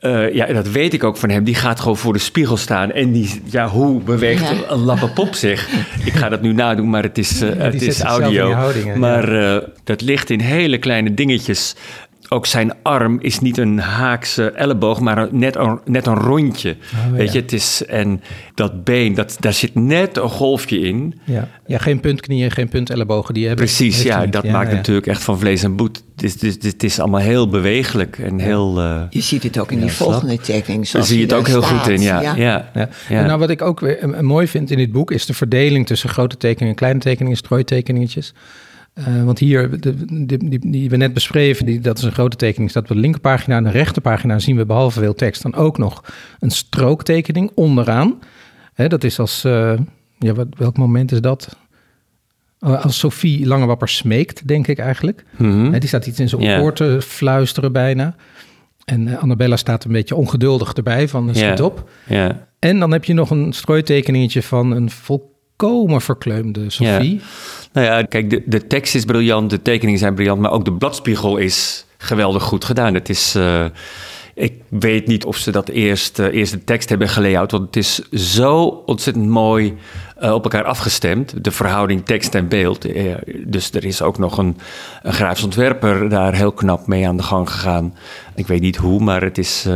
uh, 0.00 0.34
ja, 0.34 0.46
dat 0.46 0.68
weet 0.68 0.92
ik 0.92 1.04
ook 1.04 1.16
van 1.16 1.28
hem. 1.28 1.44
Die 1.44 1.54
gaat 1.54 1.80
gewoon 1.80 1.96
voor 1.96 2.12
de 2.12 2.18
spiegel 2.18 2.56
staan. 2.56 2.92
En 2.92 3.12
die, 3.12 3.42
ja, 3.44 3.68
hoe 3.68 4.00
beweegt 4.00 4.48
ja. 4.48 4.54
een 4.68 4.78
lappenpop 4.78 5.34
zich? 5.34 5.68
ik 6.04 6.12
ga 6.12 6.28
dat 6.28 6.40
nu 6.42 6.52
nadoen, 6.52 6.90
maar 6.90 7.02
het 7.02 7.18
is, 7.18 7.42
uh, 7.42 7.48
ja, 7.48 7.56
het 7.56 7.82
is 7.82 8.00
audio. 8.00 8.52
Houdingen, 8.52 8.98
maar 8.98 9.32
uh, 9.32 9.56
dat 9.84 10.00
ligt 10.00 10.30
in 10.30 10.40
hele 10.40 10.78
kleine 10.78 11.14
dingetjes 11.14 11.74
ook 12.28 12.46
zijn 12.46 12.72
arm 12.82 13.18
is 13.20 13.40
niet 13.40 13.58
een 13.58 13.78
haakse 13.78 14.50
elleboog, 14.50 15.00
maar 15.00 15.28
net 15.30 15.56
een, 15.56 15.80
net 15.84 16.06
een 16.06 16.14
rondje. 16.14 16.76
Oh, 16.94 17.12
Weet 17.12 17.32
je, 17.32 17.40
het 17.40 17.52
is. 17.52 17.84
En 17.84 18.22
dat 18.54 18.84
been, 18.84 19.14
dat, 19.14 19.36
daar 19.40 19.52
zit 19.52 19.74
net 19.74 20.16
een 20.16 20.28
golfje 20.28 20.80
in. 20.80 21.20
Ja, 21.24 21.48
ja 21.66 21.78
geen 21.78 22.00
puntknieën, 22.00 22.50
geen 22.50 22.68
puntellebogen. 22.68 23.34
Die 23.34 23.46
hebben, 23.46 23.64
Precies, 23.64 24.02
ja, 24.02 24.26
dat 24.26 24.44
maakt 24.44 24.72
natuurlijk 24.72 25.06
echt 25.06 25.22
van 25.22 25.38
vlees 25.38 25.62
en 25.62 25.74
bloed. 25.74 26.04
Het 26.16 26.42
is, 26.42 26.62
het, 26.62 26.82
is, 26.82 26.98
allemaal 26.98 27.20
heel 27.20 27.48
bewegelijk 27.48 28.18
en 28.18 28.38
heel. 28.38 28.78
Uh, 28.82 29.02
je 29.10 29.20
ziet 29.20 29.42
het 29.42 29.58
ook 29.58 29.72
in 29.72 29.80
die 29.80 29.92
volgende 29.92 30.38
tekening. 30.38 30.90
Daar 30.90 31.04
zie 31.04 31.16
je 31.16 31.22
het 31.22 31.32
ook 31.32 31.46
heel 31.46 31.62
goed 31.62 31.88
in, 31.88 32.00
ja. 32.00 32.20
ja. 32.20 32.36
ja. 32.74 32.88
En 33.08 33.26
nou, 33.26 33.38
wat 33.38 33.50
ik 33.50 33.62
ook 33.62 33.80
weer 33.80 34.24
mooi 34.24 34.46
vind 34.46 34.70
in 34.70 34.76
dit 34.76 34.92
boek 34.92 35.10
is 35.10 35.26
de 35.26 35.34
verdeling 35.34 35.86
tussen 35.86 36.08
grote 36.08 36.36
tekeningen 36.36 36.68
en 36.68 36.74
kleine 36.74 37.00
tekeningen, 37.00 37.36
strooitekeningetjes. 37.36 38.34
Uh, 38.98 39.24
want 39.24 39.38
hier, 39.38 39.80
de, 39.80 39.94
die, 40.26 40.70
die, 40.70 40.90
we 40.90 40.96
net 40.96 41.14
beschreven, 41.14 41.66
die, 41.66 41.80
dat 41.80 41.98
is 41.98 42.04
een 42.04 42.12
grote 42.12 42.36
tekening, 42.36 42.70
staat 42.70 42.82
op 42.82 42.88
de 42.88 42.96
linkerpagina. 42.96 43.56
En 43.56 43.64
de 43.64 43.70
rechterpagina 43.70 44.38
zien 44.38 44.56
we 44.56 44.66
behalve 44.66 45.00
veel 45.00 45.14
tekst 45.14 45.42
dan 45.42 45.54
ook 45.54 45.78
nog 45.78 46.04
een 46.40 46.50
strooktekening 46.50 47.50
onderaan. 47.54 48.18
Hè, 48.74 48.88
dat 48.88 49.04
is 49.04 49.18
als, 49.18 49.44
uh, 49.44 49.72
ja, 50.18 50.32
wat, 50.32 50.46
welk 50.50 50.76
moment 50.76 51.12
is 51.12 51.20
dat? 51.20 51.56
Uh, 52.60 52.84
als 52.84 52.98
Sophie 52.98 53.46
Langewapper 53.46 53.88
smeekt, 53.88 54.48
denk 54.48 54.66
ik 54.66 54.78
eigenlijk. 54.78 55.24
Mm 55.36 55.50
-hmm. 55.50 55.78
die 55.78 55.88
staat 55.88 56.06
iets 56.06 56.20
in 56.20 56.28
zijn 56.28 56.42
yeah. 56.42 56.62
oor 56.62 56.72
te 56.72 56.98
fluisteren 57.02 57.72
bijna. 57.72 58.14
En 58.84 59.18
Annabella 59.18 59.56
staat 59.56 59.84
een 59.84 59.92
beetje 59.92 60.14
ongeduldig 60.14 60.72
erbij 60.72 61.08
van 61.08 61.28
schiet 61.28 61.58
yeah. 61.58 61.64
op. 61.64 61.90
Yeah. 62.08 62.30
En 62.58 62.78
dan 62.78 62.92
heb 62.92 63.04
je 63.04 63.14
nog 63.14 63.30
een 63.30 63.52
strooitekeningetje 63.52 64.42
van 64.42 64.70
een 64.70 64.90
volkomen 64.90 66.00
verkleumde 66.00 66.70
Sophie. 66.70 67.20
Nou 67.76 67.88
ja, 67.88 68.02
kijk, 68.02 68.30
de, 68.30 68.42
de 68.46 68.66
tekst 68.66 68.94
is 68.94 69.04
briljant, 69.04 69.50
de 69.50 69.62
tekeningen 69.62 69.98
zijn 69.98 70.14
briljant, 70.14 70.40
maar 70.40 70.50
ook 70.50 70.64
de 70.64 70.72
bladspiegel 70.72 71.36
is 71.36 71.86
geweldig 71.98 72.42
goed 72.42 72.64
gedaan. 72.64 72.94
Het 72.94 73.08
is. 73.08 73.36
Uh, 73.36 73.64
ik 74.34 74.52
weet 74.68 75.06
niet 75.06 75.24
of 75.24 75.36
ze 75.36 75.50
dat 75.50 75.68
eerst, 75.68 76.18
uh, 76.18 76.26
eerst 76.26 76.52
de 76.52 76.64
tekst 76.64 76.88
hebben 76.88 77.08
gelayout, 77.08 77.50
want 77.50 77.66
het 77.66 77.76
is 77.76 78.10
zo 78.10 78.82
ontzettend 78.86 79.26
mooi 79.26 79.74
uh, 80.22 80.32
op 80.32 80.42
elkaar 80.42 80.64
afgestemd. 80.64 81.44
De 81.44 81.50
verhouding 81.50 82.04
tekst 82.04 82.34
en 82.34 82.48
beeld. 82.48 82.86
dus 83.38 83.72
er 83.72 83.84
is 83.84 84.02
ook 84.02 84.18
nog 84.18 84.38
een, 84.38 84.56
een 85.02 85.12
grafisch 85.12 85.44
ontwerper 85.44 86.08
daar 86.08 86.34
heel 86.34 86.52
knap 86.52 86.86
mee 86.86 87.08
aan 87.08 87.16
de 87.16 87.22
gang 87.22 87.50
gegaan. 87.50 87.94
Ik 88.34 88.46
weet 88.46 88.60
niet 88.60 88.76
hoe, 88.76 89.00
maar 89.00 89.22
het 89.22 89.38
is. 89.38 89.66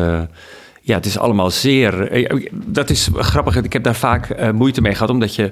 ja, 0.81 0.95
het 0.95 1.07
is 1.07 1.19
allemaal 1.19 1.51
zeer. 1.51 2.11
dat 2.53 2.91
is 2.91 3.09
grappig. 3.15 3.57
Ik 3.57 3.73
heb 3.73 3.83
daar 3.83 3.95
vaak 3.95 4.53
moeite 4.53 4.81
mee 4.81 4.93
gehad, 4.93 5.11
omdat 5.11 5.35
je 5.35 5.51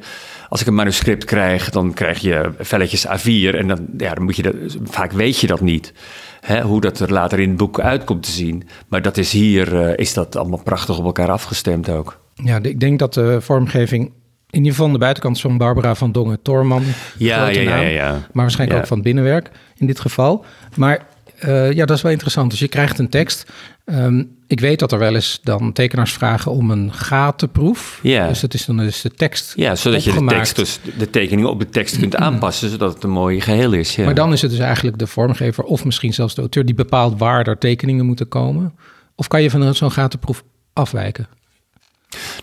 als 0.48 0.60
ik 0.60 0.66
een 0.66 0.74
manuscript 0.74 1.24
krijg, 1.24 1.70
dan 1.70 1.94
krijg 1.94 2.18
je 2.18 2.50
velletjes 2.58 3.06
A4 3.06 3.54
en 3.54 3.68
dan, 3.68 3.86
ja, 3.96 4.14
dan 4.14 4.24
moet 4.24 4.36
je 4.36 4.42
dat, 4.42 4.54
vaak 4.84 5.12
weet 5.12 5.38
je 5.38 5.46
dat 5.46 5.60
niet. 5.60 5.92
Hè, 6.40 6.62
hoe 6.62 6.80
dat 6.80 7.00
er 7.00 7.12
later 7.12 7.38
in 7.38 7.48
het 7.48 7.58
boek 7.58 7.80
uitkomt 7.80 8.22
te 8.22 8.30
zien. 8.30 8.68
Maar 8.88 9.02
dat 9.02 9.16
is 9.16 9.32
hier, 9.32 9.72
uh, 9.72 9.96
is 9.96 10.14
dat 10.14 10.36
allemaal 10.36 10.62
prachtig 10.62 10.98
op 10.98 11.04
elkaar 11.04 11.30
afgestemd 11.30 11.88
ook. 11.88 12.20
Ja, 12.34 12.58
ik 12.62 12.80
denk 12.80 12.98
dat 12.98 13.14
de 13.14 13.40
vormgeving 13.40 14.12
in 14.50 14.58
ieder 14.58 14.70
geval 14.70 14.86
aan 14.86 14.92
de 14.92 14.98
buitenkant 14.98 15.40
van 15.40 15.58
Barbara 15.58 15.94
van 15.94 16.12
Dongen, 16.12 16.42
Torman, 16.42 16.82
ja, 17.16 17.48
ja, 17.48 17.60
ja, 17.60 17.76
ja, 17.76 17.88
ja, 17.88 18.10
maar 18.10 18.28
waarschijnlijk 18.32 18.80
ook 18.80 18.86
van 18.86 18.96
het 18.96 19.06
binnenwerk 19.06 19.50
in 19.76 19.86
dit 19.86 20.00
geval. 20.00 20.44
Maar 20.76 21.06
uh, 21.44 21.72
ja, 21.72 21.84
dat 21.84 21.96
is 21.96 22.02
wel 22.02 22.12
interessant. 22.12 22.50
Dus 22.50 22.60
je 22.60 22.68
krijgt 22.68 22.98
een 22.98 23.08
tekst. 23.08 23.52
Um, 23.90 24.36
ik 24.46 24.60
weet 24.60 24.78
dat 24.78 24.92
er 24.92 24.98
wel 24.98 25.14
eens 25.14 25.40
dan 25.42 25.72
tekenaars 25.72 26.12
vragen 26.12 26.52
om 26.52 26.70
een 26.70 26.92
gatenproef. 26.92 28.00
Ja. 28.02 28.28
Dus 28.28 28.40
dat 28.40 28.54
is 28.54 28.64
dan 28.64 28.76
dus 28.76 29.00
de 29.00 29.10
tekst. 29.10 29.52
Ja, 29.56 29.74
zodat 29.74 30.04
je 30.04 30.12
de 30.12 30.24
tekst, 30.24 30.56
dus 30.56 30.80
de 30.98 31.10
tekeningen 31.10 31.50
op 31.50 31.58
de 31.58 31.68
tekst 31.68 31.98
kunt 31.98 32.16
aanpassen, 32.16 32.70
zodat 32.70 32.94
het 32.94 33.02
een 33.02 33.10
mooi 33.10 33.40
geheel 33.40 33.72
is. 33.72 33.96
Ja. 33.96 34.04
Maar 34.04 34.14
dan 34.14 34.32
is 34.32 34.42
het 34.42 34.50
dus 34.50 34.60
eigenlijk 34.60 34.98
de 34.98 35.06
vormgever 35.06 35.64
of 35.64 35.84
misschien 35.84 36.14
zelfs 36.14 36.34
de 36.34 36.40
auteur 36.40 36.64
die 36.64 36.74
bepaalt 36.74 37.18
waar 37.18 37.46
er 37.46 37.58
tekeningen 37.58 38.06
moeten 38.06 38.28
komen. 38.28 38.74
Of 39.14 39.28
kan 39.28 39.42
je 39.42 39.50
van 39.50 39.74
zo'n 39.74 39.92
gatenproef 39.92 40.42
afwijken? 40.72 41.28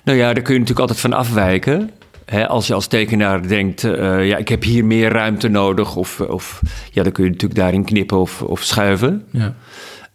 Nou 0.03 0.17
ja, 0.17 0.33
daar 0.33 0.43
kun 0.43 0.53
je 0.53 0.59
natuurlijk 0.59 0.89
altijd 0.89 0.99
van 0.99 1.13
afwijken 1.13 1.91
als 2.47 2.67
je 2.67 2.73
als 2.73 2.87
tekenaar 2.87 3.47
denkt, 3.47 3.83
uh, 3.83 4.27
ja, 4.27 4.37
ik 4.37 4.47
heb 4.47 4.63
hier 4.63 4.85
meer 4.85 5.11
ruimte 5.11 5.47
nodig, 5.47 5.95
of, 5.95 6.19
of 6.19 6.61
ja, 6.91 7.03
dan 7.03 7.11
kun 7.11 7.23
je 7.23 7.29
natuurlijk 7.29 7.59
daarin 7.59 7.83
knippen 7.83 8.17
of, 8.17 8.41
of 8.41 8.63
schuiven. 8.63 9.23
Ja. 9.31 9.55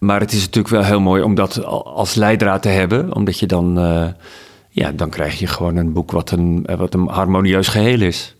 Maar 0.00 0.20
het 0.20 0.32
is 0.32 0.40
natuurlijk 0.40 0.74
wel 0.74 0.84
heel 0.84 1.00
mooi 1.00 1.22
om 1.22 1.34
dat 1.34 1.64
als 1.84 2.14
leidraad 2.14 2.62
te 2.62 2.68
hebben, 2.68 3.14
omdat 3.14 3.38
je 3.38 3.46
dan, 3.46 3.78
uh, 3.78 4.06
ja, 4.68 4.92
dan 4.92 5.10
krijg 5.10 5.38
je 5.38 5.46
gewoon 5.46 5.76
een 5.76 5.92
boek 5.92 6.10
wat 6.10 6.30
een, 6.30 6.66
wat 6.76 6.94
een 6.94 7.08
harmonieus 7.08 7.68
geheel 7.68 8.00
is. 8.00 8.34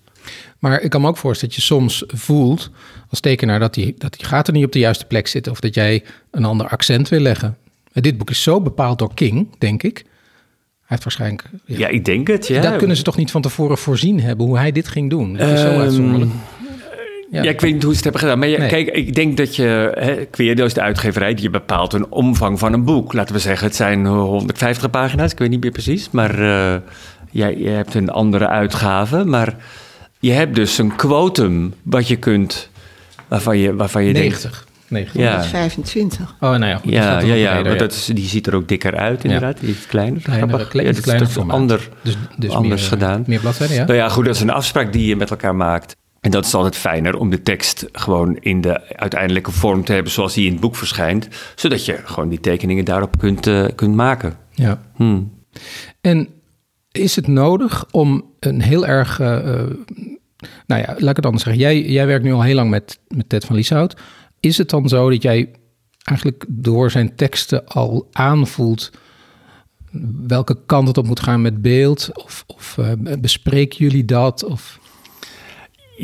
Maar 0.59 0.81
ik 0.81 0.91
kan 0.91 1.01
me 1.01 1.09
ook 1.09 1.17
voorstellen 1.17 1.55
dat 1.55 1.65
je 1.65 1.75
soms 1.75 2.05
voelt 2.07 2.71
als 3.09 3.21
tekenaar 3.21 3.59
dat 3.59 3.75
die, 3.75 3.95
dat 3.99 4.13
die 4.13 4.27
gaten 4.27 4.55
niet 4.55 4.65
op 4.65 4.73
de 4.73 4.79
juiste 4.79 5.05
plek 5.07 5.27
zitten 5.27 5.53
of 5.53 5.61
dat 5.61 5.75
jij 5.75 6.05
een 6.31 6.45
ander 6.45 6.69
accent 6.69 7.09
wil 7.09 7.21
leggen. 7.21 7.57
Dit 7.93 8.19
boek 8.19 8.31
is 8.31 8.43
zo 8.43 8.61
bepaald 8.61 8.99
door 8.99 9.15
King, 9.15 9.49
denk 9.59 9.83
ik, 9.83 10.05
heeft 10.85 11.03
waarschijnlijk... 11.03 11.45
Ja. 11.65 11.89
ik 11.89 12.05
denk 12.05 12.27
het, 12.27 12.47
ja. 12.47 12.61
Dat 12.61 12.77
kunnen 12.77 12.97
ze 12.97 13.03
toch 13.03 13.17
niet 13.17 13.31
van 13.31 13.43
tevoren 13.43 13.79
voorzien 13.79 14.21
hebben, 14.21 14.47
hoe 14.47 14.59
hij 14.59 14.73
dit 14.73 14.89
ging 14.89 15.11
doen? 15.11 15.37
Dat 15.37 15.49
is 15.49 15.61
zo 15.61 15.69
ehm, 15.69 15.81
uitzonderlijk. 15.81 16.31
Ja. 17.31 17.43
ja. 17.43 17.51
ik 17.51 17.61
weet 17.61 17.73
niet 17.73 17.83
hoe 17.83 17.95
ze 17.95 17.97
het 17.97 18.05
hebben 18.05 18.21
gedaan. 18.21 18.39
Maar 18.39 18.69
kijk, 18.69 18.89
ik 18.89 19.15
denk 19.15 19.37
dat 19.37 19.57
je... 19.57 19.93
Hè, 19.99 20.25
Queerdo 20.25 20.65
is 20.65 20.75
de 20.75 20.81
uitgeverij, 20.81 21.35
die 21.35 21.51
bepaalt 21.51 21.93
een 21.93 22.11
omvang 22.11 22.59
van 22.59 22.73
een 22.73 22.85
boek. 22.85 23.13
Laten 23.13 23.35
we 23.35 23.41
zeggen, 23.41 23.67
het 23.67 23.77
zijn 23.77 24.07
150 24.07 24.91
pagina's. 24.91 25.33
Ik 25.33 25.39
weet 25.39 25.51
niet 25.51 25.63
meer 25.63 25.71
precies. 25.71 26.11
Maar 26.11 26.41
uh, 26.41 26.75
jij, 27.31 27.57
je 27.57 27.69
hebt 27.69 27.95
een 27.95 28.11
andere 28.11 28.49
uitgave. 28.49 29.25
Maar 29.25 29.57
je 30.19 30.33
hebt 30.33 30.55
dus 30.55 30.79
een 30.79 30.97
quotum 30.97 31.75
wat 31.83 32.09
je 32.09 32.17
kunt... 32.17 32.69
Waarvan 33.29 33.59
je, 33.59 33.75
waarvan 33.75 34.05
je 34.05 34.13
90. 34.13 34.51
denkt... 34.51 34.69
925. 34.91 36.35
Oh, 36.41 36.51
nou 36.51 36.65
ja. 36.65 36.77
Goed, 36.77 36.93
ja, 36.93 37.21
ja, 37.21 37.35
ja, 37.35 37.63
maar 37.63 37.79
dat 37.79 37.93
is, 37.93 38.05
die 38.05 38.27
ziet 38.27 38.47
er 38.47 38.55
ook 38.55 38.69
dikker 38.69 38.97
uit, 38.97 39.25
inderdaad. 39.25 39.61
Die 39.61 39.71
is 39.71 39.87
kleiner. 39.87 40.23
Kleinere, 40.23 40.69
kle 40.69 40.83
ja, 40.83 40.93
kleiner 41.01 41.29
is 41.29 41.37
ander, 41.39 41.89
dus, 42.03 42.17
dus 42.37 42.51
anders 42.51 42.81
meer, 42.81 42.91
gedaan. 42.91 43.25
Meer 43.27 43.41
bladzijden, 43.41 43.77
ja. 43.77 43.85
Nou 43.85 43.97
ja, 43.97 44.09
goed, 44.09 44.25
dat 44.25 44.35
is 44.35 44.41
een 44.41 44.51
afspraak 44.51 44.93
die 44.93 45.07
je 45.07 45.17
met 45.17 45.31
elkaar 45.31 45.55
maakt. 45.55 45.97
En 46.21 46.31
dat 46.31 46.45
is 46.45 46.55
altijd 46.55 46.77
fijner 46.77 47.17
om 47.17 47.31
de 47.31 47.43
tekst 47.43 47.89
gewoon 47.93 48.37
in 48.37 48.61
de 48.61 48.97
uiteindelijke 48.97 49.51
vorm 49.51 49.85
te 49.85 49.93
hebben 49.93 50.13
zoals 50.13 50.35
die 50.35 50.47
in 50.47 50.53
het 50.53 50.61
boek 50.61 50.77
verschijnt. 50.77 51.29
Zodat 51.55 51.85
je 51.85 52.01
gewoon 52.05 52.29
die 52.29 52.41
tekeningen 52.41 52.85
daarop 52.85 53.19
kunt, 53.19 53.47
uh, 53.47 53.67
kunt 53.75 53.95
maken. 53.95 54.37
Ja. 54.51 54.83
Hmm. 54.95 55.33
En 56.01 56.29
is 56.93 57.17
het 57.17 57.27
nodig 57.27 57.87
om 57.91 58.25
een 58.41 58.63
heel 58.63 58.87
erg. 58.87 59.21
Uh, 59.21 59.27
nou 60.67 60.81
ja, 60.81 60.95
laat 60.99 61.11
ik 61.11 61.17
het 61.17 61.25
anders 61.25 61.45
zeggen. 61.45 61.63
Jij, 61.63 61.83
jij 61.83 62.07
werkt 62.07 62.25
nu 62.25 62.33
al 62.33 62.43
heel 62.43 62.55
lang 62.55 62.71
met, 62.71 62.99
met 63.09 63.29
Ted 63.29 63.45
van 63.45 63.57
Lieshout. 63.57 64.01
Is 64.41 64.59
het 64.59 64.71
dan 64.71 64.89
zo 64.89 65.11
dat 65.11 65.23
jij 65.23 65.51
eigenlijk 66.05 66.45
door 66.49 66.91
zijn 66.91 67.17
teksten 67.17 67.67
al 67.67 68.09
aanvoelt 68.13 68.91
welke 70.27 70.59
kant 70.67 70.89
het 70.89 70.99
op 70.99 71.07
moet 71.07 71.21
gaan 71.21 71.43
met 71.43 71.63
beeld? 71.63 72.11
Of, 72.15 72.45
of 72.47 72.77
uh, 72.81 72.93
bespreken 73.19 73.79
jullie 73.79 74.05
dat? 74.05 74.45
Of... 74.45 74.79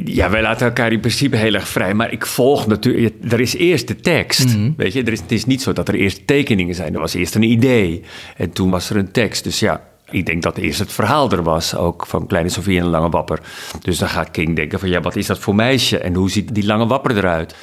Ja, 0.05 0.31
wij 0.31 0.43
laten 0.43 0.67
elkaar 0.67 0.93
in 0.93 1.01
principe 1.01 1.37
heel 1.37 1.55
erg 1.55 1.69
vrij. 1.69 1.95
Maar 1.95 2.13
ik 2.13 2.27
volg 2.27 2.67
natuurlijk. 2.67 3.15
Er 3.33 3.41
is 3.41 3.55
eerst 3.55 3.89
de 3.89 3.97
tekst. 3.97 4.57
Mhm. 4.57 4.71
Weet 4.77 4.93
je, 4.93 5.03
er 5.03 5.13
is, 5.13 5.21
het 5.21 5.33
is 5.33 5.45
niet 5.45 5.63
zo 5.63 5.73
dat 5.73 5.89
er 5.89 5.95
eerst 5.95 6.27
tekeningen 6.27 6.75
zijn. 6.75 6.95
Er 6.95 7.01
was 7.01 7.15
eerst 7.15 7.35
een 7.35 7.43
idee. 7.43 8.03
En 8.37 8.51
toen 8.51 8.71
was 8.71 8.91
er 8.91 8.97
een 8.97 9.11
tekst. 9.11 9.45
Dus 9.45 9.59
ja, 9.59 9.83
ik 10.11 10.27
denk 10.27 10.43
dat 10.43 10.57
eerst 10.57 10.79
het 10.79 10.93
verhaal 10.93 11.31
er 11.31 11.43
was, 11.43 11.75
ook 11.75 12.07
van 12.07 12.27
Kleine 12.27 12.49
Sofie 12.49 12.79
en 12.79 12.87
Lange 12.87 13.11
Wapper. 13.11 13.41
Dus 13.81 13.99
dan 13.99 14.09
gaat 14.09 14.31
King 14.31 14.57
denken 14.57 14.79
van 14.79 14.89
ja, 14.89 15.01
wat 15.01 15.17
is 15.17 15.27
dat 15.27 15.39
voor 15.39 15.55
meisje 15.55 15.99
en 15.99 16.15
hoe 16.15 16.31
ziet 16.31 16.55
die 16.55 16.67
Lange 16.67 16.87
Wapper 16.87 17.17
eruit? 17.17 17.55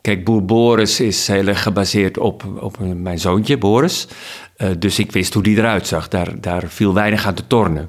Kijk, 0.00 0.24
Boer 0.24 0.44
Boris 0.44 1.00
is 1.00 1.26
heel 1.26 1.46
erg 1.46 1.62
gebaseerd 1.62 2.18
op, 2.18 2.44
op 2.60 2.78
mijn 2.94 3.18
zoontje, 3.18 3.58
Boris. 3.58 4.08
Uh, 4.56 4.68
dus 4.78 4.98
ik 4.98 5.12
wist 5.12 5.34
hoe 5.34 5.42
die 5.42 5.56
eruit 5.56 5.86
zag. 5.86 6.08
Daar, 6.08 6.40
daar 6.40 6.62
viel 6.68 6.94
weinig 6.94 7.26
aan 7.26 7.34
te 7.34 7.46
tornen. 7.46 7.88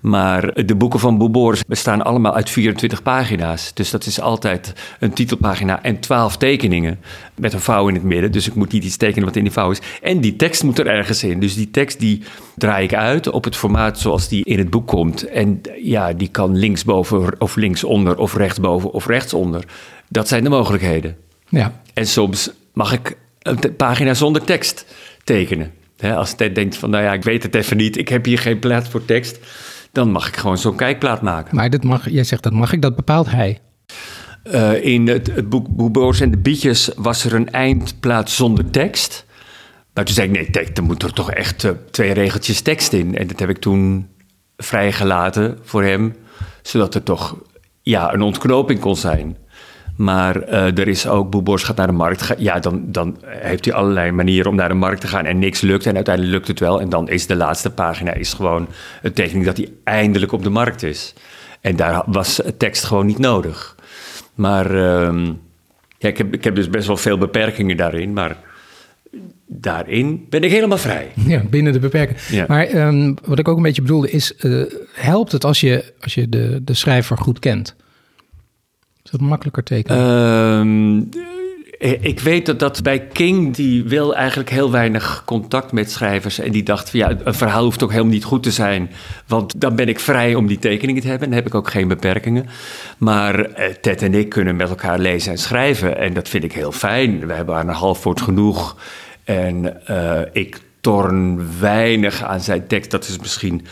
Maar 0.00 0.64
de 0.66 0.74
boeken 0.74 1.00
van 1.00 1.18
Boer 1.18 1.30
Boris 1.30 1.64
bestaan 1.64 2.02
allemaal 2.02 2.34
uit 2.34 2.50
24 2.50 3.02
pagina's. 3.02 3.74
Dus 3.74 3.90
dat 3.90 4.06
is 4.06 4.20
altijd 4.20 4.72
een 5.00 5.12
titelpagina 5.12 5.82
en 5.82 6.00
12 6.00 6.36
tekeningen. 6.36 7.00
Met 7.34 7.52
een 7.52 7.60
vouw 7.60 7.88
in 7.88 7.94
het 7.94 8.02
midden. 8.02 8.32
Dus 8.32 8.46
ik 8.46 8.54
moet 8.54 8.72
niet 8.72 8.84
iets 8.84 8.96
tekenen 8.96 9.24
wat 9.24 9.36
in 9.36 9.42
die 9.42 9.52
vouw 9.52 9.70
is. 9.70 9.80
En 10.02 10.20
die 10.20 10.36
tekst 10.36 10.62
moet 10.62 10.78
er 10.78 10.86
ergens 10.86 11.24
in. 11.24 11.40
Dus 11.40 11.54
die 11.54 11.70
tekst 11.70 11.98
die 11.98 12.22
draai 12.56 12.84
ik 12.84 12.94
uit 12.94 13.28
op 13.28 13.44
het 13.44 13.56
formaat 13.56 13.98
zoals 13.98 14.28
die 14.28 14.44
in 14.44 14.58
het 14.58 14.70
boek 14.70 14.86
komt. 14.86 15.28
En 15.28 15.60
ja, 15.82 16.12
die 16.12 16.28
kan 16.28 16.56
linksboven 16.56 17.40
of 17.40 17.56
linksonder 17.56 18.18
of 18.18 18.34
rechtsboven 18.34 18.90
of 18.90 19.06
rechtsonder. 19.06 19.64
Dat 20.08 20.28
zijn 20.28 20.44
de 20.44 20.50
mogelijkheden. 20.50 21.16
Ja. 21.48 21.80
En 21.94 22.06
soms 22.06 22.50
mag 22.72 22.92
ik 22.92 23.16
een 23.42 23.76
pagina 23.76 24.14
zonder 24.14 24.44
tekst 24.44 24.86
tekenen. 25.24 25.72
als 26.00 26.34
Ted 26.34 26.54
denkt 26.54 26.76
van, 26.76 26.90
nou 26.90 27.04
ja, 27.04 27.12
ik 27.12 27.22
weet 27.22 27.42
het 27.42 27.54
even 27.54 27.76
niet, 27.76 27.98
ik 27.98 28.08
heb 28.08 28.24
hier 28.24 28.38
geen 28.38 28.58
plaats 28.58 28.88
voor 28.88 29.04
tekst, 29.04 29.38
dan 29.96 30.10
mag 30.10 30.28
ik 30.28 30.36
gewoon 30.36 30.58
zo'n 30.58 30.76
kijkplaat 30.76 31.22
maken. 31.22 31.56
Maar 31.56 31.70
dit 31.70 31.84
mag, 31.84 32.10
jij 32.10 32.24
zegt 32.24 32.42
dat 32.42 32.52
mag 32.52 32.72
ik, 32.72 32.82
dat 32.82 32.96
bepaalt 32.96 33.30
hij. 33.30 33.58
Uh, 34.44 34.84
in 34.84 35.08
het, 35.08 35.26
het 35.34 35.48
boek 35.48 35.68
Boeboos 35.68 36.20
en 36.20 36.30
de 36.30 36.36
Bietjes 36.38 36.90
was 36.96 37.24
er 37.24 37.34
een 37.34 37.50
eindplaats 37.50 38.36
zonder 38.36 38.70
tekst. 38.70 39.24
Maar 39.94 40.04
toen 40.04 40.14
zei 40.14 40.28
ik, 40.28 40.32
nee, 40.34 40.50
tekst, 40.50 40.74
dan 40.74 40.84
moet 40.84 41.02
er 41.02 41.12
toch 41.12 41.30
echt 41.30 41.64
uh, 41.64 41.70
twee 41.90 42.12
regeltjes 42.12 42.60
tekst 42.60 42.92
in. 42.92 43.16
En 43.16 43.26
dat 43.26 43.38
heb 43.38 43.48
ik 43.48 43.58
toen 43.58 44.08
vrijgelaten 44.56 45.58
voor 45.62 45.82
hem, 45.82 46.16
zodat 46.62 46.94
er 46.94 47.02
toch 47.02 47.36
ja, 47.82 48.12
een 48.12 48.22
ontknoping 48.22 48.80
kon 48.80 48.96
zijn. 48.96 49.36
Maar 49.96 50.48
uh, 50.48 50.78
er 50.78 50.88
is 50.88 51.06
ook, 51.06 51.30
Boebors 51.30 51.62
gaat 51.62 51.76
naar 51.76 51.86
de 51.86 51.92
markt. 51.92 52.34
Ja, 52.38 52.58
dan, 52.58 52.82
dan 52.86 53.16
heeft 53.26 53.64
hij 53.64 53.74
allerlei 53.74 54.10
manieren 54.10 54.50
om 54.50 54.56
naar 54.56 54.68
de 54.68 54.74
markt 54.74 55.00
te 55.00 55.06
gaan 55.06 55.24
en 55.24 55.38
niks 55.38 55.60
lukt. 55.60 55.86
En 55.86 55.94
uiteindelijk 55.94 56.34
lukt 56.34 56.48
het 56.48 56.60
wel. 56.60 56.80
En 56.80 56.88
dan 56.88 57.08
is 57.08 57.26
de 57.26 57.36
laatste 57.36 57.70
pagina 57.70 58.12
is 58.12 58.32
gewoon 58.32 58.68
een 59.02 59.12
tekening 59.12 59.44
dat 59.44 59.56
hij 59.56 59.72
eindelijk 59.84 60.32
op 60.32 60.42
de 60.42 60.50
markt 60.50 60.82
is. 60.82 61.14
En 61.60 61.76
daar 61.76 62.02
was 62.06 62.40
tekst 62.58 62.84
gewoon 62.84 63.06
niet 63.06 63.18
nodig. 63.18 63.76
Maar 64.34 64.74
uh, 64.74 65.28
ja, 65.98 66.08
ik, 66.08 66.18
heb, 66.18 66.34
ik 66.34 66.44
heb 66.44 66.54
dus 66.54 66.70
best 66.70 66.86
wel 66.86 66.96
veel 66.96 67.18
beperkingen 67.18 67.76
daarin. 67.76 68.12
Maar 68.12 68.36
daarin 69.46 70.26
ben 70.28 70.42
ik 70.42 70.50
helemaal 70.50 70.78
vrij. 70.78 71.12
Ja, 71.26 71.42
binnen 71.50 71.72
de 71.72 71.78
beperkingen. 71.78 72.22
Ja. 72.30 72.44
Maar 72.48 72.86
um, 72.86 73.14
wat 73.24 73.38
ik 73.38 73.48
ook 73.48 73.56
een 73.56 73.62
beetje 73.62 73.82
bedoelde 73.82 74.10
is, 74.10 74.32
uh, 74.40 74.64
helpt 74.92 75.32
het 75.32 75.44
als 75.44 75.60
je, 75.60 75.92
als 76.00 76.14
je 76.14 76.28
de, 76.28 76.60
de 76.64 76.74
schrijver 76.74 77.18
goed 77.18 77.38
kent? 77.38 77.76
Is 79.06 79.12
dat 79.12 79.20
makkelijker 79.20 79.62
tekenen? 79.62 79.98
Ehm, 79.98 81.20
ik 82.00 82.20
weet 82.20 82.46
dat, 82.46 82.58
dat 82.58 82.82
bij 82.82 83.06
King, 83.06 83.54
die 83.54 83.84
wil 83.84 84.14
eigenlijk 84.14 84.50
heel 84.50 84.70
weinig 84.70 85.22
contact 85.24 85.72
met 85.72 85.90
schrijvers. 85.90 86.38
En 86.38 86.52
die 86.52 86.62
dacht 86.62 86.90
van 86.90 86.98
ja, 86.98 87.16
een 87.24 87.34
verhaal 87.34 87.64
hoeft 87.64 87.82
ook 87.82 87.90
helemaal 87.90 88.12
niet 88.12 88.24
goed 88.24 88.42
te 88.42 88.50
zijn. 88.50 88.90
Want 89.26 89.60
dan 89.60 89.76
ben 89.76 89.88
ik 89.88 90.00
vrij 90.00 90.34
om 90.34 90.46
die 90.46 90.58
tekeningen 90.58 91.02
te 91.02 91.08
hebben. 91.08 91.28
Dan 91.28 91.36
heb 91.36 91.46
ik 91.46 91.54
ook 91.54 91.70
geen 91.70 91.88
beperkingen. 91.88 92.46
Maar 92.98 93.40
eh, 93.40 93.74
Ted 93.74 94.02
en 94.02 94.14
ik 94.14 94.28
kunnen 94.28 94.56
met 94.56 94.68
elkaar 94.68 94.98
lezen 94.98 95.32
en 95.32 95.38
schrijven. 95.38 95.98
En 95.98 96.14
dat 96.14 96.28
vind 96.28 96.44
ik 96.44 96.52
heel 96.52 96.72
fijn. 96.72 97.26
We 97.26 97.32
hebben 97.32 97.54
aan 97.54 97.68
een 97.68 97.74
half 97.74 98.02
woord 98.02 98.20
genoeg. 98.20 98.76
En 99.24 99.80
uh, 99.90 100.20
ik 100.32 100.60
torn 100.80 101.48
weinig 101.60 102.22
aan 102.22 102.40
zijn 102.40 102.66
tekst. 102.66 102.90
Dat 102.90 103.08
is 103.08 103.18
misschien 103.18 103.66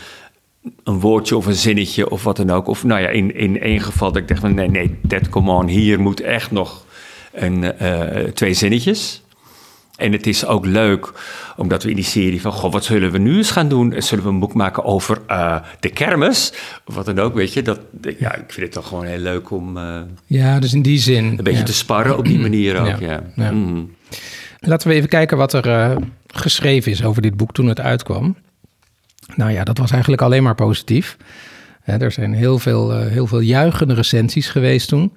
een 0.83 0.99
woordje 0.99 1.37
of 1.37 1.45
een 1.45 1.53
zinnetje 1.53 2.09
of 2.09 2.23
wat 2.23 2.37
dan 2.37 2.49
ook. 2.49 2.67
Of 2.67 2.83
nou 2.83 3.01
ja, 3.01 3.07
in, 3.07 3.35
in 3.35 3.61
één 3.61 3.81
geval 3.81 4.11
dat 4.11 4.21
ik 4.21 4.27
dacht 4.27 4.39
van 4.39 4.53
nee, 4.53 4.69
nee, 4.69 4.99
that 5.07 5.29
come 5.29 5.51
on, 5.51 5.67
hier 5.67 5.99
moet 5.99 6.21
echt 6.21 6.51
nog 6.51 6.85
een, 7.33 7.73
uh, 7.81 8.23
twee 8.33 8.53
zinnetjes. 8.53 9.23
En 9.95 10.11
het 10.11 10.27
is 10.27 10.45
ook 10.45 10.65
leuk, 10.65 11.11
omdat 11.57 11.83
we 11.83 11.89
in 11.89 11.95
die 11.95 12.05
serie 12.05 12.41
van... 12.41 12.51
Goh, 12.51 12.71
wat 12.71 12.83
zullen 12.83 13.11
we 13.11 13.17
nu 13.17 13.37
eens 13.37 13.51
gaan 13.51 13.67
doen? 13.67 13.93
Zullen 13.97 14.23
we 14.23 14.29
een 14.29 14.39
boek 14.39 14.53
maken 14.53 14.83
over 14.83 15.21
uh, 15.29 15.57
de 15.79 15.89
kermis? 15.89 16.53
Of 16.85 16.95
wat 16.95 17.05
dan 17.05 17.19
ook, 17.19 17.33
weet 17.33 17.53
je. 17.53 17.61
Dat, 17.61 17.79
ja, 18.01 18.35
ik 18.35 18.43
vind 18.47 18.65
het 18.65 18.71
toch 18.71 18.87
gewoon 18.87 19.05
heel 19.05 19.19
leuk 19.19 19.51
om... 19.51 19.77
Uh, 19.77 20.01
ja, 20.25 20.59
dus 20.59 20.73
in 20.73 20.81
die 20.81 20.99
zin... 20.99 21.25
Een 21.25 21.43
beetje 21.43 21.63
te 21.63 21.73
sparren 21.73 22.17
op 22.17 22.25
die 22.25 22.39
manier 22.39 22.79
ook, 22.79 22.99
ja. 22.99 23.23
ja. 23.35 23.51
Mm. 23.51 23.95
Laten 24.59 24.87
we 24.87 24.93
even 24.93 25.09
kijken 25.09 25.37
wat 25.37 25.53
er 25.53 25.97
geschreven 26.27 26.91
is 26.91 27.03
over 27.03 27.21
dit 27.21 27.37
boek 27.37 27.53
toen 27.53 27.67
het 27.67 27.79
uitkwam. 27.79 28.35
Nou 29.35 29.51
ja, 29.51 29.63
dat 29.63 29.77
was 29.77 29.91
eigenlijk 29.91 30.21
alleen 30.21 30.43
maar 30.43 30.55
positief. 30.55 31.17
er 31.83 32.11
zijn 32.11 32.33
heel 32.33 32.59
veel, 32.59 32.99
uh, 32.99 33.07
heel 33.07 33.27
veel 33.27 33.39
juichende 33.39 33.93
recensies 33.93 34.49
geweest 34.49 34.87
toen. 34.87 35.13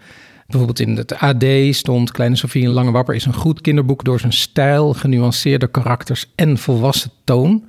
Bijvoorbeeld 0.46 0.80
in 0.80 0.96
het 0.96 1.14
AD 1.14 1.44
stond 1.70 2.10
Kleine 2.10 2.36
Sofie 2.36 2.64
en 2.64 2.70
Lange 2.70 2.90
Wapper 2.90 3.14
is 3.14 3.24
een 3.24 3.34
goed 3.34 3.60
kinderboek 3.60 4.04
door 4.04 4.20
zijn 4.20 4.32
stijl, 4.32 4.92
genuanceerde 4.92 5.66
karakters 5.66 6.32
en 6.34 6.58
volwassen 6.58 7.10
toon. 7.24 7.64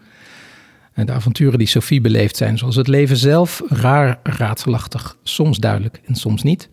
En 0.93 1.05
de 1.05 1.11
avonturen 1.11 1.57
die 1.57 1.67
Sophie 1.67 2.01
beleeft 2.01 2.37
zijn, 2.37 2.57
zoals 2.57 2.75
het 2.75 2.87
leven 2.87 3.17
zelf, 3.17 3.61
raar, 3.67 4.19
raadselachtig, 4.23 5.17
soms 5.23 5.57
duidelijk 5.57 6.01
en 6.05 6.15
soms 6.15 6.43
niet. 6.43 6.69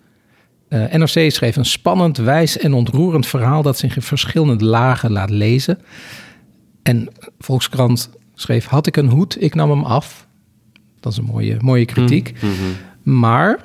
Eh, 0.68 0.92
NRC 0.92 1.30
schreef 1.30 1.56
een 1.56 1.64
spannend, 1.64 2.16
wijs 2.16 2.58
en 2.58 2.74
ontroerend 2.74 3.26
verhaal 3.26 3.62
dat 3.62 3.78
zich 3.78 3.96
in 3.96 4.02
verschillende 4.02 4.64
lagen 4.64 5.12
laat 5.12 5.30
lezen. 5.30 5.78
En 6.82 7.08
Volkskrant 7.38 8.10
schreef: 8.36 8.66
Had 8.66 8.86
ik 8.86 8.96
een 8.96 9.08
hoed, 9.08 9.42
ik 9.42 9.54
nam 9.54 9.70
hem 9.70 9.84
af. 9.84 10.26
Dat 11.00 11.12
is 11.12 11.18
een 11.18 11.24
mooie, 11.24 11.56
mooie 11.60 11.84
kritiek. 11.84 12.32
Mm, 12.42 12.48
mm-hmm. 12.50 12.74
Maar 13.02 13.58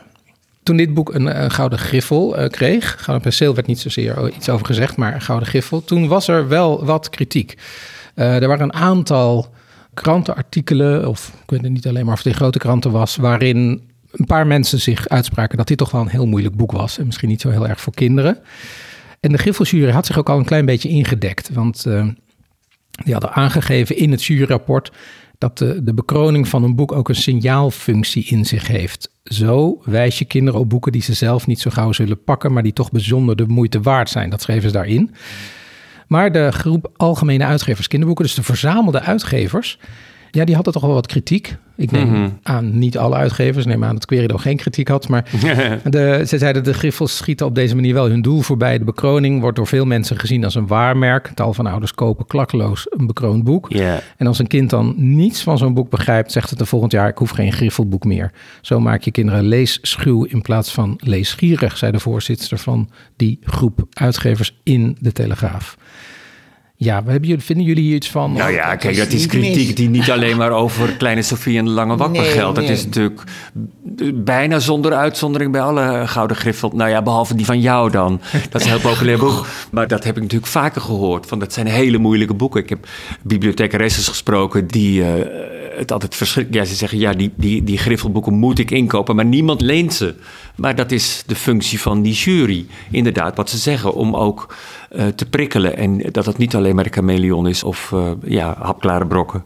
toen 0.64 0.78
dit 0.78 0.94
boek 0.94 1.14
een, 1.14 1.52
gouden 1.52 1.80
griffel 1.80 2.40
uh, 2.40 2.48
kreeg, 2.48 2.96
gouden 3.00 3.22
penseel 3.22 3.56
werd 3.56 3.68
niet 3.68 3.80
zozeer 3.80 4.32
iets 4.36 4.50
over 4.50 4.66
gezegd, 4.66 4.98
maar 4.98 5.14
een 5.14 5.22
gouden 5.22 5.48
griffel, 5.48 5.84
toen 5.84 6.08
was 6.08 6.28
er 6.28 6.48
wel 6.48 6.86
wat 6.86 7.10
kritiek. 7.10 7.58
Uh, 8.16 8.42
er 8.42 8.48
waren 8.48 8.64
een 8.64 8.74
aantal 8.74 9.54
krantenartikelen, 9.94 11.08
of 11.08 11.34
ik 11.44 11.50
weet 11.50 11.62
niet 11.62 11.88
alleen 11.88 12.06
maar 12.06 12.14
of 12.14 12.24
het 12.24 12.28
in 12.28 12.40
grote 12.40 12.58
kranten 12.58 12.92
was, 12.92 13.16
waarin 13.16 13.82
een 14.12 14.26
paar 14.26 14.48
mensen 14.48 14.80
zich 14.80 15.10
uitspraken 15.10 15.58
dat 15.58 15.68
dit 15.68 15.78
toch 15.78 15.92
wel 15.92 16.02
een 16.02 16.08
heel 16.08 16.28
moeilijk 16.28 16.56
boek 16.56 16.72
was 16.72 16.98
en 16.98 17.06
misschien 17.06 17.30
niet 17.30 17.42
zo 17.42 17.50
heel 17.50 17.68
erg 17.68 17.82
voor 17.82 17.94
kinderen. 17.94 18.38
En 19.20 19.32
de 19.32 19.38
Griffeljury 19.38 19.92
had 19.92 20.06
zich 20.06 20.18
ook 20.18 20.30
al 20.30 20.38
een 20.38 20.46
klein 20.46 20.66
beetje 20.66 20.90
ingedekt, 20.90 21.50
want 21.54 21.86
uh, 21.88 22.08
die 23.04 23.14
hadden 23.14 23.34
aangegeven 23.34 23.98
in 23.98 24.12
het 24.12 24.24
juryrapport 24.24 24.92
dat 25.38 25.58
de, 25.58 25.84
de 25.84 25.94
bekroning 25.94 26.48
van 26.48 26.64
een 26.64 26.76
boek 26.76 26.92
ook 26.92 27.10
een 27.10 27.16
signaalfunctie 27.16 28.26
in 28.26 28.46
zich 28.46 28.68
heeft. 28.68 29.12
Zo 29.24 29.82
wijs 29.84 30.20
je 30.20 30.26
kinderen 30.26 30.60
op 30.60 30.70
boeken 30.70 30.92
die 30.92 31.02
ze 31.02 31.14
zelf 31.14 31.48
niet 31.48 31.60
zo 31.60 31.70
gauw 31.70 31.92
zullen 31.92 32.24
pakken, 32.24 32.54
maar 32.54 32.64
die 32.64 32.74
toch 32.74 32.92
bijzonder 32.92 33.36
de 33.36 33.48
moeite 33.48 33.82
waard 33.82 34.10
zijn. 34.10 34.30
Dat 34.30 34.42
schreven 34.42 34.70
ze 34.70 34.76
daarin. 34.76 35.16
Maar 36.08 36.32
de 36.32 36.52
groep 36.52 36.92
Algemene 36.96 37.46
Uitgevers 37.46 37.88
Kinderboeken, 37.88 38.26
dus 38.26 38.36
de 38.36 38.44
verzamelde 38.44 39.02
uitgevers, 39.02 39.80
ja, 40.32 40.46
die 40.46 40.56
hadden 40.56 40.74
toch 40.74 40.82
wel 40.82 40.94
wat 40.94 41.08
kritiek. 41.08 41.58
Ik 41.76 41.92
neem 41.92 42.08
mhm. 42.08 42.30
aan, 42.44 42.80
niet 42.80 42.98
alle 42.98 43.16
uitgevers, 43.16 43.66
neem 43.66 43.84
aan 43.84 43.94
dat 43.94 44.06
Querido 44.06 44.38
geen 44.38 44.58
kritiek 44.58 44.88
had. 44.88 45.08
Maar 45.08 45.26
de, 45.84 46.24
ze 46.28 46.38
zeiden, 46.38 46.64
de 46.64 46.74
griffels 46.74 47.18
schieten 47.18 47.46
op 47.46 47.56
deze 47.56 47.76
manier 47.76 47.94
wel 47.94 48.10
hun 48.10 48.22
doel 48.22 48.42
voorbij. 48.42 48.78
De 48.78 48.84
bekroning 48.84 49.42
wordt 49.42 49.56
door 49.56 49.68
veel 49.68 49.86
mensen 49.86 50.20
gezien 50.20 50.44
als 50.44 50.56
een 50.56 50.68
waarmerk. 50.68 51.28
Tal 51.28 51.54
van 51.54 51.66
ouders 51.66 51.94
kopen 51.94 52.26
klakkeloos 52.26 52.86
een 52.90 53.08
bekroond 53.08 53.44
boek. 53.44 53.72
En 54.18 54.28
als 54.28 54.40
een 54.40 54.48
kind 54.48 54.70
dan 54.70 54.94
niets 54.98 55.44
van 55.44 55.58
zo'n 55.58 55.74
boek 55.74 55.90
begrijpt, 55.90 56.32
zegt 56.32 56.50
het 56.50 56.60
de 56.60 56.66
volgend 56.66 56.92
jaar, 56.92 57.10
ik 57.10 57.18
hoef 57.18 57.30
geen 57.30 57.54
griffelboek 57.54 58.04
meer. 58.04 58.32
Zo 58.62 58.80
maak 58.80 59.02
je 59.02 59.12
kinderen 59.12 59.44
leesschuw 59.44 60.24
in 60.24 60.42
plaats 60.42 60.72
van 60.72 61.00
leesgierig, 61.04 61.78
zei 61.78 61.92
de 61.92 62.00
voorzitter 62.00 62.58
van 62.58 62.90
die 63.16 63.40
groep 63.44 63.86
uitgevers 63.94 64.60
in 64.64 64.98
de 65.00 65.12
Telegraaf. 65.12 65.78
Ja, 66.84 67.04
hebben 67.06 67.30
jullie, 67.30 67.44
vinden 67.44 67.66
jullie 67.66 67.84
hier 67.84 67.96
iets 67.96 68.10
van? 68.10 68.34
Nou 68.34 68.52
ja, 68.52 68.76
kijk, 68.76 68.98
dat 68.98 69.12
is 69.12 69.26
kritiek 69.26 69.76
die 69.76 69.90
niet 69.90 70.12
alleen 70.12 70.38
maar 70.38 70.52
over 70.52 70.96
Kleine 70.98 71.22
Sofie 71.22 71.58
en 71.58 71.66
de 71.66 71.72
Lange 71.72 71.96
Wakker 71.98 72.24
geldt. 72.24 72.56
Dat 72.56 72.70
is 72.70 72.86
natuurlijk 72.86 73.24
bijna 74.14 74.60
zonder 74.60 74.94
uitzondering 74.94 75.52
bij 75.52 75.62
alle 75.62 76.08
Gouden 76.08 76.38
Griffel. 76.38 76.72
Nou 76.76 76.90
ja, 76.90 77.02
behalve 77.02 77.36
die 77.36 77.46
van 77.46 77.60
jou 77.60 77.92
dan. 77.92 78.22
Dat 78.50 78.62
is 78.62 78.68
een 78.68 78.74
heel 78.80 78.92
populair 78.92 79.18
boek. 79.18 79.46
Maar 79.72 79.88
dat 79.88 80.04
heb 80.04 80.16
ik 80.16 80.22
natuurlijk 80.22 80.52
vaker 80.52 80.82
gehoord. 80.82 81.26
Van, 81.26 81.40
dat 81.40 81.54
zijn 81.54 81.68
hele 81.68 81.98
moeilijke 81.98 82.34
boeken. 82.34 82.62
Ik 82.62 82.70
heb 82.70 82.88
bibliothecaresses 83.22 84.08
gesproken 84.08 84.68
die... 84.68 85.00
Uh, 85.00 85.08
het 85.76 85.92
altijd 85.92 86.16
verschrikkelijk. 86.16 86.64
Ja, 86.64 86.72
ze 86.72 86.78
zeggen 86.78 87.00
ja, 87.00 87.14
die, 87.14 87.32
die, 87.36 87.64
die 87.64 87.78
griffelboeken 87.78 88.34
moet 88.34 88.60
ik 88.60 88.72
inkopen, 88.72 89.16
maar 89.16 89.26
niemand 89.26 89.62
leent 89.62 89.94
ze. 89.94 90.16
Maar 90.56 90.76
dat 90.76 90.92
is 90.92 91.24
de 91.26 91.36
functie 91.36 91.80
van 91.82 92.02
die 92.02 92.14
jury. 92.14 92.66
Inderdaad, 92.92 93.36
wat 93.36 93.50
ze 93.50 93.58
zeggen, 93.58 93.94
om 93.94 94.16
ook 94.16 94.56
uh, 94.92 95.08
te 95.08 95.26
prikkelen. 95.26 95.78
En 95.78 95.98
dat 96.12 96.26
het 96.26 96.38
niet 96.38 96.56
alleen 96.56 96.76
maar 96.76 96.84
de 96.84 96.90
chameleon 96.90 97.48
is 97.48 97.64
of 97.64 97.92
uh, 97.94 98.12
ja, 98.24 98.56
hapklare 98.60 99.08
brokken. 99.08 99.44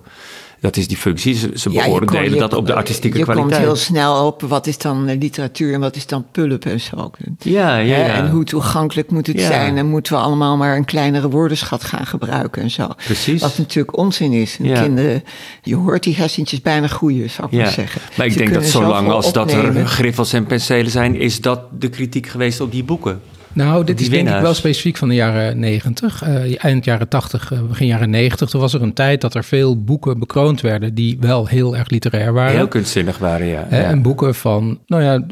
Dat 0.65 0.77
is 0.77 0.87
die 0.87 0.97
functie. 0.97 1.33
Ze, 1.35 1.49
ze 1.53 1.69
Ja, 1.71 1.79
je 1.83 1.87
beoordelen 1.87 2.23
kom- 2.23 2.33
je- 2.33 2.39
dat 2.39 2.53
op 2.53 2.65
de 2.67 2.73
artistieke 2.73 3.17
je 3.17 3.23
kwaliteit. 3.23 3.51
komt 3.53 3.65
heel 3.65 3.75
snel 3.75 4.25
op 4.25 4.41
wat 4.41 4.67
is 4.67 4.77
dan 4.77 5.07
eh, 5.07 5.19
literatuur 5.19 5.73
en 5.73 5.79
wat 5.79 5.95
is 5.95 6.05
dan 6.05 6.25
pulp 6.31 6.65
en 6.65 6.79
zo. 6.79 7.11
Ja, 7.39 7.77
ja. 7.77 7.95
En 8.05 8.29
hoe 8.29 8.43
toegankelijk 8.43 9.11
moet 9.11 9.27
het 9.27 9.39
Ja. 9.39 9.47
zijn? 9.47 9.77
En 9.77 9.85
moeten 9.85 10.13
we 10.13 10.19
allemaal 10.19 10.57
maar 10.57 10.75
een 10.75 10.85
kleinere 10.85 11.29
woordenschat 11.29 11.83
gaan 11.83 12.05
gebruiken 12.05 12.61
en 12.61 12.69
zo. 12.71 12.87
Precies. 13.05 13.41
Wat 13.41 13.57
natuurlijk 13.57 13.97
onzin 13.97 14.33
is. 14.33 14.57
En. 14.61 14.73
Kinderen, 14.73 15.23
je 15.63 15.75
hoort 15.75 16.03
die 16.03 16.15
hersentjes 16.15 16.61
bijna 16.61 16.87
groeien, 16.87 17.29
zou 17.29 17.47
ik 17.51 17.57
maar 17.57 17.71
zeggen. 17.71 18.01
maar 18.17 18.25
ik 18.25 18.31
Ze 18.31 18.37
denk 18.37 18.53
dat 18.53 18.65
zolang 18.65 19.09
als 19.09 19.33
dat 19.33 19.51
er 19.51 19.87
griffels 19.87 20.33
en 20.33 20.45
penselen 20.45 20.91
zijn, 20.91 21.15
is 21.15 21.41
dat 21.41 21.59
de 21.79 21.89
kritiek 21.89 22.27
geweest 22.27 22.61
op 22.61 22.71
die 22.71 22.83
boeken. 22.83 23.21
Nou, 23.55 23.83
dit 23.83 24.01
is 24.01 24.09
denk 24.09 24.29
ik 24.29 24.41
wel 24.41 24.53
specifiek 24.53 24.97
van 24.97 25.07
de 25.07 25.15
jaren 25.15 25.59
90, 25.59 26.21
eh, 26.21 26.63
eind 26.63 26.85
jaren 26.85 27.07
80, 27.07 27.51
eh, 27.51 27.61
begin 27.61 27.87
jaren 27.87 28.09
90. 28.09 28.49
Toen 28.49 28.61
was 28.61 28.73
er 28.73 28.81
een 28.81 28.93
tijd 28.93 29.21
dat 29.21 29.33
er 29.33 29.43
veel 29.43 29.83
boeken 29.83 30.19
bekroond 30.19 30.61
werden 30.61 30.93
die 30.93 31.17
wel 31.19 31.47
heel 31.47 31.77
erg 31.77 31.89
literair 31.89 32.33
waren. 32.33 32.55
Heel 32.55 32.67
kunstzinnig 32.67 33.17
waren, 33.17 33.47
ja. 33.47 33.67
En 33.67 34.01
boeken 34.01 34.35
van, 34.35 34.79
nou 34.87 35.03
ja, 35.03 35.25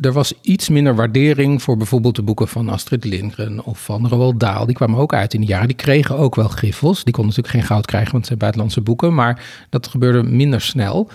er 0.00 0.12
was 0.12 0.34
iets 0.40 0.68
minder 0.68 0.94
waardering 0.94 1.62
voor 1.62 1.76
bijvoorbeeld 1.76 2.16
de 2.16 2.22
boeken 2.22 2.48
van 2.48 2.68
Astrid 2.68 3.04
Lindgren 3.04 3.64
of 3.64 3.78
van 3.78 4.08
Roald 4.08 4.40
Dahl. 4.40 4.66
Die 4.66 4.74
kwamen 4.74 4.98
ook 4.98 5.14
uit 5.14 5.34
in 5.34 5.40
die 5.40 5.48
jaren. 5.48 5.66
Die 5.66 5.76
kregen 5.76 6.16
ook 6.16 6.34
wel 6.34 6.48
griffels. 6.48 7.04
Die 7.04 7.12
konden 7.12 7.34
natuurlijk 7.34 7.54
geen 7.54 7.74
goud 7.74 7.86
krijgen, 7.86 8.10
want 8.12 8.18
het 8.18 8.26
zijn 8.26 8.38
buitenlandse 8.38 8.80
boeken. 8.80 9.14
Maar 9.14 9.42
dat 9.70 9.86
gebeurde 9.86 10.22
minder 10.22 10.60
snel. 10.60 11.10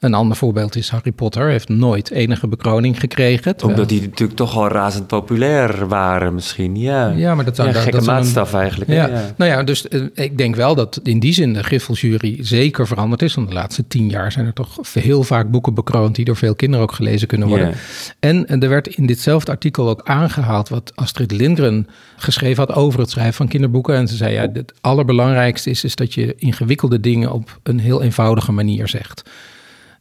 Een 0.00 0.14
ander 0.14 0.36
voorbeeld 0.36 0.76
is 0.76 0.88
Harry 0.88 1.12
Potter. 1.12 1.48
Heeft 1.48 1.68
nooit 1.68 2.10
enige 2.10 2.46
bekroning 2.48 3.00
gekregen. 3.00 3.56
terwijl- 3.56 3.78
Omdat 3.78 3.88
die 3.98 4.08
natuurlijk 4.08 4.38
toch 4.38 4.56
al 4.56 4.68
razend 4.68 5.06
populair 5.06 5.88
waren 5.88 6.34
misschien, 6.34 6.76
ja. 6.76 7.08
Ja, 7.10 7.34
maar 7.34 7.44
dat 7.44 7.56
zou- 7.56 7.68
Ja, 7.68 7.74
gekke 7.74 7.90
dat 7.90 8.04
zou 8.04 8.16
een- 8.16 8.22
maatstaf 8.22 8.54
eigenlijk. 8.54 8.90
Ja, 8.90 9.06
ja. 9.06 9.34
nou 9.36 9.50
ja, 9.50 9.62
dus 9.62 9.88
eh, 9.88 10.00
ik 10.14 10.38
denk 10.38 10.56
wel 10.56 10.74
dat 10.74 11.00
in 11.02 11.18
die 11.20 11.32
zin 11.32 11.52
de 11.52 11.62
Griffeljury 11.62 12.36
zeker 12.40 12.86
veranderd 12.86 13.22
is. 13.22 13.34
Want 13.34 13.48
de 13.48 13.54
laatste 13.54 13.86
tien 13.88 14.08
jaar 14.08 14.32
zijn 14.32 14.46
er 14.46 14.52
toch 14.52 14.78
heel 14.92 15.22
vaak 15.22 15.50
boeken 15.50 15.74
bekroond 15.74 16.14
die 16.14 16.24
door 16.24 16.36
veel 16.36 16.54
kinderen 16.54 16.84
ook 16.84 16.92
gelezen 16.92 17.28
kunnen 17.28 17.48
worden. 17.48 17.68
Ja. 17.68 17.74
En 18.20 18.46
eh, 18.46 18.62
er 18.62 18.68
werd 18.68 18.86
in 18.86 19.06
ditzelfde 19.06 19.50
artikel 19.50 19.88
ook 19.88 20.00
aangehaald 20.04 20.68
wat 20.68 20.92
Astrid 20.94 21.32
Lindgren 21.32 21.86
geschreven 22.16 22.66
had 22.66 22.76
over 22.76 23.00
het 23.00 23.10
schrijven 23.10 23.34
van 23.34 23.48
kinderboeken. 23.48 23.94
En 23.94 24.08
ze 24.08 24.16
zei 24.16 24.32
ja, 24.34 24.46
het 24.52 24.72
allerbelangrijkste 24.80 25.70
is, 25.70 25.84
is 25.84 25.94
dat 25.94 26.14
je 26.14 26.34
ingewikkelde 26.38 27.00
dingen 27.00 27.32
op 27.32 27.58
een 27.62 27.78
heel 27.78 28.02
eenvoudige 28.02 28.52
manier 28.52 28.88
zegt. 28.88 29.22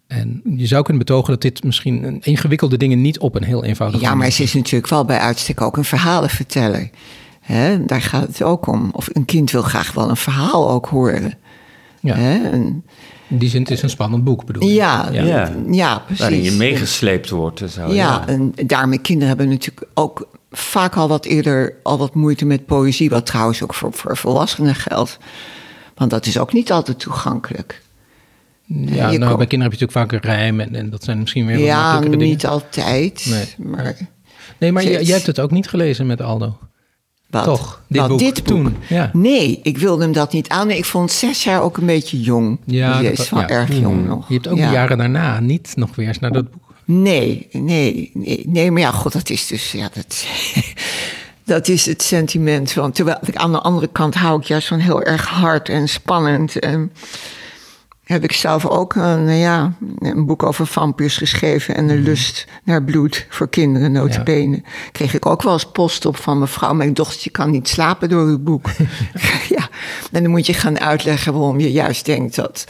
En 0.09 0.41
je 0.55 0.67
zou 0.67 0.83
kunnen 0.83 1.05
betogen 1.05 1.31
dat 1.31 1.41
dit 1.41 1.63
misschien 1.63 2.03
een 2.03 2.21
ingewikkelde 2.21 2.77
dingen 2.77 3.01
niet 3.01 3.19
op 3.19 3.35
een 3.35 3.43
heel 3.43 3.63
eenvoudige 3.63 4.03
Ja, 4.03 4.15
maar 4.15 4.31
ze 4.31 4.43
is 4.43 4.53
natuurlijk 4.53 4.89
wel 4.89 5.05
bij 5.05 5.17
uitstek 5.19 5.61
ook 5.61 5.77
een 5.77 5.85
verhalenverteller. 5.85 6.89
Hè, 7.41 7.85
daar 7.85 8.01
gaat 8.01 8.27
het 8.27 8.43
ook 8.43 8.67
om. 8.67 8.89
Of 8.93 9.09
een 9.13 9.25
kind 9.25 9.51
wil 9.51 9.61
graag 9.61 9.93
wel 9.93 10.09
een 10.09 10.17
verhaal 10.17 10.69
ook 10.69 10.85
horen. 10.87 11.33
Ja. 11.99 12.15
In 12.15 12.83
die 13.37 13.49
zin, 13.49 13.61
het 13.61 13.71
is 13.71 13.81
een 13.81 13.89
spannend 13.89 14.23
boek 14.23 14.45
bedoel 14.45 14.67
je? 14.67 14.73
ja, 14.73 15.09
ja. 15.11 15.51
Ja. 15.71 15.99
precies. 15.99 16.19
Waarin 16.19 16.43
je 16.43 16.51
meegesleept 16.51 17.29
wordt 17.29 17.61
en 17.61 17.69
zo. 17.69 17.87
Ja, 17.87 17.93
Ja, 17.93 18.27
en 18.27 18.53
daarmee 18.65 18.99
kinderen 18.99 19.27
hebben 19.27 19.49
natuurlijk 19.49 19.87
ook 19.93 20.27
vaak 20.51 20.95
al 20.95 21.07
wat 21.07 21.25
eerder 21.25 21.75
al 21.83 21.97
wat 21.97 22.15
moeite 22.15 22.45
met 22.45 22.65
poëzie, 22.65 23.09
wat 23.09 23.25
trouwens 23.25 23.63
ook 23.63 23.73
voor, 23.73 23.93
voor 23.93 24.17
volwassenen 24.17 24.75
geldt. 24.75 25.17
Want 25.95 26.11
dat 26.11 26.25
is 26.25 26.37
ook 26.37 26.53
niet 26.53 26.71
altijd 26.71 26.99
toegankelijk. 26.99 27.81
Ja, 28.71 29.11
nou, 29.11 29.17
bij 29.37 29.47
kinderen 29.47 29.61
heb 29.71 29.79
je 29.79 29.85
natuurlijk 29.85 29.91
vaak 29.91 30.11
een 30.11 30.19
rijm 30.19 30.59
en, 30.59 30.75
en 30.75 30.89
dat 30.89 31.03
zijn 31.03 31.19
misschien 31.19 31.45
weer 31.45 31.55
wat 31.57 31.65
Ja, 31.65 31.99
dingen. 31.99 32.17
niet 32.17 32.45
altijd. 32.45 33.25
Nee. 33.29 33.67
Maar 33.67 33.95
Nee, 34.59 34.71
maar 34.71 34.83
jij, 34.83 35.03
hebt 35.03 35.25
het 35.25 35.39
ook 35.39 35.51
niet 35.51 35.67
gelezen 35.67 36.07
met 36.07 36.21
Aldo. 36.21 36.57
wat? 37.29 37.43
Toch, 37.43 37.81
dit 37.87 37.99
Wat, 37.99 38.09
boek 38.09 38.19
dit 38.19 38.33
boek? 38.35 38.45
toen, 38.45 38.75
ja. 38.89 39.09
Nee, 39.13 39.59
ik 39.63 39.77
wilde 39.77 40.03
hem 40.03 40.11
dat 40.13 40.33
niet 40.33 40.49
aan. 40.49 40.69
Ik 40.71 40.85
vond 40.85 41.11
zes 41.11 41.43
jaar 41.43 41.61
ook 41.61 41.77
een 41.77 41.85
beetje 41.85 42.21
jong. 42.21 42.59
Ja, 42.65 42.99
Die 42.99 43.11
is 43.11 43.29
wel 43.29 43.39
ja. 43.39 43.47
erg 43.49 43.77
jong 43.79 44.05
nog. 44.07 44.27
Je 44.27 44.33
hebt 44.33 44.47
ook 44.47 44.57
Ja. 44.57 44.71
jaren 44.71 44.97
daarna 44.97 45.39
niet 45.39 45.71
nog 45.75 45.95
weer 45.95 46.07
eens 46.07 46.19
naar 46.19 46.31
dat 46.31 46.51
boek. 46.51 46.61
Nee, 46.85 47.47
nee, 47.51 48.11
nee, 48.13 48.43
nee, 48.47 48.71
maar 48.71 48.81
ja, 48.81 48.91
god, 48.91 49.13
dat 49.13 49.29
is 49.29 49.47
dus, 49.47 49.71
ja, 49.71 49.89
dat, 49.93 50.25
dat 51.43 51.67
is 51.67 51.85
het 51.85 52.01
sentiment. 52.01 52.73
Want 52.73 52.95
terwijl 52.95 53.17
ik 53.25 53.35
aan 53.35 53.51
de 53.51 53.59
andere 53.61 53.87
kant 53.87 54.15
hou 54.15 54.39
ik 54.39 54.45
juist 54.47 54.67
van 54.67 54.79
heel 54.79 55.03
erg 55.03 55.25
hard 55.27 55.69
en 55.69 55.87
spannend. 55.89 56.59
En 56.59 56.91
heb 58.09 58.23
ik 58.23 58.31
zelf 58.31 58.65
ook 58.65 58.95
een, 58.95 59.25
nou 59.25 59.37
ja, 59.37 59.73
een 59.99 60.25
boek 60.25 60.43
over 60.43 60.67
vampiers 60.67 61.17
geschreven 61.17 61.75
en 61.75 61.87
de 61.87 61.95
lust 61.95 62.47
naar 62.63 62.83
bloed 62.83 63.25
voor 63.29 63.49
kinderen, 63.49 63.91
notabene. 63.91 64.61
Kreeg 64.91 65.13
ik 65.13 65.25
ook 65.25 65.41
wel 65.41 65.53
eens 65.53 65.71
post 65.71 66.05
op 66.05 66.17
van 66.17 66.39
mevrouw, 66.39 66.73
mijn 66.73 66.93
dochtertje 66.93 67.29
kan 67.29 67.51
niet 67.51 67.67
slapen 67.67 68.09
door 68.09 68.25
uw 68.25 68.39
boek. 68.39 68.69
ja, 69.55 69.69
en 70.11 70.23
dan 70.23 70.31
moet 70.31 70.45
je 70.45 70.53
gaan 70.53 70.79
uitleggen 70.79 71.33
waarom 71.33 71.59
je 71.59 71.71
juist 71.71 72.05
denkt 72.05 72.35
dat 72.35 72.65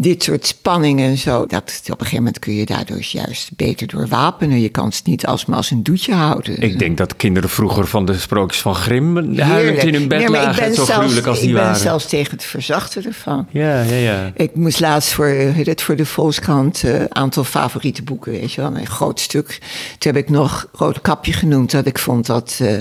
dit 0.00 0.22
soort 0.22 0.46
spanning 0.46 1.00
en 1.00 1.16
zo, 1.18 1.46
dat 1.46 1.80
op 1.84 1.90
een 1.90 1.96
gegeven 1.98 2.16
moment 2.16 2.38
kun 2.38 2.54
je 2.54 2.66
daardoor 2.66 2.98
juist 3.00 3.50
beter 3.56 3.86
doorwapenen. 3.86 4.60
Je 4.60 4.68
kan 4.68 4.86
het 4.86 5.00
niet 5.04 5.26
alsmaar 5.26 5.56
als 5.56 5.70
een 5.70 5.82
doetje 5.82 6.14
houden. 6.14 6.60
Ik 6.60 6.78
denk 6.78 6.96
dat 6.96 7.16
kinderen 7.16 7.48
vroeger 7.50 7.86
van 7.86 8.04
de 8.06 8.14
sprookjes 8.18 8.60
van 8.60 8.74
Grimm 8.74 9.38
huilend 9.38 9.82
in 9.84 9.94
hun 9.94 10.08
bed 10.08 10.20
ik 10.22 10.28
lagen. 10.28 10.64
ben 10.64 10.74
Zo 10.74 10.84
zelfs- 10.84 10.90
gruwelijk 11.00 11.26
als 11.26 11.38
die 11.38 11.48
Ik 11.48 11.54
ben 11.54 11.62
waren. 11.62 11.80
zelfs 11.80 12.06
tegen 12.06 12.30
het 12.32 12.44
verzachten 12.44 13.04
ervan. 13.04 13.46
Ja, 13.50 13.82
ja, 13.82 13.94
ja. 13.96 14.32
Ik 14.34 14.54
moest 14.54 14.80
laatst 14.80 15.12
voor, 15.12 15.26
heet 15.26 15.66
het, 15.66 15.82
voor 15.82 15.96
de 15.96 16.06
Volkskrant 16.06 16.82
een 16.82 17.14
aantal 17.14 17.44
favoriete 17.44 18.02
boeken, 18.02 18.32
weet 18.32 18.52
je 18.52 18.60
wel, 18.60 18.76
een 18.76 18.86
groot 18.86 19.20
stuk. 19.20 19.58
Toen 19.98 20.12
heb 20.12 20.22
ik 20.22 20.30
nog 20.30 20.68
Roodkapje 20.72 21.32
genoemd, 21.32 21.70
dat 21.70 21.86
ik 21.86 21.98
vond 21.98 22.26
dat, 22.26 22.58
eh, 22.62 22.72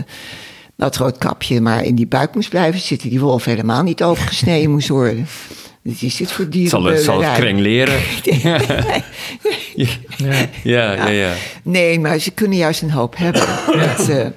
dat 0.76 0.96
Roodkapje 0.96 1.62
maar 1.62 1.84
in 1.84 1.96
die 1.96 2.08
buik 2.08 2.36
moest 2.36 2.50
blijven 2.50 2.80
zitten. 2.82 3.10
Die 3.10 3.20
wolf 3.20 3.46
helemaal 3.46 3.84
niet 3.84 4.04
overgesneden 4.04 4.72
moest 4.72 4.88
worden. 4.88 5.28
Dus 5.96 6.16
zit 6.16 6.32
voor 6.32 6.50
dieren. 6.50 6.70
Zal 6.70 6.84
het, 6.84 7.02
zal 7.02 7.24
het 7.24 7.38
kreng 7.38 7.60
leren? 7.60 8.00
Ja, 8.24 8.62
ja, 10.64 10.94
ja. 10.94 11.08
ja. 11.08 11.34
Nee, 11.64 12.00
maar 12.00 12.20
ze 12.20 12.32
kunnen 12.32 12.58
juist 12.58 12.82
een 12.82 12.92
hoop 12.92 13.18
hebben. 13.18 13.42
Dat, 13.66 14.10
eh, 14.10 14.28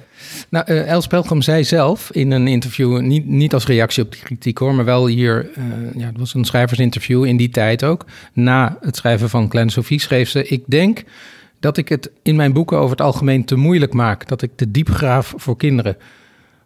Nou, 0.49 0.65
eh 0.65 0.87
Els 0.87 1.07
Pelgrim 1.07 1.41
zei 1.41 1.63
zelf 1.63 2.11
in 2.11 2.31
een 2.31 2.47
interview, 2.47 2.99
niet, 2.99 3.25
niet 3.25 3.53
als 3.53 3.65
reactie 3.65 4.03
op 4.03 4.11
de 4.11 4.17
kritiek 4.23 4.57
hoor, 4.57 4.75
maar 4.75 4.85
wel 4.85 5.07
hier, 5.07 5.49
eh, 5.55 5.63
ja, 5.95 6.05
het 6.05 6.17
was 6.17 6.33
een 6.33 6.45
schrijversinterview 6.45 7.25
in 7.25 7.37
die 7.37 7.49
tijd 7.49 7.83
ook. 7.83 8.05
Na 8.33 8.77
het 8.81 8.95
schrijven 8.95 9.29
van 9.29 9.47
Kleine 9.47 9.71
Sophie 9.71 9.99
schreef 9.99 10.29
ze, 10.29 10.47
ik 10.47 10.63
denk 10.67 11.03
dat 11.59 11.77
ik 11.77 11.89
het 11.89 12.11
in 12.23 12.35
mijn 12.35 12.53
boeken 12.53 12.77
over 12.77 12.91
het 12.91 13.01
algemeen 13.01 13.45
te 13.45 13.55
moeilijk 13.55 13.93
maak, 13.93 14.27
dat 14.27 14.41
ik 14.41 14.51
te 14.55 14.71
diep 14.71 14.89
graaf 14.89 15.33
voor 15.37 15.57
kinderen. 15.57 15.97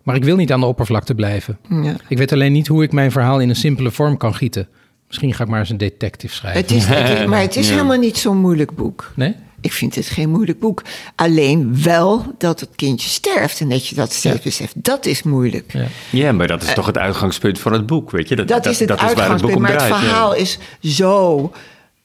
Maar 0.06 0.16
ik 0.16 0.24
wil 0.24 0.36
niet 0.36 0.52
aan 0.52 0.60
de 0.60 0.66
oppervlakte 0.66 1.16
blijven. 1.16 1.58
ja. 1.70 1.96
Ik 2.08 2.18
weet 2.18 2.32
alleen 2.32 2.52
niet 2.52 2.68
hoe 2.68 2.84
ik 2.84 2.92
mijn 2.92 3.12
verhaal 3.12 3.40
in 3.40 3.50
een 3.50 3.56
simpele 3.56 3.92
vorm 3.92 4.18
kan 4.18 4.36
gieten. 4.36 4.68
Misschien 5.08 5.34
ga 5.34 5.44
ik 5.44 5.50
maar 5.50 5.60
eens 5.60 5.70
een 5.70 5.78
detective 5.78 6.34
schrijven. 6.36 6.62
het 6.62 6.72
is, 6.72 6.86
het 6.86 7.20
is- 7.20 7.26
maar 7.32 7.42
het 7.42 7.56
is 7.56 7.68
Ja. 7.68 7.74
helemaal 7.74 7.98
niet 7.98 8.18
zo'n 8.18 8.38
moeilijk 8.38 8.76
boek. 8.76 9.12
Nee? 9.16 9.36
Ik 9.62 9.72
vind 9.74 9.96
het 9.96 10.06
geen 10.06 10.30
moeilijk 10.30 10.60
boek. 10.60 10.82
Alleen 11.16 11.84
wel 11.84 12.26
dat 12.38 12.60
het 12.60 12.70
kindje 12.76 13.10
sterft 13.10 13.60
en 13.60 13.70
dat 13.70 13.88
je 13.88 13.96
dat 13.96 14.12
steeds 14.14 14.36
Ja. 14.36 14.42
beseft. 14.44 14.74
Dat 14.84 15.06
is 15.06 15.24
moeilijk. 15.24 15.74
Ja. 15.74 15.86
Ja, 16.12 16.32
maar 16.32 16.48
dat 16.48 16.64
is 16.64 16.74
toch 16.74 16.86
het 16.86 16.98
uitgangspunt 16.98 17.60
van 17.60 17.74
het 17.74 17.86
boek, 17.86 18.12
weet 18.12 18.30
je? 18.30 18.36
Dat, 18.44 18.66
is 18.66 18.80
het 18.80 18.90
waar 18.90 18.98
het 19.00 19.08
boek 19.08 19.18
uitgangspunt. 19.20 19.56
om 19.56 19.62
maar 19.62 19.72
het 19.72 19.80
draait, 19.80 19.96
verhaal 20.04 20.36
is 20.36 20.58
zo 20.82 21.52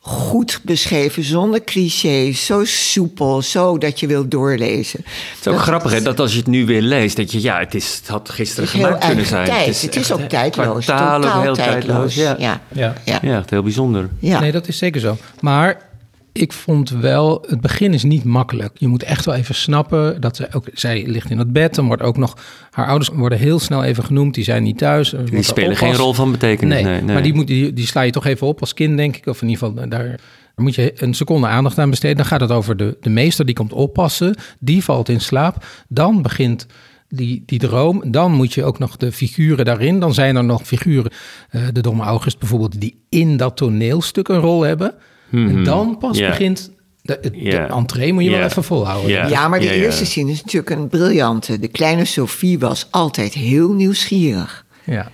goed 0.03 0.61
beschreven, 0.63 1.25
zonder 1.25 1.65
clichés, 1.65 2.47
zo 2.47 2.65
soepel, 2.65 3.43
zo 3.43 3.79
dat 3.79 4.01
je 4.01 4.07
wilt 4.07 4.31
doorlezen. 4.31 5.01
Het 5.05 5.47
is 5.47 5.53
ook 5.53 5.59
grappig, 5.59 5.93
hè, 5.93 6.03
dat 6.03 6.21
als 6.21 6.33
je 6.33 6.39
het 6.39 6.47
nu 6.47 6.67
weer 6.67 6.83
leest, 6.83 7.17
dat 7.17 7.33
je, 7.33 7.43
ja, 7.43 7.59
het, 7.59 7.75
is, 7.75 7.97
het 7.97 8.09
had 8.09 8.31
gisteren 8.31 8.65
Het 8.65 8.75
is 8.75 8.81
heel 8.81 8.87
gemaakt 8.87 9.07
kunnen 9.07 9.27
zijn. 9.27 9.47
tijd. 9.47 9.67
Het 9.67 9.97
is 9.97 10.03
echt, 10.03 10.13
ook 10.13 10.21
hè, 10.21 10.27
tijdloos. 10.27 10.69
ook 10.69 10.83
Totaal 10.83 11.43
heel 11.43 11.55
tijdloos. 11.55 12.15
Ja. 12.15 12.37
Ja. 12.39 12.61
Ja. 12.73 12.95
Ja. 13.05 13.19
ja, 13.23 13.39
echt 13.39 13.51
heel 13.51 13.63
bijzonder. 13.63 14.09
Ja. 14.19 14.41
Nee, 14.41 14.53
dat 14.53 14.69
is 14.69 14.79
zeker 14.79 15.01
zo. 15.01 15.17
Maar 15.41 15.90
ik 16.33 16.53
vond 16.53 16.91
wel, 16.91 17.45
het 17.49 17.61
begin 17.61 17.95
is 17.95 18.03
niet 18.03 18.25
makkelijk. 18.25 18.71
Je 18.75 18.89
moet 18.89 19.03
echt 19.03 19.25
wel 19.25 19.35
even 19.35 19.55
snappen 19.55 20.21
dat 20.21 20.37
zij 20.37 20.49
ook, 20.55 20.67
zij 20.73 21.07
ligt 21.07 21.31
in 21.31 21.39
het 21.39 21.53
bed. 21.53 21.75
Dan 21.75 21.87
wordt 21.87 22.03
ook 22.03 22.17
nog, 22.17 22.37
haar 22.71 22.87
ouders 22.87 23.09
worden 23.09 23.39
heel 23.39 23.59
snel 23.59 23.85
even 23.85 24.05
genoemd. 24.05 24.35
Die 24.35 24.45
zijn 24.45 24.63
niet 24.63 24.79
thuis. 24.79 25.15
Die 25.25 25.43
spelen 25.43 25.77
geen 25.77 25.95
rol 25.95 26.15
van 26.15 26.31
betekenis. 26.31 26.75
Nee, 26.75 26.85
Nee, 26.85 27.03
nee. 27.03 27.15
maar 27.15 27.23
die, 27.23 27.35
moet, 27.35 27.47
die, 27.47 27.73
die 27.73 27.87
sla 27.87 28.01
je 28.01 28.11
toch 28.11 28.27
even 28.27 28.47
op 28.47 28.61
als 28.61 28.75
kind, 28.75 28.97
denk 28.97 29.17
ik. 29.17 29.27
Of 29.27 29.43
in 29.43 29.49
ieder 29.49 29.67
geval, 29.67 29.89
daar, 29.89 29.89
daar 29.99 30.19
moet 30.57 30.75
je 30.75 30.93
een 30.97 31.15
seconde 31.15 31.47
aandacht 31.47 31.79
aan 31.79 31.91
besteden. 31.91 32.17
Dan 32.17 32.27
gaat 32.27 32.41
het 32.41 32.51
over 32.51 32.77
de, 32.77 32.97
de 33.01 33.11
meester, 33.11 33.45
die 33.45 33.55
komt 33.55 33.73
oppassen. 33.73 34.35
Die 34.59 34.85
valt 34.85 35.09
in 35.09 35.21
slaap. 35.21 35.65
Dan 35.89 36.23
begint 36.23 36.67
die, 37.09 37.43
die 37.47 37.59
droom. 37.59 38.03
Dan 38.11 38.33
moet 38.33 38.53
je 38.53 38.65
ook 38.65 38.79
nog 38.79 38.97
de 38.97 39.13
figuren 39.13 39.65
daarin. 39.65 40.01
Dan 40.01 40.15
zijn 40.15 40.37
er 40.37 40.45
nog 40.45 40.63
figuren, 40.63 41.13
eh, 41.51 41.63
de 41.73 41.81
domme 41.81 42.03
August 42.03 42.39
bijvoorbeeld... 42.39 42.81
die 42.81 43.05
in 43.09 43.37
dat 43.37 43.57
toneelstuk 43.57 44.29
een 44.29 44.41
rol 44.41 44.63
hebben. 44.63 44.95
En 45.31 45.65
dan 45.65 45.99
pas 45.99 46.19
Mhm. 46.21 46.29
Begint... 46.29 46.71
De, 47.03 47.19
de 47.21 47.57
entree 47.57 48.13
moet 48.13 48.25
je 48.25 48.31
wel 48.31 48.43
even 48.43 48.65
volhouden. 48.65 49.11
Ja. 49.11 49.27
Ja, 49.27 49.49
maar 49.49 49.61
de 49.61 49.73
eerste 49.73 50.05
zin 50.05 50.29
is 50.29 50.43
natuurlijk 50.43 50.71
een 50.71 50.89
briljante. 50.89 51.59
De 51.59 51.69
kleine 51.69 52.05
Sophie 52.05 52.59
was 52.59 52.87
altijd 52.91 53.35
heel 53.35 53.73
nieuwsgierig. 53.73 54.67
Ja. 54.85 55.11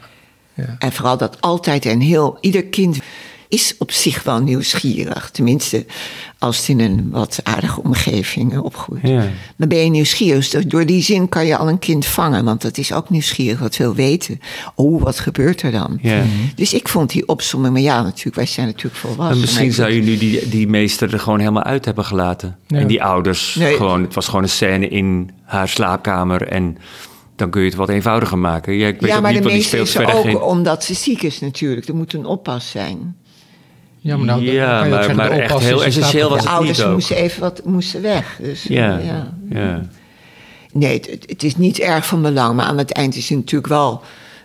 ja. 0.54 0.76
En 0.78 0.92
vooral 0.92 1.16
dat 1.16 1.40
altijd 1.40 1.86
en 1.86 2.00
heel... 2.00 2.38
Ieder 2.40 2.64
kind 2.64 2.98
is 3.48 3.74
op 3.78 3.90
zich 3.90 4.22
wel 4.22 4.40
nieuwsgierig. 4.40 5.30
Tenminste, 5.30 5.86
als 6.38 6.58
het 6.58 6.68
in 6.68 6.80
een 6.80 7.10
wat 7.10 7.40
aardige 7.42 7.82
omgeving 7.82 8.58
opgroeit. 8.58 9.08
Ja. 9.08 9.28
Dan 9.56 9.68
ben 9.68 9.78
je 9.78 9.90
nieuwsgierig. 9.90 10.48
Dus 10.48 10.64
door 10.64 10.86
die 10.86 11.02
zin 11.02 11.28
kan 11.28 11.46
je 11.46 11.56
al 11.56 11.68
een 11.68 11.78
kind 11.78 12.06
vangen. 12.06 12.44
Want 12.44 12.62
dat 12.62 12.78
is 12.78 12.92
ook 12.92 13.10
nieuwsgierig, 13.10 13.58
wat 13.58 13.76
wil 13.76 13.94
weten. 13.94 14.40
Oh, 14.74 15.02
wat 15.02 15.18
gebeurt 15.18 15.62
er 15.62 15.72
dan? 15.72 15.98
Ja. 16.02 16.22
Dus 16.54 16.72
ik 16.72 16.88
vond 16.88 17.10
die 17.10 17.28
opsomming... 17.28 17.72
Maar 17.72 17.82
ja, 17.82 18.02
natuurlijk, 18.02 18.36
wij 18.36 18.46
zijn 18.46 18.66
natuurlijk 18.66 18.96
volwassen. 18.96 19.34
En 19.34 19.40
misschien 19.40 19.66
Maar 19.66 19.74
zou 19.74 19.92
je 19.92 20.02
nu 20.02 20.16
die, 20.16 20.48
die 20.48 20.68
meester 20.68 21.12
er 21.12 21.20
gewoon 21.20 21.38
helemaal 21.38 21.62
uit 21.62 21.84
hebben 21.84 22.04
gelaten. 22.04 22.56
Ja. 22.66 22.78
En 22.78 22.86
die 22.86 23.02
ouders, 23.02 23.54
Nee. 23.54 23.76
gewoon, 23.76 24.02
het 24.02 24.14
was 24.14 24.26
gewoon 24.26 24.42
een 24.42 24.48
scène 24.48 24.88
in 24.88 25.30
haar 25.42 25.68
slaapkamer. 25.68 26.48
En 26.48 26.78
dan 27.36 27.50
kun 27.50 27.60
je 27.60 27.68
het 27.68 27.76
wat 27.76 27.88
eenvoudiger 27.88 28.38
maken. 28.38 28.74
Ja, 28.74 28.86
ik 28.86 29.00
weet 29.00 29.10
ja, 29.10 29.20
maar 29.20 29.32
niet, 29.32 29.42
de 29.42 29.48
want 29.48 29.62
die 29.62 29.70
meeste 29.72 29.86
speelt 29.92 30.08
is 30.08 30.12
er 30.12 30.18
ook 30.18 30.24
geen... 30.24 30.40
omdat 30.40 30.84
ze 30.84 30.94
ziek 30.94 31.22
is 31.22 31.40
natuurlijk. 31.40 31.88
Er 31.88 31.94
moet 31.94 32.12
een 32.12 32.26
oppas 32.26 32.70
zijn. 32.70 33.16
Ja, 34.06 34.16
maar, 34.16 34.26
nou, 34.26 34.44
dan 34.44 34.54
Ja, 34.54 34.78
kan 34.78 34.78
je 34.78 34.84
ook 34.84 34.90
maar- 34.90 34.98
zeggen, 35.02 35.16
maar 35.16 35.30
de 35.30 35.42
echt 35.42 35.58
heel 35.58 35.84
essentieel 35.84 36.28
was 36.28 36.38
het 36.40 36.48
ouders 36.48 36.78
niet 36.78 36.86
ook. 36.86 36.92
moesten 36.92 37.16
even 37.16 37.40
wat 37.40 37.60
moesten 37.64 38.02
weg. 38.02 38.38
Dus, 38.42 38.62
Ja, 38.62 38.98
ja. 38.98 39.32
ja. 39.50 39.80
Nee, 40.72 40.92
het, 41.10 41.24
het 41.26 41.42
is 41.42 41.56
niet 41.56 41.78
erg 41.78 42.06
van 42.06 42.22
belang. 42.22 42.56
Maar 42.56 42.66
aan 42.66 42.78
het 42.78 42.92
eind 42.92 43.16
is 43.16 43.28
hij 43.28 43.36
natuurlijk 43.36 43.72
wel 43.72 44.02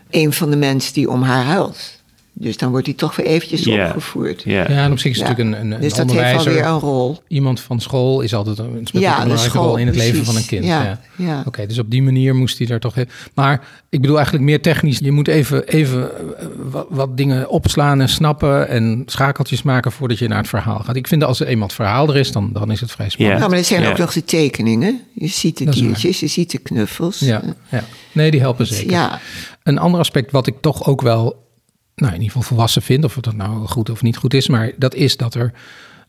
een 0.10 0.34
van 0.34 0.50
de 0.50 0.56
mensen 0.56 0.94
die 0.94 1.10
om 1.10 1.22
haar 1.22 1.44
huilt. 1.44 2.01
Dus 2.34 2.58
dan 2.58 2.70
wordt 2.72 2.86
hij 2.86 2.96
toch 2.96 3.16
weer 3.16 3.26
eventjes 3.26 3.68
opgevoerd. 3.68 4.42
Ja. 4.44 4.52
Ja, 4.52 4.66
en 4.68 4.92
op 4.92 5.00
zich 5.00 5.12
is 5.12 5.18
het 5.20 5.28
Ja. 5.28 5.34
natuurlijk 5.34 5.58
een, 5.60 5.66
een, 5.66 5.72
een 5.76 5.82
dus 5.82 5.90
dat 5.94 5.98
heeft 5.98 6.10
onderwijzer. 6.10 6.52
alweer 6.52 6.66
een 6.66 6.80
rol. 6.80 7.20
Iemand 7.28 7.60
van 7.60 7.80
school 7.80 8.22
is 8.22 8.34
altijd 8.34 8.58
een, 8.60 8.66
speelt 8.84 9.04
Ja, 9.04 9.10
een 9.10 9.16
de 9.18 9.22
belangrijke 9.24 9.50
school, 9.58 9.66
rol 9.68 9.78
in 9.78 9.88
het 9.88 9.96
leven 9.96 10.26
van 10.26 10.36
een 10.36 10.46
kind. 10.46 10.66
Ja, 10.66 10.84
Ja, 10.84 11.00
ja. 11.16 11.44
Oké, 11.46 11.66
dus 11.66 11.80
op 11.80 11.92
die 11.92 12.04
manier 12.04 12.36
moest 12.36 12.58
hij 12.58 12.68
daar 12.68 12.80
toch... 12.80 12.96
Maar 13.34 13.68
ik 13.90 14.02
bedoel 14.02 14.16
eigenlijk 14.16 14.46
meer 14.46 14.62
technisch. 14.62 15.00
Je 15.00 15.12
moet 15.12 15.28
even, 15.28 15.68
even 15.68 16.12
eh, 16.38 16.46
wat, 16.58 16.86
wat 16.90 17.18
dingen 17.18 17.50
opslaan 17.50 18.02
en 18.02 18.10
snappen... 18.10 18.68
en 18.68 19.04
schakeltjes 19.06 19.62
maken 19.62 19.92
voordat 19.92 20.18
je 20.20 20.28
naar 20.28 20.38
het 20.38 20.48
verhaal 20.50 20.80
gaat. 20.80 20.96
Ik 20.96 21.08
vind 21.08 21.20
dat 21.22 21.30
als 21.30 21.40
er 21.40 21.48
eenmaal 21.48 21.68
het 21.68 21.76
verhaal 21.76 22.10
er 22.10 22.18
is, 22.18 22.32
dan, 22.32 22.50
dan 22.54 22.72
is 22.72 22.80
het 22.82 22.92
vrij 22.92 23.10
spannend. 23.10 23.40
Ja, 23.40 23.48
maar 23.48 23.58
er 23.58 23.64
zijn 23.64 23.86
ook 23.86 23.98
nog 23.98 24.14
de 24.14 24.24
tekeningen. 24.26 25.02
Je 25.14 25.28
ziet 25.28 25.58
de 25.58 25.66
diertjes, 25.66 26.20
je 26.20 26.28
ziet 26.28 26.52
de 26.52 26.58
knuffels. 26.58 27.20
Ja, 27.20 27.42
ja. 27.70 27.84
Nee, 28.12 28.32
die 28.32 28.40
helpen 28.40 28.66
zeker. 28.68 28.92
Ja, 28.92 29.20
Een 29.64 29.78
ander 29.78 30.00
aspect 30.00 30.32
wat 30.32 30.48
ik 30.48 30.56
toch 30.62 30.86
ook 30.88 31.02
wel, 31.02 31.50
nou 31.96 32.14
in 32.14 32.20
ieder 32.22 32.28
geval 32.28 32.42
volwassen 32.42 32.82
vind, 32.82 33.04
of 33.04 33.18
dat 33.20 33.36
nou 33.36 33.68
goed 33.68 33.90
of 33.90 34.02
niet 34.02 34.18
goed 34.18 34.34
is, 34.34 34.48
maar 34.48 34.72
dat 34.78 34.96
is 34.96 35.18
dat 35.18 35.34
er 35.36 35.54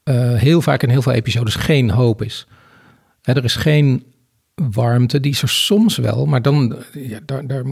eh, 0.02 0.34
heel 0.34 0.62
vaak 0.62 0.82
in 0.82 0.88
heel 0.88 1.02
veel 1.02 1.12
episodes 1.12 1.54
geen 1.54 1.90
hoop 1.90 2.22
is. 2.22 2.46
Hè, 3.22 3.32
er 3.32 3.44
is 3.44 3.54
geen 3.56 4.04
warmte, 4.54 5.20
die 5.20 5.32
is 5.32 5.42
er 5.42 5.48
soms 5.48 5.96
wel, 5.96 6.26
maar 6.26 6.42
dan, 6.42 6.76
ja, 6.92 7.18
daar, 7.26 7.46
daar, 7.46 7.62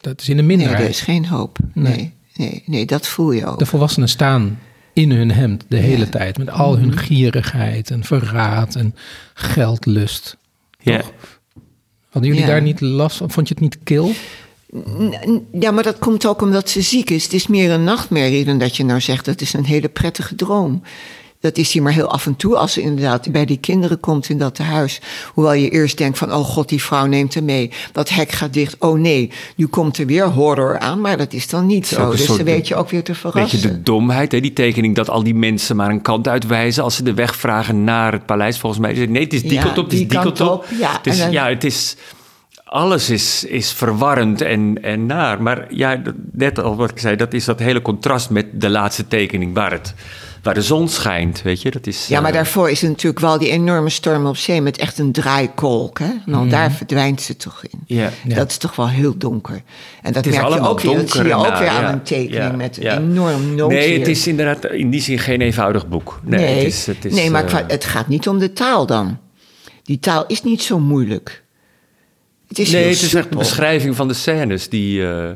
dat, 0.00 0.20
is 0.20 0.28
in 0.28 0.36
de 0.36 0.42
nee, 0.42 0.56
minderheid. 0.56 0.84
er 0.84 0.88
is 0.90 1.00
geen 1.00 1.26
hoop. 1.26 1.58
Nee, 1.74 2.12
nee, 2.34 2.62
nee, 2.66 2.86
dat 2.86 3.06
voel 3.06 3.32
je 3.32 3.46
ook. 3.46 3.58
De 3.58 3.66
volwassenen 3.66 4.08
staan 4.08 4.58
in 4.92 5.10
hun 5.10 5.30
hemd 5.30 5.64
de 5.68 5.76
hele 5.76 5.96
Ja. 5.96 6.02
Mhm. 6.02 6.10
tijd, 6.10 6.38
met 6.38 6.50
al 6.50 6.78
hun 6.78 6.96
gierigheid 6.98 7.90
en 7.90 8.04
verraad 8.04 8.74
en 8.74 8.94
geldlust. 9.34 10.36
Ja. 10.78 11.02
Hadden 12.08 12.30
jullie 12.30 12.46
Ja. 12.46 12.50
daar 12.52 12.62
niet 12.62 12.80
last 12.80 13.16
van? 13.16 13.30
Vond 13.30 13.48
je 13.48 13.54
het 13.54 13.62
niet 13.62 13.78
kil? 13.82 14.12
Ja, 15.52 15.70
maar 15.70 15.82
dat 15.82 15.98
komt 15.98 16.26
ook 16.26 16.42
omdat 16.42 16.68
ze 16.68 16.80
ziek 16.82 17.10
is. 17.10 17.22
Het 17.24 17.32
is 17.32 17.46
meer 17.46 17.70
een 17.70 17.84
nachtmerrie 17.84 18.44
dan 18.44 18.58
dat 18.58 18.76
je 18.76 18.84
nou 18.84 19.00
zegt 19.00 19.24
dat 19.24 19.40
is 19.40 19.52
een 19.52 19.64
hele 19.64 19.88
prettige 19.88 20.34
droom. 20.34 20.82
Dat 21.40 21.56
is 21.56 21.72
hij 21.72 21.82
maar 21.82 21.92
heel 21.92 22.10
af 22.10 22.26
en 22.26 22.36
toe 22.36 22.56
als 22.56 22.72
ze 22.72 22.80
inderdaad 22.80 23.32
bij 23.32 23.44
die 23.44 23.56
kinderen 23.58 24.00
komt 24.00 24.28
in 24.28 24.38
dat 24.38 24.54
tehuis. 24.54 25.00
Hoewel 25.34 25.52
je 25.52 25.68
eerst 25.70 25.98
denkt 25.98 26.18
van, 26.18 26.32
oh 26.32 26.44
god, 26.44 26.68
die 26.68 26.82
vrouw 26.82 27.06
neemt 27.06 27.34
hem 27.34 27.44
mee. 27.44 27.70
Dat 27.92 28.08
hek 28.08 28.32
gaat 28.32 28.52
dicht. 28.52 28.76
Oh 28.78 28.98
nee, 28.98 29.30
nu 29.56 29.66
komt 29.66 29.98
er 29.98 30.06
weer 30.06 30.28
horror 30.28 30.78
aan. 30.78 31.00
Maar 31.00 31.16
dat 31.16 31.32
is 31.32 31.48
dan 31.48 31.66
niet 31.66 31.82
is 31.82 31.88
zo. 31.88 32.10
Dus 32.10 32.26
dan 32.26 32.44
weet 32.44 32.68
je 32.68 32.74
ook 32.74 32.90
weer 32.90 33.02
te 33.02 33.12
Weet 33.12 33.20
verrassen. 33.20 33.60
je, 33.60 33.66
de 33.68 33.82
domheid, 33.82 34.32
hè? 34.32 34.40
die 34.40 34.52
tekening 34.52 34.94
dat 34.94 35.10
al 35.10 35.22
die 35.22 35.34
mensen 35.34 35.76
maar 35.76 35.90
een 35.90 36.02
kant 36.02 36.28
uitwijzen 36.28 36.82
als 36.82 36.94
ze 36.96 37.02
de 37.02 37.14
weg 37.14 37.36
vragen 37.36 37.84
naar 37.84 38.12
het 38.12 38.26
paleis. 38.26 38.58
Volgens 38.58 38.80
mij, 38.82 39.06
nee, 39.06 39.22
het 39.22 39.32
is 39.32 39.42
die 39.42 39.52
Ja, 39.52 39.62
kant 39.62 39.78
op, 39.78 39.84
het 39.84 39.92
is 39.92 39.98
die 39.98 40.08
die 40.08 40.18
kant 40.18 40.38
kant 40.38 40.50
op. 40.50 40.58
op, 40.58 40.66
ja, 40.78 40.92
het 40.92 41.06
is, 41.06 41.18
dan- 41.18 41.30
ja, 41.32 41.48
het 41.48 41.64
is, 41.64 41.96
alles 42.70 43.10
is, 43.10 43.44
is 43.44 43.72
verwarrend 43.72 44.40
en, 44.40 44.78
en 44.82 45.06
naar. 45.06 45.42
Maar 45.42 45.66
ja, 45.74 45.96
dat- 45.96 46.14
net 46.32 46.58
al 46.60 46.76
wat 46.76 46.90
ik 46.90 46.98
zei, 46.98 47.16
dat 47.16 47.32
is 47.32 47.44
dat 47.44 47.58
hele 47.58 47.82
contrast 47.82 48.30
met 48.30 48.46
de 48.52 48.68
laatste 48.70 49.08
tekening 49.08 49.54
waar, 49.54 49.70
het, 49.72 49.94
waar 50.42 50.54
de 50.54 50.62
zon 50.62 50.88
schijnt, 50.88 51.42
weet 51.42 51.62
je. 51.62 51.70
Dat 51.70 51.86
is, 51.86 52.06
Ja, 52.06 52.20
maar 52.20 52.30
eh, 52.30 52.36
daarvoor 52.36 52.70
is 52.70 52.82
er 52.82 52.88
natuurlijk 52.88 53.20
wel 53.20 53.38
die 53.38 53.50
enorme 53.50 53.88
storm 53.88 54.26
op 54.26 54.36
zee 54.36 54.60
met 54.62 54.76
echt 54.78 54.98
een 54.98 55.12
draaikolk. 55.12 55.98
Hè? 55.98 56.04
En 56.04 56.22
dan 56.32 56.48
daar 56.48 56.72
verdwijnt 56.72 57.20
ze 57.20 57.36
toch 57.36 57.62
in. 57.64 57.80
Mhm. 57.86 58.00
Ja. 58.00 58.10
Ja. 58.24 58.34
Dat 58.34 58.50
is 58.50 58.56
toch 58.56 58.76
wel 58.76 58.88
heel 58.88 59.16
donker. 59.16 59.62
En 60.02 60.12
dat 60.12 60.24
Het 60.24 60.34
merk 60.34 60.48
je 60.48 60.60
ook 60.60 60.80
weer. 60.80 60.96
Dat 60.96 61.10
zie 61.10 61.24
je 61.24 61.34
ook 61.34 61.44
weer 61.58 61.68
aan 61.68 61.82
ja. 61.82 61.92
een 61.92 62.02
tekening 62.02 62.50
Ja, 62.50 62.56
met 62.56 62.76
een 62.84 62.86
enorm 62.98 63.54
noodweer. 63.54 63.78
Nee, 63.78 63.98
het 63.98 64.08
is 64.08 64.26
inderdaad 64.26 64.64
in 64.64 64.90
die 64.90 65.00
zin 65.00 65.18
geen 65.18 65.40
eenvoudig 65.40 65.88
boek. 65.88 66.20
Nee, 66.24 66.40
Nee, 66.40 66.56
het 66.56 66.66
is, 66.66 66.86
het 66.86 67.04
is, 67.04 67.14
nee 67.14 67.30
maar 67.30 67.44
eh, 67.44 67.58
het 67.66 67.84
gaat 67.84 68.08
niet 68.08 68.28
om 68.28 68.38
de 68.38 68.52
taal 68.52 68.86
dan. 68.86 69.18
Die 69.82 69.98
taal 69.98 70.24
is 70.26 70.42
niet 70.42 70.62
zo 70.62 70.78
moeilijk. 70.78 71.42
Het 72.50 72.58
is 72.58 72.70
nee, 72.70 72.82
het 72.88 73.02
is 73.02 73.14
echt 73.14 73.30
een 73.30 73.38
beschrijving 73.38 73.96
van 73.96 74.08
de 74.08 74.14
scènes 74.14 74.68
die... 74.68 75.06
eh, 75.06 75.30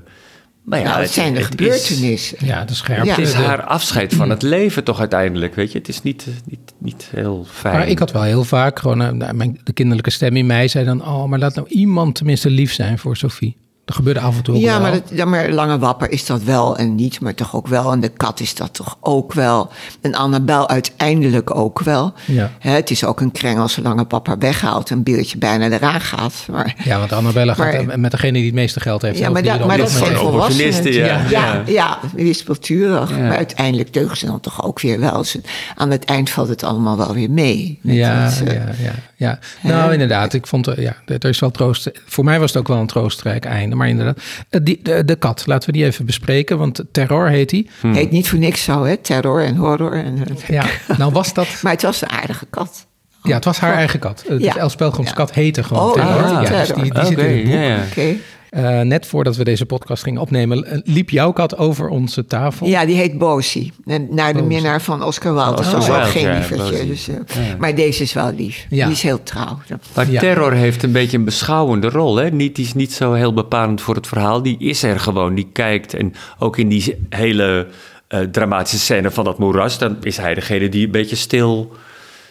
maar 0.65 0.79
ja, 0.79 0.85
Nou, 0.85 1.01
het 1.01 1.11
zijn 1.11 1.35
de 1.35 1.41
het 1.41 1.61
is- 1.61 1.67
gebeurtenissen. 1.67 2.39
Ja, 2.47 2.65
de 2.65 2.75
scherpte. 2.75 3.07
Ja. 3.07 3.15
Het 3.15 3.25
is 3.27 3.33
de- 3.33 3.39
haar 3.39 3.63
afscheid 3.63 4.15
van 4.15 4.31
het 4.31 4.43
leven 4.43 4.85
toch 4.85 4.99
uiteindelijk, 4.99 5.55
weet 5.55 5.73
je. 5.73 5.79
Het 5.79 5.89
is 5.89 6.03
niet, 6.03 6.27
niet, 6.47 6.73
niet 6.79 7.09
heel 7.11 7.47
fijn. 7.51 7.75
Maar 7.77 7.89
ik 7.89 7.99
had 7.99 8.13
wel 8.13 8.23
heel 8.23 8.45
vaak 8.45 8.79
gewoon, 8.79 9.03
eh, 9.03 9.11
nou, 9.11 9.35
mijn, 9.35 9.61
de 9.65 9.73
kinderlijke 9.73 10.11
stem 10.11 10.37
in 10.37 10.47
mij 10.47 10.69
zei 10.69 10.85
dan, 10.85 11.03
oh, 11.07 11.25
maar 11.25 11.39
laat 11.39 11.55
nou 11.55 11.69
iemand 11.69 12.15
tenminste 12.15 12.51
lief 12.51 12.73
zijn 12.73 12.99
voor 12.99 13.17
Sophie. 13.17 13.57
Dat 13.85 13.97
gebeurde 13.97 14.21
af 14.21 14.37
en 14.37 14.43
toe 14.43 14.55
ook 14.55 14.61
Ja, 14.61 14.73
wel. 14.73 14.81
maar, 14.81 14.91
dat, 14.93 15.03
ja, 15.11 15.25
maar 15.25 15.51
Lange 15.51 15.79
Wapper 15.79 16.11
is 16.11 16.27
dat 16.27 16.43
wel 16.43 16.77
en 16.77 16.95
niet, 16.95 17.21
maar 17.21 17.35
toch 17.35 17.57
ook 17.57 17.67
wel. 17.69 17.93
En 17.93 18.01
de 18.01 18.09
kat 18.09 18.41
is 18.41 18.55
dat 18.55 18.75
toch 18.75 18.97
ook 19.01 19.33
wel. 19.33 19.71
En 20.01 20.15
Annabel 20.15 20.69
uiteindelijk 20.69 21.57
ook 21.57 21.81
wel. 21.81 22.13
Ja. 22.25 22.51
Hè, 22.59 22.71
het 22.71 22.91
is 22.91 23.05
ook 23.05 23.21
een 23.21 23.33
kreng 23.33 23.59
als 23.59 23.77
Lange 23.83 24.05
Papa 24.05 24.39
weghaalt 24.39 24.91
en 24.91 25.03
Beertje 25.03 25.39
bijna 25.39 25.69
eraan 25.71 26.01
gaat. 26.01 26.47
Maar, 26.51 26.75
Ja, 26.85 26.99
want 26.99 27.13
Annabella 27.13 27.55
gaat 27.55 27.73
Maar- 27.73 27.89
eh, 27.89 27.97
met 27.97 28.11
degene 28.11 28.33
die 28.33 28.45
het 28.45 28.55
meeste 28.55 28.81
geld 28.81 29.03
heeft. 29.03 29.19
ja, 29.19 29.31
maar, 29.31 29.43
dan 29.43 29.59
maar 29.67 29.67
nog 29.67 29.77
dat 29.79 29.91
zijn 29.91 30.17
volwassenen. 30.17 30.67
opportunisten, 30.67 30.93
ja. 30.93 31.17
natuurlijk. 31.23 31.69
ja, 31.69 31.73
ja, 31.73 31.99
wispelturig. 32.15 33.11
Ja. 33.11 33.17
Maar 33.17 33.37
uiteindelijk 33.37 33.93
deugen 33.93 34.17
ze 34.17 34.27
dan 34.27 34.41
toch 34.41 34.65
ook 34.65 34.81
weer 34.81 35.01
wel. 35.01 35.25
Ze- 35.25 35.41
aan 35.77 35.91
het 35.91 36.05
eind 36.05 36.31
valt 36.31 36.49
het 36.49 36.63
allemaal 36.63 36.97
wel 36.97 37.15
weer 37.15 37.31
mee. 37.31 37.79
Ja, 37.83 38.31
eh, 38.31 38.47
ja, 38.47 38.53
ja, 38.83 38.93
ja. 39.17 39.39
Nou, 39.63 39.93
inderdaad. 39.93 40.33
Ik 40.33 40.47
vond, 40.47 40.67
eh, 40.69 40.83
ja, 40.85 40.97
er 41.07 41.25
is 41.29 41.39
wel 41.39 41.51
troost. 41.51 41.91
Voor 42.07 42.25
mij 42.25 42.41
was 42.41 42.53
het 42.53 42.61
ook 42.61 42.69
wel 42.69 42.77
een 42.79 42.87
troostrijk 42.87 43.47
Maar 43.77 43.89
inderdaad, 43.89 44.19
eh, 44.51 44.61
die, 44.63 44.81
de, 44.83 45.05
de 45.05 45.17
kat, 45.17 45.43
laten 45.47 45.71
we 45.71 45.77
die 45.77 45.85
even 45.85 46.07
bespreken. 46.07 46.59
Want 46.59 46.83
Terror 46.93 47.29
heet 47.29 47.49
die. 47.51 47.71
Heet 47.87 48.11
niet 48.11 48.29
voor 48.29 48.39
niks 48.39 48.63
zo, 48.63 48.85
hè? 48.85 48.97
Terror 48.97 49.43
en 49.45 49.57
horror. 49.57 49.93
En, 49.93 50.19
Ja, 50.49 50.65
nou 50.99 51.13
was 51.13 51.35
dat... 51.35 51.47
Maar 51.63 51.73
het 51.73 51.83
was 51.83 52.03
een 52.03 52.11
aardige 52.11 52.47
kat. 52.51 52.87
Ja, 53.23 53.35
het 53.35 53.45
was 53.45 53.59
haar 53.59 53.75
eigen 53.75 53.99
kat. 53.99 54.25
Eh, 54.29 54.39
Ja. 54.39 54.57
Els 54.57 54.75
Pelgrims 54.75 55.09
Ja. 55.09 55.15
kat 55.15 55.33
heette 55.33 55.63
gewoon 55.63 55.83
Oh, 55.83 55.93
Terror. 55.93 56.13
ja, 56.31 56.41
Ja, 56.43 56.49
dus 56.59 56.69
die, 56.69 56.93
die 56.95 57.05
zit 57.05 57.19
in 57.19 57.49
het 57.61 57.95
boek. 57.95 58.15
Eh, 58.55 58.81
net 58.81 59.07
voordat 59.07 59.37
we 59.37 59.45
deze 59.45 59.67
podcast 59.67 60.03
gingen 60.03 60.21
opnemen, 60.21 60.65
eh, 60.65 60.79
liep 60.85 61.11
jouw 61.11 61.33
kat 61.33 61.57
over 61.57 61.89
onze 61.89 62.27
tafel. 62.27 62.67
Ja, 62.67 62.87
die 62.87 62.97
heet 62.97 63.19
Bosie. 63.19 63.73
En 63.85 64.07
naar 64.11 64.33
de 64.33 64.43
Bosie. 64.43 64.55
minnaar 64.55 64.83
van 64.83 65.03
Oscar 65.03 65.35
Wilde. 65.35 65.51
Oscar 65.59 65.73
dat 65.73 65.87
was 65.87 65.97
ook 65.97 66.05
geen 66.05 66.33
lievertje. 66.33 66.87
Dus, 66.87 67.09
eh, 67.09 67.17
Maar 67.59 67.75
deze 67.75 68.03
is 68.03 68.13
wel 68.13 68.33
lief. 68.33 68.67
Ja. 68.71 68.85
Die 68.85 68.95
is 68.95 69.03
heel 69.03 69.23
trouw. 69.23 69.59
Maar 69.95 70.11
Ja. 70.11 70.21
terror 70.21 70.53
heeft 70.53 70.83
een 70.83 70.93
beetje 70.93 71.17
een 71.19 71.25
beschouwende 71.25 71.89
rol. 71.89 72.17
Hè? 72.17 72.31
Niet, 72.31 72.57
die 72.57 72.65
is 72.65 72.75
niet 72.75 72.93
zo 72.93 73.13
heel 73.13 73.33
bepalend 73.35 73.81
voor 73.81 73.95
het 73.95 74.07
verhaal. 74.07 74.43
Die 74.43 74.57
is 74.59 74.83
er 74.83 75.01
gewoon, 75.01 75.35
die 75.35 75.49
kijkt. 75.53 75.95
En 75.95 76.15
ook 76.39 76.57
in 76.57 76.69
die 76.69 76.97
hele 77.09 77.67
eh, 78.09 78.21
dramatische 78.21 78.79
scène 78.79 79.11
van 79.11 79.25
dat 79.25 79.39
moeras... 79.39 79.79
dan 79.79 79.97
is 80.03 80.17
hij 80.17 80.35
degene 80.35 80.69
die 80.69 80.85
een 80.85 80.91
beetje 80.91 81.17
stil... 81.17 81.73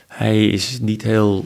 Hij 0.08 0.46
is 0.48 0.78
niet 0.82 1.02
heel... 1.02 1.46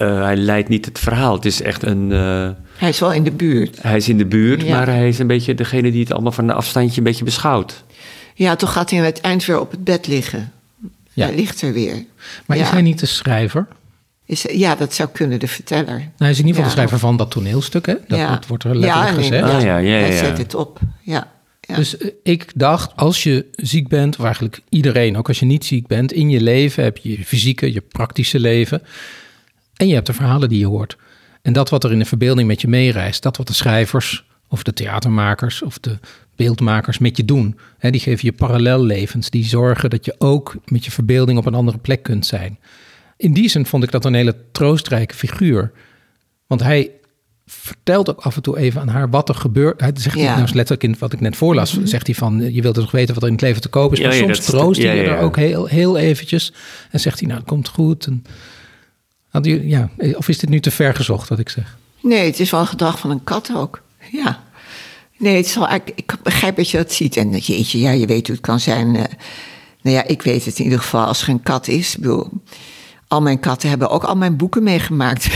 eh, 0.00 0.22
hij 0.22 0.36
leidt 0.36 0.68
niet 0.68 0.84
het 0.84 0.98
verhaal. 0.98 1.34
Het 1.34 1.44
is 1.44 1.62
echt 1.62 1.82
een... 1.82 2.12
eh, 2.12 2.48
Hij 2.76 2.88
is 2.88 2.98
wel 3.00 3.12
in 3.12 3.22
de 3.24 3.30
buurt. 3.30 3.82
hij 3.82 3.96
is 3.96 4.08
in 4.08 4.18
de 4.18 4.26
buurt, 4.26 4.62
Ja. 4.62 4.76
maar 4.76 4.86
hij 4.86 5.08
is 5.08 5.18
een 5.18 5.26
beetje 5.26 5.54
degene 5.54 5.90
die 5.90 6.00
het 6.00 6.12
allemaal 6.12 6.32
van 6.32 6.48
een 6.48 6.54
afstandje 6.56 6.98
een 6.98 7.04
beetje 7.04 7.24
beschouwt. 7.24 7.84
Ja, 8.34 8.56
toch 8.56 8.72
gaat 8.72 8.90
hij 8.90 8.98
aan 8.98 9.04
het 9.04 9.20
eind 9.20 9.44
weer 9.44 9.60
op 9.60 9.70
het 9.70 9.84
bed 9.84 10.06
liggen. 10.06 10.52
Ja. 11.12 11.26
Hij 11.26 11.34
ligt 11.34 11.62
er 11.62 11.72
weer. 11.72 12.04
Maar 12.46 12.56
ja. 12.56 12.62
is 12.62 12.70
hij 12.70 12.82
niet 12.82 12.98
de 13.00 13.06
schrijver? 13.06 13.66
Is, 14.26 14.44
ja, 14.52 14.74
dat 14.74 14.94
zou 14.94 15.08
kunnen, 15.12 15.38
de 15.40 15.48
verteller. 15.48 15.98
Nou, 15.98 16.10
hij 16.16 16.30
is 16.30 16.38
in 16.38 16.46
ieder 16.46 16.62
geval 16.62 16.62
Ja. 16.62 16.64
de 16.64 16.70
schrijver 16.70 16.98
van 16.98 17.16
dat 17.16 17.30
toneelstuk, 17.30 17.86
hè? 17.86 17.94
Dat, 18.08 18.18
ja. 18.18 18.30
dat 18.34 18.46
wordt 18.46 18.64
er 18.64 18.76
letterlijk 18.76 19.10
ja, 19.10 19.16
nee, 19.16 19.22
gezegd. 19.28 19.42
Ah, 19.54 19.62
ja, 19.62 19.76
ja, 19.76 19.98
Hij 19.98 20.16
zet 20.16 20.38
het 20.38 20.54
op. 20.54 20.78
Ja. 21.02 21.30
ja. 21.60 21.74
Dus 21.74 21.96
eh, 21.96 22.08
ik 22.22 22.52
dacht, 22.54 22.92
als 22.96 23.22
je 23.22 23.46
ziek 23.52 23.88
bent, 23.88 24.18
of 24.18 24.24
eigenlijk 24.24 24.60
iedereen, 24.68 25.16
ook 25.16 25.28
als 25.28 25.38
je 25.38 25.46
niet 25.46 25.64
ziek 25.64 25.86
bent, 25.86 26.12
in 26.12 26.30
je 26.30 26.40
leven 26.40 26.84
heb 26.84 26.96
je 26.96 27.10
je 27.18 27.24
fysieke, 27.24 27.72
je 27.72 27.80
praktische 27.80 28.38
leven. 28.40 28.82
En 29.80 29.88
je 29.88 29.94
hebt 29.94 30.06
de 30.06 30.12
verhalen 30.12 30.48
die 30.48 30.58
je 30.58 30.66
hoort. 30.66 30.96
En 31.42 31.52
dat 31.52 31.70
wat 31.70 31.84
er 31.84 31.92
in 31.92 31.98
de 31.98 32.04
verbeelding 32.04 32.48
met 32.48 32.60
je 32.60 32.68
meereist, 32.68 33.22
dat 33.22 33.36
wat 33.36 33.46
de 33.46 33.52
schrijvers 33.52 34.24
of 34.48 34.62
de 34.62 34.72
theatermakers 34.72 35.62
of 35.62 35.78
de 35.78 35.98
beeldmakers 36.36 36.98
met 36.98 37.16
je 37.16 37.24
doen. 37.24 37.58
Hè, 37.78 37.90
die 37.90 38.00
geven 38.00 38.24
je 38.24 38.32
parallellevens, 38.32 39.30
die 39.30 39.44
zorgen 39.44 39.90
dat 39.90 40.04
je 40.04 40.14
ook 40.18 40.56
met 40.64 40.84
je 40.84 40.90
verbeelding 40.90 41.38
op 41.38 41.46
een 41.46 41.54
andere 41.54 41.78
plek 41.78 42.02
kunt 42.02 42.26
zijn. 42.26 42.58
In 43.16 43.32
die 43.32 43.48
zin 43.48 43.66
vond 43.66 43.82
ik 43.82 43.90
dat 43.90 44.04
een 44.04 44.14
hele 44.14 44.36
troostrijke 44.52 45.14
figuur. 45.14 45.72
Want 46.46 46.62
hij 46.62 46.90
vertelt 47.46 48.10
ook 48.10 48.20
af 48.20 48.36
en 48.36 48.42
toe 48.42 48.58
even 48.58 48.80
aan 48.80 48.88
haar 48.88 49.10
wat 49.10 49.28
er 49.28 49.34
gebeurt. 49.34 49.80
Hij 49.80 49.90
zegt 49.94 50.16
Ja. 50.16 50.20
niet, 50.20 50.44
nou 50.44 50.54
letterlijk 50.56 50.82
in 50.82 50.96
wat 50.98 51.12
ik 51.12 51.20
net 51.20 51.36
voorlas, 51.36 51.78
zegt 51.84 52.06
hij 52.06 52.14
van, 52.14 52.52
je 52.52 52.62
wilt 52.62 52.74
toch 52.74 52.90
weten 52.90 53.14
wat 53.14 53.22
er 53.22 53.28
in 53.28 53.34
het 53.34 53.44
leven 53.44 53.62
te 53.62 53.68
koop 53.68 53.92
is. 53.92 53.98
Ja, 53.98 54.06
Maar 54.06 54.16
ja, 54.16 54.22
soms 54.22 54.44
troost 54.44 54.82
hij 54.82 55.06
er 55.06 55.18
ook 55.18 55.36
heel, 55.36 55.66
heel 55.66 55.96
eventjes. 55.96 56.52
En 56.90 57.00
zegt 57.00 57.18
hij, 57.18 57.28
nou, 57.28 57.40
het 57.40 57.48
komt 57.48 57.68
goed. 57.68 58.06
En, 58.06 58.24
ja, 59.42 59.90
of 60.16 60.28
is 60.28 60.38
dit 60.38 60.50
nu 60.50 60.60
te 60.60 60.70
ver 60.70 60.94
gezocht, 60.94 61.28
wat 61.28 61.38
ik 61.38 61.48
zeg? 61.48 61.76
Nee, 62.02 62.26
het 62.26 62.40
is 62.40 62.50
wel 62.50 62.66
gedrag 62.66 62.98
van 62.98 63.10
een 63.10 63.24
kat 63.24 63.52
ook. 63.54 63.82
Ja. 64.10 64.42
Nee, 65.18 65.36
het 65.36 65.46
is 65.46 65.54
wel, 65.54 65.72
ik, 65.72 66.16
begrijp 66.22 66.56
dat 66.56 66.70
je 66.70 66.76
dat 66.76 66.92
ziet. 66.92 67.16
En 67.16 67.30
jeetje, 67.36 67.78
ja, 67.78 67.90
je 67.90 68.06
weet 68.06 68.26
hoe 68.26 68.36
het 68.36 68.44
kan 68.44 68.60
zijn. 68.60 68.96
eh, 68.96 69.04
nou 69.82 69.96
ja, 69.96 70.04
ik 70.06 70.22
weet 70.22 70.44
het 70.44 70.58
in 70.58 70.64
ieder 70.64 70.78
geval 70.80 71.04
als 71.06 71.22
er 71.22 71.28
een 71.28 71.42
kat 71.42 71.68
is. 71.68 71.94
Ik 71.94 72.00
bedoel, 72.00 72.28
al 73.10 73.20
mijn 73.22 73.40
katten 73.40 73.68
hebben 73.68 73.90
ook 73.90 74.04
al 74.04 74.16
mijn 74.16 74.36
boeken 74.36 74.62
meegemaakt. 74.62 75.28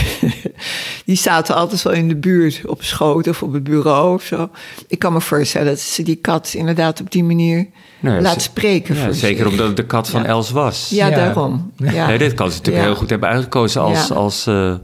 die 1.05 1.15
zaten 1.15 1.55
altijd 1.55 1.81
wel 1.81 1.93
in 1.93 2.07
de 2.07 2.15
buurt, 2.15 2.61
op 2.65 2.83
schoot 2.83 3.27
of 3.27 3.43
op 3.43 3.53
het 3.53 3.63
bureau 3.63 4.13
of 4.13 4.23
zo. 4.23 4.49
Ik 4.87 4.99
kan 4.99 5.13
me 5.13 5.21
voorstellen 5.21 5.67
dat 5.67 5.79
ze 5.79 6.03
die 6.03 6.15
kat 6.15 6.53
inderdaad 6.53 7.01
op 7.01 7.11
die 7.11 7.23
manier 7.23 7.67
Nou 7.99 8.15
ja, 8.15 8.21
laat 8.21 8.41
spreken. 8.41 8.95
Ja, 8.95 9.11
zeker 9.11 9.43
zich. 9.43 9.51
omdat 9.51 9.67
het 9.67 9.75
de 9.77 9.85
kat 9.85 10.09
van 10.09 10.21
Ja. 10.21 10.27
Els 10.27 10.51
was. 10.51 10.89
Ja, 10.89 11.07
Ja. 11.07 11.15
daarom. 11.15 11.71
Ja. 11.77 12.07
Nee, 12.07 12.17
dit 12.17 12.33
kan 12.33 12.49
ze 12.51 12.57
natuurlijk 12.57 12.85
Ja. 12.85 12.89
heel 12.91 12.99
goed 12.99 13.09
hebben 13.09 13.29
uitgekozen 13.29 13.81
als, 13.81 14.07
Ja. 14.07 14.15
als 14.15 14.47
eh, 14.47 14.75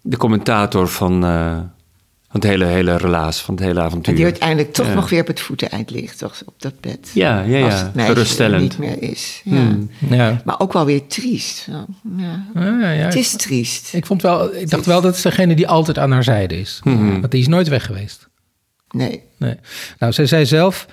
de 0.00 0.16
commentator 0.16 0.88
van, 0.88 1.24
eh, 1.24 1.56
van 2.40 2.50
het 2.50 2.58
hele, 2.58 2.72
hele 2.72 2.96
relaas, 2.96 3.40
van 3.42 3.54
het 3.54 3.64
hele 3.64 3.80
avontuur. 3.80 4.10
En 4.12 4.14
die 4.16 4.24
uiteindelijk 4.24 4.72
toch 4.72 4.86
Ja. 4.86 4.94
nog 4.94 5.08
weer 5.10 5.20
op 5.20 5.26
het 5.26 5.40
voeteneind 5.40 5.90
ligt, 5.90 6.18
toch, 6.18 6.42
op 6.46 6.54
dat 6.62 6.80
bed. 6.80 7.10
Ja, 7.14 7.40
ja, 7.42 7.64
Als 7.64 7.74
ja. 7.74 7.84
het 7.84 7.94
meisje 7.94 8.44
er 8.44 8.60
niet 8.60 8.78
meer 8.78 9.02
is. 9.02 9.40
Ja. 9.44 9.56
Hmm. 9.56 9.90
Ja. 10.10 10.40
Maar 10.44 10.60
ook 10.60 10.72
wel 10.72 10.84
weer 10.84 11.06
triest. 11.06 11.66
Ja. 11.70 11.86
Ja. 12.54 12.92
Ja, 12.92 13.04
Het 13.04 13.14
is 13.14 13.36
triest. 13.36 13.94
Ik, 13.94 14.06
vond 14.06 14.22
wel, 14.22 14.54
ik 14.54 14.70
dacht 14.70 14.86
wel 14.86 15.00
dat 15.00 15.14
het 15.14 15.22
degene 15.22 15.54
die 15.54 15.68
altijd 15.68 15.98
aan 15.98 16.12
haar 16.12 16.24
zijde 16.24 16.58
is. 16.60 16.80
Mhm. 16.84 17.20
Want 17.20 17.30
die 17.30 17.40
is 17.40 17.48
nooit 17.48 17.68
weg 17.68 17.86
geweest. 17.86 18.28
Nee. 18.90 19.22
Nee. 19.38 19.54
Nou, 19.98 20.12
zij 20.12 20.26
zei 20.26 20.46
zelf: 20.46 20.86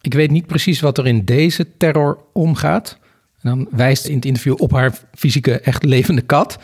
Ik 0.00 0.14
weet 0.14 0.30
niet 0.30 0.46
precies 0.46 0.80
wat 0.80 0.98
er 0.98 1.06
in 1.06 1.24
deze 1.24 1.66
terror 1.76 2.18
omgaat. 2.32 2.98
En 3.44 3.50
dan 3.50 3.68
wijst 3.70 4.06
in 4.06 4.14
het 4.14 4.24
interview 4.24 4.54
op 4.56 4.72
haar 4.72 4.98
fysieke, 5.14 5.60
echt 5.60 5.84
levende 5.84 6.20
kat. 6.20 6.58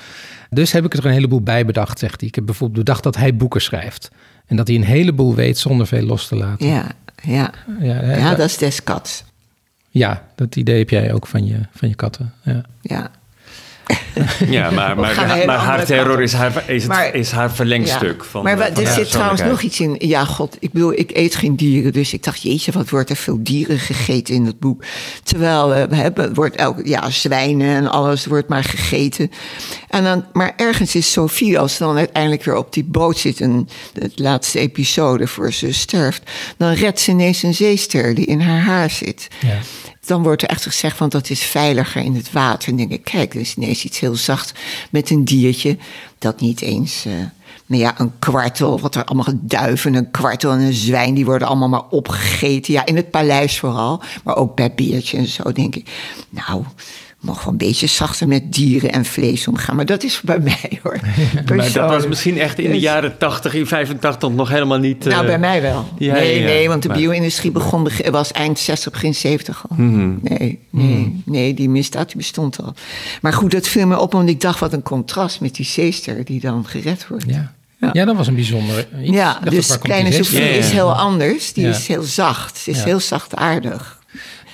Dus 0.50 0.72
heb 0.72 0.84
ik 0.84 0.94
er 0.94 1.06
een 1.06 1.12
heleboel 1.12 1.40
bij 1.40 1.64
bedacht, 1.66 1.98
zegt 1.98 2.20
hij. 2.20 2.28
Ik 2.28 2.34
heb 2.34 2.44
bijvoorbeeld 2.44 2.78
bedacht 2.84 3.02
dat 3.02 3.16
hij 3.16 3.36
boeken 3.36 3.60
schrijft. 3.60 4.10
En 4.46 4.56
dat 4.56 4.66
hij 4.66 4.76
een 4.76 4.84
heleboel 4.84 5.34
weet 5.34 5.58
zonder 5.58 5.86
veel 5.86 6.02
los 6.02 6.28
te 6.28 6.36
laten. 6.36 6.66
Ja, 6.66 6.90
ja. 7.22 7.52
ja, 7.80 8.34
dat 8.34 8.46
is 8.46 8.56
des 8.56 8.84
kat. 8.84 9.24
ja, 9.90 10.26
dat 10.34 10.56
idee 10.56 10.78
heb 10.78 10.90
jij 10.90 11.12
ook 11.12 11.26
van 11.26 11.46
je, 11.46 11.58
van 11.70 11.88
je 11.88 11.94
katten. 11.94 12.34
Ja. 12.42 12.64
Ja. 12.80 13.10
Ja, 14.48 14.70
maar, 14.70 15.58
haar 15.58 15.84
terror 15.84 16.22
is 16.22 16.32
haar, 16.32 16.64
is 16.66 16.82
het, 16.82 16.92
Maar- 16.92 17.14
is 17.14 17.30
haar 17.30 17.52
verlengstuk. 17.52 18.22
Ja. 18.22 18.28
Van, 18.30 18.42
maar 18.42 18.58
van 18.58 18.84
er 18.84 18.92
zit 18.92 19.10
trouwens 19.10 19.42
nog 19.42 19.60
iets 19.62 19.80
in. 19.80 19.96
Ja, 19.98 20.24
god, 20.24 20.56
ik 20.60 20.72
bedoel, 20.72 20.92
ik 20.92 21.10
eet 21.16 21.34
geen 21.34 21.56
dieren. 21.56 21.92
Dus 21.92 22.12
ik 22.12 22.22
dacht, 22.22 22.42
jeetje, 22.42 22.72
wat 22.72 22.90
wordt 22.90 23.10
er 23.10 23.16
veel 23.16 23.38
dieren 23.40 23.78
gegeten 23.78 24.34
in 24.34 24.46
het 24.46 24.58
boek. 24.58 24.84
Terwijl 25.22 25.74
eh, 25.74 25.88
we 25.88 25.96
hebben, 25.96 26.24
het 26.24 26.36
wordt 26.36 26.56
elke, 26.56 26.88
ja, 26.88 27.10
zwijnen 27.10 27.76
en 27.76 27.90
alles 27.90 28.26
wordt 28.26 28.48
maar 28.48 28.64
gegeten. 28.64 29.30
En 29.88 30.04
dan, 30.04 30.24
maar 30.32 30.52
ergens 30.56 30.94
is 30.94 31.12
Sophie, 31.12 31.58
als 31.58 31.74
ze 31.74 31.84
dan 31.84 31.96
uiteindelijk 31.96 32.44
weer 32.44 32.56
op 32.56 32.72
die 32.72 32.84
boot 32.84 33.18
zit... 33.18 33.40
en 33.40 33.68
de 33.92 34.10
laatste 34.14 34.58
episode 34.58 35.26
voor 35.26 35.52
ze 35.52 35.72
sterft... 35.72 36.30
dan 36.56 36.72
redt 36.72 37.00
ze 37.00 37.10
ineens 37.10 37.42
een 37.42 37.54
zeester 37.54 38.14
die 38.14 38.26
in 38.26 38.40
haar 38.40 38.60
haar 38.60 38.90
zit. 38.90 39.28
Ja. 39.40 39.58
Dan 40.06 40.22
wordt 40.22 40.42
er 40.42 40.48
echt 40.48 40.62
gezegd, 40.62 40.98
want 40.98 41.12
dat 41.12 41.30
is 41.30 41.42
veiliger 41.42 42.02
in 42.02 42.14
het 42.14 42.32
water. 42.32 42.68
En 42.68 42.76
denk 42.76 42.90
ik, 42.90 43.04
kijk, 43.04 43.34
is 43.34 43.54
ineens 43.56 43.84
iets 43.84 44.00
heel 44.00 44.16
zacht 44.16 44.52
met 44.90 45.10
een 45.10 45.24
diertje... 45.24 45.78
dat 46.18 46.40
niet 46.40 46.60
eens, 46.60 47.04
eh, 47.04 47.12
nou 47.66 47.82
ja, 47.82 48.00
een 48.00 48.18
kwartel... 48.18 48.80
wat 48.80 48.94
er 48.94 49.04
allemaal 49.04 49.34
duiven, 49.40 49.94
een 49.94 50.10
kwartel 50.10 50.52
en 50.52 50.60
een 50.60 50.72
zwijn... 50.72 51.14
die 51.14 51.24
worden 51.24 51.48
allemaal 51.48 51.68
maar 51.68 51.88
opgegeten. 51.90 52.72
Ja, 52.72 52.86
in 52.86 52.96
het 52.96 53.10
paleis 53.10 53.58
vooral, 53.58 54.02
maar 54.24 54.36
ook 54.36 54.56
bij 54.56 54.74
Beertje 54.74 55.16
en 55.16 55.26
zo, 55.26 55.52
denk 55.52 55.76
ik. 55.76 55.90
Nou, 56.30 56.64
mag 57.20 57.44
wel 57.44 57.52
een 57.52 57.58
beetje 57.58 57.86
zachter 57.86 58.28
met 58.28 58.52
dieren 58.52 58.92
en 58.92 59.04
vlees 59.04 59.48
omgaan. 59.48 59.76
Maar 59.76 59.86
dat 59.86 60.02
is 60.02 60.20
bij 60.24 60.38
mij, 60.38 60.80
hoor. 60.82 60.98
Maar 61.56 61.72
dat 61.72 61.90
was 61.90 62.06
misschien 62.06 62.38
echt 62.38 62.58
in 62.58 62.64
de 62.66 62.72
Dus- 62.72 62.82
jaren 62.82 63.18
80, 63.18 63.54
in 63.54 63.66
85 63.66 64.30
nog 64.30 64.48
helemaal 64.48 64.78
niet... 64.78 65.04
Nou, 65.04 65.20
eh, 65.20 65.26
bij 65.26 65.38
mij 65.38 65.62
wel. 65.62 65.88
ja, 65.98 66.12
nee, 66.14 66.38
ja, 66.38 66.44
nee, 66.44 66.68
want 66.68 66.82
de 66.82 66.88
Maar- 66.88 66.96
bio-industrie 66.96 67.50
begon, 67.50 67.82
beg- 67.84 68.10
was 68.10 68.32
eind 68.32 68.58
60, 68.58 68.92
begin 68.92 69.14
70 69.14 69.64
al. 69.68 69.76
Mhm. 69.76 70.14
Nee, 70.22 70.58
nee, 70.70 71.22
nee, 71.24 71.54
die 71.54 71.68
misdaad 71.68 72.06
die 72.08 72.16
bestond 72.16 72.62
al. 72.62 72.74
Maar 73.20 73.32
goed, 73.32 73.50
dat 73.50 73.68
viel 73.68 73.86
me 73.86 73.98
op, 74.00 74.12
want 74.12 74.28
ik 74.28 74.40
dacht, 74.40 74.58
wat 74.60 74.72
een 74.72 74.82
contrast 74.82 75.40
met 75.40 75.54
die 75.54 75.66
zeester 75.66 76.24
die 76.24 76.40
dan 76.40 76.66
gered 76.66 77.06
wordt. 77.08 77.24
Ja. 77.26 77.52
Ja. 77.80 77.90
Ja. 77.92 78.04
dat 78.04 78.16
was 78.16 78.26
een 78.26 78.34
bijzonder 78.34 78.86
iets. 79.02 79.10
Ja, 79.10 79.40
dus 79.50 79.78
kleine 79.78 80.12
Sophie 80.12 80.40
is 80.58 80.70
heel 80.70 80.92
anders. 80.94 81.52
Die 81.52 81.66
is 81.68 81.86
heel 81.86 82.02
zacht. 82.02 82.58
Ze 82.58 82.70
is 82.70 82.82
heel 82.82 83.00
zachtaardig. 83.00 83.98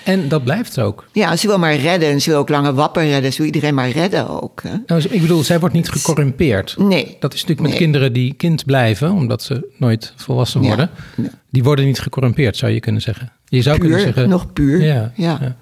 En 0.06 0.28
dat 0.28 0.44
blijft 0.44 0.72
ze 0.72 0.82
ook. 0.82 1.04
Ja, 1.12 1.36
ze 1.36 1.46
wil 1.46 1.58
maar 1.58 1.76
redden. 1.76 2.08
En 2.08 2.20
ze 2.20 2.30
wil 2.30 2.38
ook 2.38 2.48
lange 2.48 2.74
wapper 2.74 3.04
redden. 3.06 3.30
Ze 3.32 3.36
wil 3.36 3.46
iedereen 3.46 3.74
maar 3.74 3.88
redden 3.90 4.28
ook. 4.42 4.62
Hè? 4.62 4.74
Nou, 4.86 5.02
ik 5.10 5.20
bedoel, 5.20 5.42
zij 5.42 5.60
wordt 5.60 5.74
niet 5.74 5.88
gecorrumpeerd. 5.88 6.74
Nee. 6.78 7.16
Dat 7.20 7.34
is 7.34 7.40
natuurlijk 7.40 7.60
met 7.60 7.70
Nee. 7.70 7.78
kinderen 7.78 8.12
die 8.12 8.34
kind 8.34 8.64
blijven, 8.64 9.10
omdat 9.10 9.42
ze 9.42 9.66
nooit 9.78 10.12
volwassen 10.16 10.60
worden. 10.60 10.90
Ja. 11.16 11.28
Die 11.50 11.62
worden 11.64 11.84
niet 11.84 12.00
gecorrumpeerd, 12.00 12.56
zou 12.56 12.72
je 12.72 12.80
kunnen 12.80 13.02
zeggen. 13.02 13.32
Je 13.48 13.62
zou 13.62 13.78
kunnen 13.78 14.00
zeggen. 14.00 14.28
nog 14.28 14.52
puur. 14.52 14.82
Ja. 14.82 15.12
Ja. 15.14 15.38
ja. 15.40 15.56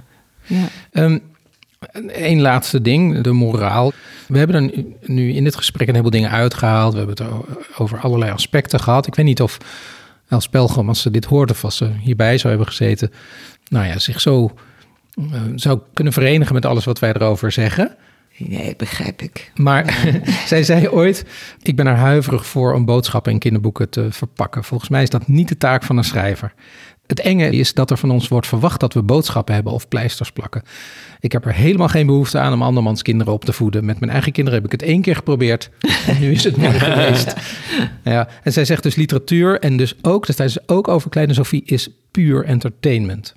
Ja. 0.46 0.68
Ehm, 0.92 1.18
Eén 2.06 2.40
laatste 2.40 2.82
ding, 2.82 3.20
de 3.20 3.32
moraal. 3.32 3.92
We 4.28 4.38
hebben 4.38 4.56
er 4.64 4.84
nu- 5.04 5.32
in 5.32 5.44
dit 5.44 5.56
gesprek 5.56 5.80
een 5.88 5.94
heleboel 5.94 6.18
dingen 6.20 6.30
uitgehaald. 6.30 6.92
We 6.92 6.98
hebben 6.98 7.16
het 7.26 7.34
over 7.78 7.98
allerlei 7.98 8.30
aspecten 8.32 8.80
gehad. 8.80 9.06
Ik 9.06 9.14
weet 9.14 9.24
niet 9.26 9.42
of 9.42 9.58
Els 10.28 10.48
Pelgrim, 10.48 10.88
als 10.88 11.00
ze 11.02 11.10
dit 11.10 11.24
hoort 11.24 11.50
of 11.50 11.64
als 11.64 11.76
ze 11.76 11.90
hierbij 12.00 12.38
zou 12.38 12.48
hebben 12.48 12.66
gezeten... 12.72 13.12
nou 13.68 13.86
ja, 13.86 13.98
zich 13.98 14.20
zo 14.20 14.54
eh, 15.14 15.40
zou 15.54 15.80
kunnen 15.92 16.12
verenigen 16.12 16.54
met 16.54 16.64
alles 16.64 16.84
wat 16.84 16.98
wij 16.98 17.12
erover 17.12 17.52
zeggen... 17.52 17.96
Nee, 18.36 18.74
begrijp 18.76 19.22
ik. 19.22 19.52
Maar 19.54 20.06
zij 20.46 20.62
zei 20.62 20.88
ooit: 20.88 21.24
Ik 21.62 21.76
ben 21.76 21.86
er 21.86 21.96
huiverig 21.96 22.46
voor 22.46 22.72
om 22.72 22.84
boodschappen 22.84 23.32
in 23.32 23.38
kinderboeken 23.38 23.90
te 23.90 24.12
verpakken. 24.12 24.64
Volgens 24.64 24.90
mij 24.90 25.02
is 25.02 25.10
dat 25.10 25.28
niet 25.28 25.48
de 25.48 25.56
taak 25.56 25.82
van 25.82 25.96
een 25.96 26.04
schrijver. 26.04 26.54
Het 27.06 27.20
enge 27.20 27.50
is 27.50 27.74
dat 27.74 27.90
er 27.90 27.96
van 27.96 28.10
ons 28.10 28.28
wordt 28.28 28.46
verwacht 28.46 28.80
dat 28.80 28.94
we 28.94 29.02
boodschappen 29.02 29.54
hebben 29.54 29.72
of 29.72 29.88
pleisters 29.88 30.32
plakken. 30.32 30.62
Ik 31.20 31.32
heb 31.32 31.44
er 31.44 31.52
helemaal 31.52 31.88
geen 31.88 32.06
behoefte 32.06 32.38
aan 32.38 32.52
om 32.52 32.62
andermans 32.62 33.02
kinderen 33.02 33.32
op 33.32 33.44
te 33.44 33.52
voeden. 33.52 33.84
Met 33.84 34.00
mijn 34.00 34.12
eigen 34.12 34.32
kinderen 34.32 34.60
heb 34.62 34.72
ik 34.72 34.80
het 34.80 34.88
één 34.88 35.02
keer 35.02 35.16
geprobeerd. 35.16 35.70
En 36.06 36.20
nu 36.20 36.32
is 36.32 36.44
het 36.44 36.56
mooi 36.56 36.78
geweest. 36.78 37.34
Ja, 38.04 38.28
en 38.42 38.52
zij 38.52 38.64
zegt 38.64 38.82
dus 38.82 38.94
literatuur 38.94 39.60
en 39.60 39.76
dus 39.76 39.94
ook, 40.02 40.26
dat 40.26 40.36
zei 40.36 40.48
ze 40.48 40.62
ook 40.66 40.88
over 40.88 41.10
Kleine 41.10 41.34
Sophie, 41.34 41.62
is 41.64 41.88
puur 42.10 42.44
entertainment. 42.44 43.34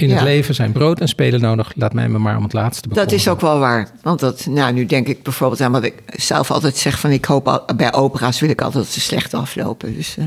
In 0.00 0.10
het 0.10 0.22
leven 0.22 0.54
zijn 0.54 0.72
brood 0.72 1.00
en 1.00 1.08
spelen 1.08 1.40
nodig. 1.40 1.72
Laat 1.76 1.92
mij 1.92 2.08
me 2.08 2.18
maar 2.18 2.36
om 2.36 2.42
het 2.42 2.52
laatste 2.52 2.88
Dat 2.88 3.12
is 3.12 3.28
ook 3.28 3.40
wel 3.40 3.58
waar. 3.58 3.88
Want 4.02 4.20
dat, 4.20 4.46
nou, 4.46 4.72
nu 4.72 4.86
denk 4.86 5.06
ik 5.06 5.22
bijvoorbeeld 5.22 5.60
aan 5.60 5.72
wat 5.72 5.84
ik 5.84 5.94
zelf 6.06 6.50
altijd 6.50 6.76
zeg: 6.76 7.00
van 7.00 7.10
ik 7.10 7.24
hoop 7.24 7.48
al, 7.48 7.64
bij 7.76 7.92
opera's 7.92 8.40
wil 8.40 8.50
ik 8.50 8.60
altijd 8.60 8.84
dat 8.84 8.92
ze 8.92 9.00
slecht 9.00 9.34
aflopen. 9.34 9.96
Dus 9.96 10.16
eh, 10.16 10.24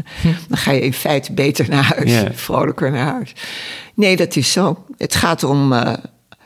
dan 0.47 0.57
ga 0.57 0.71
je 0.71 0.81
in 0.81 0.93
feite 0.93 1.33
beter 1.33 1.69
naar 1.69 1.93
huis, 1.95 2.23
vrolijker 2.45 2.91
naar 2.91 3.11
huis. 3.11 3.33
Nee, 3.95 4.15
dat 4.15 4.35
is 4.35 4.51
zo. 4.51 4.85
Het 4.97 5.15
gaat 5.15 5.43
om. 5.43 5.73
eh, 5.73 5.93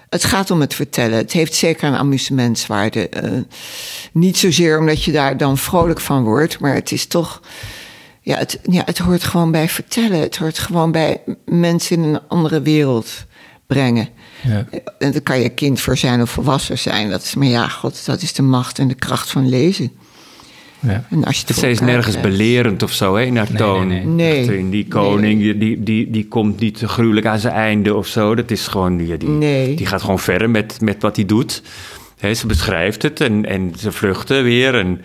het 0.09 0.23
gaat 0.23 0.51
om 0.51 0.61
het 0.61 0.73
vertellen. 0.73 1.17
Het 1.17 1.32
heeft 1.32 1.53
zeker 1.53 1.88
een 1.88 1.95
amusementswaarde. 1.95 3.09
Eh, 3.09 3.32
niet 4.11 4.38
zozeer 4.38 4.80
omdat 4.80 5.03
je 5.03 5.11
daar 5.11 5.38
dan 5.38 5.57
vrolijk 5.57 5.99
van 5.99 6.23
wordt, 6.23 6.59
maar 6.59 6.73
het 6.73 6.91
is 6.91 7.05
toch. 7.05 7.41
Ja 8.28 8.38
het, 8.38 8.59
ja, 8.69 8.82
het 8.86 8.97
hoort 8.97 9.23
gewoon 9.23 9.51
bij 9.51 9.69
vertellen. 9.69 10.19
Het 10.19 10.38
hoort 10.38 10.59
gewoon 10.59 10.91
bij 10.91 11.21
mensen 11.45 11.97
in 11.97 12.03
een 12.03 12.19
andere 12.28 12.61
wereld 12.61 13.25
brengen. 13.67 14.09
Ja. 14.43 14.65
En 14.99 15.11
daar 15.11 15.21
kan 15.21 15.39
je 15.39 15.49
kind 15.49 15.80
voor 15.82 15.97
zijn 15.97 16.21
of 16.21 16.30
volwassen 16.30 16.78
zijn. 16.78 17.09
Dat 17.09 17.23
is, 17.23 17.36
maar 17.36 17.47
ja, 17.47 17.67
god, 17.67 18.05
dat 18.05 18.21
is 18.21 18.34
de 18.34 18.41
macht 18.41 18.80
en 18.80 18.88
de 18.88 18.93
kracht 18.95 19.30
van 19.30 19.49
lezen. 19.49 19.91
Ja. 20.80 21.05
En 21.09 21.23
als 21.23 21.38
je 21.39 21.43
het 21.47 21.63
elkaar 21.63 21.84
nergens 21.86 22.15
krijgt. 22.15 22.30
belerend 22.38 22.84
of 22.84 22.91
zo, 22.91 23.15
hè, 23.15 23.23
in 23.23 23.38
haar 23.38 23.47
Nee, 23.49 23.57
toon. 23.57 23.88
nee, 23.88 24.05
nee. 24.05 24.39
Achterin, 24.39 24.69
Die 24.69 24.88
koning, 24.88 25.41
die, 25.41 25.57
die, 25.57 25.84
die, 25.84 26.09
die 26.11 26.28
komt 26.28 26.59
niet 26.59 26.78
te 26.78 26.88
gruwelijk 26.88 27.25
aan 27.25 27.39
zijn 27.39 27.53
einde 27.53 27.95
of 27.95 28.07
zo. 28.07 28.36
Dat 28.36 28.51
is 28.51 28.67
gewoon, 28.67 29.05
ja, 29.07 29.17
die, 29.17 29.30
Nee. 29.30 29.75
die 29.75 29.86
gaat 29.86 30.01
gewoon 30.01 30.19
verder 30.19 30.49
met, 30.49 30.82
met 30.82 31.01
wat 31.01 31.15
hij 31.15 31.25
doet. 31.25 31.61
Hè, 32.17 32.34
ze 32.34 32.47
beschrijft 32.47 33.01
het 33.01 33.21
en, 33.21 33.45
en 33.45 33.73
ze 33.78 33.91
vluchten 33.91 34.43
weer. 34.43 34.75
En 34.75 35.01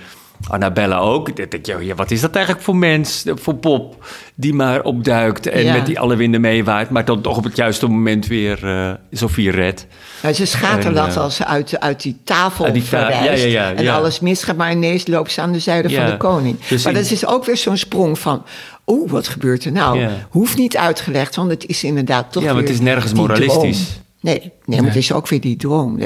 Annabella 0.48 0.98
ook. 0.98 1.36
Dat- 1.36 1.50
dat- 1.50 1.66
Ja, 1.66 1.94
wat 1.94 2.10
is 2.10 2.20
dat 2.20 2.34
eigenlijk 2.34 2.64
voor 2.64 2.76
mens, 2.76 3.24
voor 3.34 3.54
pop, 3.54 4.06
die 4.34 4.54
maar 4.54 4.82
opduikt 4.82 5.46
en 5.46 5.64
Ja. 5.64 5.72
met 5.72 5.86
die 5.86 6.00
alle 6.00 6.16
winden 6.16 6.40
meewaait, 6.40 6.90
maar 6.90 7.04
dan 7.04 7.20
toch 7.20 7.36
op 7.36 7.44
het 7.44 7.56
juiste 7.56 7.86
moment 7.86 8.26
weer 8.26 8.66
eh 8.66 8.90
Sophie 9.12 9.50
redt. 9.50 9.86
Nou, 10.22 10.34
ze 10.34 10.46
schaterlacht 10.46 11.08
En, 11.12 11.16
eh, 11.16 11.22
als 11.22 11.36
ze 11.36 11.46
uit, 11.46 11.80
uit 11.80 12.02
die 12.02 12.16
tafel 12.24 12.64
uit 12.64 12.74
die 12.74 12.82
ta- 12.82 12.88
verwijst. 12.88 13.42
ja, 13.42 13.48
ja, 13.48 13.68
ja, 13.68 13.74
en 13.74 13.88
alles 13.88 14.20
misgaat, 14.20 14.56
maar 14.56 14.72
ineens 14.72 15.06
loopt 15.06 15.32
ze 15.32 15.40
aan 15.40 15.52
de 15.52 15.58
zijde 15.58 15.90
van 15.90 16.06
de 16.06 16.16
koning. 16.16 16.56
dus 16.68 16.84
maar 16.84 16.92
in- 16.92 17.02
dat 17.02 17.10
is 17.10 17.26
ook 17.26 17.44
weer 17.44 17.56
zo'n 17.56 17.76
sprong 17.76 18.18
van... 18.18 18.42
Oeh, 18.86 19.10
wat 19.10 19.28
gebeurt 19.28 19.64
er 19.64 19.72
nou? 19.72 20.08
Hoeft 20.30 20.56
niet 20.56 20.76
uitgelegd, 20.76 21.36
want 21.36 21.50
het 21.50 21.66
is 21.66 21.84
inderdaad 21.84 22.32
toch 22.32 22.42
ja, 22.42 22.52
maar 22.52 22.60
het 22.62 22.70
is 22.70 22.80
nergens 22.80 23.12
moralistisch. 23.12 23.86
droom. 23.88 24.00
Nee, 24.22 24.38
nee, 24.40 24.50
maar 24.66 24.76
Nee. 24.78 24.86
het 24.86 24.96
is 24.96 25.12
ook 25.12 25.28
weer 25.28 25.40
die 25.40 25.56
droom. 25.56 25.98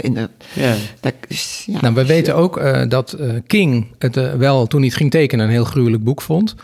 Ja. 0.54 0.74
dat 1.00 1.14
is, 1.28 1.64
ja, 1.66 1.80
Nou, 1.80 1.94
we 1.94 2.06
weten 2.06 2.36
ook 2.36 2.56
eh, 2.56 2.88
dat 2.88 3.12
eh, 3.12 3.30
King 3.46 3.86
het 3.98 4.16
eh, 4.16 4.32
wel, 4.34 4.66
toen 4.66 4.78
hij 4.80 4.88
het 4.88 4.96
ging 4.98 5.10
tekenen, 5.10 5.44
een 5.44 5.50
heel 5.50 5.64
gruwelijk 5.64 6.04
boek 6.04 6.22
vond. 6.22 6.54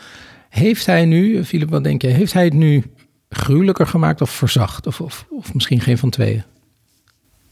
Heeft 0.48 0.86
hij 0.86 1.04
nu, 1.04 1.44
Philip, 1.44 1.70
wat 1.70 1.84
denk 1.84 2.02
je, 2.02 2.08
heeft 2.08 2.32
hij 2.32 2.44
het 2.44 2.52
nu 2.54 2.82
gruwelijker 3.28 3.86
gemaakt 3.86 4.20
of 4.20 4.30
verzacht? 4.30 4.86
Of, 4.86 5.00
of, 5.00 5.26
of 5.30 5.54
misschien 5.54 5.80
geen 5.80 5.98
van 5.98 6.10
tweeën? 6.10 6.42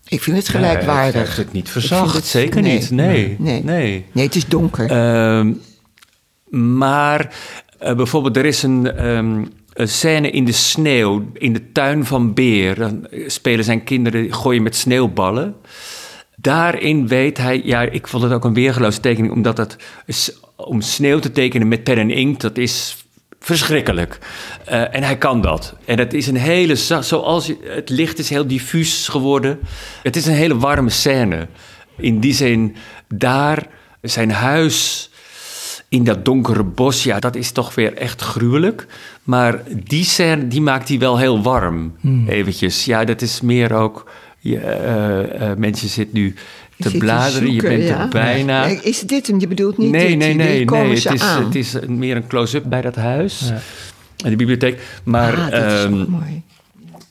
Ik 0.08 0.22
vind 0.22 0.36
het 0.36 0.48
gelijkwaardig. 0.48 1.20
heeft 1.24 1.36
het 1.36 1.52
niet 1.52 1.66
Ik 1.66 1.72
verzacht, 1.72 2.02
vind 2.02 2.14
het- 2.14 2.26
zeker 2.26 2.62
niet. 2.62 2.90
Nee, 2.90 3.36
Nee. 3.38 3.62
nee. 3.64 4.04
Nee, 4.12 4.24
het 4.26 4.34
is 4.36 4.46
donker. 4.46 4.90
Ehm, 4.90 5.52
maar 6.76 7.34
bijvoorbeeld, 7.78 8.36
er 8.36 8.44
is 8.44 8.62
een, 8.62 8.92
ehm, 8.96 9.44
een 9.80 9.88
scène 9.88 10.30
in 10.30 10.44
de 10.44 10.52
sneeuw, 10.52 11.30
in 11.32 11.52
de 11.52 11.72
tuin 11.72 12.04
van 12.04 12.34
Beer. 12.34 12.74
Dan 12.74 13.06
spelen 13.26 13.64
zijn 13.64 13.84
kinderen, 13.84 14.34
gooien 14.34 14.62
met 14.62 14.76
sneeuwballen. 14.76 15.56
Daarin 16.36 17.08
weet 17.08 17.38
hij, 17.38 17.60
ja, 17.64 17.80
ik 17.80 18.06
vond 18.06 18.22
het 18.22 18.32
ook 18.32 18.44
een 18.44 18.54
weergeloze 18.54 19.00
tekening, 19.00 19.32
omdat 19.32 19.56
het 19.56 19.76
om 20.56 20.80
sneeuw 20.80 21.18
te 21.18 21.32
tekenen 21.32 21.68
met 21.68 21.84
pen 21.84 21.98
en 21.98 22.10
inkt, 22.10 22.40
dat 22.40 22.58
is 22.58 23.04
verschrikkelijk. 23.40 24.18
Eh, 24.64 24.94
en 24.94 25.02
hij 25.02 25.18
kan 25.18 25.40
dat. 25.40 25.76
En 25.84 25.98
het 25.98 26.14
is 26.14 26.26
een 26.26 26.36
hele, 26.36 26.76
zoals 26.76 27.52
het 27.62 27.88
licht 27.88 28.18
is 28.18 28.28
heel 28.28 28.46
diffuus 28.46 29.08
geworden. 29.08 29.58
Het 30.02 30.16
is 30.16 30.26
een 30.26 30.34
hele 30.34 30.56
warme 30.56 30.90
scène. 30.90 31.48
In 31.96 32.20
die 32.20 32.34
zin, 32.34 32.76
daar 33.08 33.66
zijn 34.00 34.30
huis 34.30 35.10
in 35.90 36.04
dat 36.04 36.24
donkere 36.24 36.64
bos, 36.64 37.02
ja, 37.02 37.18
dat 37.18 37.36
is 37.36 37.50
toch 37.50 37.74
weer 37.74 37.94
echt 37.94 38.20
gruwelijk. 38.20 38.86
Maar 39.30 39.62
die 39.84 40.04
scène, 40.04 40.48
die 40.48 40.60
maakt 40.60 40.88
hij 40.88 40.98
wel 40.98 41.18
heel 41.18 41.42
warm, 41.42 41.92
eventjes. 42.26 42.84
Ja, 42.84 43.04
dat 43.04 43.22
is 43.22 43.40
meer 43.40 43.72
ook... 43.72 44.10
Je, 44.42 44.58
eh, 44.58 45.50
eh, 45.50 45.58
mensen 45.58 45.88
zitten 45.88 46.18
nu 46.18 46.34
te 46.78 46.96
bladeren, 46.98 47.46
je 47.46 47.60
zoeken, 47.60 47.68
bent 47.68 47.88
ja. 47.88 48.00
er 48.00 48.08
bijna. 48.08 48.66
Nee, 48.66 48.80
Is 48.82 49.00
dit 49.00 49.26
hem? 49.26 49.40
Je 49.40 49.48
bedoelt 49.48 49.78
niet 49.78 49.90
Nee, 49.90 50.08
dit? 50.08 50.18
nee, 50.18 50.34
nee, 50.34 50.64
nee. 50.64 50.88
Het 50.88 51.12
is, 51.12 51.22
aan. 51.22 51.44
het 51.44 51.54
is 51.54 51.76
meer 51.86 52.16
een 52.16 52.26
close-up 52.26 52.64
bij 52.68 52.80
dat 52.80 52.94
huis. 52.94 53.48
Ja. 53.48 53.60
En 54.24 54.30
de 54.30 54.36
bibliotheek. 54.36 54.80
Maar 55.04 55.36
ah, 55.36 55.50
dat 55.50 55.72
is 55.72 55.84
ehm, 55.84 56.10
mooi. 56.10 56.42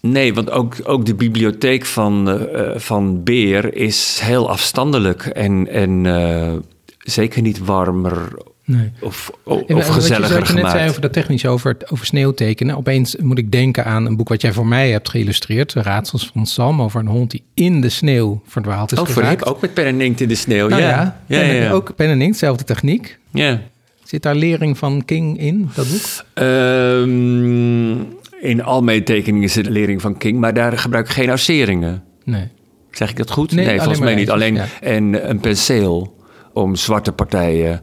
nee, 0.01 0.33
want 0.33 0.49
ook, 0.51 0.75
ook 0.83 1.05
de 1.05 1.15
bibliotheek 1.15 1.85
van, 1.85 2.29
eh, 2.29 2.73
eh, 2.73 2.79
van 2.79 3.23
Beer 3.23 3.73
is 3.73 4.19
heel 4.23 4.49
afstandelijk. 4.49 5.25
En, 5.25 5.67
en 5.67 6.05
eh, 6.05 6.53
zeker 6.97 7.41
niet 7.41 7.59
warmer 7.59 8.37
Nee. 8.71 8.91
of, 9.01 9.31
of, 9.43 9.61
En, 9.61 9.61
of 9.63 9.69
eh, 9.69 9.75
wat 9.75 9.85
je- 9.85 9.91
gezelliger 9.91 10.37
wat 10.39 10.47
je 10.47 10.53
net 10.53 10.61
gemaakt. 10.61 10.71
zei 10.77 10.89
over 10.89 11.01
dat 11.01 11.13
technische, 11.13 11.47
over, 11.47 11.71
het- 11.71 11.91
over 11.91 12.05
sneeuw 12.05 12.31
tekenen. 12.31 12.77
Opeens 12.77 13.15
moet 13.15 13.37
ik 13.37 13.51
denken 13.51 13.85
aan 13.85 14.05
een 14.05 14.15
boek 14.15 14.29
wat 14.29 14.41
jij 14.41 14.53
voor 14.53 14.67
mij 14.67 14.89
hebt 14.91 15.09
geïllustreerd. 15.09 15.73
Raadsels 15.73 16.29
van 16.33 16.45
Sam 16.45 16.81
over 16.81 16.99
een 16.99 17.07
hond 17.07 17.31
die 17.31 17.43
in 17.53 17.81
de 17.81 17.89
sneeuw 17.89 18.41
verdwaald 18.47 18.91
is 18.91 18.99
Oh, 18.99 19.05
voor 19.07 19.23
ik 19.23 19.47
ook 19.49 19.61
met 19.61 19.73
pen 19.73 19.85
en 19.85 20.01
inkt 20.01 20.21
in 20.21 20.27
de 20.27 20.35
sneeuw. 20.35 20.67
Nou 20.67 20.81
ja. 20.81 20.87
ja, 20.87 21.15
ja, 21.27 21.37
pen- 21.39 21.55
ja, 21.55 21.61
ja. 21.63 21.71
ook 21.71 21.95
pen 21.95 22.07
en 22.09 22.21
inkt, 22.21 22.33
dezelfde 22.39 22.63
techniek. 22.63 23.17
Ja. 23.31 23.61
Zit 24.03 24.21
daar 24.23 24.35
lering 24.35 24.77
van 24.77 25.05
King 25.05 25.39
in, 25.39 25.69
dat 25.75 25.87
boek? 25.89 26.25
Ehm, 26.33 27.91
in 28.41 28.63
al 28.63 28.81
mijn 28.83 29.03
tekeningen 29.03 29.49
zit 29.49 29.69
lering 29.69 30.01
van 30.01 30.17
King, 30.17 30.39
maar 30.39 30.53
daar 30.53 30.77
gebruik 30.77 31.05
ik 31.05 31.11
geen 31.13 31.29
arceringen. 31.29 32.03
Nee. 32.23 32.47
Zeg 32.91 33.09
ik 33.09 33.17
dat 33.17 33.31
goed? 33.31 33.51
Nee, 33.51 33.65
Nee, 33.65 33.77
volgens 33.77 33.99
mij 33.99 34.15
niet. 34.15 34.29
Alleen 34.29 34.59
en 34.81 35.29
een 35.29 35.39
penseel 35.39 36.17
om 36.53 36.75
zwarte 36.75 37.11
partijen. 37.11 37.81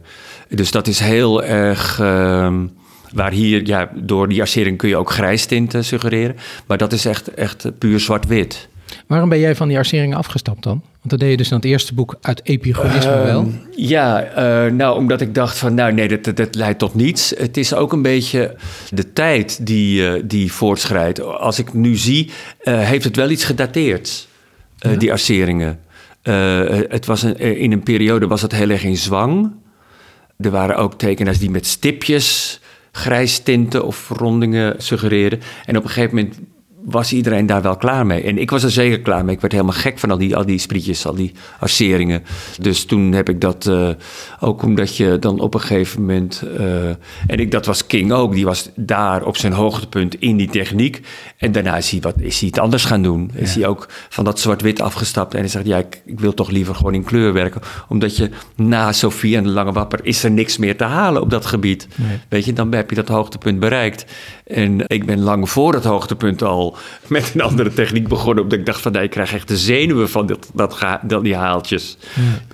Dus 0.49 0.71
dat 0.71 0.87
is 0.87 0.99
heel 0.99 1.43
erg. 1.43 1.99
ehm, 1.99 2.65
waar 3.13 3.31
hier, 3.31 3.67
ja, 3.67 3.89
door 3.95 4.29
die 4.29 4.41
arcering 4.41 4.77
kun 4.77 4.89
je 4.89 4.97
ook 4.97 5.11
grijstinten 5.11 5.85
suggereren. 5.85 6.35
Maar 6.67 6.77
dat 6.77 6.93
is 6.93 7.05
echt, 7.05 7.33
echt 7.33 7.77
puur 7.77 7.99
zwart-wit. 7.99 8.67
Waarom 9.07 9.29
ben 9.29 9.39
jij 9.39 9.55
van 9.55 9.67
die 9.67 9.77
arceringen 9.77 10.17
afgestapt 10.17 10.63
dan? 10.63 10.81
Want 10.81 11.09
dat 11.09 11.19
deed 11.19 11.29
je 11.29 11.37
dus 11.37 11.49
in 11.49 11.55
het 11.55 11.65
eerste 11.65 11.93
boek 11.93 12.17
uit 12.21 12.41
epigonisme 12.43 13.21
wel. 13.23 13.39
Ehm, 13.39 13.49
Ja, 13.75 14.23
eh, 14.23 14.71
nou, 14.71 14.97
omdat 14.97 15.21
ik 15.21 15.35
dacht 15.35 15.57
van, 15.57 15.73
nou 15.73 15.93
nee, 15.93 16.07
dat, 16.07 16.23
dat, 16.23 16.37
dat 16.37 16.55
leidt 16.55 16.79
tot 16.79 16.95
niets. 16.95 17.33
Het 17.37 17.57
is 17.57 17.73
ook 17.73 17.93
een 17.93 18.01
beetje 18.01 18.55
de 18.89 19.13
tijd 19.13 19.65
die, 19.65 20.07
eh, 20.07 20.21
die 20.25 20.51
voortschrijdt. 20.51 21.21
Als 21.21 21.59
ik 21.59 21.73
nu 21.73 21.95
zie, 21.95 22.31
eh, 22.59 22.79
heeft 22.79 23.03
het 23.03 23.15
wel 23.15 23.29
iets 23.29 23.43
gedateerd, 23.43 24.27
die 24.97 25.11
arceringen. 25.11 25.79
Eh, 26.21 26.59
het 26.87 27.05
was 27.05 27.23
een, 27.23 27.37
in 27.37 27.71
een 27.71 27.83
periode 27.83 28.27
was 28.27 28.41
het 28.41 28.51
heel 28.51 28.69
erg 28.69 28.83
in 28.83 28.97
zwang. 28.97 29.51
Er 30.37 30.51
waren 30.51 30.77
ook 30.77 30.93
tekenaars 30.93 31.39
die 31.39 31.49
met 31.49 31.65
stipjes 31.65 32.59
grijs 32.91 33.39
tinten 33.39 33.85
of 33.85 34.09
rondingen 34.09 34.75
suggereerden. 34.81 35.39
En 35.65 35.77
op 35.77 35.83
een 35.83 35.89
gegeven 35.89 36.15
moment 36.15 36.39
was 36.89 37.13
iedereen 37.13 37.45
daar 37.45 37.61
wel 37.61 37.75
klaar 37.75 38.05
mee. 38.05 38.23
En 38.23 38.37
ik 38.37 38.49
was 38.49 38.63
er 38.63 38.71
zeker 38.71 38.99
klaar 38.99 39.25
mee. 39.25 39.35
Ik 39.35 39.41
werd 39.41 39.53
helemaal 39.53 39.73
gek 39.73 39.99
van 39.99 40.11
al 40.11 40.17
die, 40.17 40.35
al 40.35 40.45
die 40.45 40.59
sprietjes, 40.59 41.05
al 41.05 41.15
die 41.15 41.31
arceringen. 41.59 42.23
Dus 42.59 42.85
toen 42.85 43.11
heb 43.11 43.29
ik 43.29 43.41
dat 43.41 43.65
eh, 43.65 43.89
ook 44.39 44.63
omdat 44.63 44.97
je 44.97 45.19
dan 45.19 45.39
op 45.39 45.53
een 45.53 45.59
gegeven 45.59 46.01
moment... 46.01 46.43
eh, 46.57 46.89
en 47.27 47.39
ik, 47.39 47.51
dat 47.51 47.65
was 47.65 47.87
King 47.87 48.11
ook. 48.11 48.33
Die 48.33 48.45
was 48.45 48.69
daar 48.75 49.25
op 49.25 49.37
zijn 49.37 49.53
hoogtepunt 49.53 50.15
in 50.15 50.37
die 50.37 50.49
techniek. 50.49 51.01
En 51.37 51.51
daarna 51.51 51.77
is 51.77 51.89
hij, 51.89 51.99
wat, 51.99 52.15
is 52.17 52.39
hij 52.39 52.49
het 52.49 52.59
anders 52.59 52.85
gaan 52.85 53.01
doen. 53.01 53.31
Is 53.33 53.55
hij 53.55 53.67
ook 53.67 53.87
van 54.09 54.23
dat 54.23 54.39
zwart-wit 54.39 54.81
afgestapt. 54.81 55.33
En 55.33 55.39
hij 55.39 55.49
zegt, 55.49 55.65
ja, 55.65 55.77
ik, 55.77 56.01
ik 56.05 56.19
wil 56.19 56.33
toch 56.33 56.49
liever 56.49 56.75
gewoon 56.75 56.93
in 56.93 57.03
kleur 57.03 57.33
werken. 57.33 57.61
Omdat 57.87 58.17
je 58.17 58.29
na 58.55 58.91
Sofie 58.91 59.37
en 59.37 59.43
de 59.43 59.49
Lange 59.49 59.71
Wapper... 59.71 59.99
is 60.03 60.23
er 60.23 60.31
niks 60.31 60.57
meer 60.57 60.77
te 60.77 60.83
halen 60.83 61.21
op 61.21 61.29
dat 61.29 61.45
gebied. 61.45 61.87
Nee. 61.95 62.19
Weet 62.29 62.45
je, 62.45 62.53
dan 62.53 62.73
heb 62.73 62.89
je 62.89 62.95
dat 62.95 63.07
hoogtepunt 63.07 63.59
bereikt. 63.59 64.05
En 64.45 64.83
ik 64.87 65.05
ben 65.05 65.19
lang 65.19 65.49
voor 65.49 65.71
dat 65.71 65.83
hoogtepunt 65.83 66.43
al 66.43 66.76
met 67.07 67.31
een 67.33 67.41
andere 67.41 67.73
techniek 67.73 68.07
begonnen. 68.07 68.43
Omdat 68.43 68.59
ik 68.59 68.65
dacht 68.65 68.81
van, 68.81 68.91
nee, 68.91 69.03
ik 69.03 69.09
krijg 69.09 69.33
echt 69.33 69.47
de 69.47 69.57
zenuwen 69.57 70.09
van 70.09 70.25
dat, 70.25 70.49
dat, 70.53 70.73
ga- 70.73 71.01
dat, 71.03 71.23
die 71.23 71.35
haaltjes. 71.35 71.97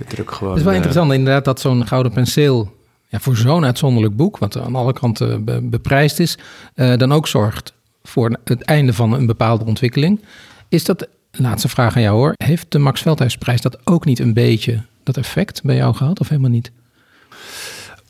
Ik 0.09 0.19
ook 0.19 0.31
gewoon... 0.31 0.49
Het 0.49 0.59
is 0.59 0.63
wel 0.65 0.73
eh, 0.73 0.77
interessant 0.77 1.13
inderdaad 1.13 1.45
dat 1.45 1.59
zo'n 1.61 1.87
gouden 1.87 2.11
penseel... 2.11 2.71
Ja, 3.07 3.19
voor 3.19 3.35
zo'n 3.37 3.65
uitzonderlijk 3.65 4.15
boek, 4.15 4.37
wat 4.37 4.57
aan 4.57 4.75
alle 4.75 4.93
kanten 4.93 5.43
be- 5.43 5.61
beprijsd 5.61 6.19
is... 6.19 6.37
eh, 6.73 6.97
dan 6.97 7.11
ook 7.11 7.27
zorgt 7.27 7.73
voor 8.03 8.37
het 8.43 8.61
einde 8.61 8.93
van 8.93 9.13
een 9.13 9.25
bepaalde 9.25 9.65
ontwikkeling. 9.65 10.21
Is 10.69 10.83
dat, 10.83 11.07
laatste 11.31 11.67
vraag 11.69 11.95
aan 11.95 12.01
jou 12.01 12.15
hoor... 12.17 12.33
heeft 12.43 12.65
de 12.71 12.79
Max 12.79 13.01
Veldhuisprijs 13.01 13.61
dat 13.61 13.77
ook 13.83 14.05
niet 14.05 14.19
een 14.19 14.33
beetje... 14.33 14.81
dat 15.03 15.17
effect 15.17 15.63
bij 15.63 15.75
jou 15.75 15.95
gehad 15.95 16.19
of 16.19 16.29
helemaal 16.29 16.49
niet? 16.51 16.71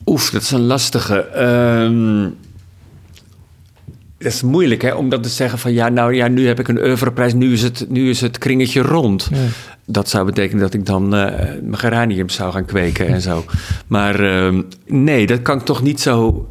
Oef, 0.05 0.29
dat 0.29 0.41
is 0.41 0.51
een 0.51 0.65
lastige. 0.65 1.19
Ehm, 1.19 2.29
dat 4.23 4.33
is 4.33 4.41
moeilijk, 4.41 4.81
hè, 4.81 4.93
om 4.93 5.09
dat 5.09 5.23
te 5.23 5.29
zeggen 5.29 5.59
van 5.59 5.73
ja, 5.73 5.89
nou 5.89 6.15
ja, 6.15 6.27
nu 6.27 6.47
heb 6.47 6.59
ik 6.59 6.67
een 6.67 6.83
oeuvreprijs, 6.83 7.33
nu 7.33 7.53
is 7.53 7.61
het, 7.61 7.85
nu 7.89 8.09
is 8.09 8.21
het 8.21 8.37
kringetje 8.37 8.81
rond. 8.81 9.29
Ja. 9.31 9.37
Dat 9.85 10.09
zou 10.09 10.25
betekenen 10.25 10.61
dat 10.61 10.73
ik 10.73 10.85
dan 10.85 11.15
eh, 11.15 11.39
mijn 11.61 11.77
geraniums 11.77 12.33
zou 12.33 12.51
gaan 12.51 12.65
kweken 12.65 13.07
en 13.07 13.21
zo. 13.21 13.45
Maar 13.87 14.19
ehm, 14.19 14.61
nee, 14.85 15.27
dat 15.27 15.41
kan 15.41 15.57
ik 15.57 15.65
toch 15.65 15.81
niet 15.81 16.01
zo 16.01 16.47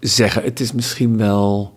zeggen. 0.00 0.42
Het 0.42 0.60
is 0.60 0.72
misschien 0.72 1.16
wel. 1.16 1.73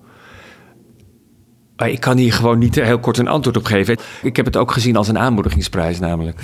Maar 1.77 1.89
ik 1.89 1.99
kan 1.99 2.17
hier 2.17 2.33
gewoon 2.33 2.59
niet 2.59 2.75
heel 2.75 2.99
kort 2.99 3.17
een 3.17 3.27
antwoord 3.27 3.57
op 3.57 3.65
geven. 3.65 3.97
Ik 4.21 4.35
heb 4.35 4.45
het 4.45 4.57
ook 4.57 4.71
gezien 4.71 4.95
als 4.95 5.07
een 5.07 5.17
aanmoedigingsprijs, 5.17 5.99
namelijk. 5.99 6.39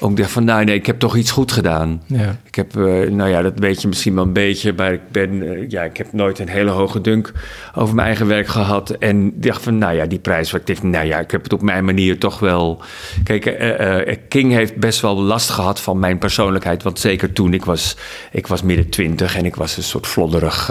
Om 0.00 0.10
te 0.10 0.16
zeggen 0.16 0.28
van, 0.28 0.44
nou 0.44 0.64
nee, 0.64 0.74
ik 0.74 0.86
heb 0.86 0.98
toch 0.98 1.16
iets 1.16 1.30
goed 1.30 1.52
gedaan. 1.52 2.02
Ja. 2.06 2.36
Ik 2.46 2.54
heb, 2.54 2.76
eh, 2.76 3.10
nou 3.10 3.28
ja, 3.28 3.42
dat 3.42 3.58
weet 3.58 3.82
je 3.82 3.88
misschien 3.88 4.14
wel 4.14 4.24
een 4.24 4.32
beetje, 4.32 4.72
maar 4.72 4.92
ik 4.92 5.00
ben, 5.10 5.42
eh, 5.42 5.68
ja, 5.68 5.82
ik 5.82 5.96
heb 5.96 6.12
nooit 6.12 6.38
een 6.38 6.48
hele 6.48 6.70
hoge 6.70 7.00
dunk 7.00 7.32
over 7.74 7.94
mijn 7.94 8.06
eigen 8.06 8.26
werk 8.26 8.46
gehad. 8.46 8.90
En 8.90 9.32
dacht 9.40 9.62
van, 9.62 9.78
nou 9.78 9.94
ja, 9.94 10.06
die 10.06 10.18
prijs, 10.18 10.50
wat 10.50 10.60
ik 10.60 10.66
dacht, 10.66 10.82
nou 10.82 11.06
ja, 11.06 11.18
ik 11.18 11.30
heb 11.30 11.42
het 11.42 11.52
op 11.52 11.62
mijn 11.62 11.84
manier 11.84 12.18
toch 12.18 12.38
wel. 12.38 12.82
Kijk, 13.24 13.46
eh, 13.46 14.16
King 14.28 14.52
heeft 14.52 14.76
best 14.76 15.00
wel 15.00 15.22
last 15.22 15.50
gehad 15.50 15.80
van 15.80 15.98
mijn 15.98 16.18
persoonlijkheid, 16.18 16.82
want 16.82 16.98
zeker 16.98 17.32
toen 17.32 17.54
ik 17.54 17.64
was, 17.64 17.96
ik 18.30 18.46
was 18.46 18.62
midden 18.62 18.88
twintig 18.88 19.36
en 19.36 19.44
ik 19.44 19.56
was 19.56 19.76
een 19.76 19.82
soort 19.82 20.06
flodderig, 20.06 20.70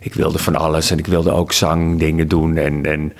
ik 0.00 0.14
wilde 0.14 0.38
van 0.38 0.56
alles 0.56 0.90
en 0.90 0.98
ik 0.98 1.06
wilde 1.06 1.30
ook 1.30 1.52
zangdingen 1.52 2.28
doen 2.28 2.56
en, 2.56 2.86
en 2.86 3.12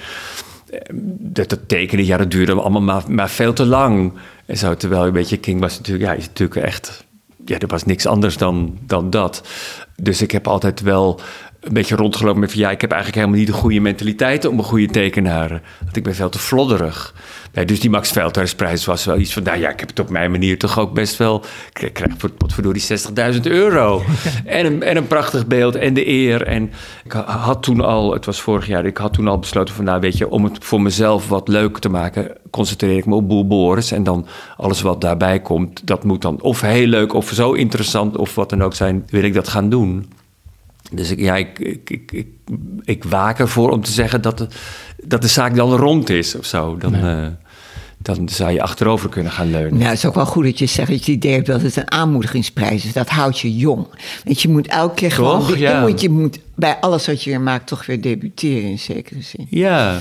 dat, 1.19 1.49
dat 1.49 1.69
tekenen, 1.69 2.05
ja, 2.05 2.17
dat 2.17 2.31
duurde 2.31 2.55
allemaal 2.55 2.83
maar, 2.83 3.03
maar 3.09 3.31
veel 3.31 3.53
te 3.53 3.67
lang. 3.67 4.13
En 4.47 4.59
zo, 4.59 4.77
terwijl 4.77 5.07
een 5.07 5.13
beetje 5.13 5.37
King 5.37 5.61
was 5.61 5.77
natuurlijk, 5.77 6.11
ja, 6.11 6.17
is 6.17 6.27
natuurlijk 6.27 6.67
echt, 6.67 7.05
ja, 7.45 7.59
er 7.59 7.67
was 7.67 7.85
niks 7.85 8.07
anders 8.07 8.37
dan, 8.37 8.79
dan 8.87 9.11
dat. 9.11 9.49
Dus 9.97 10.23
ik 10.23 10.31
heb 10.31 10.49
altijd 10.49 10.81
wel 10.81 11.21
een 11.61 11.73
beetje 11.73 11.97
rondgelopen 11.97 12.41
met 12.41 12.51
van, 12.51 12.61
ja, 12.61 12.71
ik 12.71 12.81
heb 12.81 12.91
eigenlijk 12.91 13.21
helemaal 13.21 13.45
niet 13.45 13.53
de 13.55 13.61
goede 13.61 13.81
mentaliteit 13.81 14.45
om 14.45 14.59
een 14.59 14.65
goede 14.65 14.87
tekenaar. 14.87 15.49
Want 15.85 15.97
ik 15.97 16.03
ben 16.03 16.15
veel 16.15 16.29
te 16.29 16.39
flodderig. 16.39 17.15
Ja, 17.53 17.65
dus 17.65 17.81
die 17.81 17.91
Max 17.91 18.11
Veldhuisprijs 18.11 18.85
was 18.85 19.05
wel 19.05 19.19
iets 19.19 19.33
van, 19.33 19.43
nou 19.43 19.59
ja, 19.59 19.71
ik 19.71 19.81
heb 19.81 19.89
het 19.89 19.99
op 19.99 20.11
mijn 20.11 20.31
manier 20.31 20.59
toch 20.59 20.79
ook 20.79 20.93
best 20.93 21.17
wel, 21.17 21.45
ik 21.81 21.93
krijg 21.93 22.13
voor 22.19 22.31
potverdorie 22.31 22.83
60.000 23.35 23.41
euro. 23.43 24.03
en, 24.45 24.67
een, 24.67 24.83
en 24.83 24.97
een 24.97 25.07
prachtig 25.07 25.47
beeld 25.47 25.75
en 25.75 25.95
de 25.95 26.09
eer. 26.09 26.43
En 26.43 26.71
ik 27.05 27.13
had 27.13 27.63
toen 27.63 27.81
al, 27.81 28.13
het 28.13 28.25
was 28.25 28.41
vorig 28.41 28.67
jaar, 28.67 28.85
ik 28.85 28.97
had 28.97 29.13
toen 29.13 29.29
al 29.29 29.39
besloten 29.39 29.75
van, 29.75 29.85
nou 29.85 30.01
weet 30.01 30.19
je, 30.19 30.31
om 30.31 30.45
het 30.45 30.65
voor 30.65 30.83
mezelf 30.83 31.29
wat 31.29 31.49
leuk 31.49 31.79
te 31.79 31.89
maken, 31.89 32.37
concentreer 32.51 32.97
ik 32.97 33.07
me 33.07 33.15
op 33.15 33.29
Boel 33.29 33.47
Boris. 33.47 33.93
En 33.93 34.03
dan 34.03 34.27
alles 34.57 34.83
wat 34.83 35.01
daarbij 35.01 35.41
komt, 35.41 35.87
dat 35.87 36.05
moet 36.05 36.23
dan 36.23 36.41
of 36.41 36.61
heel 36.61 36.87
leuk 36.87 37.15
of 37.15 37.31
zo 37.31 37.53
interessant 37.53 38.17
of 38.17 38.35
wat 38.35 38.51
dan 38.51 38.63
ook 38.63 38.75
zijn, 38.75 39.07
wil 39.07 39.23
ik 39.23 39.35
dat 39.35 39.49
gaan 39.49 39.69
doen. 39.69 40.19
Dus 40.91 41.11
ik, 41.11 41.21
ja, 41.21 41.37
ik, 41.37 41.59
ik, 41.59 41.91
ik, 42.11 42.27
ik, 42.85 43.05
waak 43.05 43.39
ervoor 43.39 43.71
om 43.71 43.83
te 43.83 43.93
zeggen 43.93 44.23
dat 44.23 44.39
de, 44.39 44.47
dat 45.05 45.23
de 45.23 45.29
zaak 45.29 45.55
dan 45.55 45.73
rond 45.77 46.11
is 46.11 46.35
of 46.37 46.45
zo. 46.45 46.77
Dan, 46.77 46.95
eh, 46.95 47.27
dan 47.99 48.29
zou 48.29 48.51
je 48.53 48.63
achterover 48.63 49.09
kunnen 49.09 49.33
gaan 49.33 49.51
leunen. 49.51 49.73
Nou, 49.73 49.85
het 49.89 49.99
is 49.99 50.05
ook 50.07 50.15
wel 50.15 50.27
goed 50.27 50.45
dat 50.45 50.59
je 50.59 50.67
zegt 50.67 50.89
dat 50.89 51.05
je 51.05 51.13
het 51.13 51.23
idee 51.23 51.33
hebt 51.35 51.47
dat 51.47 51.63
het 51.63 51.77
een 51.77 51.91
aanmoedigingsprijs 51.91 52.85
is. 52.85 52.93
Dat 52.93 53.09
houdt 53.09 53.39
je 53.39 53.57
jong. 53.57 53.87
Want 54.25 54.43
je 54.43 54.49
moet 54.49 54.67
elke 54.67 54.95
keer 54.95 55.13
gewoon... 55.13 55.39
Toch? 55.39 55.49
weer- 55.49 55.59
Ja. 55.59 55.81
je, 55.81 55.87
moet, 55.91 56.01
je 56.01 56.11
moet 56.11 56.39
bij 56.55 56.77
alles 56.81 57.07
wat 57.07 57.23
je 57.25 57.31
weer 57.31 57.41
maakt 57.41 57.67
toch 57.67 57.87
weer 57.87 58.01
debuteren 58.01 58.71
in 58.71 58.79
zekere 58.79 59.23
zin. 59.23 59.47
Ja. 59.51 59.99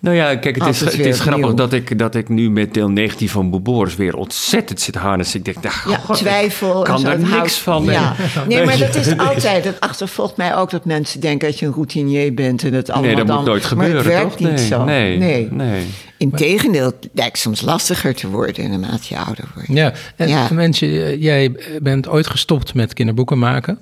Nou 0.00 0.16
ja, 0.16 0.36
kijk, 0.36 0.56
het 0.56 0.66
is, 0.66 0.80
het 0.80 0.98
is 0.98 1.20
grappig 1.20 1.42
opnieuw. 1.42 1.54
dat 1.54 1.72
ik, 1.72 1.98
dat 1.98 2.14
ik 2.14 2.28
nu 2.28 2.50
met 2.50 2.74
deel 2.74 2.88
19 2.90 3.28
van 3.28 3.50
Boeboris 3.50 3.96
weer 3.96 4.16
ontzettend 4.16 4.80
zit 4.80 4.94
harnessen. 4.94 5.38
Ik 5.38 5.44
denk, 5.44 5.56
nou, 5.62 5.90
Ja, 5.90 5.96
god, 5.96 6.16
ik 6.16 6.22
twijfel. 6.26 6.76
en 6.86 6.92
kan 6.92 7.02
daar 7.02 7.18
niks 7.18 7.58
van. 7.58 7.84
Ja. 7.84 8.14
Nee, 8.48 8.64
maar 8.64 8.78
dat 8.78 8.94
is 8.94 9.16
altijd. 9.16 9.64
Dat 9.64 9.80
achtervolgt 9.80 10.36
mij 10.36 10.56
ook 10.56 10.70
dat 10.70 10.84
mensen 10.84 11.20
denken 11.20 11.48
dat 11.48 11.58
je 11.58 11.66
een 11.66 11.72
routinier 11.72 12.34
bent. 12.34 12.64
En 12.64 12.72
dat 12.72 12.90
allemaal 12.90 13.06
Nee, 13.06 13.16
dat 13.16 13.26
dan, 13.26 13.36
moet 13.36 13.46
nooit 13.46 13.60
Maar 13.62 13.70
gebeuren, 13.70 13.96
het 13.96 14.06
werkt 14.06 14.30
toch? 14.30 14.40
niet 14.40 14.48
nee, 14.56 14.66
zo. 14.66 14.84
Nee, 14.84 15.18
nee. 15.18 15.48
nee. 15.50 15.86
Integendeel, 16.18 16.84
het 16.86 17.08
lijkt 17.12 17.38
soms 17.38 17.60
lastiger 17.60 18.14
te 18.14 18.28
worden 18.28 18.70
naarmate 18.70 19.06
je 19.08 19.18
ouder 19.18 19.44
wordt. 19.54 19.68
Ja, 19.72 19.92
en 20.16 20.28
Ja. 20.28 20.48
mensen, 20.52 20.88
eh, 20.88 21.22
jij 21.22 21.56
bent 21.82 22.08
ooit 22.08 22.26
gestopt 22.26 22.74
met 22.74 22.92
kinderboeken 22.94 23.38
maken. 23.38 23.78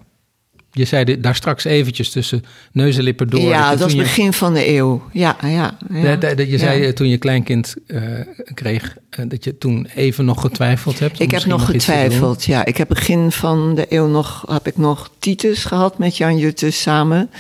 Je 0.79 0.85
zei 0.85 1.05
dit, 1.05 1.23
daar 1.23 1.35
straks 1.35 1.65
eventjes 1.65 2.11
tussen 2.11 2.45
neus 2.73 2.97
en 2.97 3.03
lippen 3.03 3.29
door. 3.29 3.41
ja, 3.41 3.71
dat 3.71 3.79
was 3.79 3.89
toen 3.89 3.97
je- 3.99 4.03
begin 4.03 4.33
van 4.33 4.55
de 4.55 4.69
eeuw. 4.69 5.03
Ja, 5.13 5.37
ja. 5.43 5.77
ja. 5.93 6.17
Dat- 6.17 6.37
dat 6.37 6.51
je 6.51 6.59
zei 6.59 6.81
Ja. 6.81 6.87
eh, 6.87 6.93
toen 6.93 7.09
je 7.09 7.19
kleinkind 7.19 7.75
eh, 7.87 8.01
kreeg, 8.55 8.97
eh, 9.11 9.25
dat 9.29 9.45
je 9.45 9.59
toen 9.59 9.89
even 9.95 10.25
nog 10.25 10.41
getwijfeld 10.41 10.99
hebt. 10.99 11.21
Ik 11.21 11.31
heb 11.31 11.45
nog 11.45 11.65
getwijfeld, 11.65 12.45
ja. 12.45 12.65
Ik 12.65 12.77
heb 12.77 12.89
begin 12.89 13.33
van 13.33 13.75
de 13.75 13.87
eeuw 13.89 14.07
nog, 14.07 14.45
heb 14.49 14.67
ik 14.67 14.77
nog 14.77 15.11
Titus 15.19 15.65
gehad 15.65 15.99
met 15.99 16.17
Jan 16.17 16.39
Juttes 16.39 16.83
samen. 16.83 17.31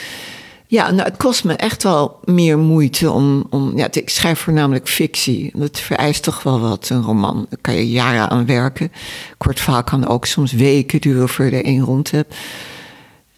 Ja, 0.68 0.90
nou, 0.90 1.08
het 1.08 1.16
kost 1.16 1.44
me 1.44 1.52
echt 1.54 1.82
wel 1.82 2.18
meer 2.24 2.58
moeite 2.58 3.10
om... 3.10 3.46
om 3.50 3.76
ja, 3.76 3.88
ik 3.92 4.08
schrijf 4.10 4.38
voornamelijk 4.38 4.88
fictie. 4.88 5.50
Dat 5.54 5.80
vereist 5.80 6.22
toch 6.22 6.42
wel 6.42 6.60
wat, 6.60 6.88
een 6.88 7.02
roman. 7.02 7.46
Daar 7.50 7.58
kan 7.60 7.74
je 7.74 7.90
jaren 7.90 8.28
aan 8.30 8.46
werken. 8.46 8.92
Kort 9.38 9.60
verhaal 9.60 9.84
kan 9.84 10.06
ook 10.06 10.26
soms 10.26 10.52
weken 10.52 11.00
duren 11.00 11.28
voor 11.28 11.44
je 11.44 11.50
er 11.50 11.64
één 11.64 11.80
rond 11.84 12.10
hebt. 12.10 12.34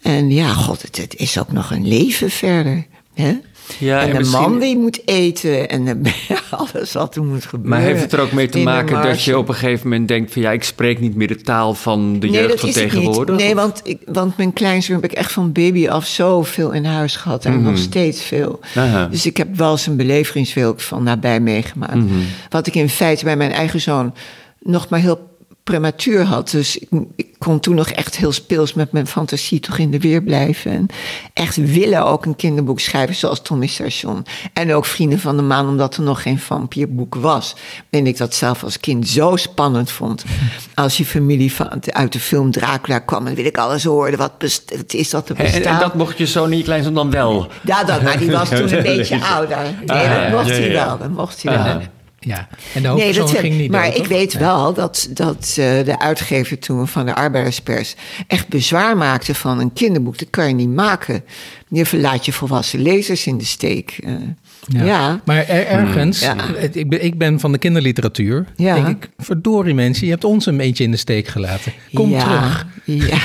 En 0.01 0.31
ja, 0.31 0.47
god, 0.53 0.81
het, 0.81 0.97
het 0.97 1.15
is 1.15 1.39
ook 1.39 1.51
nog 1.51 1.71
een 1.71 1.87
leven 1.87 2.29
verder. 2.29 2.85
Hè? 3.13 3.37
Ja, 3.79 3.99
en 4.01 4.05
en 4.07 4.11
de 4.13 4.17
misschien- 4.19 4.41
man 4.41 4.59
die 4.59 4.77
moet 4.77 5.07
eten 5.07 5.69
en 5.69 5.85
de, 5.85 6.11
alles 6.51 6.91
wat 6.93 7.15
er 7.15 7.23
moet 7.23 7.43
gebeuren. 7.45 7.69
Maar 7.69 7.79
heeft 7.81 8.01
het 8.01 8.13
er 8.13 8.19
ook 8.19 8.31
mee 8.31 8.49
te 8.49 8.59
maken 8.59 9.01
dat 9.01 9.23
je 9.23 9.37
op 9.37 9.47
een 9.47 9.53
gegeven 9.55 9.89
moment 9.89 10.07
denkt 10.07 10.33
van 10.33 10.41
ja, 10.41 10.51
ik 10.51 10.63
spreek 10.63 10.99
niet 10.99 11.15
meer 11.15 11.27
de 11.27 11.41
taal 11.41 11.73
van 11.73 12.19
de 12.19 12.27
Nee, 12.27 12.35
jeugd 12.41 12.49
dat 12.49 12.59
van 12.59 12.71
tegenwoordig? 12.71 13.35
niet. 13.35 13.43
Nee, 13.45 13.53
Of- 13.55 13.61
want, 13.61 13.81
ik, 13.83 14.01
want 14.05 14.37
mijn 14.37 14.53
kleinzoon 14.53 14.95
heb 15.01 15.11
ik 15.11 15.17
echt 15.17 15.31
van 15.31 15.51
baby 15.51 15.87
af 15.87 16.05
zoveel 16.05 16.71
in 16.71 16.85
huis 16.85 17.15
gehad. 17.15 17.45
En 17.45 17.61
nog 17.61 17.77
steeds 17.77 18.21
veel. 18.21 18.59
Mhm. 18.73 18.79
Aha. 18.79 19.05
Dus 19.07 19.25
ik 19.25 19.37
heb 19.37 19.55
wel 19.55 19.77
zijn 19.77 19.95
beleveringswereld 19.97 20.83
van 20.83 21.03
nabij 21.03 21.39
meegemaakt. 21.39 21.95
Mhm. 21.95 22.13
Wat 22.49 22.67
ik 22.67 22.75
in 22.75 22.89
feite 22.89 23.23
bij 23.23 23.37
mijn 23.37 23.51
eigen 23.51 23.81
zoon 23.81 24.13
nog 24.59 24.89
maar 24.89 24.99
heel 24.99 25.27
prematuur 25.69 26.23
had. 26.23 26.49
Dus 26.49 26.77
ik, 26.77 26.87
ik 27.15 27.27
kon 27.37 27.59
toen 27.59 27.75
nog 27.75 27.89
echt 27.89 28.17
heel 28.17 28.31
speels 28.31 28.73
met 28.73 28.91
mijn 28.91 29.07
fantasie 29.07 29.59
toch 29.59 29.77
in 29.77 29.91
de 29.91 29.99
weer 29.99 30.23
blijven. 30.23 30.71
En 30.71 30.85
echt 31.33 31.55
willen 31.55 32.05
ook 32.05 32.25
een 32.25 32.35
kinderboek 32.35 32.79
schrijven 32.79 33.15
zoals 33.15 33.41
Tommy 33.41 33.67
Station. 33.67 34.25
En 34.53 34.73
ook 34.73 34.85
Vrienden 34.85 35.19
van 35.19 35.35
de 35.37 35.41
Maan, 35.43 35.67
omdat 35.67 35.95
er 35.97 36.03
nog 36.03 36.21
geen 36.21 36.39
vampierboek 36.39 37.15
was. 37.15 37.55
En 37.89 38.07
ik 38.07 38.17
dat 38.17 38.33
zelf 38.35 38.63
als 38.63 38.79
kind 38.79 39.07
zo 39.07 39.35
spannend 39.35 39.91
vond. 39.91 40.23
Als 40.73 40.97
je 40.97 41.05
familie 41.05 41.53
van, 41.53 41.69
uit 41.89 42.11
de 42.13 42.19
film 42.19 42.51
Dracula 42.51 42.99
kwam, 42.99 43.25
dan 43.25 43.35
wil 43.35 43.45
ik 43.45 43.57
alles 43.57 43.83
horen. 43.83 44.17
Wat, 44.17 44.37
best- 44.37 44.75
wat 44.77 44.93
is 44.93 45.09
dat 45.09 45.29
En, 45.29 45.35
bestaan? 45.35 45.61
en 45.73 45.79
dat 45.79 45.95
mocht 45.95 46.17
je 46.17 46.25
zo 46.25 46.45
niet 46.45 46.63
kleinzoon 46.63 46.93
dan 46.93 47.11
wel. 47.11 47.47
Ja, 47.63 47.83
dat, 47.83 48.01
maar 48.01 48.17
die 48.17 48.31
was 48.31 48.49
toen 48.49 48.73
een 48.73 48.83
beetje 48.95 49.23
ouder. 49.25 49.57
Nee, 49.85 49.97
Ah, 50.07 50.21
dat 50.21 50.31
mocht 50.31 50.49
hij 50.57 50.71
wel. 50.71 50.97
Dat 50.97 51.09
mocht 51.11 51.43
hij 51.43 51.63
wel. 51.63 51.81
Ja, 52.19 52.47
en 52.73 52.81
de 52.81 52.87
Nee, 52.87 52.89
hoofdpersoon 52.89 53.25
dat 53.25 53.37
ging 53.39 53.57
niet 53.57 53.71
maar 53.71 53.85
dood, 53.85 53.97
ik 53.97 54.05
weet 54.05 54.33
wel 54.33 54.73
dat, 54.73 55.07
dat 55.09 55.45
eh, 55.49 55.83
de 55.85 55.99
uitgever 55.99 56.59
toen 56.59 56.87
van 56.87 57.05
de 57.05 57.15
arbeiderspers 57.15 57.95
echt 58.27 58.47
bezwaar 58.47 58.97
maakte 58.97 59.35
van 59.35 59.59
een 59.59 59.73
kinderboek. 59.73 60.17
Dat 60.17 60.29
kan 60.29 60.47
je 60.47 60.53
niet 60.53 60.69
maken. 60.69 61.23
Je 61.67 61.85
verlaat 61.85 62.25
je 62.25 62.33
volwassen 62.33 62.81
lezers 62.81 63.27
in 63.27 63.37
de 63.37 63.45
steek. 63.45 63.99
Eh, 64.03 64.13
ja. 64.67 65.21
Maar 65.25 65.37
er- 65.47 65.65
ergens, 65.67 66.19
Ja. 66.19 66.35
ik, 66.71 66.89
ben, 66.89 67.03
ik 67.03 67.17
ben 67.17 67.39
van 67.39 67.51
de 67.51 67.57
kinderliteratuur. 67.57 68.45
Ja. 68.55 68.75
Denk 68.75 69.03
ik, 69.03 69.09
verdorie 69.17 69.73
mensen, 69.73 70.05
je 70.05 70.11
hebt 70.11 70.23
ons 70.23 70.45
een 70.45 70.57
beetje 70.57 70.83
in 70.83 70.91
de 70.91 70.97
steek 70.97 71.27
gelaten. 71.27 71.71
Kom 71.93 72.19
terug. 72.19 72.65
Ja, 72.83 73.17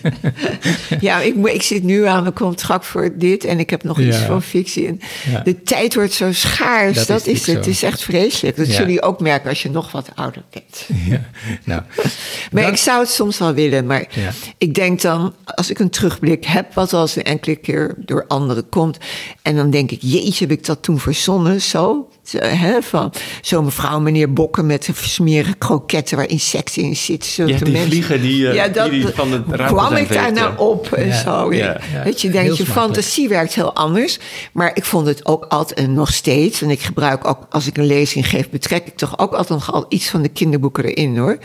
ja 1.00 1.20
ik, 1.20 1.34
ik 1.46 1.62
zit 1.62 1.82
nu 1.82 2.06
aan 2.06 2.22
mijn 2.22 2.34
contract 2.34 2.86
voor 2.86 3.10
dit 3.18 3.44
en 3.44 3.58
ik 3.58 3.70
heb 3.70 3.82
nog 3.82 4.00
iets 4.00 4.16
van 4.16 4.42
fictie. 4.42 4.86
En. 4.86 5.00
De 5.44 5.62
tijd 5.62 5.94
wordt 5.94 6.12
zo 6.12 6.32
schaars, 6.32 6.96
Dat 6.96 7.06
dat, 7.06 7.26
is 7.26 7.46
het. 7.46 7.66
is 7.66 7.82
echt 7.82 8.02
vreselijk. 8.02 8.56
Dat 8.56 8.66
zullen 8.66 8.80
jullie 8.80 9.02
ook 9.02 9.20
merken 9.20 9.48
als 9.48 9.62
je 9.62 9.70
nog 9.70 9.92
wat 9.92 10.08
ouder 10.14 10.42
bent. 10.50 10.88
Ja. 11.10 11.24
Nou, 11.64 11.82
Maar 12.52 12.62
dan- 12.62 12.72
ik 12.72 12.78
zou 12.78 13.00
het 13.00 13.08
soms 13.10 13.38
wel 13.38 13.54
willen. 13.54 13.86
Maar 13.86 14.06
ik 14.58 14.74
denk 14.74 15.00
dan, 15.00 15.34
als 15.44 15.70
ik 15.70 15.78
een 15.78 15.90
terugblik 15.90 16.44
heb, 16.44 16.74
wat 16.74 16.92
als 16.92 17.16
een 17.16 17.22
enkele 17.22 17.56
keer 17.56 17.94
door 17.98 18.24
anderen 18.28 18.68
komt. 18.68 18.98
En 19.42 19.56
dan 19.56 19.70
denk 19.70 19.90
ik, 19.90 19.98
jeetje, 20.02 20.46
ik 20.56 20.66
dat 20.66 20.82
toen 20.82 20.98
verzonnen, 20.98 21.62
zo. 21.62 22.08
Hè, 22.32 22.82
van 22.82 23.12
zo'n 23.40 23.64
mevrouw, 23.64 24.00
meneer 24.00 24.32
Bokken 24.32 24.66
met 24.66 24.84
de 24.84 24.92
smerige 24.94 25.54
kroketten 25.54 26.16
waar 26.16 26.28
insecten 26.28 26.82
in 26.82 26.96
zitten. 26.96 27.30
zulke 27.30 27.52
Ja, 27.52 27.58
die 27.58 27.72
mensen. 27.72 27.90
vliegen 27.90 28.20
die, 28.20 28.48
eh, 28.48 28.54
ja, 28.54 28.68
dat, 28.68 28.90
die 28.90 29.06
van 29.06 29.32
het 29.32 29.42
kwam 29.66 29.94
ik 29.94 30.12
daar 30.12 30.32
nou 30.32 30.58
op 30.58 30.92
en 30.92 31.06
Ja, 31.06 31.20
zo. 31.20 31.52
ja, 31.52 31.80
ja. 31.92 32.04
Dat 32.04 32.20
je 32.20 32.30
denkt, 32.30 32.56
je 32.56 32.66
fantasie 32.66 33.28
werkt 33.28 33.54
heel 33.54 33.74
anders. 33.74 34.18
Maar 34.52 34.70
ik 34.74 34.84
vond 34.84 35.06
het 35.06 35.26
ook 35.26 35.44
altijd, 35.48 35.78
en 35.78 35.92
nog 35.94 36.12
steeds, 36.12 36.62
en 36.62 36.70
ik 36.70 36.80
gebruik 36.80 37.26
ook, 37.26 37.46
als 37.50 37.66
ik 37.66 37.76
een 37.76 37.86
lezing 37.86 38.28
geef, 38.28 38.50
betrek 38.50 38.86
ik 38.86 38.96
toch 38.96 39.18
ook 39.18 39.32
altijd 39.32 39.58
nog 39.58 39.72
al 39.72 39.86
iets 39.88 40.08
van 40.08 40.22
de 40.22 40.28
kinderboeken 40.28 40.84
erin 40.84 41.16
hoor. 41.18 41.38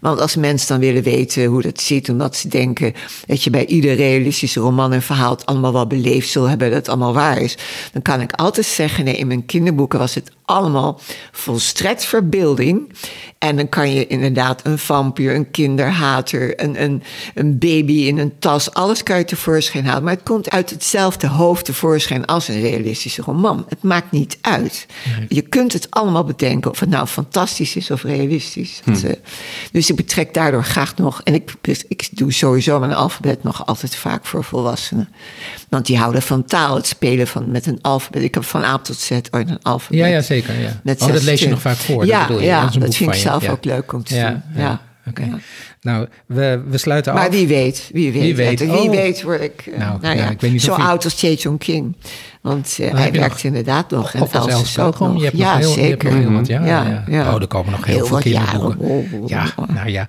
Want 0.00 0.20
als 0.20 0.36
mensen 0.36 0.68
dan 0.68 0.78
willen 0.80 1.02
weten 1.02 1.44
hoe 1.44 1.62
dat 1.62 1.80
zit, 1.80 2.08
omdat 2.08 2.36
ze 2.36 2.48
denken 2.48 2.92
dat 3.26 3.42
je 3.42 3.50
bij 3.50 3.66
ieder 3.66 3.94
realistische 3.94 4.60
roman 4.60 4.92
en 4.92 5.02
verhaal 5.02 5.30
het 5.30 5.46
allemaal 5.46 5.72
wel 5.72 5.86
beleefd 5.86 6.28
zult 6.28 6.48
hebben, 6.48 6.68
dat 6.68 6.78
het 6.78 6.88
allemaal 6.88 7.12
waar 7.12 7.38
is, 7.40 7.56
dan 7.92 8.02
kan 8.02 8.20
ik 8.20 8.32
altijd 8.32 8.66
zeggen, 8.66 9.04
nee, 9.04 9.16
in 9.16 9.26
mijn 9.26 9.46
kinderboeken 9.46 9.98
was 9.98 10.14
het 10.14 10.19
it 10.20 10.39
allemaal 10.50 11.00
volstrekt 11.32 12.04
verbeelding. 12.04 12.92
En 13.38 13.56
dan 13.56 13.68
kan 13.68 13.92
je 13.92 14.06
inderdaad 14.06 14.66
een 14.66 14.78
vampier, 14.78 15.34
een 15.34 15.50
kinderhater, 15.50 16.62
een, 16.62 16.82
een, 16.82 17.02
een 17.34 17.58
baby 17.58 17.92
in 17.92 18.18
een 18.18 18.38
tas, 18.38 18.74
alles 18.74 19.02
kan 19.02 19.18
je 19.18 19.24
tevoorschijn 19.24 19.86
halen. 19.86 20.02
Maar 20.02 20.14
het 20.14 20.22
komt 20.22 20.50
uit 20.50 20.70
hetzelfde 20.70 21.26
hoofd 21.26 21.64
tevoorschijn 21.64 22.24
als 22.24 22.48
een 22.48 22.60
realistische 22.60 23.22
roman. 23.22 23.64
Het 23.68 23.82
maakt 23.82 24.10
niet 24.10 24.38
uit. 24.40 24.86
Je 25.28 25.42
kunt 25.42 25.72
het 25.72 25.90
allemaal 25.90 26.24
bedenken 26.24 26.70
of 26.70 26.80
het 26.80 26.88
nou 26.88 27.06
fantastisch 27.06 27.76
is 27.76 27.90
of 27.90 28.02
realistisch. 28.02 28.80
Het, 28.84 29.04
eh, 29.04 29.12
dus 29.72 29.90
ik 29.90 29.96
betrek 29.96 30.34
daardoor 30.34 30.64
graag 30.64 30.96
nog, 30.96 31.20
en 31.24 31.34
ik, 31.34 31.52
ik 31.88 32.08
doe 32.12 32.32
sowieso 32.32 32.78
mijn 32.78 32.94
alfabet 32.94 33.42
nog 33.42 33.66
altijd 33.66 33.96
vaak 33.96 34.26
voor 34.26 34.44
volwassenen. 34.44 35.08
Want 35.68 35.86
die 35.86 35.98
houden 35.98 36.22
van 36.22 36.44
taal, 36.44 36.74
het 36.74 36.86
spelen 36.86 37.26
van, 37.26 37.50
met 37.50 37.66
een 37.66 37.78
alfabet. 37.82 38.22
Ik 38.22 38.34
heb 38.34 38.44
van 38.44 38.64
A 38.64 38.78
tot 38.78 38.96
Z 38.96 39.10
ooit 39.30 39.50
een 39.50 39.62
alfabet. 39.62 39.98
Ja, 39.98 40.06
ja, 40.06 40.20
zeker. 40.20 40.39
Ja. 40.46 40.94
Oh, 41.06 41.12
dat 41.12 41.22
lees 41.22 41.40
je 41.40 41.48
nog 41.48 41.60
vaak 41.60 41.76
voor. 41.76 42.06
Ja, 42.06 42.26
dat 42.26 42.38
je. 42.38 42.44
ja, 42.44 42.70
vind 42.70 43.00
ik 43.00 43.12
je. 43.14 43.20
zelf 43.20 43.48
ook 43.48 43.64
leuk 43.64 43.92
om 43.92 44.04
te 44.04 44.14
ja, 44.14 44.30
doen. 44.30 44.62
Ja, 44.62 44.80
oké. 45.08 45.22
Nou, 45.82 46.06
we, 46.26 46.62
we 46.68 46.78
sluiten 46.78 47.14
Maar 47.14 47.26
af. 47.26 47.30
wie 47.32 47.46
weet, 47.46 47.90
wie 47.92 48.12
weet. 48.12 48.22
Wie 48.22 48.34
weet. 48.36 48.60
Wie 48.60 48.70
Oh. 48.70 48.90
weet 48.90 49.22
word 49.22 49.40
ik, 49.40 49.66
eh, 49.66 49.78
Nou, 49.78 50.00
nou, 50.00 50.16
ja, 50.16 50.22
ja, 50.24 50.30
ik 50.30 50.40
weet 50.40 50.52
niet 50.52 50.62
zo 50.62 50.72
oud 50.72 51.04
als 51.04 51.20
J. 51.20 51.36
King. 51.58 51.96
Want 52.40 52.76
eh, 52.80 52.90
hij 52.92 53.04
je 53.04 53.10
werkt 53.18 53.28
nog- 53.34 53.42
inderdaad 53.42 53.90
nog. 53.90 54.12
En 54.14 54.20
Of 54.22 54.34
als 54.34 54.46
Els 54.46 54.78
ook 54.78 54.98
nog. 54.98 55.16
Je 55.18 55.24
hebt 55.24 55.36
ja, 55.36 55.58
nog 55.58 55.58
heel, 55.58 55.74
je 55.74 55.80
hebt 55.90 56.02
zeker. 56.02 56.10
nog 56.18 56.20
heel 56.28 56.32
wat 56.32 56.46
jaren. 56.46 56.66
Ja, 56.66 56.84
Ja, 56.84 57.04
ja. 57.24 57.34
Oh, 57.34 57.40
er 57.40 57.46
komen 57.46 57.70
nog 57.72 57.84
heel, 57.86 57.96
Heel 57.96 58.06
veel 58.06 58.18
kinderboeken. 58.18 58.86
jaren. 58.88 59.26
Ja, 59.26 59.72
nou 59.74 59.88
ja. 59.90 60.08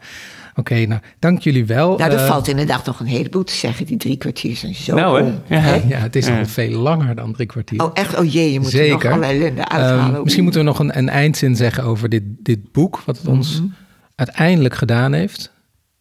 Oké, 0.56 0.86
nou, 0.86 1.02
dank 1.20 1.42
jullie 1.42 1.66
wel. 1.66 1.98
Nou, 1.98 2.12
er 2.12 2.18
Eh, 2.18 2.28
valt 2.28 2.48
inderdaad 2.48 2.86
nog 2.86 3.00
een 3.00 3.06
heleboel 3.06 3.44
te 3.44 3.54
zeggen. 3.54 3.86
Die 3.86 3.98
drie 3.98 4.18
kwartier 4.18 4.56
zijn 4.56 4.76
zo 4.76 4.96
Nou, 4.96 5.20
hè? 5.22 5.26
om. 5.28 5.42
Ja. 5.48 5.58
Hè? 5.60 5.76
Ja, 5.88 5.98
het 5.98 6.16
is 6.16 6.28
Ja. 6.28 6.40
al 6.40 6.46
veel 6.46 6.80
langer 6.80 7.16
dan 7.16 7.34
drie 7.34 7.48
kwartier. 7.48 7.84
Oh, 7.84 7.90
echt? 7.94 8.18
Oh 8.20 8.32
jee, 8.32 8.52
je 8.54 8.60
moet 8.60 8.74
er 8.74 8.80
nog 8.80 8.88
Zeker. 8.90 9.12
allerlei 9.12 9.40
ellende 9.40 9.68
uithalen. 9.68 10.14
Ehm, 10.16 10.24
misschien 10.24 10.44
moeten 10.44 10.62
we 10.62 10.68
nog 10.68 10.80
een, 10.80 10.98
een 10.98 11.10
eindzin 11.10 11.56
zeggen 11.56 11.84
over 11.84 12.10
dit, 12.10 12.24
dit 12.40 12.72
boek, 12.72 13.02
wat 13.06 13.18
het 13.18 13.28
ons 13.28 13.60
Mhm. 13.62 13.70
uiteindelijk 14.16 14.74
gedaan 14.76 15.14
heeft. 15.14 15.52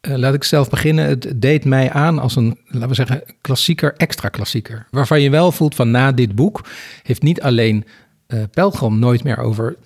Eh, 0.00 0.14
laat 0.16 0.34
ik 0.34 0.44
zelf 0.44 0.70
beginnen. 0.70 1.04
Het 1.06 1.32
deed 1.36 1.64
mij 1.64 1.90
aan 1.90 2.18
als 2.18 2.36
een, 2.36 2.58
laten 2.66 2.88
we 2.88 2.94
zeggen, 2.94 3.22
klassieker, 3.40 3.94
extra 3.96 4.28
klassieker. 4.28 4.86
Waarvan 4.90 5.20
je 5.20 5.30
wel 5.30 5.52
voelt 5.52 5.74
van 5.74 5.90
na 5.90 6.12
dit 6.12 6.34
boek 6.34 6.64
heeft 7.02 7.22
niet 7.22 7.42
alleen 7.42 7.84
eh 8.26 8.38
Pelgrim 8.50 8.98
nooit 8.98 9.24
meer 9.24 9.38
over 9.38 9.76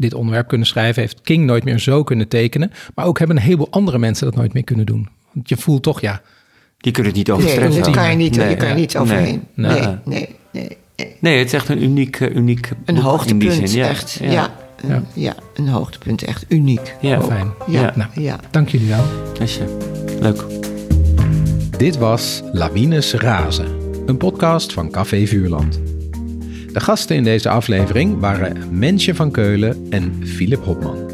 dit 0.00 0.14
onderwerp 0.14 0.48
kunnen 0.48 0.66
schrijven, 0.66 1.02
heeft 1.02 1.20
King 1.22 1.44
nooit 1.44 1.64
meer 1.64 1.78
zo 1.78 2.02
kunnen 2.02 2.28
tekenen, 2.28 2.70
maar 2.94 3.04
ook 3.04 3.18
hebben 3.18 3.36
een 3.36 3.42
heleboel 3.42 3.70
andere 3.70 3.98
mensen 3.98 4.26
dat 4.26 4.34
nooit 4.36 4.52
meer 4.52 4.64
kunnen 4.64 4.86
doen. 4.86 5.08
Want 5.32 5.48
je 5.48 5.56
voelt 5.56 5.82
toch, 5.82 6.00
ja, 6.00 6.22
Die 6.78 6.92
kunnen 6.92 7.12
het 7.12 7.20
niet 7.20 7.26
Nee, 7.36 7.36
overtreffen. 7.36 7.82
dat 7.82 7.90
kan 7.94 8.10
je 8.10 8.16
niet, 8.16 8.36
Nee. 8.36 8.48
je 8.48 8.56
kan 8.56 8.68
er 8.68 8.74
niet 8.74 8.92
Nee. 8.92 9.02
overheen. 9.02 9.42
Nee. 9.54 9.70
Nee, 9.80 9.80
nee, 10.04 10.28
nee. 10.52 10.76
nee. 10.96 11.16
Nee, 11.20 11.38
het 11.38 11.46
is 11.46 11.52
echt 11.52 11.68
een 11.68 11.82
uniek, 11.82 12.20
eh, 12.20 12.34
uniek 12.34 12.70
Een 12.70 12.76
boek 12.76 12.86
in 12.88 12.94
die 12.94 13.02
hoogtepunt, 13.04 13.68
zin. 13.70 13.78
Ja. 13.78 13.88
echt. 13.88 14.18
Ja. 14.22 14.30
Ja. 14.32 14.50
een- 14.94 15.04
ja. 15.14 15.34
een 15.54 15.68
hoogtepunt, 15.68 16.22
echt 16.22 16.44
uniek. 16.48 16.94
Ja. 17.00 17.22
Fijn. 17.22 17.50
Ja, 17.66 17.92
Nou, 17.96 18.10
ja. 18.14 18.38
dank 18.50 18.68
jullie 18.68 18.88
wel. 18.88 19.04
Leuk. 20.20 20.44
Dit 21.76 21.98
was 21.98 22.42
Lawines 22.52 23.12
Razen, 23.14 23.66
een 24.06 24.16
podcast 24.16 24.72
van 24.72 24.90
Café 24.90 25.26
Vuurland. 25.26 25.80
De 26.72 26.80
gasten 26.80 27.16
in 27.16 27.24
deze 27.24 27.48
aflevering 27.48 28.20
waren 28.20 28.78
Mensje 28.78 29.14
van 29.14 29.30
Keulen 29.30 29.86
en 29.90 30.26
Philip 30.26 30.64
Hopman. 30.64 31.10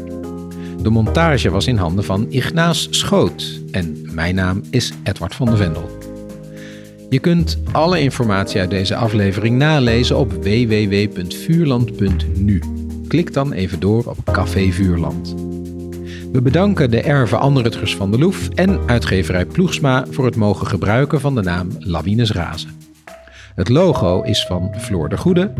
De 0.81 0.89
montage 0.89 1.49
was 1.49 1.67
in 1.67 1.77
handen 1.77 2.03
van 2.03 2.25
Ignaas 2.29 2.87
Schoot 2.89 3.61
en 3.71 3.97
mijn 4.11 4.35
naam 4.35 4.61
is 4.69 4.93
Edward 5.03 5.35
van 5.35 5.49
de 5.49 5.55
Vendel. 5.55 5.97
Je 7.09 7.19
kunt 7.19 7.57
alle 7.71 7.99
informatie 7.99 8.59
uit 8.59 8.69
deze 8.69 8.95
aflevering 8.95 9.57
nalezen 9.57 10.17
op 10.17 10.31
www.vuurland.nu. 10.31 12.61
Klik 13.07 13.33
dan 13.33 13.53
even 13.53 13.79
door 13.79 14.05
op 14.05 14.17
Café 14.31 14.71
Vuurland. 14.71 15.35
We 16.31 16.41
bedanken 16.41 16.91
de 16.91 17.01
erven 17.01 17.39
Anrutgers 17.39 17.95
van 17.95 18.11
de 18.11 18.17
Loef 18.17 18.49
en 18.49 18.79
uitgeverij 18.85 19.45
Ploegsma 19.45 20.05
voor 20.09 20.25
het 20.25 20.35
mogen 20.35 20.67
gebruiken 20.67 21.19
van 21.19 21.35
de 21.35 21.41
naam 21.41 21.69
Lawines 21.79 22.31
Razen. 22.31 22.86
Het 23.57 23.69
logo 23.69 24.21
is 24.21 24.45
van 24.45 24.73
Floor 24.79 25.09
de 25.09 25.17
Goede 25.17 25.53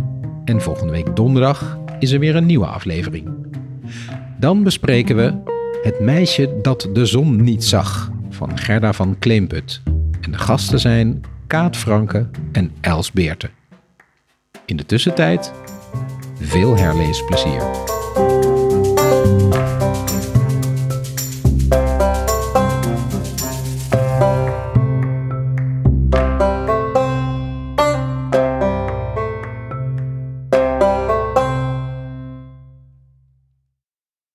en 0.45 0.61
volgende 0.61 0.91
week 0.91 1.15
donderdag 1.15 1.79
is 1.99 2.11
er 2.11 2.19
weer 2.19 2.35
een 2.35 2.45
nieuwe 2.45 2.65
aflevering. 2.65 3.29
Dan 4.39 4.63
bespreken 4.63 5.15
we 5.15 5.33
Het 5.83 5.99
meisje 5.99 6.59
dat 6.61 6.89
de 6.93 7.05
zon 7.05 7.43
niet 7.43 7.63
zag 7.63 8.11
van 8.29 8.57
Gerda 8.57 8.93
van 8.93 9.15
Kleemput. 9.19 9.81
En 10.21 10.31
de 10.31 10.37
gasten 10.37 10.79
zijn 10.79 11.23
Kaat 11.47 11.77
Franke 11.77 12.29
en 12.51 12.71
Els 12.81 13.11
Beerten. 13.11 13.49
In 14.65 14.77
de 14.77 14.85
tussentijd 14.85 15.53
veel 16.39 16.77
herleesplezier. 16.77 17.61